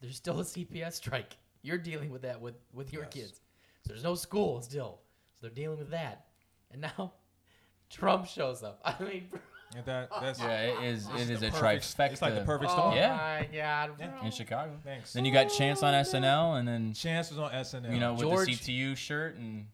There's 0.00 0.16
still 0.16 0.40
a 0.40 0.44
CPS 0.44 0.94
strike. 0.94 1.36
You're 1.62 1.78
dealing 1.78 2.10
with 2.10 2.22
that 2.22 2.40
with 2.40 2.54
with 2.72 2.92
your 2.92 3.02
Yes. 3.04 3.12
kids. 3.12 3.40
So 3.86 3.92
there's 3.92 4.04
no 4.04 4.14
school 4.14 4.60
still. 4.62 5.00
So 5.34 5.46
they're 5.46 5.50
dealing 5.54 5.78
with 5.78 5.90
that. 5.90 6.26
And 6.70 6.82
now 6.82 7.12
Trump 7.90 8.26
shows 8.26 8.62
up. 8.62 8.80
I 8.84 9.02
mean, 9.02 9.28
bro, 9.30 9.40
that, 9.84 10.08
that's, 10.20 10.40
Yeah, 10.40 10.60
it 10.62 10.84
is. 10.84 11.08
It 11.16 11.30
is 11.30 11.42
a 11.42 11.50
perfect- 11.50 11.84
trifecta. 11.96 12.12
It's 12.12 12.22
like 12.22 12.34
the 12.34 12.40
perfect 12.44 12.70
oh 12.72 12.74
storm. 12.74 12.96
Yeah. 12.96 13.16
my 13.16 13.48
god, 13.56 13.98
bro. 13.98 14.06
in 14.24 14.30
Chicago. 14.30 14.72
Thanks. 14.84 15.12
Then 15.12 15.24
you 15.24 15.32
got 15.32 15.46
Chance 15.48 15.82
on 15.82 15.94
oh, 15.94 15.98
SNL, 16.02 16.58
and 16.58 16.66
then 16.68 16.92
Chance 16.94 17.30
was 17.30 17.38
on 17.38 17.50
SNL. 17.52 17.92
you 17.94 18.00
know 18.00 18.12
with 18.12 18.22
George- 18.22 18.46
the 18.64 18.78
CTU 18.78 18.96
shirt, 18.96 19.36
and 19.36 19.66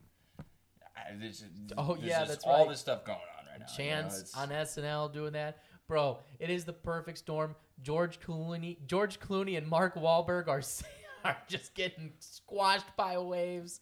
I- 0.97 1.15
this, 1.19 1.45
Oh, 1.77 1.95
there's 1.95 2.07
yeah, 2.09 2.19
just 2.21 2.31
that's 2.33 2.45
all 2.45 2.61
right. 2.61 2.69
this 2.69 2.81
stuff 2.81 3.05
going 3.05 3.19
on 3.19 3.47
right 3.47 3.59
now. 3.61 3.67
you 3.79 3.91
know, 3.91 3.93
Chance 4.03 4.35
on 4.37 4.49
SNL 4.51 5.13
doing 5.13 5.33
that, 5.35 5.59
bro. 5.89 6.19
It 6.39 6.51
is 6.51 6.65
the 6.65 6.73
perfect 6.73 7.19
storm. 7.19 7.55
George 7.83 8.21
Clooney, 8.21 8.77
George 8.87 9.21
Clooney, 9.21 9.57
and 9.57 9.67
Mark 9.67 9.95
Wahlberg 9.95 10.49
are 10.49 10.63
are 11.25 11.37
just 11.49 11.75
getting 11.75 12.13
squashed 12.19 12.97
by 12.97 13.19
waves. 13.19 13.81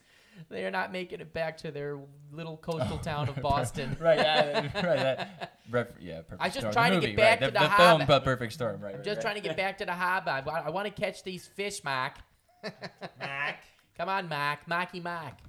They 0.49 0.65
are 0.65 0.71
not 0.71 0.93
making 0.93 1.21
it 1.21 1.33
back 1.33 1.59
to 1.59 1.71
their 1.71 1.99
little 2.33 2.57
coastal 2.57 2.99
town 2.99 3.29
of 3.29 3.37
Boston. 3.43 3.97
right, 4.01 4.19
yeah, 4.19 4.61
right. 4.61 4.73
That, 4.73 5.59
ref, 5.71 5.89
yeah, 6.01 6.23
perfect 6.23 6.41
I 6.41 6.47
was 6.47 6.55
just 6.55 6.61
storm. 6.61 6.73
trying 6.73 6.95
the 6.95 7.01
to 7.01 7.07
get 7.09 7.17
back 7.17 7.41
right, 7.41 7.47
to 7.47 7.53
the, 7.53 7.59
the 7.59 7.69
the 7.69 7.75
film, 7.75 8.05
but 8.07 8.25
perfect 8.25 8.53
storm. 8.53 8.81
Right, 8.81 8.91
I'm 8.91 8.97
right, 8.97 9.05
just 9.05 9.17
right. 9.17 9.23
trying 9.23 9.35
to 9.35 9.41
get 9.41 9.57
back 9.57 9.79
to 9.79 9.85
the 9.85 9.93
harbor. 9.93 10.31
I, 10.31 10.67
I 10.67 10.71
want 10.71 10.87
to 10.95 11.03
catch 11.03 11.23
these 11.23 11.47
fish, 11.47 11.83
Mark. 11.85 12.15
Mark, 12.63 13.57
come 13.97 14.09
on, 14.09 14.29
Mark, 14.29 14.67
Marky 14.67 15.01
Mac. 15.01 15.41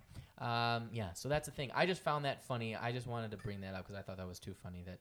Um, 0.41 0.89
yeah, 0.91 1.14
so 1.14 1.30
that's 1.30 1.47
the 1.47 1.54
thing. 1.54 1.70
I 1.76 1.86
just 1.86 2.02
found 2.02 2.26
that 2.26 2.43
funny. 2.45 2.76
I 2.76 2.91
just 2.91 3.06
wanted 3.06 3.32
to 3.32 3.38
bring 3.38 3.62
that 3.62 3.76
up 3.76 3.86
because 3.86 3.95
I 3.95 4.02
thought 4.02 4.18
that 4.18 4.28
was 4.28 4.39
too 4.39 4.56
funny. 4.64 4.84
That 4.86 4.99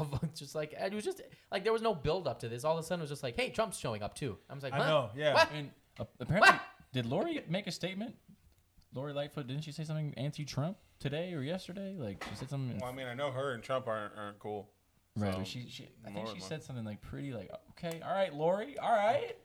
of 0.00 0.34
just 0.34 0.54
like 0.54 0.72
it 0.72 0.94
was 0.94 1.04
just 1.04 1.22
like 1.50 1.64
there 1.64 1.72
was 1.72 1.82
no 1.82 1.94
build 1.94 2.26
up 2.26 2.40
to 2.40 2.48
this. 2.48 2.64
All 2.64 2.76
of 2.76 2.84
a 2.84 2.86
sudden, 2.86 3.00
it 3.00 3.04
was 3.04 3.10
just 3.10 3.22
like, 3.22 3.36
hey, 3.36 3.50
Trump's 3.50 3.78
showing 3.78 4.02
up 4.02 4.14
too. 4.14 4.36
I 4.48 4.54
was 4.54 4.62
like, 4.62 4.72
I 4.72 4.78
huh? 4.78 4.86
know, 4.86 5.10
yeah. 5.16 5.34
What? 5.34 5.50
I 5.50 5.54
mean, 5.54 5.70
a- 5.98 6.06
apparently, 6.20 6.52
did 6.92 7.06
Lori 7.06 7.42
make 7.48 7.66
a 7.66 7.72
statement? 7.72 8.14
Lori 8.94 9.12
Lightfoot, 9.12 9.46
didn't 9.46 9.62
she 9.62 9.72
say 9.72 9.84
something 9.84 10.12
anti-Trump 10.16 10.76
today 10.98 11.32
or 11.32 11.42
yesterday? 11.42 11.94
Like 11.96 12.24
she 12.28 12.36
said 12.36 12.50
something. 12.50 12.78
Well, 12.78 12.90
I 12.90 12.92
mean, 12.92 13.06
I 13.06 13.14
know 13.14 13.30
her 13.30 13.52
and 13.52 13.62
Trump 13.62 13.86
aren't, 13.86 14.12
aren't 14.16 14.38
cool. 14.40 14.68
right, 15.16 15.34
so, 15.34 15.44
she, 15.44 15.66
she, 15.68 15.88
I 16.04 16.10
think 16.10 16.26
she 16.26 16.34
than 16.34 16.42
said 16.42 16.62
something 16.64 16.84
like 16.84 17.00
pretty 17.00 17.32
like, 17.32 17.50
okay, 17.70 18.00
all 18.04 18.12
right, 18.12 18.34
Lori, 18.34 18.76
all 18.78 18.90
right, 18.90 19.36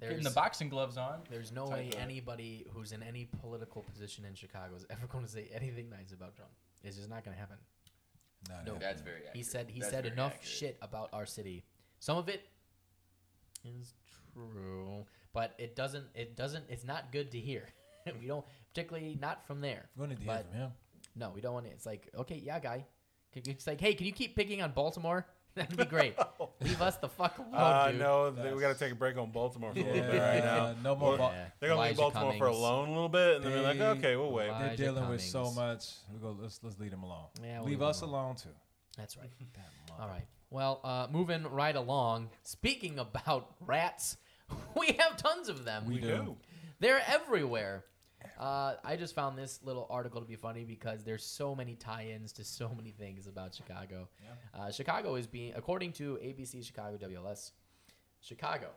getting 0.00 0.22
the 0.22 0.30
boxing 0.30 0.68
gloves 0.68 0.96
on. 0.96 1.20
there's 1.30 1.52
no 1.52 1.66
way 1.66 1.90
anybody 2.00 2.66
who's 2.72 2.92
in 2.92 3.02
any 3.02 3.28
political 3.40 3.82
position 3.82 4.24
in 4.24 4.34
Chicago 4.34 4.74
is 4.76 4.86
ever 4.90 5.06
going 5.08 5.24
to 5.24 5.30
say 5.30 5.48
anything 5.52 5.90
nice 5.90 6.12
about 6.12 6.36
Trump. 6.36 6.50
It's 6.84 6.96
just 6.96 7.08
not 7.08 7.24
going 7.24 7.34
to 7.34 7.40
happen. 7.40 7.56
Nah, 8.48 8.62
No. 8.66 8.78
That's 8.78 9.00
very. 9.00 9.16
Accurate. 9.18 9.36
He 9.36 9.42
said 9.42 9.70
he 9.70 9.80
That's 9.80 9.92
said 9.92 10.06
enough 10.06 10.34
accurate. 10.34 10.48
shit 10.48 10.78
about 10.82 11.10
our 11.12 11.26
city. 11.26 11.64
Some 12.00 12.18
of 12.18 12.28
it 12.28 12.42
is 13.64 13.94
true, 14.34 15.04
but 15.32 15.54
it 15.58 15.76
doesn't. 15.76 16.06
It 16.14 16.36
doesn't. 16.36 16.64
It's 16.68 16.84
not 16.84 17.12
good 17.12 17.30
to 17.32 17.38
hear. 17.38 17.68
we 18.20 18.26
don't, 18.26 18.44
particularly 18.74 19.16
not 19.20 19.46
from 19.46 19.60
there. 19.60 19.88
We're 19.96 20.06
gonna 20.06 20.14
need 20.18 20.26
to 20.26 20.32
hear 20.32 20.44
from 20.50 20.58
him. 20.58 20.70
No, 21.14 21.30
we 21.34 21.40
don't 21.40 21.54
want 21.54 21.66
it. 21.66 21.72
It's 21.74 21.86
like, 21.86 22.08
okay, 22.16 22.40
yeah, 22.44 22.58
guy. 22.58 22.84
It's 23.34 23.66
like, 23.66 23.80
hey, 23.80 23.94
can 23.94 24.06
you 24.06 24.12
keep 24.12 24.34
picking 24.36 24.60
on 24.62 24.72
Baltimore? 24.72 25.26
That'd 25.56 25.76
be 25.76 25.84
great. 25.84 26.14
Leave 26.62 26.80
us 26.80 26.96
the 26.96 27.08
fuck 27.08 27.36
alone, 27.38 27.50
Uh, 27.54 27.88
dude. 27.90 28.00
no, 28.00 28.30
they, 28.30 28.54
we 28.54 28.60
got 28.60 28.72
to 28.72 28.78
take 28.78 28.92
a 28.92 28.94
break 28.94 29.16
on 29.18 29.30
Baltimore 29.30 29.72
for 29.74 29.80
a 29.80 29.82
little 29.82 30.00
bit 30.02 30.14
Yeah, 30.14 30.34
right 30.34 30.44
now. 30.44 30.74
no 30.82 30.96
more. 30.96 31.10
Well, 31.10 31.18
Bal- 31.18 31.32
Yeah. 31.32 31.44
They're 31.60 31.68
gonna 31.68 31.80
leave 31.82 31.98
Elijah 31.98 32.00
Baltimore 32.14 32.32
for 32.32 32.38
Cummings. 32.38 32.58
alone 32.58 32.88
a 32.88 32.92
little 32.92 33.08
bit, 33.08 33.36
and 33.36 33.44
then 33.44 33.52
they're 33.52 33.62
like, 33.62 33.78
They- 33.78 33.84
okay, 34.08 34.16
we'll 34.16 34.32
wait. 34.32 34.48
Elijah 34.48 34.66
They're 34.68 34.76
dealing 34.76 35.08
with 35.08 35.20
so 35.20 35.38
Cummings. 35.40 35.56
much. 35.56 35.84
We 36.12 36.18
go. 36.20 36.36
Let's 36.40 36.60
let's 36.62 36.78
leave 36.78 36.90
them 36.90 37.02
alone. 37.02 37.26
Yeah, 37.42 37.58
we'll 37.58 37.68
leave 37.68 37.80
leave 37.80 37.82
us 37.88 38.00
them 38.00 38.10
alone 38.10 38.36
too. 38.36 38.48
That's 38.96 39.16
right. 39.16 39.30
Damn, 39.54 40.00
All 40.00 40.08
right. 40.08 40.26
Well, 40.50 40.80
uh, 40.84 41.06
moving 41.10 41.44
right 41.50 41.74
along. 41.76 42.30
Speaking 42.42 42.98
about 42.98 43.54
rats, 43.60 44.16
we 44.78 44.88
have 44.98 45.16
tons 45.16 45.48
of 45.48 45.64
them. 45.64 45.86
We 45.86 45.94
We 45.94 46.00
do. 46.00 46.08
do. 46.08 46.36
They're 46.80 47.02
everywhere. 47.06 47.84
Uh, 48.38 48.74
I 48.84 48.96
just 48.96 49.14
found 49.14 49.36
this 49.38 49.60
little 49.62 49.86
article 49.90 50.20
to 50.20 50.26
be 50.26 50.36
funny 50.36 50.64
because 50.64 51.04
there's 51.04 51.24
so 51.24 51.54
many 51.54 51.74
tie-ins 51.74 52.32
to 52.32 52.44
so 52.44 52.72
many 52.76 52.90
things 52.90 53.26
about 53.26 53.54
Chicago. 53.54 54.08
Uh, 54.54 54.70
Chicago 54.70 55.14
is 55.14 55.26
being, 55.26 55.52
according 55.54 55.92
to 55.92 56.18
ABC 56.22 56.64
Chicago 56.64 56.96
WLS, 56.96 57.52
Chicago 58.20 58.70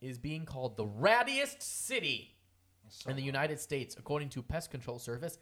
is 0.00 0.18
being 0.18 0.44
called 0.44 0.76
the 0.76 0.84
rattiest 0.84 1.62
city 1.62 2.34
in 3.06 3.16
the 3.16 3.22
United 3.22 3.60
States, 3.60 3.96
according 3.98 4.28
to 4.30 4.42
Pest 4.42 4.70
Control 4.70 4.98
Service, 4.98 5.38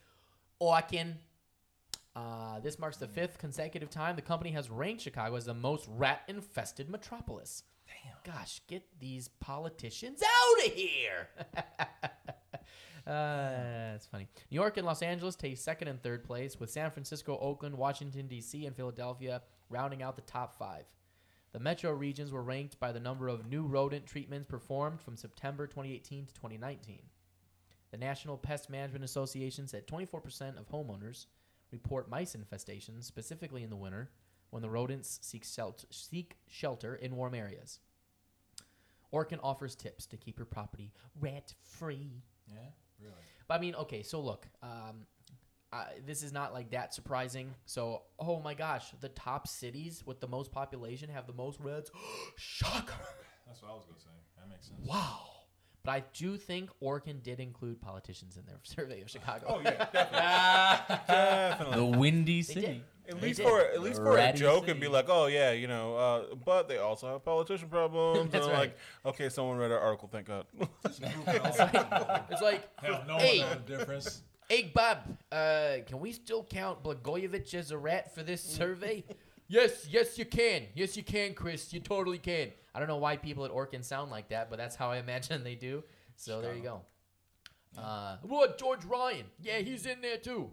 Orkin. 0.61 1.15
Uh, 2.17 2.59
this 2.61 2.79
marks 2.79 2.97
the 2.97 3.07
fifth 3.07 3.39
consecutive 3.39 3.91
time 3.91 4.17
the 4.17 4.23
company 4.23 4.51
has 4.51 4.71
ranked 4.71 5.03
Chicago 5.03 5.37
as 5.37 5.45
the 5.45 5.55
most 5.55 5.87
rat-infested 5.89 6.89
metropolis. 6.91 7.63
Damn. 7.87 8.35
Gosh, 8.35 8.61
get 8.67 8.83
these 8.99 9.29
politicians 9.41 10.23
out 10.23 10.67
of 10.67 10.73
here. 10.73 11.29
Uh, 13.09 13.93
that's 13.93 14.07
funny. 14.07 14.29
New 14.51 14.57
York 14.57 14.77
and 14.77 14.87
Los 14.87 15.01
Angeles 15.01 15.35
take 15.35 15.57
second 15.57 15.89
and 15.89 16.03
third 16.03 16.25
place, 16.25 16.61
with 16.61 16.71
San 16.71 16.91
Francisco, 16.91 17.39
Oakland, 17.41 17.77
Washington 17.79 18.27
D.C., 18.27 18.67
and 18.67 18.77
Philadelphia 18.77 19.41
rounding 19.71 20.03
out 20.03 20.17
the 20.17 20.23
top 20.23 20.59
five. 20.59 20.85
The 21.53 21.59
metro 21.59 21.93
regions 21.93 22.31
were 22.31 22.43
ranked 22.43 22.79
by 22.79 22.93
the 22.93 23.01
number 23.01 23.29
of 23.29 23.49
new 23.49 23.63
rodent 23.63 24.05
treatments 24.05 24.51
performed 24.51 25.01
from 25.01 25.17
September 25.17 25.67
2018 25.67 26.27
to 26.27 26.35
2019. 26.35 26.99
The 27.91 27.97
National 27.97 28.37
Pest 28.37 28.69
Management 28.69 29.05
Association 29.05 29.67
said 29.67 29.87
24% 29.87 30.59
of 30.59 30.69
homeowners 30.69 31.27
report 31.71 32.11
mice 32.11 32.37
infestations, 32.37 33.05
specifically 33.05 33.63
in 33.63 33.71
the 33.71 33.77
winter, 33.77 34.11
when 34.51 34.63
the 34.63 34.69
rodents 34.69 35.19
seek 35.23 35.47
seek 35.91 36.37
shelter 36.47 36.95
in 36.95 37.17
warm 37.17 37.35
areas. 37.35 37.81
Orkin 39.13 39.39
offers 39.43 39.75
tips 39.75 40.05
to 40.07 40.19
keep 40.19 40.39
your 40.39 40.47
property 40.47 40.93
rat 41.19 41.55
free. 41.63 42.23
Yeah, 42.47 42.69
really. 43.01 43.15
But 43.47 43.55
I 43.55 43.61
mean, 43.61 43.75
okay, 43.75 44.03
so 44.03 44.21
look, 44.21 44.47
um, 44.63 45.07
this 46.07 46.23
is 46.23 46.33
not 46.33 46.53
like 46.53 46.71
that 46.71 46.95
surprising. 46.95 47.55
So, 47.67 48.03
oh 48.19 48.41
my 48.41 48.55
gosh, 48.55 48.93
the 49.01 49.11
top 49.11 49.47
cities 49.47 50.03
with 50.07 50.21
the 50.21 50.29
most 50.29 50.53
population 50.53 51.09
have 51.11 51.27
the 51.27 51.33
most 51.33 51.61
reds. 51.61 51.91
Shocker! 52.37 52.95
That's 53.47 53.63
what 53.63 53.71
I 53.71 53.75
was 53.75 53.85
gonna 53.87 54.01
say. 54.01 54.11
That 54.37 54.49
makes 54.49 54.69
sense. 54.69 54.81
Wow. 54.85 55.38
But 55.89 55.95
I 55.95 56.05
do 56.13 56.37
think 56.37 56.69
Orkin 56.83 57.23
did 57.23 57.41
include 57.41 57.81
politicians 57.81 58.37
in 58.37 58.45
their 58.45 58.59
survey 58.63 59.01
of 59.01 59.09
Chicago. 59.09 59.47
Oh 59.49 59.61
yeah, 59.65 59.87
definitely. 59.91 60.99
Definitely. 61.09 61.77
The 61.93 61.99
Windy 61.99 62.43
They 62.43 62.43
City. 62.43 62.61
did. 62.61 62.81
At 63.09 63.21
They 63.23 63.27
least 63.29 63.39
did. 63.39 63.49
for 63.49 63.61
at 63.63 63.81
least 63.81 63.97
for 63.97 64.11
a 64.11 64.15
Ratty 64.17 64.39
joke 64.39 64.65
and 64.65 64.67
City. 64.73 64.81
be 64.81 64.89
like, 64.89 65.07
oh 65.09 65.29
yeah, 65.29 65.53
you 65.53 65.67
know, 65.67 65.97
uh, 65.97 66.35
but 66.45 66.69
they 66.69 66.77
also 66.77 67.11
have 67.11 67.25
politician 67.25 67.71
problems. 67.71 68.29
That's 68.31 68.45
and 68.45 68.53
I'm 68.55 68.61
right. 68.61 68.69
like, 68.69 69.15
okay, 69.15 69.31
someone 69.31 69.57
read 69.57 69.73
our 69.73 69.79
article, 69.81 70.11
thank 70.13 70.27
God. 70.27 70.45
It's 70.85 71.01
like, 71.01 71.87
it's 72.31 72.43
like 72.43 72.69
Have 72.85 73.07
no 73.07 73.17
Hey. 73.17 73.39
one 73.41 73.49
know 73.49 73.55
the 73.67 73.77
difference. 73.79 74.23
Hey 74.51 74.71
Bob, 74.75 74.99
uh, 75.33 75.77
can 75.87 76.01
we 76.01 76.13
still 76.13 76.45
count 76.45 76.83
Blagojevich 76.83 77.55
as 77.55 77.71
a 77.71 77.79
rat 77.79 78.15
for 78.15 78.23
this 78.23 78.43
survey? 78.43 79.05
Yes, 79.49 79.87
yes 79.91 80.19
you 80.19 80.25
can. 80.25 80.63
Yes 80.75 80.97
you 80.97 81.03
can, 81.03 81.35
Chris. 81.35 81.73
You 81.73 81.81
totally 81.81 82.19
can. 82.19 82.51
I 82.75 82.79
don't 82.79 82.89
know 82.89 82.97
why 82.99 83.17
people 83.17 83.45
at 83.45 83.51
Orkin 83.51 83.83
sound 83.85 84.11
like 84.11 84.29
that, 84.29 84.51
but 84.51 84.59
that's 84.59 84.77
how 84.77 84.91
I 84.91 84.99
imagine 85.07 85.43
they 85.45 85.55
do. 85.55 85.83
So 86.17 86.41
there 86.41 86.55
you 86.55 86.63
go. 86.63 86.81
Uh, 87.77 88.17
what 88.23 88.59
George 88.59 88.85
Ryan? 88.85 89.27
Yeah, 89.41 89.59
he's 89.59 89.87
in 89.87 90.01
there 90.01 90.17
too. 90.17 90.51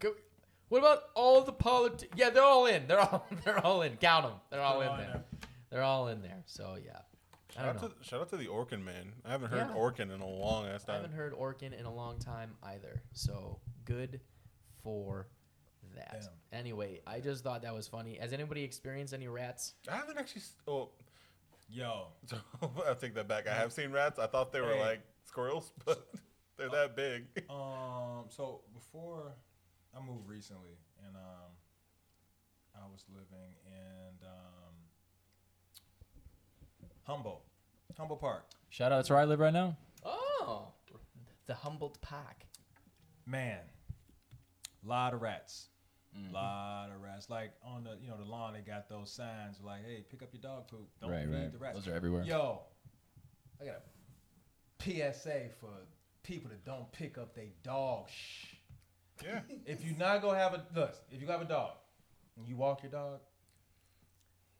Go- 0.00 0.14
What 0.68 0.78
about 0.78 1.04
all 1.14 1.42
the 1.42 1.52
politi- 1.52 2.08
Yeah, 2.16 2.30
they're 2.30 2.42
all 2.42 2.66
in. 2.66 2.86
They're 2.86 3.00
all 3.00 3.26
they're 3.44 3.64
all 3.64 3.82
in. 3.82 3.96
Count 3.96 4.26
them. 4.26 4.34
They're 4.50 4.60
all 4.60 4.80
They're 4.80 4.88
in 4.88 4.92
all 4.94 5.00
in 5.00 5.06
there. 5.06 5.24
They're 5.70 5.82
all 5.82 6.08
in 6.08 6.22
there. 6.22 6.42
So 6.46 6.76
yeah. 6.84 6.98
I 7.58 7.62
Shout 7.62 7.64
don't 7.64 7.76
out, 7.76 7.82
know. 7.82 7.88
to, 7.88 7.94
shout 8.04 8.20
out 8.20 8.28
to 8.30 8.36
the 8.36 8.46
Orkin 8.48 8.84
man. 8.84 9.12
I 9.24 9.30
haven't 9.30 9.50
heard 9.50 9.68
Yeah. 9.70 9.74
Orkin 9.74 10.14
in 10.14 10.20
a 10.20 10.26
long 10.28 10.66
ass 10.66 10.84
time. 10.84 10.96
I 10.96 11.00
haven't 11.00 11.16
heard 11.16 11.32
Orkin 11.32 11.72
in 11.78 11.86
a 11.86 11.92
long 11.94 12.18
time 12.18 12.50
either. 12.62 13.02
So 13.12 13.60
good 13.86 14.20
for 14.82 15.28
that. 15.96 16.12
Damn. 16.22 16.58
Anyway, 16.60 17.00
I 17.06 17.20
just 17.20 17.42
thought 17.44 17.62
that 17.62 17.74
was 17.74 17.86
funny. 17.88 18.16
Has 18.20 18.32
anybody 18.32 18.62
experienced 18.62 19.12
any 19.12 19.28
rats? 19.28 19.74
I 19.90 19.96
haven't 19.96 20.18
actually. 20.18 20.42
Oh, 20.68 20.90
Yo, 21.68 22.06
so 22.26 22.36
I 22.88 22.94
take 22.94 23.14
that 23.16 23.26
back. 23.26 23.48
I 23.48 23.52
have 23.54 23.72
seen 23.72 23.90
rats. 23.90 24.18
I 24.20 24.28
thought 24.28 24.52
they 24.52 24.60
were 24.60 24.74
Hey. 24.74 24.80
like 24.80 25.00
squirrels, 25.24 25.72
but 25.84 26.06
they're 26.56 26.68
that 26.68 26.94
big. 26.94 27.24
um, 27.50 28.26
so 28.28 28.60
before 28.72 29.32
I 29.96 30.00
moved 30.00 30.28
recently, 30.28 30.78
and 31.04 31.16
um, 31.16 31.50
I 32.76 32.86
was 32.92 33.04
living 33.12 33.52
in 33.66 34.26
um, 34.26 34.74
Humboldt, 37.02 37.42
Humboldt 37.96 38.20
Park. 38.20 38.44
Shout 38.70 38.92
out 38.92 39.04
to 39.06 39.12
where 39.14 39.22
I 39.22 39.24
live 39.24 39.40
right 39.40 39.52
now. 39.52 39.76
Oh, 40.04 40.68
the 41.46 41.54
Humboldt 41.54 42.00
Park. 42.00 42.44
Man, 43.26 43.58
lot 44.84 45.14
of 45.14 45.20
rats. 45.22 45.68
A 46.30 46.32
lot 46.32 46.88
of 46.94 47.02
rats. 47.02 47.28
Like 47.28 47.52
on 47.64 47.84
the 47.84 47.96
you 48.02 48.08
know 48.08 48.16
the 48.16 48.24
lawn, 48.24 48.54
they 48.54 48.60
got 48.60 48.88
those 48.88 49.10
signs 49.10 49.58
like, 49.62 49.84
"Hey, 49.84 50.04
pick 50.08 50.22
up 50.22 50.30
your 50.32 50.42
dog 50.42 50.68
poop. 50.68 50.88
Don't 51.00 51.10
right, 51.10 51.24
feed 51.24 51.34
right. 51.34 51.52
the 51.52 51.58
rats." 51.58 51.76
Those 51.76 51.88
are 51.88 51.94
everywhere. 51.94 52.22
Yo, 52.24 52.62
I 53.60 53.64
got 53.64 53.76
a 53.76 55.12
PSA 55.12 55.50
for 55.60 55.68
people 56.22 56.50
that 56.50 56.64
don't 56.64 56.90
pick 56.92 57.18
up 57.18 57.34
their 57.34 57.50
dog. 57.62 58.08
Shh. 58.08 58.54
Yeah. 59.24 59.40
If 59.66 59.84
you 59.84 59.94
not 59.98 60.22
gonna 60.22 60.38
have 60.38 60.54
a 60.54 60.64
look, 60.74 60.94
if 61.10 61.20
you 61.20 61.26
have 61.28 61.40
a 61.42 61.46
dog 61.46 61.72
and 62.36 62.46
you 62.46 62.56
walk 62.56 62.82
your 62.82 62.92
dog, 62.92 63.20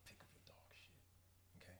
pick 0.05 0.17
up 0.21 0.29
your 0.33 0.47
dog 0.47 0.65
shit. 0.71 1.63
Okay, 1.63 1.77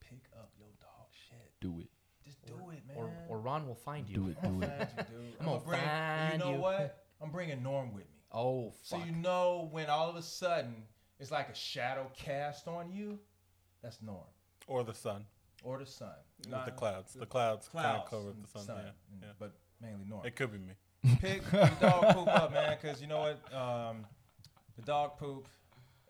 pick 0.00 0.30
up 0.38 0.50
your 0.58 0.68
dog 0.80 1.06
shit. 1.12 1.52
Do 1.60 1.80
it. 1.80 1.88
Just 2.24 2.44
do 2.46 2.70
it, 2.70 2.82
man. 2.88 2.96
Or, 2.96 3.12
or 3.28 3.38
Ron 3.38 3.66
will 3.66 3.74
find 3.74 4.08
you. 4.08 4.14
Do 4.16 4.28
it. 4.28 4.42
Do 4.42 4.62
it. 4.62 4.68
Find 4.68 4.88
you, 4.98 5.04
dude. 5.04 5.34
I'm 5.40 5.46
gonna 5.46 5.60
bring, 5.60 5.80
find 5.80 6.32
You 6.32 6.38
know 6.38 6.52
you. 6.52 6.60
what? 6.60 7.04
I'm 7.22 7.30
bringing 7.30 7.62
Norm 7.62 7.92
with 7.94 8.04
me. 8.04 8.15
Oh, 8.32 8.72
So 8.82 8.96
you 8.98 9.12
know 9.12 9.68
when 9.70 9.88
all 9.88 10.08
of 10.10 10.16
a 10.16 10.22
sudden 10.22 10.74
it's 11.18 11.30
like 11.30 11.48
a 11.48 11.54
shadow 11.54 12.10
cast 12.16 12.68
on 12.68 12.90
you, 12.90 13.18
that's 13.82 14.02
Norm 14.02 14.24
Or 14.66 14.84
the 14.84 14.94
sun. 14.94 15.24
or 15.62 15.78
the 15.78 15.86
sun. 15.86 16.10
With 16.40 16.50
Not- 16.50 16.66
the 16.66 16.72
clouds. 16.72 17.14
The 17.14 17.26
clouds, 17.26 17.68
kind 17.68 17.86
of 17.98 18.10
cover 18.10 18.32
the 18.40 18.58
sun. 18.60 18.76
Yeah. 18.76 18.82
mm, 19.16 19.22
yeah. 19.22 19.28
but 19.38 19.52
mainly 19.80 20.04
Norm. 20.08 20.26
It 20.26 20.36
could 20.36 20.52
be 20.52 20.58
me. 20.58 20.74
Pick 21.20 21.42
your 21.52 21.70
dog 21.80 22.14
poop 22.14 22.28
up, 22.28 22.52
man, 22.52 22.76
because 22.80 23.00
you 23.00 23.06
know 23.06 23.20
what? 23.20 23.54
Um, 23.54 24.04
the 24.76 24.82
dog 24.82 25.16
poop 25.18 25.46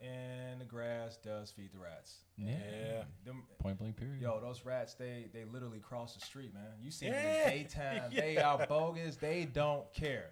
and 0.02 0.60
the 0.60 0.64
grass 0.64 1.16
does 1.18 1.50
feed 1.50 1.70
the 1.72 1.78
rats. 1.78 2.16
Yeah. 2.36 2.50
Yeah. 2.50 3.02
Them, 3.24 3.42
Point 3.58 3.78
blank 3.78 3.96
period. 3.96 4.20
yo, 4.22 4.40
those 4.40 4.64
rats, 4.64 4.94
they 4.94 5.26
they 5.32 5.44
literally 5.44 5.78
cross 5.80 6.14
the 6.14 6.20
street, 6.24 6.52
man. 6.54 6.64
You 6.80 6.90
see 6.90 7.08
them 7.10 7.14
in 7.14 7.44
the 7.44 7.50
daytime. 7.50 8.02
They 8.14 8.38
are 8.38 8.66
bogus. 8.66 9.16
They 9.16 9.44
don't 9.44 9.92
care. 9.94 10.30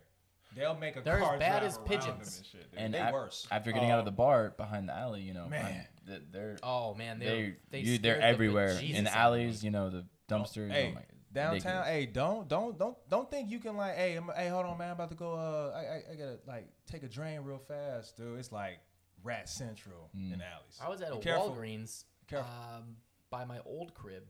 They'll 0.55 0.77
make 0.77 0.97
a 0.97 1.01
They're 1.01 1.21
as 1.21 1.39
bad 1.39 1.59
drive 1.61 1.63
as 1.65 1.77
around 1.77 1.87
pigeons. 1.87 2.05
them 2.07 2.19
and 2.39 2.47
shit. 2.47 2.71
dude. 2.71 2.81
and 2.81 2.95
they 2.95 2.99
af- 3.01 3.13
worse. 3.13 3.47
after 3.51 3.73
getting 3.73 3.91
out 3.91 3.99
of 3.99 4.05
Oh. 4.05 4.11
the 4.11 4.17
bar 4.17 4.51
behind 4.57 4.89
the 4.89 4.95
alley, 4.97 5.23
you 5.23 5.35
know, 5.35 5.49
Man. 5.49 5.65
I'm- 5.65 5.87
th- 6.07 6.23
they're 6.31 6.57
Oh 6.63 6.95
man, 6.95 7.19
they, 7.19 7.25
they're 7.27 7.57
they 7.71 7.79
you, 7.81 7.87
scared 7.87 8.03
they're 8.03 8.17
the 8.19 8.25
everywhere 8.25 8.69
bejesus 8.69 8.95
in 8.95 9.07
out 9.07 9.13
of 9.13 9.17
alleys. 9.19 9.65
You 9.65 9.71
know, 9.71 9.91
the 9.91 10.07
dumpsters. 10.29 10.71
Hey, 10.71 10.91
oh 10.91 10.95
my, 10.95 11.03
downtown. 11.33 11.53
ridiculous. 11.55 11.87
Hey, 11.89 12.07
don't 12.07 12.49
don't 12.49 12.79
don't 12.79 12.97
don't 13.09 13.31
think 13.31 13.51
you 13.51 13.59
can 13.59 13.77
like. 13.77 13.97
Hey, 13.97 14.15
I'm, 14.17 14.31
hey, 14.37 14.49
hold 14.49 14.67
on, 14.67 14.79
man. 14.79 14.89
I'm 14.89 14.95
about 14.95 15.11
to 15.11 15.17
go. 15.17 15.33
Uh, 15.35 15.73
I, 15.75 15.81
I 15.81 16.13
I 16.13 16.15
gotta 16.17 16.39
like 16.47 16.69
take 16.87 17.03
a 17.03 17.09
drain 17.09 17.41
real 17.43 17.59
fast, 17.59 18.17
dude. 18.17 18.39
It's 18.39 18.53
like 18.53 18.79
rat 19.23 19.49
central 19.49 20.11
Mm. 20.17 20.35
in 20.35 20.41
alleys. 20.43 20.79
I 20.83 20.89
was 20.89 21.01
at 21.01 21.11
a 21.11 21.17
Be 21.17 21.23
careful. 21.23 21.51
Walgreens 21.57 22.05
Careful. 22.29 22.49
um, 22.51 22.97
by 23.31 23.45
my 23.45 23.59
old 23.67 23.95
crib, 23.95 24.25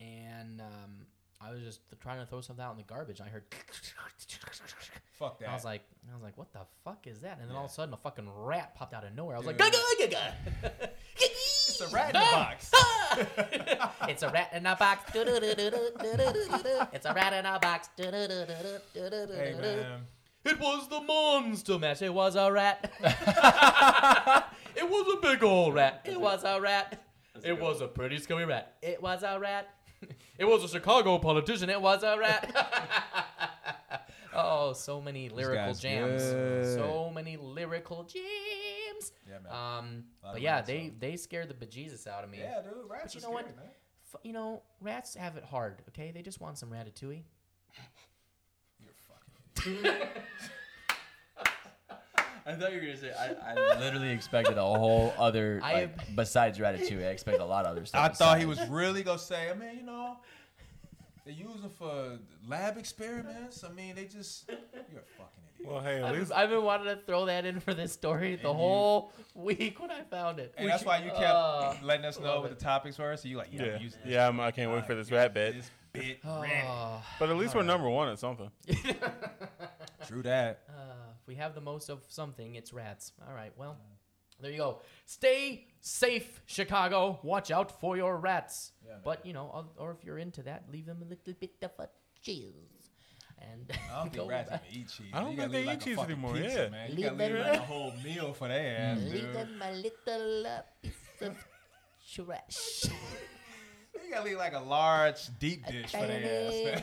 and 0.00 0.60
um, 0.60 1.06
I 1.40 1.52
was 1.52 1.62
just 1.62 1.80
trying 2.00 2.20
to 2.20 2.26
throw 2.26 2.40
something 2.40 2.64
out 2.64 2.72
in 2.72 2.78
the 2.78 2.84
garbage. 2.84 3.20
I 3.20 3.28
heard. 3.28 3.44
Fuck 5.18 5.38
that. 5.40 5.48
I 5.48 5.54
was 5.54 5.64
like, 5.64 5.82
I 6.10 6.14
was 6.14 6.22
like, 6.22 6.36
what 6.36 6.52
the 6.52 6.60
fuck 6.84 7.06
is 7.06 7.20
that? 7.20 7.38
And 7.40 7.48
then 7.48 7.56
all 7.56 7.64
of 7.64 7.70
a 7.70 7.74
sudden, 7.74 7.94
a 7.94 7.96
fucking 7.96 8.28
rat 8.36 8.74
popped 8.74 8.92
out 8.92 9.02
of 9.04 9.14
nowhere. 9.14 9.36
I 9.36 9.38
was 9.38 9.46
Dude. 9.48 9.58
like, 9.58 9.72
"Gaga, 9.72 10.10
gaga." 10.10 10.34
it's 11.16 11.80
a 11.80 11.88
rat 11.88 12.14
in 12.14 12.20
the 12.20 12.26
box. 12.32 12.70
it's 14.08 14.22
a 14.22 14.28
rat 14.28 14.50
in 14.54 14.66
a 14.66 14.76
box. 14.76 15.10
It's 15.14 17.06
a 17.06 17.14
rat 17.14 17.32
in 17.32 17.46
a 17.46 17.58
box. 17.58 17.88
hey 17.96 19.54
man, 19.58 20.06
It 20.44 20.60
was 20.60 20.88
the 20.88 21.00
monster 21.00 21.78
mash. 21.78 22.02
It 22.02 22.12
was 22.12 22.36
a 22.36 22.52
rat. 22.52 22.92
it 24.76 24.88
was 24.88 25.14
a 25.16 25.20
big 25.22 25.42
old 25.42 25.74
rat. 25.74 26.02
It 26.04 26.20
was 26.20 26.44
a 26.44 26.60
rat. 26.60 27.02
It 27.42 27.58
was 27.58 27.80
a 27.80 27.88
pretty 27.88 28.18
scummy 28.18 28.44
rat. 28.44 28.76
It 28.82 29.00
was 29.02 29.22
a 29.22 29.38
rat. 29.40 29.75
It 30.38 30.44
was 30.44 30.62
a 30.64 30.68
Chicago 30.68 31.18
politician. 31.18 31.70
It 31.70 31.80
was 31.80 32.02
a 32.02 32.18
rat. 32.18 32.52
oh, 34.34 34.72
so 34.74 35.00
many 35.00 35.28
lyrical 35.30 35.72
jams. 35.74 36.22
good. 36.22 36.74
So 36.74 37.10
many 37.14 37.36
lyrical 37.38 38.04
jams. 38.04 39.12
yeah 39.26 39.38
man. 39.42 39.52
Um, 39.52 40.04
but 40.22 40.42
yeah, 40.42 40.60
they 40.60 40.88
though. 40.88 41.06
they 41.06 41.16
scared 41.16 41.48
the 41.48 41.54
bejesus 41.54 42.06
out 42.06 42.22
of 42.24 42.30
me. 42.30 42.38
yeah, 42.40 42.60
dude. 42.62 42.88
Rats 42.88 43.14
you 43.14 43.20
are 43.20 43.24
know 43.24 43.30
what? 43.30 43.46
man. 43.56 43.64
F- 44.12 44.20
you 44.22 44.32
know, 44.32 44.62
rats 44.80 45.14
have 45.14 45.36
it 45.36 45.44
hard. 45.44 45.82
Okay, 45.88 46.10
they 46.12 46.22
just 46.22 46.40
want 46.40 46.58
some 46.58 46.70
ratatouille. 46.70 47.22
You're 48.78 48.92
fucking. 49.64 50.08
I 52.46 52.54
thought 52.54 52.72
you 52.72 52.78
were 52.80 52.86
gonna 52.86 52.96
say. 52.96 53.12
I, 53.12 53.52
I 53.52 53.78
literally 53.80 54.10
expected 54.10 54.56
a 54.56 54.62
whole 54.62 55.12
other. 55.18 55.60
I 55.62 55.72
Like, 55.74 56.14
besides 56.16 56.58
Ratatouille, 56.58 57.04
I 57.06 57.10
expected 57.10 57.42
a 57.42 57.46
lot 57.46 57.64
of 57.66 57.72
other 57.72 57.84
stuff. 57.84 58.04
I 58.04 58.08
thought 58.14 58.38
he 58.38 58.46
was 58.46 58.60
really 58.68 59.02
gonna 59.02 59.18
say. 59.18 59.50
I 59.50 59.54
mean, 59.54 59.76
you 59.78 59.82
know, 59.82 60.16
they 61.24 61.32
use 61.32 61.60
them 61.60 61.70
for 61.76 62.18
lab 62.46 62.78
experiments. 62.78 63.64
I 63.64 63.72
mean, 63.72 63.94
they 63.96 64.04
just. 64.04 64.48
You're 64.48 64.58
a 65.00 65.18
fucking 65.18 65.42
idiot. 65.58 65.72
Well, 65.72 65.80
hey, 65.82 65.98
at 65.98 66.04
I've, 66.04 66.16
least 66.18 66.30
I've 66.32 66.50
been 66.50 66.62
wanting 66.62 66.86
to 66.94 67.02
throw 67.02 67.24
that 67.26 67.44
in 67.46 67.58
for 67.58 67.74
this 67.74 67.92
story 67.92 68.36
the 68.36 68.42
you- 68.48 68.54
whole 68.54 69.12
week 69.34 69.80
when 69.80 69.90
I 69.90 70.02
found 70.02 70.38
it. 70.38 70.54
And 70.56 70.68
that's 70.68 70.84
why 70.84 70.98
you 70.98 71.10
kept 71.10 71.22
Uh, 71.22 71.74
letting 71.82 72.04
us 72.06 72.20
know 72.20 72.26
love 72.26 72.42
what 72.42 72.52
it. 72.52 72.58
the 72.60 72.64
topics 72.64 72.96
were. 72.98 73.16
So 73.16 73.26
you 73.26 73.38
like, 73.38 73.48
yeah, 73.50 73.64
yeah, 73.64 73.72
I'm 73.74 73.82
using 73.82 74.00
this. 74.04 74.12
yeah. 74.12 74.28
I'm, 74.28 74.38
I 74.38 74.52
can't 74.52 74.70
wait 74.70 74.86
for 74.86 74.94
this 74.94 75.10
rat 75.10 75.34
bit. 75.34 75.54
This 75.56 75.70
bit. 75.92 76.18
Oh. 76.24 77.02
But 77.18 77.30
at 77.30 77.36
least 77.36 77.54
we're 77.56 77.62
number 77.64 77.88
one 77.90 78.08
at 78.08 78.18
something. 78.20 78.50
True 80.06 80.22
that. 80.22 80.60
uh, 80.68 80.72
if 81.26 81.28
we 81.28 81.34
have 81.34 81.54
the 81.56 81.60
most 81.60 81.88
of 81.88 82.04
something, 82.08 82.54
it's 82.54 82.72
rats. 82.72 83.10
All 83.26 83.34
right, 83.34 83.52
well, 83.56 83.76
there 84.40 84.52
you 84.52 84.58
go. 84.58 84.80
Stay 85.06 85.66
safe, 85.80 86.40
Chicago. 86.46 87.18
Watch 87.24 87.50
out 87.50 87.80
for 87.80 87.96
your 87.96 88.16
rats. 88.18 88.72
Yeah, 88.84 88.92
man. 88.92 89.00
but 89.02 89.26
you 89.26 89.32
know, 89.32 89.50
or- 89.52 89.84
or 89.86 89.90
if 89.90 90.04
you're 90.04 90.18
into 90.18 90.42
that, 90.44 90.64
leave 90.70 90.86
them 90.86 91.02
a 91.02 91.04
little 91.04 91.34
bit 91.40 91.54
of 91.62 91.72
a 91.80 91.88
cheese. 92.22 92.90
And 93.38 93.72
I 93.92 93.98
don't 94.04 94.12
think 94.14 94.30
rats 94.30 94.50
back. 94.50 94.62
even 94.70 94.80
eat 94.82 94.88
cheese. 94.88 95.06
I 95.12 95.20
don't 95.20 95.32
You 95.32 95.36
think 95.38 95.52
they 95.52 95.62
eat 95.62 95.66
like 95.66 95.80
cheese 95.84 95.98
anymore, 95.98 96.34
Pizza, 96.34 96.62
yeah. 96.62 96.68
man. 96.68 96.90
You 96.90 96.96
Leave 96.96 97.04
gotta 97.06 97.16
leave 97.16 97.32
them- 97.32 97.42
like 97.52 97.58
a 97.60 97.62
whole 97.64 97.92
meal 98.04 98.32
for 98.32 98.48
their 98.48 98.78
ass, 98.78 98.98
Leave 99.02 99.12
dude. 99.22 99.34
them 99.34 99.62
a 99.62 99.72
little 99.72 100.46
uh, 100.46 100.60
piece 100.82 101.22
of 101.22 101.36
trash. 102.14 102.92
You 104.04 104.10
gotta 104.12 104.24
leave 104.24 104.36
like 104.38 104.54
a 104.54 104.60
large 104.60 105.20
deep 105.38 105.66
dish 105.66 105.90
for 105.92 106.06
their 106.06 106.48
ass. 106.78 106.82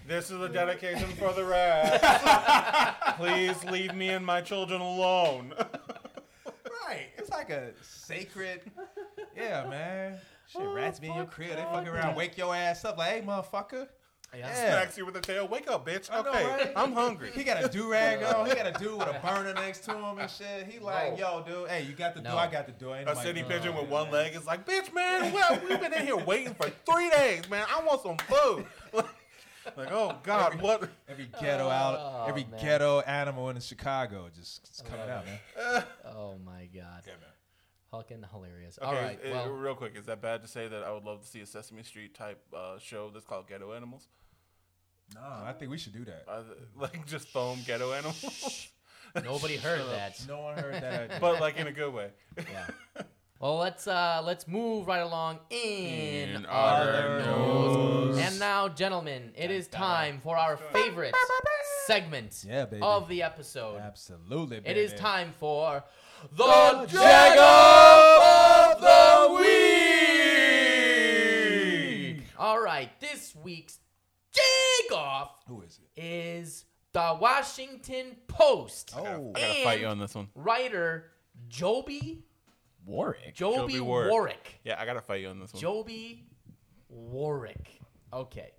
This 0.06 0.30
is 0.30 0.40
a 0.40 0.48
dedication 0.48 1.08
for 1.18 1.32
the 1.32 1.44
rats. 1.44 3.16
Please 3.16 3.62
leave 3.64 3.94
me 3.94 4.10
and 4.10 4.24
my 4.24 4.40
children 4.40 4.80
alone. 4.80 5.52
right. 6.86 7.08
It's 7.16 7.30
like 7.30 7.50
a 7.50 7.70
sacred. 7.82 8.60
Yeah, 9.36 9.66
man. 9.68 10.18
Shit, 10.48 10.62
rats 10.62 11.00
be 11.00 11.08
in 11.08 11.14
your 11.14 11.24
crib. 11.26 11.56
They 11.56 11.62
fucking 11.62 11.88
around, 11.88 12.14
wake 12.14 12.38
your 12.38 12.54
ass 12.54 12.84
up 12.84 12.98
like, 12.98 13.10
hey, 13.10 13.22
motherfucker. 13.22 13.88
Yeah. 14.34 14.48
Yeah. 14.48 14.70
Smacks 14.72 14.98
you 14.98 15.06
with 15.06 15.14
the 15.14 15.20
tail. 15.20 15.48
Wake 15.48 15.70
up, 15.70 15.86
bitch. 15.86 16.10
I 16.12 16.20
know, 16.20 16.30
Okay, 16.30 16.44
right? 16.44 16.72
I'm 16.76 16.92
hungry. 16.92 17.30
He 17.32 17.42
got 17.42 17.64
a 17.64 17.68
do 17.68 17.90
rag 17.90 18.22
on. 18.22 18.46
He 18.46 18.54
got 18.54 18.66
a 18.66 18.72
dude 18.78 18.98
with 18.98 19.08
a 19.08 19.18
burner 19.24 19.54
next 19.54 19.80
to 19.84 19.92
him 19.96 20.18
and 20.18 20.30
shit. 20.30 20.66
He 20.68 20.78
like, 20.78 21.18
No. 21.18 21.42
yo, 21.42 21.44
dude, 21.62 21.68
hey, 21.70 21.84
you 21.84 21.92
got 21.94 22.14
the 22.14 22.20
No. 22.20 22.32
do, 22.32 22.36
I 22.36 22.46
got 22.48 22.66
the 22.66 22.72
do. 22.72 22.92
Ain't 22.94 23.08
A 23.08 23.16
city 23.16 23.40
doing 23.40 23.52
pigeon 23.52 23.68
it, 23.74 23.74
with 23.80 23.84
man. 23.84 23.90
one 23.90 24.10
leg 24.10 24.34
is 24.36 24.46
like, 24.46 24.66
bitch, 24.66 24.92
man, 24.92 25.32
well, 25.32 25.58
we've 25.68 25.80
been 25.80 25.92
in 25.94 26.04
here 26.04 26.16
waiting 26.16 26.54
for 26.54 26.68
three 26.90 27.08
days, 27.10 27.48
man. 27.48 27.66
I 27.74 27.82
want 27.82 28.02
some 28.02 28.16
food. 28.18 28.66
like, 29.76 29.90
oh 29.92 30.16
God, 30.22 30.60
what? 30.60 30.88
Every 31.08 31.28
ghetto 31.40 31.68
out, 31.68 31.98
Oh, 31.98 32.28
every 32.28 32.44
man. 32.50 32.60
ghetto 32.60 33.00
animal 33.00 33.48
in 33.50 33.58
Chicago 33.60 34.28
just, 34.36 34.64
just 34.66 34.84
coming 34.84 35.08
out, 35.08 35.24
man. 35.24 35.84
Oh 36.04 36.34
my 36.44 36.68
god. 36.74 37.02
Yeah, 37.06 37.12
man. 37.14 37.30
Fucking 37.90 38.24
hilarious. 38.32 38.78
Okay, 38.82 38.86
All 38.88 38.94
right. 38.94 39.18
uh, 39.24 39.28
Well, 39.30 39.48
real 39.50 39.74
quick, 39.74 39.94
is 39.96 40.06
that 40.06 40.20
bad 40.20 40.42
to 40.42 40.48
say 40.48 40.66
that 40.68 40.82
I 40.82 40.90
would 40.92 41.04
love 41.04 41.22
to 41.22 41.26
see 41.26 41.40
a 41.40 41.46
Sesame 41.46 41.82
Street 41.84 42.14
type 42.14 42.42
uh, 42.54 42.78
show 42.78 43.10
that's 43.10 43.24
called 43.24 43.46
Ghetto 43.48 43.72
Animals? 43.72 44.08
No, 45.14 45.20
I 45.20 45.52
think 45.52 45.70
we 45.70 45.78
should 45.78 45.92
do 45.92 46.04
that. 46.04 46.24
Uh, 46.28 46.42
like 46.76 47.06
just 47.06 47.28
foam 47.28 47.60
ghetto 47.64 47.92
animals, 47.92 48.68
nobody 49.22 49.56
heard 49.66 49.80
that. 49.92 50.20
No 50.26 50.40
one 50.40 50.58
heard 50.58 50.74
that. 50.74 51.02
idea. 51.04 51.18
but 51.20 51.40
like 51.40 51.58
in 51.58 51.68
a 51.68 51.72
good 51.72 51.92
way. 51.94 52.10
Yeah. 52.36 52.66
Well, 53.38 53.58
let's 53.58 53.86
uh 53.86 54.22
let's 54.24 54.48
move 54.48 54.86
right 54.86 55.02
along 55.02 55.40
in, 55.50 56.30
In 56.30 56.46
other 56.46 56.90
other 56.90 57.18
news. 57.36 58.16
news. 58.16 58.18
And 58.18 58.38
now, 58.40 58.66
gentlemen, 58.70 59.30
it 59.36 59.50
is 59.50 59.68
time 59.68 60.20
for 60.22 60.38
our 60.38 60.56
favorite 60.56 61.14
segment 61.84 62.42
Yeah, 62.48 62.64
baby. 62.64 62.80
of 62.82 63.08
the 63.08 63.22
episode. 63.22 63.78
Absolutely, 63.78 64.62
It 64.64 64.78
is 64.78 64.94
time 64.94 65.34
for 65.38 65.84
the, 66.32 66.44
The 66.44 66.86
Jag 66.92 67.38
of 67.38 68.80
the 68.80 69.34
Week. 71.26 72.22
All 72.38 72.60
right, 72.60 72.90
this 73.00 73.34
week's 73.34 73.78
Jag 74.32 74.92
off 74.96 75.30
Who 75.48 75.62
is 75.62 75.78
it? 75.82 75.88
is 76.00 76.64
the 76.92 77.16
Washington 77.20 78.16
Post. 78.28 78.92
Oh. 78.96 79.32
I 79.34 79.40
gotta 79.40 79.64
fight 79.64 79.80
you 79.80 79.86
on 79.86 79.98
this 79.98 80.14
one. 80.14 80.28
Writer 80.34 81.10
Joby 81.48 82.22
Warrick. 82.84 83.34
Joby, 83.34 83.56
Joby 83.74 83.80
Warrick. 83.80 84.10
Warrick. 84.10 84.60
Yeah, 84.64 84.76
I 84.80 84.86
gotta 84.86 85.00
fight 85.00 85.20
you 85.22 85.28
on 85.28 85.40
this 85.40 85.52
one. 85.52 85.60
Joby 85.60 86.24
Warrick. 86.88 87.80
Okay. 88.12 88.52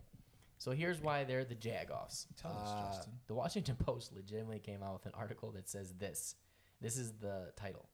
So 0.59 0.71
here's 0.71 0.99
why 0.99 1.23
they're 1.23 1.45
the 1.45 1.55
Jagoffs. 1.55 2.25
Tell 2.41 2.51
us, 2.51 2.69
Uh, 2.71 2.87
Justin. 2.87 3.13
The 3.27 3.35
Washington 3.35 3.75
Post 3.75 4.11
legitimately 4.13 4.59
came 4.59 4.81
out 4.83 4.93
with 4.93 5.05
an 5.05 5.11
article 5.15 5.51
that 5.51 5.69
says 5.69 5.93
this. 5.99 6.35
This 6.81 6.97
is 6.97 7.13
the 7.13 7.51
title. 7.55 7.89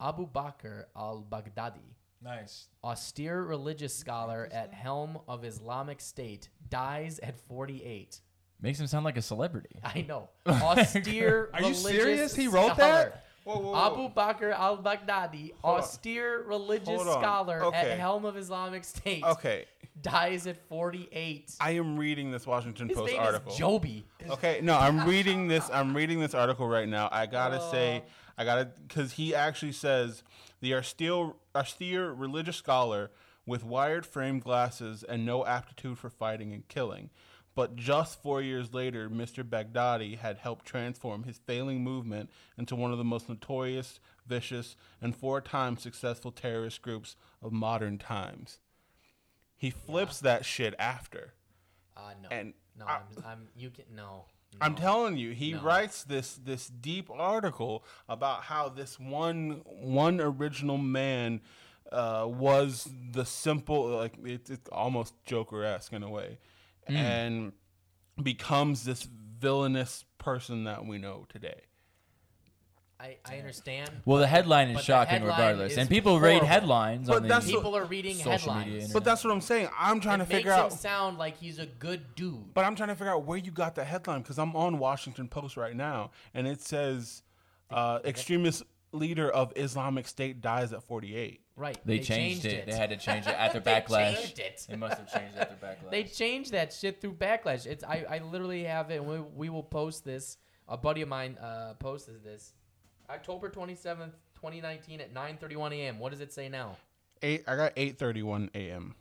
Abu 0.00 0.26
Bakr 0.28 0.84
al-Baghdadi, 0.96 1.94
Nice. 2.22 2.66
austere 2.82 3.42
religious 3.42 3.94
scholar 3.94 4.48
at 4.52 4.72
helm 4.74 5.18
of 5.28 5.44
Islamic 5.44 6.00
State, 6.00 6.48
dies 6.68 7.20
at 7.20 7.38
48. 7.48 8.20
Makes 8.60 8.80
him 8.80 8.86
sound 8.86 9.04
like 9.04 9.16
a 9.16 9.22
celebrity. 9.22 9.80
I 9.82 10.02
know. 10.08 10.28
Austere 10.46 11.50
Are 11.52 11.60
you 11.60 11.66
religious 11.68 11.82
serious? 11.82 12.34
He 12.36 12.46
wrote 12.48 12.74
scholar. 12.74 12.76
that? 12.78 13.24
Whoa, 13.44 13.58
whoa, 13.58 13.72
whoa. 13.72 14.06
Abu 14.06 14.14
Bakr 14.14 14.52
al-Baghdadi, 14.52 15.52
austere 15.64 16.42
religious 16.42 16.88
Hold 16.88 17.08
on. 17.08 17.20
scholar 17.22 17.64
Okay. 17.64 17.92
at 17.92 17.98
helm 17.98 18.24
of 18.24 18.36
Islamic 18.36 18.84
State, 18.84 19.24
Okay, 19.24 19.64
dies 20.00 20.46
at 20.46 20.56
48. 20.68 21.56
I 21.60 21.72
am 21.72 21.98
reading 21.98 22.30
this 22.30 22.46
Washington 22.46 22.88
His 22.88 22.96
Post 22.98 23.12
name 23.12 23.20
article. 23.20 23.52
is 23.52 23.58
Joby. 23.58 24.04
Okay, 24.30 24.60
no, 24.62 24.78
I'm 24.78 25.08
reading 25.08 25.48
this. 25.48 25.68
I'm 25.72 25.94
reading 25.96 26.20
this 26.20 26.34
article 26.34 26.68
right 26.68 26.88
now. 26.88 27.08
I 27.10 27.26
gotta 27.26 27.60
Oh. 27.60 27.70
say, 27.72 28.04
I 28.38 28.44
gotta, 28.44 28.66
because 28.86 29.12
he 29.12 29.34
actually 29.34 29.72
says 29.72 30.22
the 30.60 30.74
austere, 30.74 31.32
austere 31.54 32.12
religious 32.12 32.56
scholar 32.56 33.10
with 33.44 33.64
wired 33.64 34.06
frame 34.06 34.38
glasses 34.38 35.02
and 35.02 35.26
no 35.26 35.44
aptitude 35.44 35.98
for 35.98 36.08
fighting 36.08 36.52
and 36.52 36.66
killing. 36.68 37.10
But 37.54 37.76
just 37.76 38.22
four 38.22 38.40
years 38.40 38.72
later, 38.72 39.10
Mr. 39.10 39.44
Baghdadi 39.44 40.18
had 40.18 40.38
helped 40.38 40.64
transform 40.64 41.24
his 41.24 41.38
failing 41.38 41.82
movement 41.84 42.30
into 42.56 42.74
one 42.74 42.92
of 42.92 42.98
the 42.98 43.04
most 43.04 43.28
notorious, 43.28 44.00
vicious, 44.26 44.74
and 45.00 45.14
four 45.14 45.40
times 45.40 45.82
successful 45.82 46.32
terrorist 46.32 46.80
groups 46.80 47.14
of 47.42 47.52
modern 47.52 47.98
times. 47.98 48.58
He 49.56 49.70
flips 49.70 50.18
that 50.20 50.44
shit 50.44 50.74
after. 50.78 51.34
Uh, 51.96 52.12
no. 52.22 52.28
And 52.30 52.54
no, 52.78 52.86
I- 52.86 52.96
am 52.96 53.02
I'm, 53.26 53.48
you 53.54 53.70
can, 53.70 53.84
no. 53.94 54.24
I'm 54.60 54.74
telling 54.74 55.16
you, 55.16 55.30
he 55.32 55.52
No. 55.52 55.62
writes 55.62 56.04
this 56.04 56.34
this 56.34 56.66
deep 56.68 57.08
article 57.10 57.84
about 58.06 58.44
how 58.44 58.68
this 58.68 58.98
one 59.00 59.62
one 59.64 60.20
original 60.20 60.76
man 60.76 61.40
uh, 61.90 62.26
was 62.28 62.88
the 63.12 63.24
simple 63.24 63.88
like 63.88 64.14
it's 64.24 64.50
it's 64.50 64.68
almost 64.70 65.14
Joker 65.24 65.64
esque 65.64 65.92
in 65.94 66.02
a 66.02 66.10
way, 66.10 66.38
and 66.86 67.52
becomes 68.22 68.84
this 68.84 69.06
villainous 69.38 70.04
person 70.18 70.64
that 70.64 70.84
we 70.86 70.98
know 70.98 71.26
today. 71.28 71.62
I, 73.00 73.16
I 73.24 73.38
understand. 73.38 73.90
Well, 74.04 74.18
the 74.18 74.28
headline 74.28 74.68
is 74.70 74.84
shocking 74.84 75.14
headline 75.22 75.30
regardless, 75.30 75.72
is 75.72 75.78
and 75.78 75.88
people 75.88 76.20
read 76.20 76.44
headlines 76.44 77.08
But 77.08 77.22
on 77.22 77.28
that's 77.28 77.46
the 77.46 77.54
what- 77.54 77.58
People 77.62 77.76
are 77.76 77.84
reading 77.84 78.14
social 78.14 78.30
headlines. 78.52 78.66
media. 78.72 78.88
But 78.92 79.02
that's 79.02 79.24
what 79.24 79.32
I'm 79.32 79.40
saying. 79.40 79.68
I'm 79.76 79.98
trying 79.98 80.20
it 80.20 80.26
to 80.26 80.30
figure 80.30 80.52
makes 80.52 80.60
out. 80.60 80.70
him 80.72 80.78
sound 80.78 81.18
like 81.18 81.36
he's 81.38 81.58
a 81.58 81.66
good 81.66 82.14
dude. 82.14 82.54
But 82.54 82.64
I'm 82.64 82.76
trying 82.76 82.90
to 82.90 82.94
figure 82.94 83.10
out 83.12 83.24
where 83.24 83.38
you 83.38 83.50
got 83.50 83.74
the 83.74 83.82
headline 83.82 84.22
because 84.22 84.38
I'm 84.38 84.54
on 84.54 84.78
Washington 84.78 85.26
Post 85.26 85.56
right 85.56 85.74
now, 85.74 86.12
and 86.32 86.46
it 86.46 86.60
says 86.60 87.22
uh, 87.70 87.98
extremist 88.04 88.62
leader 88.92 89.28
of 89.30 89.52
Islamic 89.56 90.06
State 90.06 90.40
dies 90.40 90.72
at 90.72 90.82
48. 90.84 91.40
Right. 91.56 91.78
They, 91.84 91.98
changed, 91.98 92.44
it. 92.46 92.66
They 92.66 92.74
had 92.74 92.90
to 92.90 92.96
change 92.96 93.26
it 93.26 93.30
after 93.38 93.60
They 93.60 93.70
backlash. 93.72 94.14
changed 94.16 94.38
it. 94.38 94.66
They 94.68 94.76
must 94.76 94.98
have 94.98 95.12
changed 95.12 95.36
it 95.36 95.40
after 95.40 95.54
backlash. 95.66 95.90
They 95.90 96.04
changed 96.04 96.52
that 96.52 96.72
shit 96.72 97.00
through 97.00 97.14
backlash. 97.14 97.66
It's 97.66 97.84
I, 97.84 98.04
I 98.08 98.18
literally 98.18 98.64
have 98.64 98.90
it. 98.90 99.04
We, 99.04 99.18
we 99.20 99.50
will 99.50 99.62
post 99.62 100.04
this. 100.04 100.38
A 100.68 100.76
buddy 100.76 101.02
of 101.02 101.08
mine 101.08 101.36
uh, 101.38 101.74
posted 101.78 102.22
this. 102.24 102.54
October 103.10 103.50
27th, 103.50 104.12
2019 104.36 105.00
at 105.00 105.12
9:31 105.12 105.72
a.m. 105.72 105.98
What 105.98 106.12
does 106.12 106.20
it 106.20 106.32
say 106.32 106.48
now? 106.48 106.76
Eight. 107.20 107.44
I 107.46 107.56
got 107.56 107.76
8:31 107.76 108.48
a.m. 108.54 108.94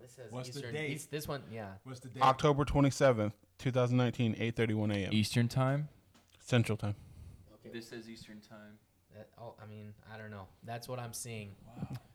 This 0.00 0.12
says 0.12 0.32
What's 0.32 0.48
the 0.50 0.58
Eastern. 0.60 0.74
date? 0.74 0.90
East- 0.90 1.10
this 1.10 1.28
one, 1.28 1.42
yeah. 1.52 1.66
What's 1.84 2.00
the 2.00 2.08
date? 2.08 2.22
October 2.22 2.64
27th, 2.64 3.32
2019, 3.58 4.34
8:31 4.36 4.94
a.m. 4.94 5.12
Eastern 5.12 5.48
time. 5.48 5.88
Central 6.42 6.76
Time. 6.76 6.94
This 7.72 7.88
says 7.88 8.08
Eastern 8.10 8.40
time. 8.40 8.78
That, 9.14 9.28
oh, 9.38 9.54
I 9.62 9.66
mean, 9.66 9.92
I 10.12 10.18
don't 10.18 10.30
know. 10.30 10.46
That's 10.64 10.88
what 10.88 10.98
I'm 10.98 11.12
seeing. 11.12 11.52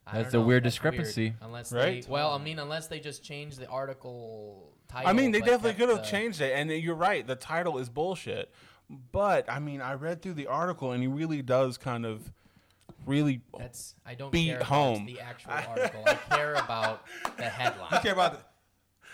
I 0.06 0.18
That's 0.18 0.32
don't 0.32 0.40
a 0.40 0.42
know. 0.42 0.46
weird 0.48 0.64
That's 0.64 0.74
discrepancy. 0.74 1.34
Unless 1.40 1.72
Right? 1.72 2.02
they, 2.04 2.10
well, 2.10 2.32
I 2.32 2.38
mean, 2.38 2.58
unless 2.58 2.86
they 2.88 2.98
just 3.00 3.22
change 3.24 3.56
the 3.56 3.66
article 3.68 4.72
title. 4.88 5.08
I 5.08 5.12
mean, 5.12 5.30
they 5.32 5.40
but 5.40 5.46
definitely 5.46 5.70
kept 5.72 5.78
could 5.80 5.88
have 5.90 5.98
the- 6.04 6.10
changed 6.10 6.40
it, 6.40 6.52
and 6.54 6.70
you're 6.70 6.94
right. 6.94 7.26
The 7.26 7.34
title 7.36 7.78
is 7.78 7.88
bullshit. 7.88 8.52
But 9.12 9.50
I 9.50 9.58
mean, 9.58 9.80
I 9.80 9.94
read 9.94 10.22
through 10.22 10.34
the 10.34 10.46
article, 10.48 10.92
and 10.92 11.02
he 11.02 11.08
really 11.08 11.42
does 11.42 11.76
kind 11.78 12.04
of, 12.06 12.32
really. 13.06 13.42
That's 13.58 13.94
I 14.06 14.14
don't 14.14 14.30
beat 14.32 14.46
care 14.48 14.56
about 14.56 14.66
home. 14.68 15.06
the 15.06 15.20
actual 15.20 15.52
article. 15.52 16.02
I 16.06 16.14
care 16.14 16.54
about 16.54 17.04
the 17.36 17.44
You 17.44 17.48
headline. 17.50 18.02
care 18.02 18.12
about 18.12 18.32
the, 18.32 18.38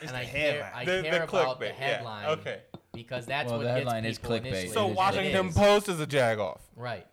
it's 0.00 0.10
and 0.10 0.10
the 0.12 0.16
I 0.16 0.24
headline. 0.24 0.60
care, 0.60 0.72
I 0.74 0.84
The- 0.84 1.02
care 1.02 1.18
the 1.18 1.24
about 1.24 1.58
the 1.60 1.66
clickbait, 1.66 1.68
yeah, 1.68 1.74
headline. 1.86 2.26
okay. 2.38 2.60
Because 2.94 3.26
that's 3.26 3.48
Well, 3.50 3.58
what 3.58 3.64
the 3.64 3.68
gets 3.70 3.78
headline 3.78 4.04
is 4.04 4.18
people 4.18 4.36
clickbait. 4.36 4.46
initially. 4.46 4.68
So 4.68 4.86
It 4.86 4.90
is- 4.90 4.96
Washington 4.96 5.46
It 5.46 5.48
is. 5.50 5.56
Post 5.56 5.88
is 5.88 6.00
a 6.00 6.06
jag 6.06 6.38
off. 6.38 6.60
Right. 6.76 7.06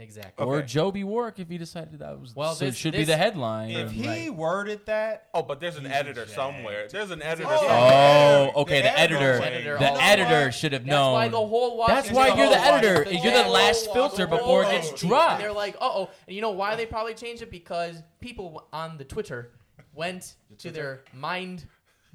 Exactly. 0.00 0.44
Okay. 0.46 0.48
Or 0.48 0.62
Joby 0.62 1.02
Warrick 1.02 1.40
if 1.40 1.48
he 1.48 1.58
decided 1.58 1.98
that 1.98 2.20
was 2.20 2.32
Well, 2.36 2.54
so 2.54 2.64
it 2.64 2.68
this- 2.68 2.76
should 2.76 2.92
be 2.92 3.02
the 3.02 3.16
headline. 3.16 3.70
if 3.72 3.90
he 3.90 4.06
Right. 4.06 4.32
worded 4.34 4.86
that, 4.86 5.26
Oh, 5.34 5.42
but 5.42 5.58
there's 5.58 5.76
an 5.76 5.86
editor 5.88 6.24
jacked. 6.24 6.36
somewhere. 6.36 6.86
There's 6.88 7.10
an 7.10 7.20
editor. 7.20 7.48
Oh, 7.50 7.56
somewhere. 7.58 8.52
Oh, 8.54 8.60
okay. 8.62 8.76
The 8.76 8.82
The 8.82 8.98
editor, 8.98 9.16
editor- 9.42 9.44
editor 9.44 9.78
the 9.78 9.92
editor 10.02 10.36
over. 10.36 10.52
should 10.52 10.72
have 10.72 10.82
That's 10.84 10.90
known. 10.90 11.12
why 11.14 11.26
the 11.26 11.36
whole 11.38 11.84
That's 11.84 12.10
Washington 12.12 12.14
why 12.16 12.26
you're 12.28 12.48
the 12.48 12.60
editor. 12.60 13.04
the 13.06 13.16
You're 13.16 13.32
the 13.32 13.42
whole 13.42 13.52
last 13.52 13.88
Washington 13.88 13.94
filter 13.94 14.26
before 14.28 14.62
it 14.62 14.66
Post. 14.66 14.90
gets 14.90 15.02
And 15.02 15.10
dropped. 15.10 15.40
they're 15.40 15.52
like, 15.52 15.74
uh 15.74 15.78
oh. 15.80 16.10
And 16.28 16.36
you 16.36 16.42
know 16.42 16.50
why 16.50 16.76
they 16.76 16.86
probably 16.86 17.14
changed 17.14 17.42
it? 17.42 17.50
Because 17.50 18.00
people 18.20 18.68
on 18.72 18.98
the 18.98 19.04
Twitter 19.04 19.50
went 19.94 20.36
to 20.58 20.70
their 20.70 21.02
mind 21.12 21.66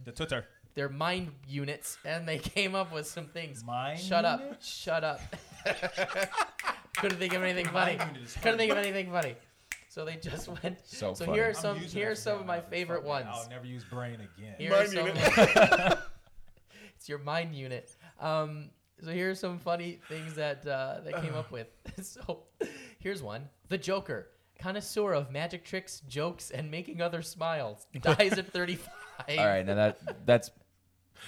the 0.06 0.14
Twitter. 0.14 0.48
Their 0.76 0.90
mind 0.90 1.32
units 1.48 1.98
and 2.06 2.28
they 2.28 2.38
came 2.56 2.76
up 2.76 2.92
with 2.94 3.08
some 3.08 3.26
things. 3.28 3.64
Mind 3.64 4.00
Shut 4.00 4.26
up. 4.26 4.62
Shut 4.62 5.04
up. 5.04 5.20
Couldn't 6.98 7.18
think 7.18 7.34
of 7.34 7.44
anything 7.44 7.66
funny. 7.68 7.98
Mind 7.98 8.18
Couldn't 8.42 8.58
think 8.58 8.72
of 8.72 8.78
anything 8.78 9.12
funny. 9.12 9.36
So 9.90 10.06
they 10.06 10.16
just 10.16 10.48
went. 10.64 10.80
So 10.86 11.14
So 11.14 11.32
here 11.32 11.50
are 11.50 11.54
some. 11.54 11.78
Here 11.78 12.12
are 12.12 12.16
some 12.16 12.40
of 12.40 12.46
my 12.46 12.60
favorite 12.60 13.02
Fuck 13.02 13.08
ones. 13.08 13.28
I'll 13.32 13.50
never 13.50 13.66
use 13.66 13.84
brain 13.84 14.16
again. 14.16 14.56
Here 14.58 14.74
are 14.74 14.78
Mind 14.78 14.90
some. 14.90 15.08
unit. 15.08 16.00
it's 16.96 17.08
your 17.08 17.20
mind 17.20 17.56
unit. 17.56 17.96
Um, 18.20 18.70
so 19.04 19.12
here 19.12 19.30
are 19.30 19.36
some 19.36 19.60
funny 19.60 20.00
things 20.10 20.34
that 20.36 20.66
uh, 20.66 21.02
that 21.06 21.22
came 21.22 21.36
up 21.36 21.52
with. 21.52 21.68
so 22.02 22.44
Here's 23.00 23.22
one. 23.22 23.50
The 23.68 23.78
Joker, 23.78 24.30
connoisseur 24.60 25.14
of 25.14 25.30
magic 25.30 25.66
tricks, 25.66 26.02
jokes, 26.08 26.52
and 26.52 26.72
making 26.72 27.02
others 27.02 27.28
smile, 27.30 27.78
dies 28.02 28.34
at 28.40 28.48
35. 28.52 28.88
All 29.38 29.46
right, 29.46 29.66
now 29.66 29.76
that 29.76 30.26
that's 30.26 30.50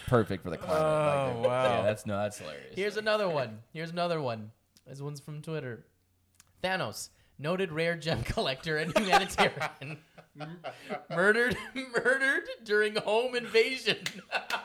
perfect 0.08 0.44
for 0.44 0.50
the 0.50 0.58
climate. 0.58 0.82
Oh, 0.82 1.42
there. 1.42 1.50
wow. 1.50 1.64
Yeah, 1.64 1.82
that's 1.84 2.06
no, 2.06 2.18
that's 2.18 2.38
hilarious. 2.40 2.76
Here's 2.76 2.98
another 2.98 3.30
one. 3.30 3.60
Here's 3.74 3.92
another 3.92 4.22
one. 4.22 4.52
This 4.88 5.02
one's 5.02 5.20
from 5.20 5.42
Twitter. 5.42 5.86
Thanos, 6.64 7.10
noted 7.40 7.72
rare 7.72 7.96
gem 7.96 8.24
collector 8.26 8.78
and 8.78 8.96
humanitarian, 8.98 9.98
murdered 11.10 11.58
murdered 12.04 12.44
during 12.64 12.96
home 12.96 13.36
invasion. 13.36 13.98
Wow. 14.32 14.62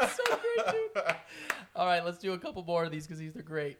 That's 0.00 0.16
so 0.16 0.22
great, 0.26 0.66
dude. 0.72 1.04
All 1.76 1.86
right, 1.86 2.04
let's 2.04 2.18
do 2.18 2.32
a 2.32 2.38
couple 2.38 2.62
more 2.64 2.84
of 2.84 2.90
these 2.90 3.06
because 3.06 3.18
these 3.18 3.36
are 3.36 3.42
great. 3.42 3.78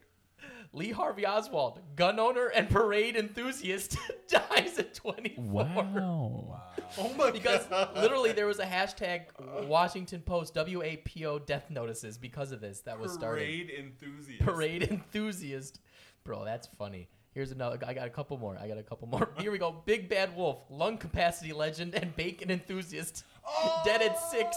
Lee 0.74 0.90
Harvey 0.90 1.24
Oswald, 1.24 1.80
gun 1.94 2.18
owner 2.18 2.48
and 2.48 2.68
parade 2.68 3.16
enthusiast, 3.16 3.96
dies 4.28 4.78
at 4.78 4.92
24. 4.94 5.44
wow. 5.44 6.62
Oh 6.98 7.12
my 7.16 7.30
Because 7.30 7.66
literally 7.94 8.32
there 8.32 8.46
was 8.46 8.59
a 8.59 8.66
hashtag 8.66 9.22
Washington 9.66 10.20
Post 10.20 10.55
WAPO 10.55 11.46
death 11.46 11.70
notices 11.70 12.18
because 12.18 12.51
of 12.52 12.60
this 12.60 12.80
that 12.80 12.98
was 12.98 13.12
started. 13.12 13.40
Parade 13.44 13.70
enthusiast. 13.70 14.42
Parade 14.42 14.82
enthusiast. 14.82 15.80
Bro, 16.24 16.44
that's 16.44 16.66
funny. 16.78 17.09
Here's 17.34 17.51
another. 17.51 17.78
I 17.84 17.94
got 17.94 18.06
a 18.06 18.10
couple 18.10 18.38
more. 18.38 18.56
I 18.60 18.68
got 18.68 18.78
a 18.78 18.82
couple 18.82 19.09
more. 19.09 19.28
Here 19.38 19.51
we 19.51 19.59
go. 19.59 19.82
Big 19.86 20.09
Bad 20.09 20.36
Wolf, 20.36 20.59
lung 20.70 20.98
capacity 20.98 21.52
legend, 21.52 21.94
and 21.96 22.14
bacon 22.14 22.48
enthusiast. 22.51 23.24
Oh! 23.46 23.82
Dead 23.84 24.02
at 24.02 24.18
six. 24.30 24.56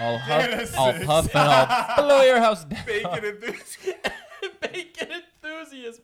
I'll 0.00 0.18
huff, 0.18 0.74
I'll 0.76 1.04
huff 1.04 1.24
and 1.34 1.48
I'll 1.48 1.96
blow 2.04 2.22
your 2.22 2.40
house 2.40 2.64
down. 2.66 2.84
Bacon 2.84 3.24
enthusiast. 3.24 3.78
bacon 4.60 5.08
enthusiast, 5.12 5.24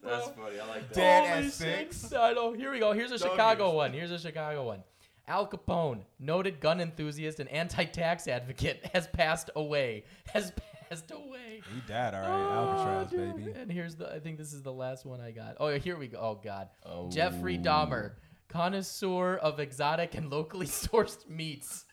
bro. 0.00 0.20
funny. 0.20 0.60
I 0.60 0.68
like 0.68 0.92
Dead 0.92 1.20
Holy 1.28 1.38
at 1.38 1.44
shit. 1.44 1.52
six. 1.94 2.12
I 2.12 2.32
know. 2.32 2.52
Here 2.52 2.70
we 2.70 2.78
go. 2.78 2.92
Here's 2.92 3.12
a 3.12 3.18
Dog 3.18 3.30
Chicago 3.30 3.66
years. 3.66 3.74
one. 3.76 3.92
Here's 3.92 4.10
a 4.10 4.18
Chicago 4.18 4.64
one. 4.66 4.82
Al 5.28 5.46
Capone, 5.46 6.00
noted 6.18 6.58
gun 6.60 6.80
enthusiast 6.80 7.38
and 7.38 7.48
anti-tax 7.48 8.26
advocate, 8.26 8.84
has 8.92 9.06
passed 9.06 9.50
away. 9.54 10.04
Has 10.32 10.52
passed 10.88 11.10
away. 11.12 11.62
He 11.72 11.80
died, 11.86 12.14
all 12.14 12.20
right. 12.22 12.28
Oh, 12.28 12.68
Alcatraz, 12.68 13.10
dude. 13.10 13.36
baby. 13.36 13.52
And 13.58 13.70
here's 13.70 13.94
the. 13.94 14.12
I 14.12 14.18
think 14.18 14.36
this 14.38 14.52
is 14.52 14.62
the 14.62 14.72
last 14.72 15.06
one 15.06 15.20
I 15.20 15.30
got. 15.30 15.56
Oh, 15.60 15.68
here 15.78 15.96
we 15.96 16.08
go. 16.08 16.18
Oh 16.18 16.40
God. 16.42 16.68
Oh. 16.84 17.08
Jeffrey 17.08 17.56
Dahmer, 17.56 18.12
connoisseur 18.48 19.36
of 19.36 19.60
exotic 19.60 20.14
and 20.16 20.28
locally 20.28 20.66
sourced 20.86 21.28
meats, 21.28 21.84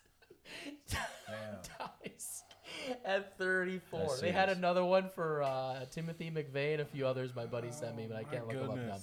dies 0.90 2.29
at 3.04 3.36
34. 3.38 4.00
That's 4.00 4.20
They 4.20 4.32
had 4.32 4.48
another 4.48 4.84
one 4.84 5.08
for 5.08 5.42
uh, 5.42 5.84
Timothy 5.90 6.30
McVeigh 6.30 6.72
and 6.72 6.82
a 6.82 6.84
few 6.84 7.06
others 7.06 7.34
my 7.34 7.46
buddy 7.46 7.70
sent 7.70 7.96
me, 7.96 8.06
but 8.08 8.16
I 8.16 8.24
can't 8.24 8.46
look 8.46 8.60
them 8.60 8.70
up 8.70 8.76
now. 8.76 8.98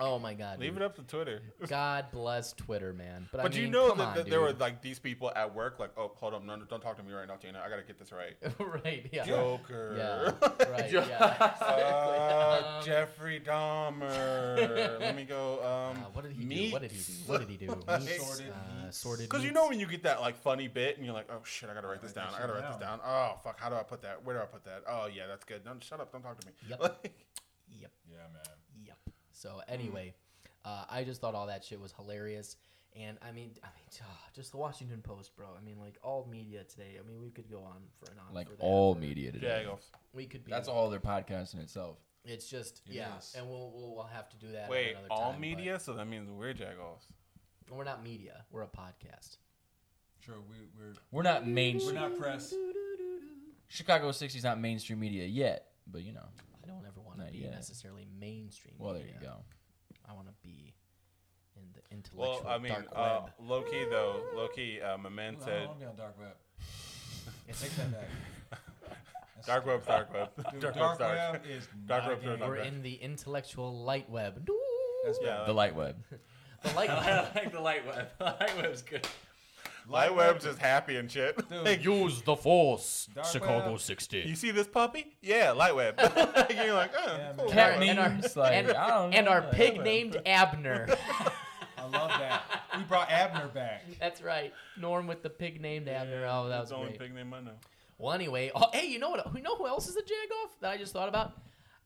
Oh 0.00 0.18
my 0.18 0.34
God. 0.34 0.58
Leave 0.58 0.72
dude. 0.72 0.82
it 0.82 0.84
up 0.84 0.96
to 0.96 1.02
Twitter. 1.02 1.40
God 1.68 2.06
bless 2.12 2.52
Twitter, 2.52 2.92
man. 2.92 3.28
But, 3.30 3.42
But 3.42 3.52
I 3.52 3.54
mean, 3.54 3.64
you 3.64 3.70
know 3.70 3.94
that, 3.94 4.02
on, 4.02 4.16
that 4.16 4.28
there 4.28 4.40
were 4.40 4.52
like 4.52 4.82
these 4.82 4.98
people 4.98 5.30
at 5.36 5.54
work, 5.54 5.78
like, 5.78 5.90
oh, 5.96 6.12
hold 6.16 6.34
on, 6.34 6.46
no, 6.46 6.56
no, 6.56 6.64
don't 6.64 6.80
talk 6.80 6.96
to 6.96 7.02
me 7.02 7.12
right 7.12 7.28
now, 7.28 7.36
Tina. 7.36 7.62
I 7.64 7.70
gotta 7.70 7.82
get 7.82 7.98
this 7.98 8.10
right. 8.10 8.34
right? 8.84 9.08
Yeah. 9.12 9.24
Joker. 9.24 9.94
Yeah. 9.96 10.66
Right. 10.92 11.08
Yeah. 11.08 11.52
Uh, 11.60 12.78
Um, 12.78 12.84
Jeffrey 12.84 13.40
Dahmer. 13.44 15.00
Let 15.00 15.16
me 15.16 15.24
go. 15.24 15.58
Um, 15.62 16.02
Uh, 16.02 16.08
what 16.12 16.22
did 16.24 16.32
he 16.32 16.44
meat. 16.44 16.66
do? 16.66 16.72
What 16.72 16.82
did 16.82 16.90
he 16.92 16.98
do? 16.98 17.12
What 17.26 17.40
did 17.40 17.48
he 17.50 17.56
do? 17.56 17.66
Meats, 17.88 18.26
Sorted 18.26 18.52
uh, 18.52 18.84
meats. 18.84 18.98
sorted. 18.98 19.28
Because 19.28 19.44
you 19.44 19.52
know 19.52 19.68
when 19.68 19.80
you 19.80 19.86
get 19.86 20.02
that 20.04 20.20
like 20.20 20.36
funny 20.36 20.68
bit 20.68 20.96
and 20.96 21.04
you're 21.04 21.14
like, 21.14 21.28
oh 21.30 21.40
shit, 21.44 21.68
I 21.70 21.74
gotta 21.74 21.86
write 21.88 22.02
this 22.02 22.12
down. 22.12 22.28
I 22.34 22.40
gotta 22.40 22.52
write 22.52 22.68
this 22.68 22.76
down. 22.80 22.98
down. 22.98 23.00
Oh 23.06 23.38
fuck, 23.42 23.58
how 23.60 23.68
do 23.68 23.76
I 23.76 23.82
put 23.82 24.02
that? 24.02 24.24
Where 24.24 24.36
do 24.36 24.42
I 24.42 24.46
put 24.46 24.64
that? 24.64 24.82
Oh 24.88 25.06
yeah, 25.12 25.26
that's 25.26 25.44
good. 25.44 25.64
No, 25.64 25.72
shut 25.80 26.00
up. 26.00 26.12
Don't 26.12 26.22
talk 26.22 26.38
to 26.40 26.46
me. 26.46 26.52
Yep. 26.68 26.80
Like, 26.82 27.26
Yep. 27.80 27.90
Yeah, 28.10 28.16
man. 28.32 28.86
Yep. 28.86 28.96
So 29.32 29.60
anyway, 29.68 30.14
uh, 30.64 30.84
I 30.90 31.04
just 31.04 31.20
thought 31.20 31.34
all 31.34 31.46
that 31.48 31.64
shit 31.64 31.80
was 31.80 31.92
hilarious, 31.92 32.56
and 32.94 33.18
I 33.22 33.32
mean, 33.32 33.50
I 33.62 33.66
mean, 33.66 33.86
ah, 34.02 34.06
just 34.34 34.52
the 34.52 34.56
Washington 34.58 35.00
Post, 35.02 35.36
bro. 35.36 35.46
I 35.58 35.64
mean, 35.64 35.78
like 35.80 35.98
all 36.02 36.26
media 36.30 36.64
today. 36.64 36.96
I 37.02 37.06
mean, 37.06 37.20
we 37.20 37.30
could 37.30 37.50
go 37.50 37.58
on 37.58 37.82
for 37.98 38.10
an 38.10 38.18
hour. 38.18 38.34
Like 38.34 38.48
for 38.48 38.56
that 38.56 38.62
all 38.62 38.94
media 38.94 39.32
today. 39.32 39.64
Jagoffs. 39.66 39.86
We 40.12 40.26
could 40.26 40.44
be. 40.44 40.50
That's 40.52 40.68
all 40.68 40.90
their 40.90 41.00
podcast 41.00 41.54
in 41.54 41.60
itself. 41.60 41.98
It's 42.24 42.48
just 42.48 42.80
It 42.86 42.94
yeah, 42.94 43.18
is. 43.18 43.34
and 43.36 43.46
we'll, 43.46 43.70
we'll 43.74 43.94
we'll 43.96 44.04
have 44.12 44.30
to 44.30 44.36
do 44.38 44.52
that. 44.52 44.64
at 44.64 44.70
Wait, 44.70 44.92
another 44.92 45.08
all 45.10 45.32
time, 45.32 45.40
media? 45.40 45.78
So 45.78 45.92
that 45.94 46.06
means 46.08 46.30
we're 46.30 46.54
Jagoffs. 46.54 47.04
We're 47.70 47.84
not 47.84 48.02
media. 48.02 48.44
We're 48.50 48.62
a 48.62 48.66
podcast. 48.66 49.36
Sure, 50.24 50.36
we, 50.48 50.56
we're 50.78 50.94
We're 51.10 51.22
not 51.22 51.46
mainstream. 51.46 51.96
we're 51.96 52.00
not 52.08 52.18
press. 52.18 52.54
Chicago 53.68 54.10
60's 54.10 54.44
not 54.44 54.58
mainstream 54.60 55.00
media 55.00 55.26
yet, 55.26 55.66
but 55.86 56.02
you 56.02 56.12
know. 56.12 56.24
I 56.62 56.66
don't 56.66 56.84
ever 56.86 57.00
want 57.04 57.24
to 57.26 57.30
be 57.32 57.38
yet. 57.38 57.52
necessarily 57.52 58.06
mainstream. 58.18 58.74
Well, 58.78 58.94
there 58.94 59.02
you 59.04 59.20
go. 59.20 59.36
I 60.08 60.14
want 60.14 60.28
to 60.28 60.32
be 60.42 60.48
in 60.48 60.64
the 60.66 60.73
intellectual 61.94 62.42
Well, 62.44 62.52
I 62.54 62.58
mean, 62.58 62.72
dark 62.72 62.86
uh, 62.94 63.20
web. 63.24 63.32
low 63.48 63.62
key 63.62 63.84
though, 63.90 64.22
low 64.34 64.48
key, 64.48 64.80
uh, 64.80 64.98
my 64.98 65.08
man 65.08 65.36
Well, 65.38 65.46
said, 65.46 65.62
I'm 65.82 65.88
on 65.88 65.96
dark 65.96 66.18
web. 66.18 66.34
Take 67.60 67.70
that 67.76 67.92
back. 67.92 68.08
That's- 68.50 69.46
dark 69.46 69.66
web's 69.66 69.86
dark 69.86 70.12
web. 70.12 70.28
Dude, 70.52 70.60
dark, 70.60 70.74
dark, 70.74 70.88
web's 70.88 70.98
dark. 70.98 71.32
web 71.32 71.42
is 71.48 71.68
Dark 71.86 72.02
not 72.04 72.08
web's 72.10 72.24
a 72.24 72.28
game. 72.28 72.38
dark 72.38 72.50
We're 72.50 72.56
in 72.56 72.82
the 72.82 72.94
intellectual 72.94 73.78
light 73.84 74.08
web. 74.10 74.48
That's 75.04 75.18
Yeah, 75.22 75.38
bad. 75.38 75.48
The 75.48 75.52
light 75.52 75.74
web. 75.74 75.96
The 76.62 76.72
light 76.74 76.88
web. 76.88 76.98
I 76.98 77.38
like 77.38 77.52
the 77.52 77.60
light 77.60 77.86
web. 77.86 78.08
The 78.18 78.24
light 78.24 78.56
web's 78.56 78.80
good. 78.80 79.06
Light 79.86 80.14
web's 80.14 80.44
just 80.44 80.58
happy 80.58 80.96
and 80.96 81.10
shit. 81.10 81.36
Dude, 81.50 81.84
Use 81.84 82.22
the 82.22 82.34
force, 82.34 83.06
Dark 83.14 83.26
Chicago 83.26 83.72
web. 83.72 83.80
60. 83.80 84.20
you 84.20 84.34
see 84.34 84.50
this 84.50 84.66
puppy? 84.66 85.14
Yeah, 85.20 85.50
light 85.52 85.74
web. 85.76 86.00
you're 86.00 86.72
like, 86.72 86.90
oh, 86.96 87.16
Yeah, 87.18 87.32
cool. 87.36 87.50
Cat 87.50 87.82
and 87.82 87.98
our, 87.98 88.18
like, 88.34 88.52
and, 88.54 89.14
and 89.14 89.28
our 89.28 89.42
like- 89.42 89.52
pig 89.52 89.82
named 89.82 90.16
Abner. 90.24 90.88
I 91.84 91.98
love 91.98 92.10
that. 92.18 92.42
We 92.76 92.82
brought 92.84 93.10
Abner 93.10 93.48
back. 93.48 93.82
That's 94.00 94.22
right. 94.22 94.52
Norm 94.80 95.06
with 95.06 95.22
the 95.22 95.30
pig 95.30 95.60
named 95.60 95.88
Abner. 95.88 96.26
Oh, 96.28 96.44
that 96.44 96.50
That's 96.50 96.60
was 96.62 96.70
the 96.70 96.76
only 96.76 96.88
great. 96.88 96.98
big 97.00 97.14
name 97.14 97.32
I 97.34 97.40
know. 97.40 97.52
Well, 97.98 98.12
anyway, 98.12 98.50
oh, 98.54 98.66
hey, 98.72 98.86
you 98.86 98.98
know 98.98 99.10
what? 99.10 99.26
You 99.36 99.42
know 99.42 99.56
who 99.56 99.66
else 99.66 99.88
is 99.88 99.96
a 99.96 100.02
jagoff 100.02 100.50
that 100.60 100.70
I 100.72 100.76
just 100.76 100.92
thought 100.92 101.08
about? 101.08 101.32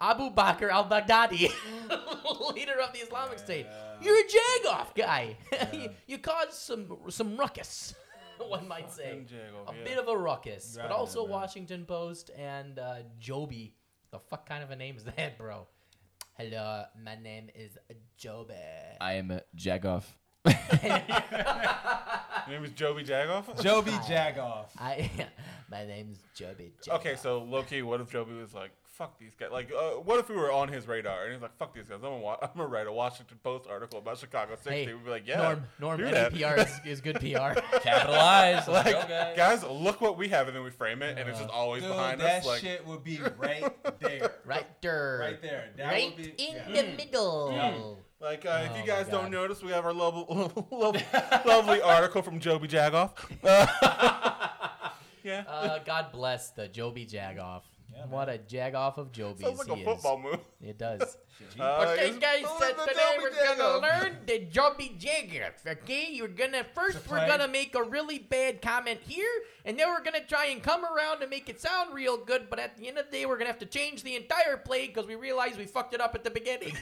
Abu 0.00 0.30
Bakr 0.30 0.70
al-Baghdadi, 0.70 1.50
leader 2.54 2.80
of 2.80 2.92
the 2.92 3.00
Islamic 3.00 3.38
State. 3.38 3.66
You're 4.00 4.16
a 4.18 4.22
jagoff 4.24 4.94
guy. 4.94 5.36
you, 5.72 5.90
you 6.06 6.18
caused 6.18 6.52
some 6.52 6.96
some 7.08 7.36
ruckus, 7.36 7.94
one 8.38 8.68
might 8.68 8.92
say. 8.92 9.18
Jagoff, 9.26 9.74
A 9.74 9.76
yeah. 9.76 9.84
bit 9.84 9.98
of 9.98 10.06
a 10.08 10.16
ruckus, 10.16 10.74
You 10.76 10.82
but 10.82 10.92
also. 10.92 11.26
Washington 11.26 11.84
Post 11.84 12.30
and 12.38 12.78
uh, 12.78 12.96
Joby. 13.18 13.74
The 14.12 14.20
fuck 14.20 14.48
kind 14.48 14.62
of 14.62 14.70
a 14.70 14.76
name 14.76 14.96
is 14.96 15.04
that, 15.04 15.36
bro? 15.36 15.66
Hello, 16.38 16.84
my 17.04 17.16
name 17.16 17.48
is 17.56 17.76
Joby. 18.18 18.54
I 19.00 19.12
am 19.14 19.40
Jagoff. 19.56 20.02
Your 22.48 22.56
name 22.56 22.64
is 22.64 22.72
Joby 22.72 23.04
Jagoff? 23.04 23.62
Joby 23.62 23.92
Jagoff. 23.92 24.66
I, 24.78 25.08
my 25.70 25.86
name's 25.86 26.18
Joby. 26.34 26.72
Okay, 26.88 27.14
so 27.14 27.42
low 27.44 27.62
key, 27.62 27.82
what 27.82 28.00
if 28.00 28.10
Joby 28.10 28.32
was 28.32 28.54
like, 28.54 28.70
"Fuck 28.82 29.18
these 29.20 29.34
guys"? 29.38 29.50
Like, 29.52 29.70
uh, 29.70 30.00
what 30.00 30.18
if 30.18 30.28
we 30.28 30.34
were 30.34 30.50
on 30.50 30.68
his 30.68 30.88
radar 30.88 31.24
and 31.24 31.32
he's 31.34 31.42
like, 31.42 31.56
"Fuck 31.58 31.74
these 31.74 31.84
guys"? 31.84 31.96
I'm 31.96 32.00
gonna, 32.00 32.18
wa- 32.18 32.38
I'm 32.42 32.48
gonna 32.56 32.68
write 32.68 32.86
a 32.86 32.92
Washington 32.92 33.38
Post 33.44 33.66
article 33.68 33.98
about 33.98 34.18
Chicago 34.18 34.54
60. 34.54 34.70
Hey, 34.70 34.86
We'd 34.86 35.04
be 35.04 35.10
like, 35.10 35.26
"Yeah, 35.28 35.42
Norm, 35.42 35.64
Norm, 35.78 35.98
do 35.98 36.06
any 36.06 36.14
that." 36.14 36.32
PR 36.32 36.60
is, 36.60 36.94
is 36.94 37.00
good 37.00 37.20
PR. 37.20 37.60
Capitalize. 37.80 38.66
Let's 38.66 38.68
like, 38.68 38.86
go, 38.86 39.06
guys. 39.08 39.36
guys, 39.36 39.64
look 39.64 40.00
what 40.00 40.16
we 40.16 40.28
have, 40.28 40.48
and 40.48 40.56
then 40.56 40.64
we 40.64 40.70
frame 40.70 41.02
it, 41.02 41.18
and 41.18 41.28
it's 41.28 41.38
just 41.38 41.50
always 41.50 41.82
Dude, 41.82 41.92
behind 41.92 42.20
that 42.20 42.40
us. 42.40 42.46
Like, 42.46 42.60
shit 42.62 42.84
would 42.86 43.04
be 43.04 43.20
right 43.38 43.62
there. 44.00 44.32
right 44.44 44.82
there. 44.82 45.18
Right 45.20 45.42
there. 45.42 45.68
That 45.76 45.86
right 45.86 46.16
would 46.16 46.36
be, 46.36 46.42
in 46.42 46.56
yeah. 46.56 46.82
the 46.82 46.96
middle. 46.96 47.52
Yeah. 47.52 48.04
Like 48.20 48.44
uh, 48.46 48.62
if 48.64 48.72
Oh 48.74 48.76
you 48.80 48.86
guys 48.86 49.06
don't 49.08 49.30
notice, 49.30 49.62
we 49.62 49.70
have 49.72 49.84
our 49.84 49.92
lovely, 49.92 50.24
lovely, 50.70 51.04
lovely 51.46 51.80
article 51.82 52.22
from 52.22 52.40
Joby 52.40 52.68
Jagoff. 52.68 53.12
Uh, 53.44 53.66
yeah, 55.22 55.44
Uh, 55.48 55.78
God 55.84 56.12
bless 56.12 56.50
the 56.50 56.68
Joby 56.68 57.06
Jagoff. 57.06 57.62
Yeah, 57.94 58.04
what 58.06 58.28
a 58.28 58.38
Jagoff 58.38 58.98
of 58.98 59.12
Jobies 59.12 59.40
sounds 59.40 59.58
like 59.66 59.76
he 59.78 59.82
a 59.82 59.84
football 59.84 60.18
is. 60.18 60.24
move. 60.24 60.40
It 60.62 60.78
does. 60.78 61.16
Uh, 61.58 61.86
okay, 61.96 62.18
guys, 62.18 62.42
oh, 62.46 62.58
so 62.60 62.84
today 62.84 63.00
Joby 63.16 63.22
we're 63.22 63.56
gonna 63.56 63.78
learn 63.78 64.16
the 64.26 64.38
Joby 64.40 64.96
Jagoff. 64.98 65.66
Okay, 65.66 66.08
you're 66.10 66.28
gonna 66.28 66.64
first 66.74 67.08
we're 67.10 67.26
gonna 67.26 67.48
make 67.48 67.74
a 67.76 67.82
really 67.82 68.18
bad 68.18 68.60
comment 68.60 69.00
here, 69.06 69.28
and 69.64 69.78
then 69.78 69.88
we're 69.88 70.02
gonna 70.02 70.24
try 70.24 70.46
and 70.46 70.62
come 70.62 70.84
around 70.84 71.22
and 71.22 71.30
make 71.30 71.48
it 71.48 71.60
sound 71.60 71.94
real 71.94 72.16
good. 72.18 72.50
But 72.50 72.58
at 72.58 72.76
the 72.76 72.88
end 72.88 72.98
of 72.98 73.06
the 73.06 73.12
day, 73.12 73.26
we're 73.26 73.38
gonna 73.38 73.50
have 73.50 73.60
to 73.60 73.66
change 73.66 74.02
the 74.02 74.16
entire 74.16 74.56
play 74.58 74.88
because 74.88 75.06
we 75.06 75.14
realize 75.14 75.56
we 75.56 75.64
fucked 75.66 75.94
it 75.94 76.00
up 76.00 76.14
at 76.14 76.24
the 76.24 76.30
beginning. 76.30 76.74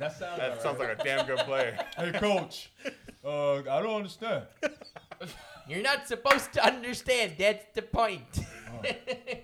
That 0.00 0.18
sounds. 0.18 0.38
That 0.38 0.52
all 0.52 0.60
sounds 0.60 0.78
right. 0.78 0.88
like 0.88 1.00
a 1.00 1.04
damn 1.04 1.26
good 1.26 1.38
play. 1.40 1.76
Hey, 1.96 2.12
coach. 2.12 2.72
Uh, 3.22 3.56
I 3.56 3.82
don't 3.82 3.96
understand. 3.96 4.44
you're 5.68 5.82
not 5.82 6.08
supposed 6.08 6.54
to 6.54 6.64
understand. 6.64 7.34
That's 7.38 7.66
the 7.74 7.82
point. 7.82 8.40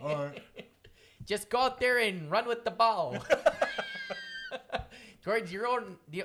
All 0.00 0.16
right. 0.16 0.42
Just 1.26 1.50
go 1.50 1.58
out 1.58 1.78
there 1.78 1.98
and 1.98 2.30
run 2.30 2.48
with 2.48 2.64
the 2.64 2.70
ball. 2.70 3.18
towards 5.22 5.52
your 5.52 5.66
own. 5.66 5.98
The, 6.08 6.24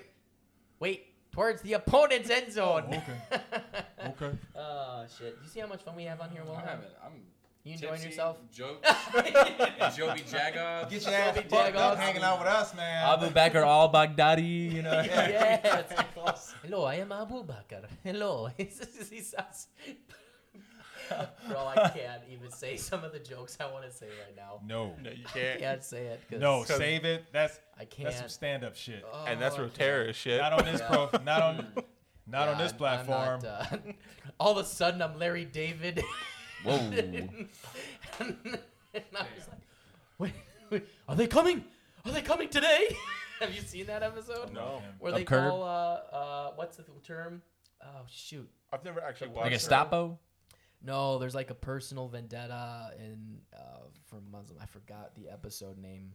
wait, 0.80 1.08
towards 1.34 1.62
the 1.64 1.74
opponent's 1.74 2.30
end 2.30 2.54
zone. 2.54 2.86
Okay. 2.86 3.42
Okay. 4.06 4.38
Oh 4.56 5.06
shit! 5.18 5.38
Do 5.38 5.44
you 5.44 5.50
see 5.50 5.60
how 5.60 5.68
much 5.68 5.84
fun 5.84 5.96
we 5.96 6.04
have 6.04 6.22
on 6.22 6.30
here, 6.30 6.44
Will? 6.46 6.56
I'm 6.56 6.66
having, 6.66 6.86
I'm 7.04 7.24
You 7.64 7.74
enjoying 7.74 7.94
Tipsy, 7.94 8.08
yourself? 8.10 8.38
Jokes. 8.52 8.88
Joby 9.96 10.22
Jagoff. 10.22 10.90
Get 10.90 11.04
your 11.04 11.14
ass 11.14 11.36
Joby 11.36 11.48
fucked 11.48 11.76
up 11.76 11.98
hanging 11.98 12.24
out 12.24 12.40
with 12.40 12.48
us, 12.48 12.74
man. 12.76 13.06
Abu 13.08 13.28
Bakr 13.28 13.64
al 13.64 13.92
Baghdadi. 13.92 14.72
You 14.74 14.82
know. 14.82 14.92
yes. 15.06 16.54
Hello, 16.64 16.86
I 16.86 16.96
am 16.96 17.12
Abu 17.12 17.44
Bakr. 17.44 17.86
Hello. 18.04 18.50
he 18.58 18.70
sounds. 19.22 19.68
Bro, 21.48 21.68
I 21.68 21.90
can't 21.90 22.22
even 22.32 22.52
say 22.52 22.78
some 22.78 23.04
of 23.04 23.12
the 23.12 23.20
jokes 23.20 23.58
I 23.60 23.70
want 23.72 23.84
to 23.86 23.92
say 23.92 24.08
right 24.08 24.36
now. 24.36 24.62
no, 24.66 24.96
No, 25.04 25.10
you 25.12 25.26
can't. 25.26 25.60
can't 25.60 25.84
say 25.84 26.06
it. 26.06 26.22
'cause 26.30 26.40
no, 26.40 26.64
save 26.64 27.04
it. 27.04 27.26
That's 27.34 27.60
I 27.78 27.84
can't. 27.86 28.08
that's 28.08 28.20
some 28.20 28.30
stand 28.30 28.64
up 28.64 28.76
shit. 28.76 29.04
Oh, 29.12 29.26
and 29.28 29.40
that's 29.42 29.58
I 29.60 29.68
terrorist 29.68 30.20
shit. 30.20 30.40
Not 30.40 30.54
on 30.54 30.66
this 30.66 30.80
Yeah. 30.80 30.88
pro. 30.88 31.20
Not 31.24 31.42
on. 31.42 31.68
Not 32.28 32.48
on 32.48 32.58
this 32.58 32.72
I'm- 32.72 32.78
platform. 32.78 33.28
I'm 33.28 33.44
not, 33.44 33.74
uh, 33.74 33.78
all 34.40 34.52
of 34.58 34.66
a 34.66 34.68
sudden, 34.68 35.02
I'm 35.02 35.20
Larry 35.20 35.44
David. 35.44 36.02
Whoa. 36.64 36.76
and 38.20 38.60
I 38.94 39.26
was 39.36 39.48
like, 39.50 39.62
wait, 40.18 40.34
wait, 40.70 40.86
are 41.08 41.16
they 41.16 41.28
coming? 41.28 41.64
Are 42.06 42.12
they 42.12 42.22
coming 42.22 42.50
today? 42.50 42.96
Have 43.40 43.54
you 43.56 43.62
seen 43.62 43.88
that 43.88 44.04
episode? 44.04 44.54
No. 44.54 44.82
Where 45.00 45.12
they 45.12 45.24
Curb? 45.24 45.50
call, 45.50 45.64
uh, 45.64 46.16
uh, 46.16 46.52
what's 46.56 46.78
the 46.78 46.84
term? 47.04 47.42
Oh, 47.84 47.88
shoot. 48.08 48.48
I've 48.72 48.84
never 48.86 49.02
actually 49.02 49.28
Like 49.30 49.38
watched. 49.38 49.46
a 49.48 49.50
it. 49.56 49.60
Gestapo. 49.60 50.20
No, 50.84 51.18
there's 51.20 51.36
like 51.36 51.50
a 51.50 51.56
personal 51.56 52.08
vendetta 52.08 52.92
in 53.00 53.38
uh, 53.56 53.80
from 54.06 54.22
Muslim. 54.32 54.58
I 54.62 54.66
forgot 54.68 55.16
the 55.16 55.30
episode 55.30 55.78
name. 55.80 56.14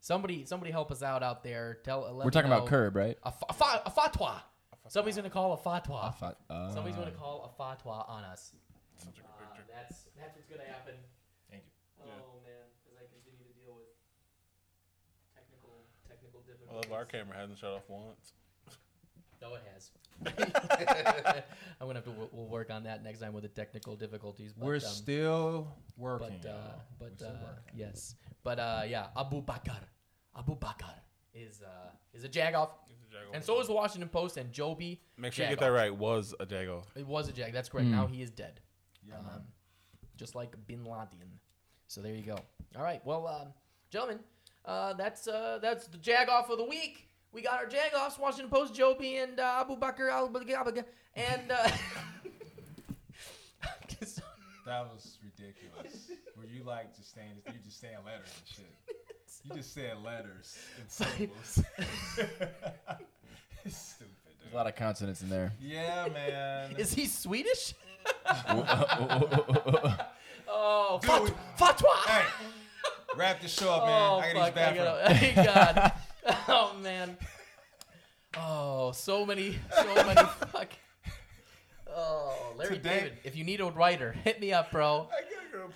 Somebody, 0.00 0.44
somebody, 0.44 0.70
help 0.70 0.90
us 0.92 1.02
out 1.02 1.22
out 1.22 1.42
there. 1.42 1.78
Tell. 1.84 2.02
Let 2.02 2.14
We're 2.14 2.24
me 2.26 2.30
talking 2.30 2.50
about. 2.52 2.66
Curb, 2.66 2.94
right? 2.96 3.18
A, 3.24 3.32
fa- 3.32 3.46
a, 3.48 3.52
fa- 3.52 3.82
a 3.86 3.90
fatwa. 3.90 4.34
Somebody's 4.88 5.16
gonna 5.16 5.30
call 5.30 5.52
a 5.52 5.56
fatwa. 5.56 6.14
Uh, 6.48 6.72
Somebody's 6.72 6.96
gonna 6.96 7.10
call 7.10 7.52
a 7.58 7.62
fatwa 7.62 8.08
on 8.08 8.24
us. 8.24 8.52
Such 8.96 9.18
a 9.18 9.20
good 9.20 9.24
Uh, 9.26 9.54
picture. 9.54 9.64
That's 10.18 10.34
that's 10.34 10.36
what's 10.36 10.50
gonna 10.50 10.66
happen. 10.68 10.94
Thank 11.50 11.62
you. 11.64 12.02
Oh 12.02 12.42
man, 12.42 12.66
because 12.82 12.98
I 12.98 13.06
continue 13.08 13.46
to 13.46 13.54
deal 13.54 13.72
with 13.78 13.94
technical 15.34 15.86
technical 16.06 16.42
I 16.42 16.50
difficulties. 16.50 16.90
love 16.90 16.98
our 16.98 17.06
camera 17.06 17.36
hasn't 17.38 17.58
shut 17.58 17.70
off 17.70 17.86
once. 17.88 18.34
No, 19.40 19.54
it 19.54 19.62
has. 19.72 19.90
I'm 21.80 21.86
gonna 21.86 21.94
have 21.94 22.04
to. 22.04 22.10
We'll, 22.10 22.28
we'll 22.32 22.48
work 22.48 22.70
on 22.70 22.84
that 22.84 23.04
next 23.04 23.20
time 23.20 23.32
with 23.32 23.42
the 23.42 23.48
technical 23.48 23.94
difficulties. 23.94 24.52
But, 24.52 24.66
We're 24.66 24.74
um, 24.74 24.80
still 24.80 25.68
working. 25.96 26.40
but 26.42 26.48
uh, 26.48 26.52
y'all. 26.52 26.82
but 26.98 27.10
We're 27.10 27.16
still 27.16 27.28
uh, 27.28 27.46
working. 27.46 27.74
yes, 27.78 28.14
but 28.42 28.58
uh, 28.58 28.82
yeah, 28.88 29.06
Abu 29.16 29.42
Bakr, 29.42 29.78
Abu 30.36 30.56
Bakr 30.58 30.94
is 31.34 31.62
uh 31.62 31.90
is 32.12 32.24
a 32.24 32.28
jagoff, 32.28 32.70
and 33.32 33.44
so 33.44 33.60
is 33.60 33.68
the 33.68 33.74
Washington 33.74 34.08
Post 34.08 34.36
and 34.36 34.52
Joby. 34.52 35.00
Make 35.16 35.32
sure 35.32 35.44
you 35.44 35.50
get 35.50 35.60
that 35.60 35.68
right. 35.68 35.94
Was 35.94 36.34
a 36.40 36.44
Jago. 36.44 36.82
It 36.96 37.06
was 37.06 37.28
a 37.28 37.32
jag. 37.32 37.52
That's 37.52 37.68
correct. 37.68 37.86
Hmm. 37.86 37.92
Now 37.92 38.06
he 38.06 38.22
is 38.22 38.30
dead. 38.30 38.60
Yeah, 39.08 39.18
um, 39.18 39.24
man. 39.24 39.42
Just 40.18 40.34
like 40.34 40.54
Bin 40.66 40.84
Laden. 40.84 41.30
So 41.86 42.02
there 42.02 42.14
you 42.14 42.22
go. 42.22 42.38
All 42.76 42.82
right, 42.82 43.00
well, 43.06 43.26
um, 43.26 43.48
gentlemen, 43.90 44.18
uh, 44.66 44.92
that's 44.92 45.26
uh, 45.26 45.58
that's 45.62 45.86
the 45.86 45.96
jagoff 45.96 46.50
of 46.50 46.58
the 46.58 46.64
week. 46.64 47.08
We 47.32 47.40
got 47.42 47.60
our 47.60 47.66
jag 47.66 47.92
jagoffs: 47.92 48.18
Washington 48.18 48.50
Post, 48.50 48.74
Joby, 48.74 49.16
and 49.16 49.40
uh, 49.40 49.60
Abu 49.60 49.76
Bakr 49.76 50.10
al 50.10 50.28
Baghdadi, 50.28 50.84
and. 51.14 51.50
Uh, 51.50 51.70
That 54.68 54.86
was 54.92 55.16
ridiculous. 55.24 56.10
Were 56.36 56.44
you 56.44 56.62
like 56.62 56.94
just 56.94 57.14
saying 57.14 57.30
you 57.46 57.54
just 57.64 57.80
saying 57.80 57.96
letters 58.04 58.28
and 58.36 58.46
shit? 58.46 58.66
You 59.42 59.56
just 59.56 59.72
said 59.72 59.96
letters 60.04 60.58
and 60.78 60.90
syllables. 60.90 61.62
it's 63.64 63.78
stupid, 63.78 64.12
There's 64.26 64.52
a 64.52 64.54
lot 64.54 64.66
of 64.66 64.76
consonants 64.76 65.22
in 65.22 65.30
there. 65.30 65.54
Yeah, 65.58 66.08
man. 66.12 66.76
is 66.76 66.92
he 66.92 67.06
Swedish? 67.06 67.72
Oh, 70.48 70.98
Dude, 71.00 71.10
fat- 71.56 71.78
fatwa! 71.78 71.94
hey, 72.06 72.24
wrap 73.16 73.40
this 73.40 73.52
show 73.52 73.70
up, 73.72 73.84
man. 73.86 74.02
Oh, 74.10 74.18
I 74.18 74.32
gotta 74.32 74.38
use 74.38 74.44
fuck, 74.46 74.54
the 74.54 74.60
I 74.60 74.72
bathroom. 74.72 75.34
gotta- 75.44 75.92
God. 76.26 76.38
Oh, 76.48 76.76
man. 76.82 77.16
Oh, 78.36 78.92
so 78.92 79.24
many, 79.26 79.56
so 79.74 79.94
many 79.94 80.14
fuck. 80.52 80.68
Oh, 81.90 82.52
Larry 82.56 82.76
Today- 82.76 82.88
David, 83.00 83.12
if 83.24 83.34
you 83.36 83.44
need 83.44 83.60
a 83.60 83.66
writer, 83.70 84.12
hit 84.24 84.40
me 84.40 84.52
up, 84.52 84.70
bro. 84.70 85.08
I 85.10 85.22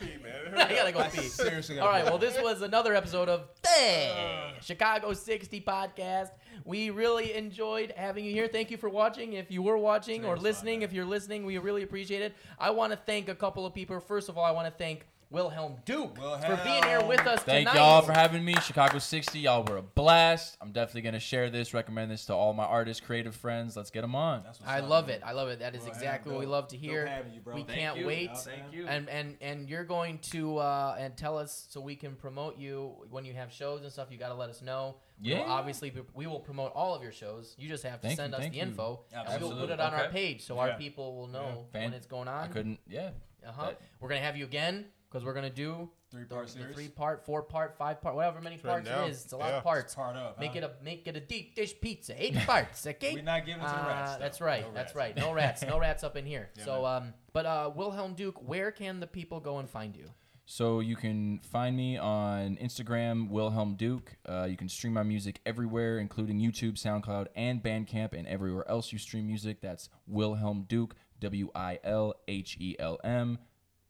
go 0.01 0.07
pee, 0.07 0.23
man. 0.23 0.59
I 0.59 0.75
gotta 0.75 0.93
go 0.93 1.05
pee. 1.05 1.29
seriously 1.29 1.79
All 1.79 1.87
gotta 1.87 1.97
right, 1.99 2.05
pee. 2.05 2.11
well, 2.11 2.19
this 2.19 2.41
was 2.41 2.63
another 2.63 2.95
episode 2.95 3.29
of 3.29 3.49
the 3.63 4.09
uh. 4.11 4.61
Chicago 4.61 5.13
60 5.13 5.61
podcast. 5.61 6.31
We 6.65 6.91
really 6.91 7.35
enjoyed 7.35 7.93
having 7.97 8.25
you 8.25 8.33
here. 8.33 8.47
Thank 8.49 8.71
you 8.71 8.77
for 8.77 8.89
watching. 8.89 9.33
If 9.33 9.51
you 9.51 9.63
were 9.63 9.79
watching 9.79 10.25
or 10.25 10.37
listening, 10.37 10.83
if 10.83 10.93
you're 10.93 11.05
listening, 11.05 11.45
we 11.45 11.59
really 11.59 11.83
appreciate 11.83 12.23
it. 12.23 12.35
I 12.59 12.71
want 12.71 12.93
to 12.93 12.97
thank 12.97 13.29
a 13.29 13.35
couple 13.35 13.67
of 13.67 13.75
people. 13.75 13.99
First 14.01 14.29
of 14.29 14.39
all, 14.39 14.45
I 14.45 14.53
want 14.53 14.67
to 14.67 14.73
thank 14.73 15.07
Wilhelm 15.33 15.77
Duke 15.87 16.19
Wilhelm. 16.19 16.43
for 16.43 16.63
being 16.63 16.83
here 16.85 17.03
with 17.03 17.21
us 17.27 17.41
Thank 17.43 17.67
tonight. 17.69 17.81
y'all 17.81 18.03
for 18.03 18.13
having 18.13 18.45
me. 18.45 18.55
Chicago 18.61 18.99
60, 18.99 19.39
y'all 19.41 19.65
were 19.65 19.79
a 19.79 19.83
blast. 19.83 20.59
I'm 20.61 20.73
definitely 20.73 21.01
going 21.03 21.15
to 21.15 21.21
share 21.21 21.49
this, 21.49 21.73
recommend 21.73 22.11
this 22.11 22.27
to 22.27 22.35
all 22.35 22.53
my 22.53 22.65
artist, 22.65 23.03
creative 23.05 23.35
friends. 23.35 23.75
Let's 23.77 23.91
get 23.91 24.03
them 24.03 24.15
on. 24.15 24.45
I 24.67 24.81
up, 24.81 24.89
love 24.91 25.07
man. 25.07 25.17
it. 25.17 25.23
I 25.25 25.33
love 25.33 25.49
it. 25.49 25.61
That 25.61 25.75
is 25.75 25.81
Well, 25.83 25.91
exactly 25.91 26.31
hey, 26.31 26.37
what 26.37 26.41
we 26.41 26.47
love 26.47 26.69
to 26.69 26.77
hear. 26.77 27.25
you, 27.35 27.41
bro. 27.41 27.55
We 27.55 27.63
Thank 27.65 27.79
can't 27.79 27.99
you. 27.99 28.07
wait. 28.07 28.31
Yeah, 28.31 28.35
Thank 28.35 28.73
you. 28.73 28.87
And 28.87 29.09
and 29.09 29.37
and 29.41 29.69
you're 29.69 29.85
going 29.85 30.19
to 30.33 30.59
uh, 30.59 30.97
and 30.99 31.17
tell 31.17 31.39
us 31.39 31.67
so 31.71 31.81
we 31.81 31.97
can 31.97 32.15
promote 32.15 32.59
you 32.59 32.93
when 33.11 33.25
you 33.25 33.33
have 33.33 33.51
shows 33.51 33.83
and 33.83 33.91
stuff. 33.91 34.09
You 34.11 34.19
got 34.19 34.29
to 34.29 34.35
let 34.35 34.51
us 34.51 34.61
know. 34.61 34.97
We 35.23 35.31
will 35.33 35.39
Yeah. 35.39 35.45
obviously, 35.47 35.93
we 36.15 36.27
will 36.27 36.41
promote 36.41 36.73
all 36.75 36.95
of 36.95 37.03
your 37.03 37.13
shows. 37.13 37.55
You 37.59 37.69
just 37.69 37.85
have 37.85 38.01
to 38.03 38.09
Thank 38.09 38.19
send 38.19 38.33
you, 38.33 38.39
us 38.39 38.45
the 38.51 38.55
you. 38.57 38.63
info. 38.63 39.01
And 39.13 39.23
we'll 39.25 39.33
Absolutely. 39.35 39.61
put 39.63 39.71
it 39.71 39.81
on 39.81 39.95
our 39.95 40.03
Okay. 40.05 40.13
page 40.13 40.43
so 40.45 40.59
our 40.59 40.69
Yeah. 40.69 40.77
people 40.77 41.17
will 41.17 41.29
know 41.29 41.43
Yeah. 41.73 41.81
when 41.81 41.91
Fan- 41.91 41.95
it's 41.95 42.07
going 42.07 42.29
I 42.29 42.43
on. 42.43 42.53
couldn't, 42.53 42.81
yeah. 42.87 43.11
Uh-huh. 43.47 43.67
that- 43.67 43.81
We're 44.01 44.09
gonna 44.09 44.21
have 44.21 44.37
you 44.37 44.45
again 44.45 44.87
because 45.13 45.25
we're 45.25 45.35
gonna 45.35 45.51
do 45.51 45.91
Three 46.11 46.23
the, 46.23 46.35
part 46.35 46.47
the 46.47 46.53
series. 46.53 46.75
three 46.75 46.89
part, 46.89 47.25
four 47.25 47.43
part, 47.43 47.77
five 47.77 48.01
part, 48.01 48.15
whatever 48.15 48.41
many 48.41 48.57
written 48.57 48.71
parts 48.71 48.89
it 48.89 48.93
down. 48.93 49.09
is. 49.11 49.25
It's 49.25 49.33
a 49.33 49.37
lot 49.37 49.51
Yeah. 49.51 49.59
of 49.59 49.65
parts. 49.65 49.95
Part 49.95 50.17
of. 50.17 50.39
Make 50.39 50.53
huh? 50.53 50.59
it 50.59 50.65
a 50.65 50.71
make 50.85 51.07
it 51.07 51.17
a 51.17 51.21
deep 51.21 51.55
dish 51.55 51.75
pizza. 51.81 52.15
Eight 52.23 52.35
parts, 52.47 52.87
okay? 52.87 53.15
We're 53.15 53.23
not 53.23 53.45
giving 53.45 53.63
it 53.63 53.67
to 53.67 53.71
the 53.71 53.87
rats. 53.87 54.11
Uh, 54.11 54.15
though. 54.19 54.23
that's 54.25 54.41
right. 54.41 54.63
No 54.63 54.73
that's 54.75 54.95
rats. 54.95 55.17
right. 55.17 55.17
No 55.17 55.33
rats. 55.35 55.63
No 55.63 55.79
rats 55.81 56.05
up 56.05 56.17
in 56.17 56.25
here. 56.27 56.51
Yeah, 56.57 56.65
so, 56.65 56.87
um, 56.87 57.15
but 57.33 57.47
uh, 57.47 57.71
Wilhelm 57.75 58.15
Duke, 58.15 58.47
where 58.47 58.71
can 58.71 59.01
the 59.01 59.07
people 59.07 59.41
go 59.41 59.59
and 59.59 59.69
find 59.69 59.95
you? 59.97 60.11
So 60.45 60.81
you 60.81 60.97
can 60.97 61.39
find 61.39 61.77
me 61.77 61.97
on 61.97 62.57
Instagram, 62.57 63.31
Wilhelm 63.31 63.77
Duke. 63.77 64.17
Uh, 64.29 64.47
you 64.51 64.57
can 64.57 64.69
stream 64.69 64.93
my 64.93 65.05
music 65.05 65.41
everywhere, 65.47 65.99
including 65.99 66.41
YouTube, 66.41 66.73
SoundCloud, 66.75 67.29
and 67.37 67.63
Bandcamp, 67.63 68.13
and 68.13 68.27
everywhere 68.27 68.69
else 68.69 68.93
you 68.93 68.99
stream 68.99 69.27
music. 69.29 69.61
That's 69.63 69.89
Wilhelm 70.07 70.65
Duke, 70.69 70.95
W 71.21 71.49
I 71.55 71.79
L 71.85 72.15
H 72.29 72.57
E 72.61 72.75
L 72.79 72.99
M. 73.05 73.39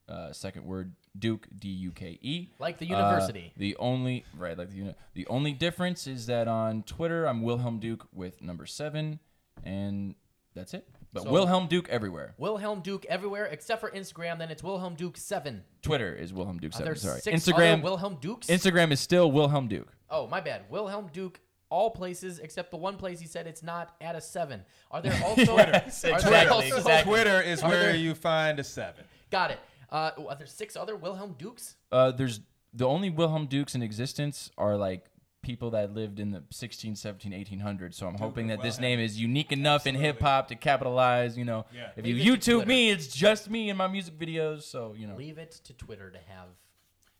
Uh, 0.08 0.32
second 0.32 0.64
word 0.64 0.92
Duke, 1.18 1.46
D 1.58 1.68
U 1.68 1.92
K 1.92 2.18
E. 2.20 2.48
Like 2.58 2.78
the 2.78 2.86
Uh, 2.92 2.98
university. 2.98 3.52
the 3.56 3.76
only 3.76 4.24
right, 4.36 4.58
like 4.58 4.70
the 4.70 4.76
uni- 4.76 4.94
the 5.14 5.26
only 5.28 5.52
difference 5.52 6.06
is 6.06 6.26
that 6.26 6.48
on 6.48 6.82
Twitter 6.82 7.24
I'm 7.26 7.42
Wilhelm 7.42 7.78
Duke 7.78 8.06
with 8.12 8.42
number 8.42 8.66
seven, 8.66 9.20
and 9.64 10.14
that's 10.54 10.74
it. 10.74 10.88
But 11.12 11.22
So- 11.24 11.30
Wilhelm 11.30 11.66
Duke 11.68 11.88
everywhere. 11.88 12.34
Wilhelm 12.38 12.80
Duke 12.80 13.04
everywhere 13.06 13.46
except 13.46 13.80
for 13.80 13.90
Instagram. 13.90 14.38
Then 14.38 14.50
it's 14.50 14.62
Wilhelm 14.62 14.94
Duke 14.94 15.16
seven. 15.16 15.62
Twitter 15.82 16.14
is 16.14 16.32
Wilhelm 16.32 16.58
Duke 16.58 16.70
Are 16.72 16.78
seven. 16.78 16.84
there 16.86 16.94
Sorry, 16.96 17.20
six 17.20 17.44
Instagram. 17.46 17.74
other 17.74 17.82
Wilhelm 17.82 18.16
Dukes? 18.20 18.46
Instagram 18.48 18.90
is 18.90 19.00
still 19.00 19.30
Wilhelm 19.30 19.68
Duke. 19.68 19.92
oh, 20.10 20.26
my 20.26 20.40
bad. 20.40 20.62
Wilhelm 20.68 21.08
Duke. 21.12 21.40
All 21.70 21.90
places 21.90 22.38
except 22.38 22.70
the 22.70 22.76
one 22.76 22.98
place 22.98 23.18
he 23.18 23.26
said 23.26 23.46
it's 23.46 23.62
not 23.62 23.94
at 23.98 24.14
a 24.14 24.20
seven. 24.20 24.62
Are 24.90 25.00
there 25.00 25.18
also? 25.24 25.52
Are 25.56 25.64
there 25.64 25.82
Exactly, 25.86 26.34
also- 26.48 26.76
exactly. 26.76 27.10
Twitter 27.10 27.40
is 27.40 27.62
where 27.62 27.84
there- 27.84 27.96
you 27.96 28.14
find 28.14 28.58
a 28.58 28.64
seven. 28.64 29.04
Got 29.30 29.52
it. 29.52 29.58
Uh, 29.92 30.10
are 30.28 30.34
there 30.36 30.46
six 30.46 30.74
other 30.74 30.96
Wilhelm 30.96 31.36
Dukes? 31.38 31.76
Uh, 31.92 32.10
there's 32.10 32.40
the 32.72 32.86
only 32.88 33.10
Wilhelm 33.10 33.46
Dukes 33.46 33.74
in 33.74 33.82
existence 33.82 34.50
are 34.56 34.76
like 34.76 35.06
people 35.42 35.70
that 35.70 35.92
lived 35.92 36.18
in 36.18 36.30
the 36.30 36.42
16, 36.50 36.96
17, 36.96 37.32
1800s. 37.32 37.94
So 37.94 38.06
I'm 38.06 38.14
hoping 38.14 38.46
that 38.46 38.62
this 38.62 38.80
name 38.80 38.98
is 39.00 39.20
unique 39.20 39.52
enough 39.52 39.86
in 39.86 39.94
hip 39.94 40.20
hop 40.20 40.48
to 40.48 40.54
capitalize. 40.54 41.36
You 41.36 41.44
know, 41.44 41.66
Yeah. 41.74 41.90
if 41.96 42.04
Leave 42.04 42.18
you 42.18 42.34
YouTube 42.34 42.44
Twitter. 42.54 42.66
me, 42.68 42.90
it's 42.90 43.08
just 43.08 43.50
me 43.50 43.68
and 43.68 43.76
my 43.76 43.86
music 43.86 44.18
videos. 44.18 44.62
So 44.62 44.94
you 44.96 45.06
know. 45.06 45.16
Leave 45.16 45.38
it 45.38 45.50
to 45.64 45.74
Twitter 45.74 46.10
to 46.10 46.18
have. 46.18 46.48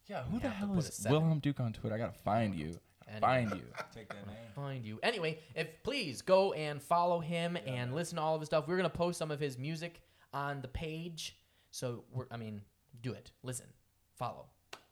Yeah, 0.07 0.23
who 0.25 0.39
the 0.39 0.49
hell 0.49 0.69
put 0.75 0.89
is. 0.89 1.07
Wilhelm 1.09 1.41
Duke 1.41 1.61
on 1.61 1.73
Twitter? 1.73 1.95
I 1.95 1.99
gotta 1.99 2.19
find 2.25 2.55
you. 2.55 2.79
Anyway. 3.07 3.21
Find 3.21 3.51
you. 3.51 3.63
Take 3.95 4.09
that 4.09 4.27
name. 4.27 4.37
find 4.55 4.85
you. 4.87 4.99
Anyway, 5.03 5.39
if 5.55 5.83
please 5.83 6.23
go 6.23 6.53
and 6.55 6.83
follow 6.83 7.21
him 7.21 7.59
and 7.67 7.95
listen 7.95 8.17
to 8.17 8.23
all 8.23 8.35
of 8.35 8.41
his 8.41 8.47
stuff. 8.47 8.67
We're 8.67 8.77
gonna 8.77 8.89
post 8.89 9.19
some 9.19 9.31
of 9.31 9.41
his 9.41 9.59
music 9.59 10.01
on 10.33 10.63
the 10.63 10.69
page. 10.69 11.37
So 11.73 12.05
we're, 12.13 12.27
I 12.31 12.37
mean, 12.37 12.63
do 13.03 13.13
it. 13.13 13.33
Listen, 13.43 13.67
follow, 14.15 14.47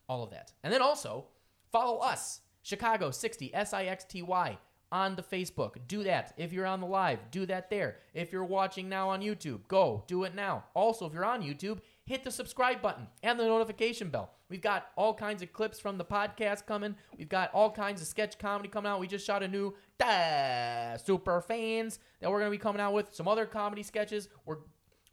all 0.09 0.25
of 0.25 0.31
that, 0.31 0.53
and 0.65 0.73
then 0.73 0.83
also 0.83 1.27
follow 1.71 1.99
us, 1.99 2.41
Chicago 2.63 3.11
60 3.11 3.55
S 3.55 3.73
I 3.73 3.85
X 3.85 4.05
T 4.05 4.23
Y 4.23 4.59
on 4.93 5.15
the 5.15 5.23
Facebook. 5.23 5.77
Do 5.87 6.03
that 6.05 6.35
if 6.37 6.53
you're 6.53 6.67
on 6.67 6.81
the 6.81 6.87
live. 6.87 7.19
Do 7.31 7.47
that 7.47 7.71
there. 7.71 7.99
If 8.15 8.33
you're 8.33 8.45
watching 8.45 8.89
now 8.89 9.11
on 9.11 9.21
YouTube, 9.21 9.61
go 9.69 10.05
do 10.07 10.25
it 10.25 10.35
now. 10.35 10.65
Also, 10.75 11.07
if 11.07 11.13
you're 11.13 11.25
on 11.25 11.43
YouTube, 11.43 11.79
hit 12.07 12.25
the 12.25 12.31
subscribe 12.31 12.83
button 12.83 13.07
and 13.23 13.39
the 13.39 13.45
notification 13.45 14.09
bell. 14.09 14.33
We've 14.49 14.61
got 14.61 14.89
all 14.97 15.15
kinds 15.15 15.43
of 15.43 15.53
clips 15.53 15.79
from 15.79 15.97
the 15.97 16.05
podcast 16.05 16.67
coming. 16.67 16.97
We've 17.17 17.29
got 17.29 17.53
all 17.55 17.71
kinds 17.71 18.03
of 18.03 18.09
sketch 18.09 18.37
comedy 18.39 18.69
coming 18.69 18.91
out. 18.91 18.99
We 18.99 19.07
just 19.07 19.25
shot 19.25 19.45
a 19.45 19.49
new 19.49 19.75
da, 19.99 20.97
super 20.97 21.41
fans 21.41 22.01
that 22.21 22.31
we're 22.31 22.39
gonna 22.41 22.51
be 22.51 22.59
coming 22.59 22.81
out 22.81 22.95
with. 22.95 23.15
Some 23.15 23.29
other 23.29 23.47
comedy 23.47 23.85
sketches. 23.85 24.29
We're 24.45 24.59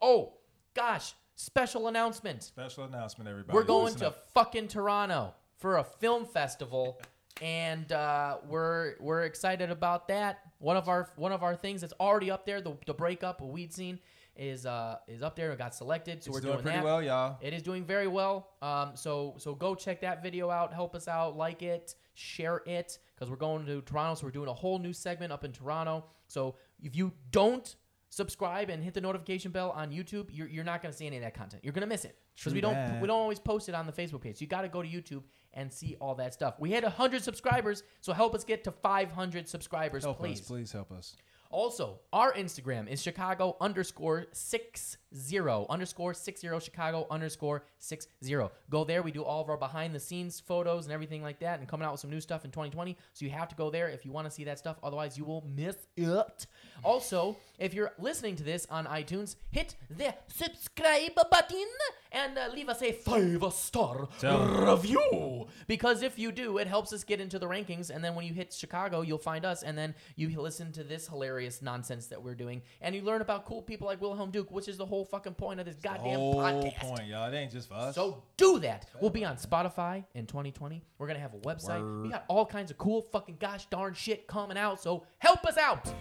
oh 0.02 0.34
gosh, 0.74 1.14
special 1.42 1.88
announcement. 1.88 2.44
Special 2.44 2.84
announcement, 2.84 3.30
everybody. 3.30 3.56
We're 3.56 3.64
going 3.64 3.86
Listen 3.86 4.00
to 4.02 4.08
up. 4.08 4.28
fucking 4.34 4.68
Toronto 4.68 5.34
for 5.58 5.78
a 5.78 5.84
film 5.84 6.26
festival, 6.26 7.00
and 7.42 7.90
uh, 7.92 8.38
we're 8.50 8.96
we're 9.00 9.24
excited 9.24 9.72
about 9.72 10.10
that. 10.10 10.40
One 10.60 10.76
of 10.76 10.90
our 10.90 11.10
one 11.16 11.32
of 11.32 11.44
our 11.44 11.56
things 11.56 11.82
that's 11.82 11.94
already 12.00 12.30
up 12.30 12.46
there, 12.46 12.60
the, 12.60 12.76
the 12.86 12.94
breakup, 12.94 13.42
a 13.42 13.46
weed 13.46 13.72
scene, 13.74 14.00
is 14.36 14.66
uh 14.66 14.98
is 15.08 15.22
up 15.22 15.36
there 15.36 15.50
and 15.52 15.58
got 15.58 15.74
selected. 15.74 16.24
So 16.24 16.30
It's 16.30 16.36
we're 16.36 16.42
doing 16.42 16.54
doing 16.56 16.64
pretty 16.64 16.78
that. 16.80 16.84
well, 16.84 17.02
y'all. 17.02 17.38
It 17.42 17.54
is 17.54 17.62
doing 17.62 17.86
very 17.86 18.08
well. 18.08 18.50
Um, 18.62 18.92
so 18.96 19.36
so 19.38 19.56
go 19.56 19.76
check 19.76 20.02
that 20.02 20.22
video 20.24 20.50
out. 20.50 20.74
Help 20.74 20.96
us 20.96 21.08
out. 21.08 21.38
Like 21.38 21.62
it. 21.62 21.96
Share 22.16 22.64
it. 22.66 22.98
Because 23.16 23.30
we're 23.30 23.38
going 23.38 23.66
to 23.68 23.82
Toronto. 23.82 24.16
So 24.20 24.26
we're 24.28 24.32
doing 24.32 24.50
a 24.50 24.54
whole 24.54 24.80
new 24.80 24.94
segment 24.94 25.32
up 25.32 25.44
in 25.44 25.52
Toronto. 25.52 26.06
So 26.28 26.56
if 26.82 26.96
you 26.96 27.14
don't 27.32 27.76
subscribe 28.10 28.70
and 28.70 28.84
hit 28.84 28.94
the 28.94 29.02
notification 29.02 29.52
bell 29.52 29.72
on 29.72 29.92
YouTube, 29.92 30.28
you're, 30.32 30.48
you're 30.48 30.64
not 30.64 30.82
going 30.82 30.92
to 30.92 30.98
see 30.98 31.08
any 31.08 31.18
of 31.18 31.24
that 31.24 31.34
content. 31.34 31.64
You're 31.64 31.74
going 31.74 31.82
to 31.82 31.88
miss 31.88 32.06
it. 32.06 32.18
Because 32.36 32.54
we 32.54 32.62
don't 32.62 33.02
we 33.02 33.08
don't 33.08 33.20
always 33.20 33.40
post 33.40 33.68
it 33.68 33.76
on 33.76 33.88
the 33.88 33.92
Facebook 33.92 34.22
page. 34.22 34.38
So 34.38 34.42
you 34.42 34.48
got 34.48 34.62
to 34.62 34.70
go 34.70 34.84
to 34.84 34.88
YouTube 34.88 35.24
and 35.54 35.74
see 35.74 35.98
all 36.00 36.14
that 36.16 36.34
stuff. 36.34 36.56
We 36.60 36.72
had 36.72 36.84
100 36.84 37.24
subscribers. 37.24 37.84
So 38.02 38.14
help 38.14 38.36
us 38.36 38.44
get 38.44 38.64
to 38.66 38.72
500 38.72 39.48
subscribers, 39.48 40.04
Help 40.04 40.20
please. 40.20 40.42
us, 40.42 40.48
please 40.48 40.72
help 40.72 40.92
us. 40.92 41.16
Also, 41.50 42.00
our 42.12 42.34
Instagram 42.34 42.88
is 42.90 43.02
Chicago 43.02 43.56
underscore 43.62 44.26
six 44.34 44.98
zero 45.16 45.66
underscore 45.70 46.14
six 46.14 46.42
zero 46.42 46.60
Chicago 46.60 47.08
underscore 47.10 47.64
six 47.80 48.08
zero. 48.24 48.52
Go 48.70 48.84
there. 48.84 49.02
We 49.02 49.12
do 49.12 49.24
all 49.24 49.42
of 49.42 49.50
our 49.50 49.58
behind 49.58 49.94
the 49.94 50.00
scenes 50.00 50.40
photos 50.40 50.86
and 50.86 50.94
everything 50.94 51.22
like 51.22 51.40
that, 51.40 51.60
and 51.60 51.68
coming 51.68 51.86
out 51.86 51.92
with 51.92 52.02
some 52.02 52.10
new 52.10 52.22
stuff 52.22 52.46
in 52.46 52.52
2020. 52.52 52.98
So 53.14 53.26
you 53.26 53.32
have 53.32 53.50
to 53.50 53.56
go 53.56 53.70
there 53.70 53.90
if 53.90 54.06
you 54.06 54.12
want 54.12 54.28
to 54.28 54.32
see 54.32 54.44
that 54.46 54.60
stuff. 54.60 54.78
Otherwise, 54.84 55.18
you 55.18 55.26
will 55.26 55.46
miss 55.56 55.76
it. 55.96 56.48
Also, 56.84 57.38
if 57.58 57.74
you're 57.74 57.92
listening 57.98 58.36
to 58.36 58.44
this 58.44 58.68
on 58.70 58.86
iTunes, 58.86 59.36
hit 59.52 59.76
the 59.90 60.14
subscribe 60.28 61.16
button 61.16 61.66
and 62.12 62.38
uh, 62.38 62.50
leave 62.54 62.70
us 62.70 62.82
a 62.82 62.92
five 62.92 63.44
star 63.54 64.08
Tell 64.20 64.46
review. 64.46 65.48
Because 65.68 66.02
if 66.02 66.18
you 66.18 66.32
do, 66.32 66.58
it 66.58 66.68
helps 66.68 66.94
us 66.94 67.04
get 67.04 67.20
into 67.20 67.40
the 67.40 67.48
rankings. 67.48 67.90
And 67.90 68.04
then 68.04 68.16
when 68.16 68.26
you 68.26 68.34
hit 68.34 68.54
Chicago, 68.54 69.02
you'll 69.02 69.18
find 69.18 69.46
us. 69.46 69.64
And 69.64 69.78
then 69.78 69.96
you 70.16 70.30
listen 70.40 70.72
to 70.74 70.84
this 70.84 71.08
hilarious 71.08 71.62
nonsense 71.62 72.08
that 72.08 72.22
we're 72.22 72.36
doing. 72.36 72.62
And 72.82 72.96
you 72.96 73.02
learn 73.02 73.22
about 73.22 73.46
cool 73.46 73.62
people 73.62 73.88
like 73.88 74.02
Wilhelm 74.02 74.32
Duke, 74.32 74.52
which 74.52 74.68
is 74.68 74.78
the 74.78 74.86
whole 74.86 74.97
fucking 75.06 75.34
point 75.36 75.60
of 75.60 75.66
this 75.66 75.76
goddamn 75.76 76.18
Whole 76.20 76.36
podcast. 76.36 76.76
point, 76.76 77.08
y'all. 77.08 77.32
It 77.32 77.38
ain't 77.38 77.52
just 77.52 77.68
for 77.70 77.76
us. 77.76 77.96
So 77.96 78.24
do 78.38 78.60
that. 78.60 78.90
We'll 79.02 79.10
be 79.10 79.26
on 79.26 79.38
Spotify 79.38 80.04
in 80.14 80.26
2020. 80.26 80.84
We're 80.98 81.08
gonna 81.08 81.20
have 81.20 81.34
a 81.34 81.40
website. 81.40 82.04
We 82.04 82.10
got 82.10 82.26
all 82.28 82.46
kinds 82.46 82.72
of 82.72 82.78
cool 82.78 83.08
fucking 83.12 83.38
gosh 83.40 83.66
darn 83.68 83.94
shit 83.94 84.28
coming 84.28 84.58
out. 84.58 84.82
So 84.82 85.06
help 85.20 85.46
us 85.46 85.58
out, 85.58 85.94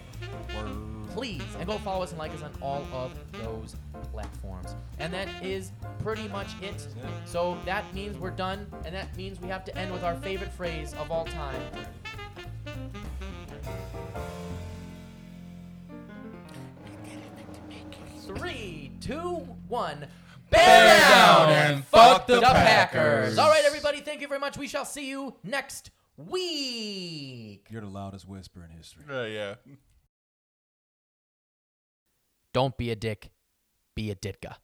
please, 1.09 1.43
and 1.57 1.67
go 1.67 1.77
follow 1.79 2.03
us 2.03 2.11
and 2.11 2.19
like 2.19 2.31
us 2.33 2.41
on 2.41 2.51
all 2.61 2.83
of 2.93 3.13
those 3.33 3.75
platforms. 4.11 4.75
And 4.99 5.13
that 5.13 5.27
is 5.43 5.71
pretty 5.99 6.27
much 6.27 6.49
it. 6.61 6.87
So 7.25 7.57
that 7.65 7.91
means 7.93 8.17
we're 8.17 8.31
done, 8.31 8.67
and 8.85 8.93
that 8.93 9.15
means 9.17 9.39
we 9.39 9.47
have 9.49 9.63
to 9.65 9.77
end 9.77 9.91
with 9.91 10.03
our 10.03 10.15
favorite 10.15 10.51
phrase 10.51 10.93
of 10.95 11.11
all 11.11 11.25
time. 11.25 11.61
Three, 18.27 18.91
two, 18.99 19.47
one. 19.69 20.05
Bear 20.49 20.99
down 21.09 21.49
and 21.49 21.85
fuck 21.85 22.27
the 22.27 22.41
Packers. 22.41 23.37
All 23.37 23.49
right, 23.49 23.63
everybody. 23.65 24.01
Thank 24.01 24.19
you 24.21 24.27
very 24.27 24.39
much. 24.39 24.57
We 24.57 24.67
shall 24.67 24.85
see 24.85 25.07
you 25.07 25.35
next 25.43 25.91
week. 26.17 27.65
You're 27.69 27.81
the 27.81 27.87
loudest 27.87 28.27
whisper 28.27 28.63
in 28.63 28.75
history. 28.75 29.03
Uh, 29.09 29.23
yeah. 29.23 29.55
Don't 32.53 32.77
be 32.77 32.91
a 32.91 32.95
dick. 32.95 33.31
Be 33.95 34.11
a 34.11 34.15
ditka. 34.15 34.55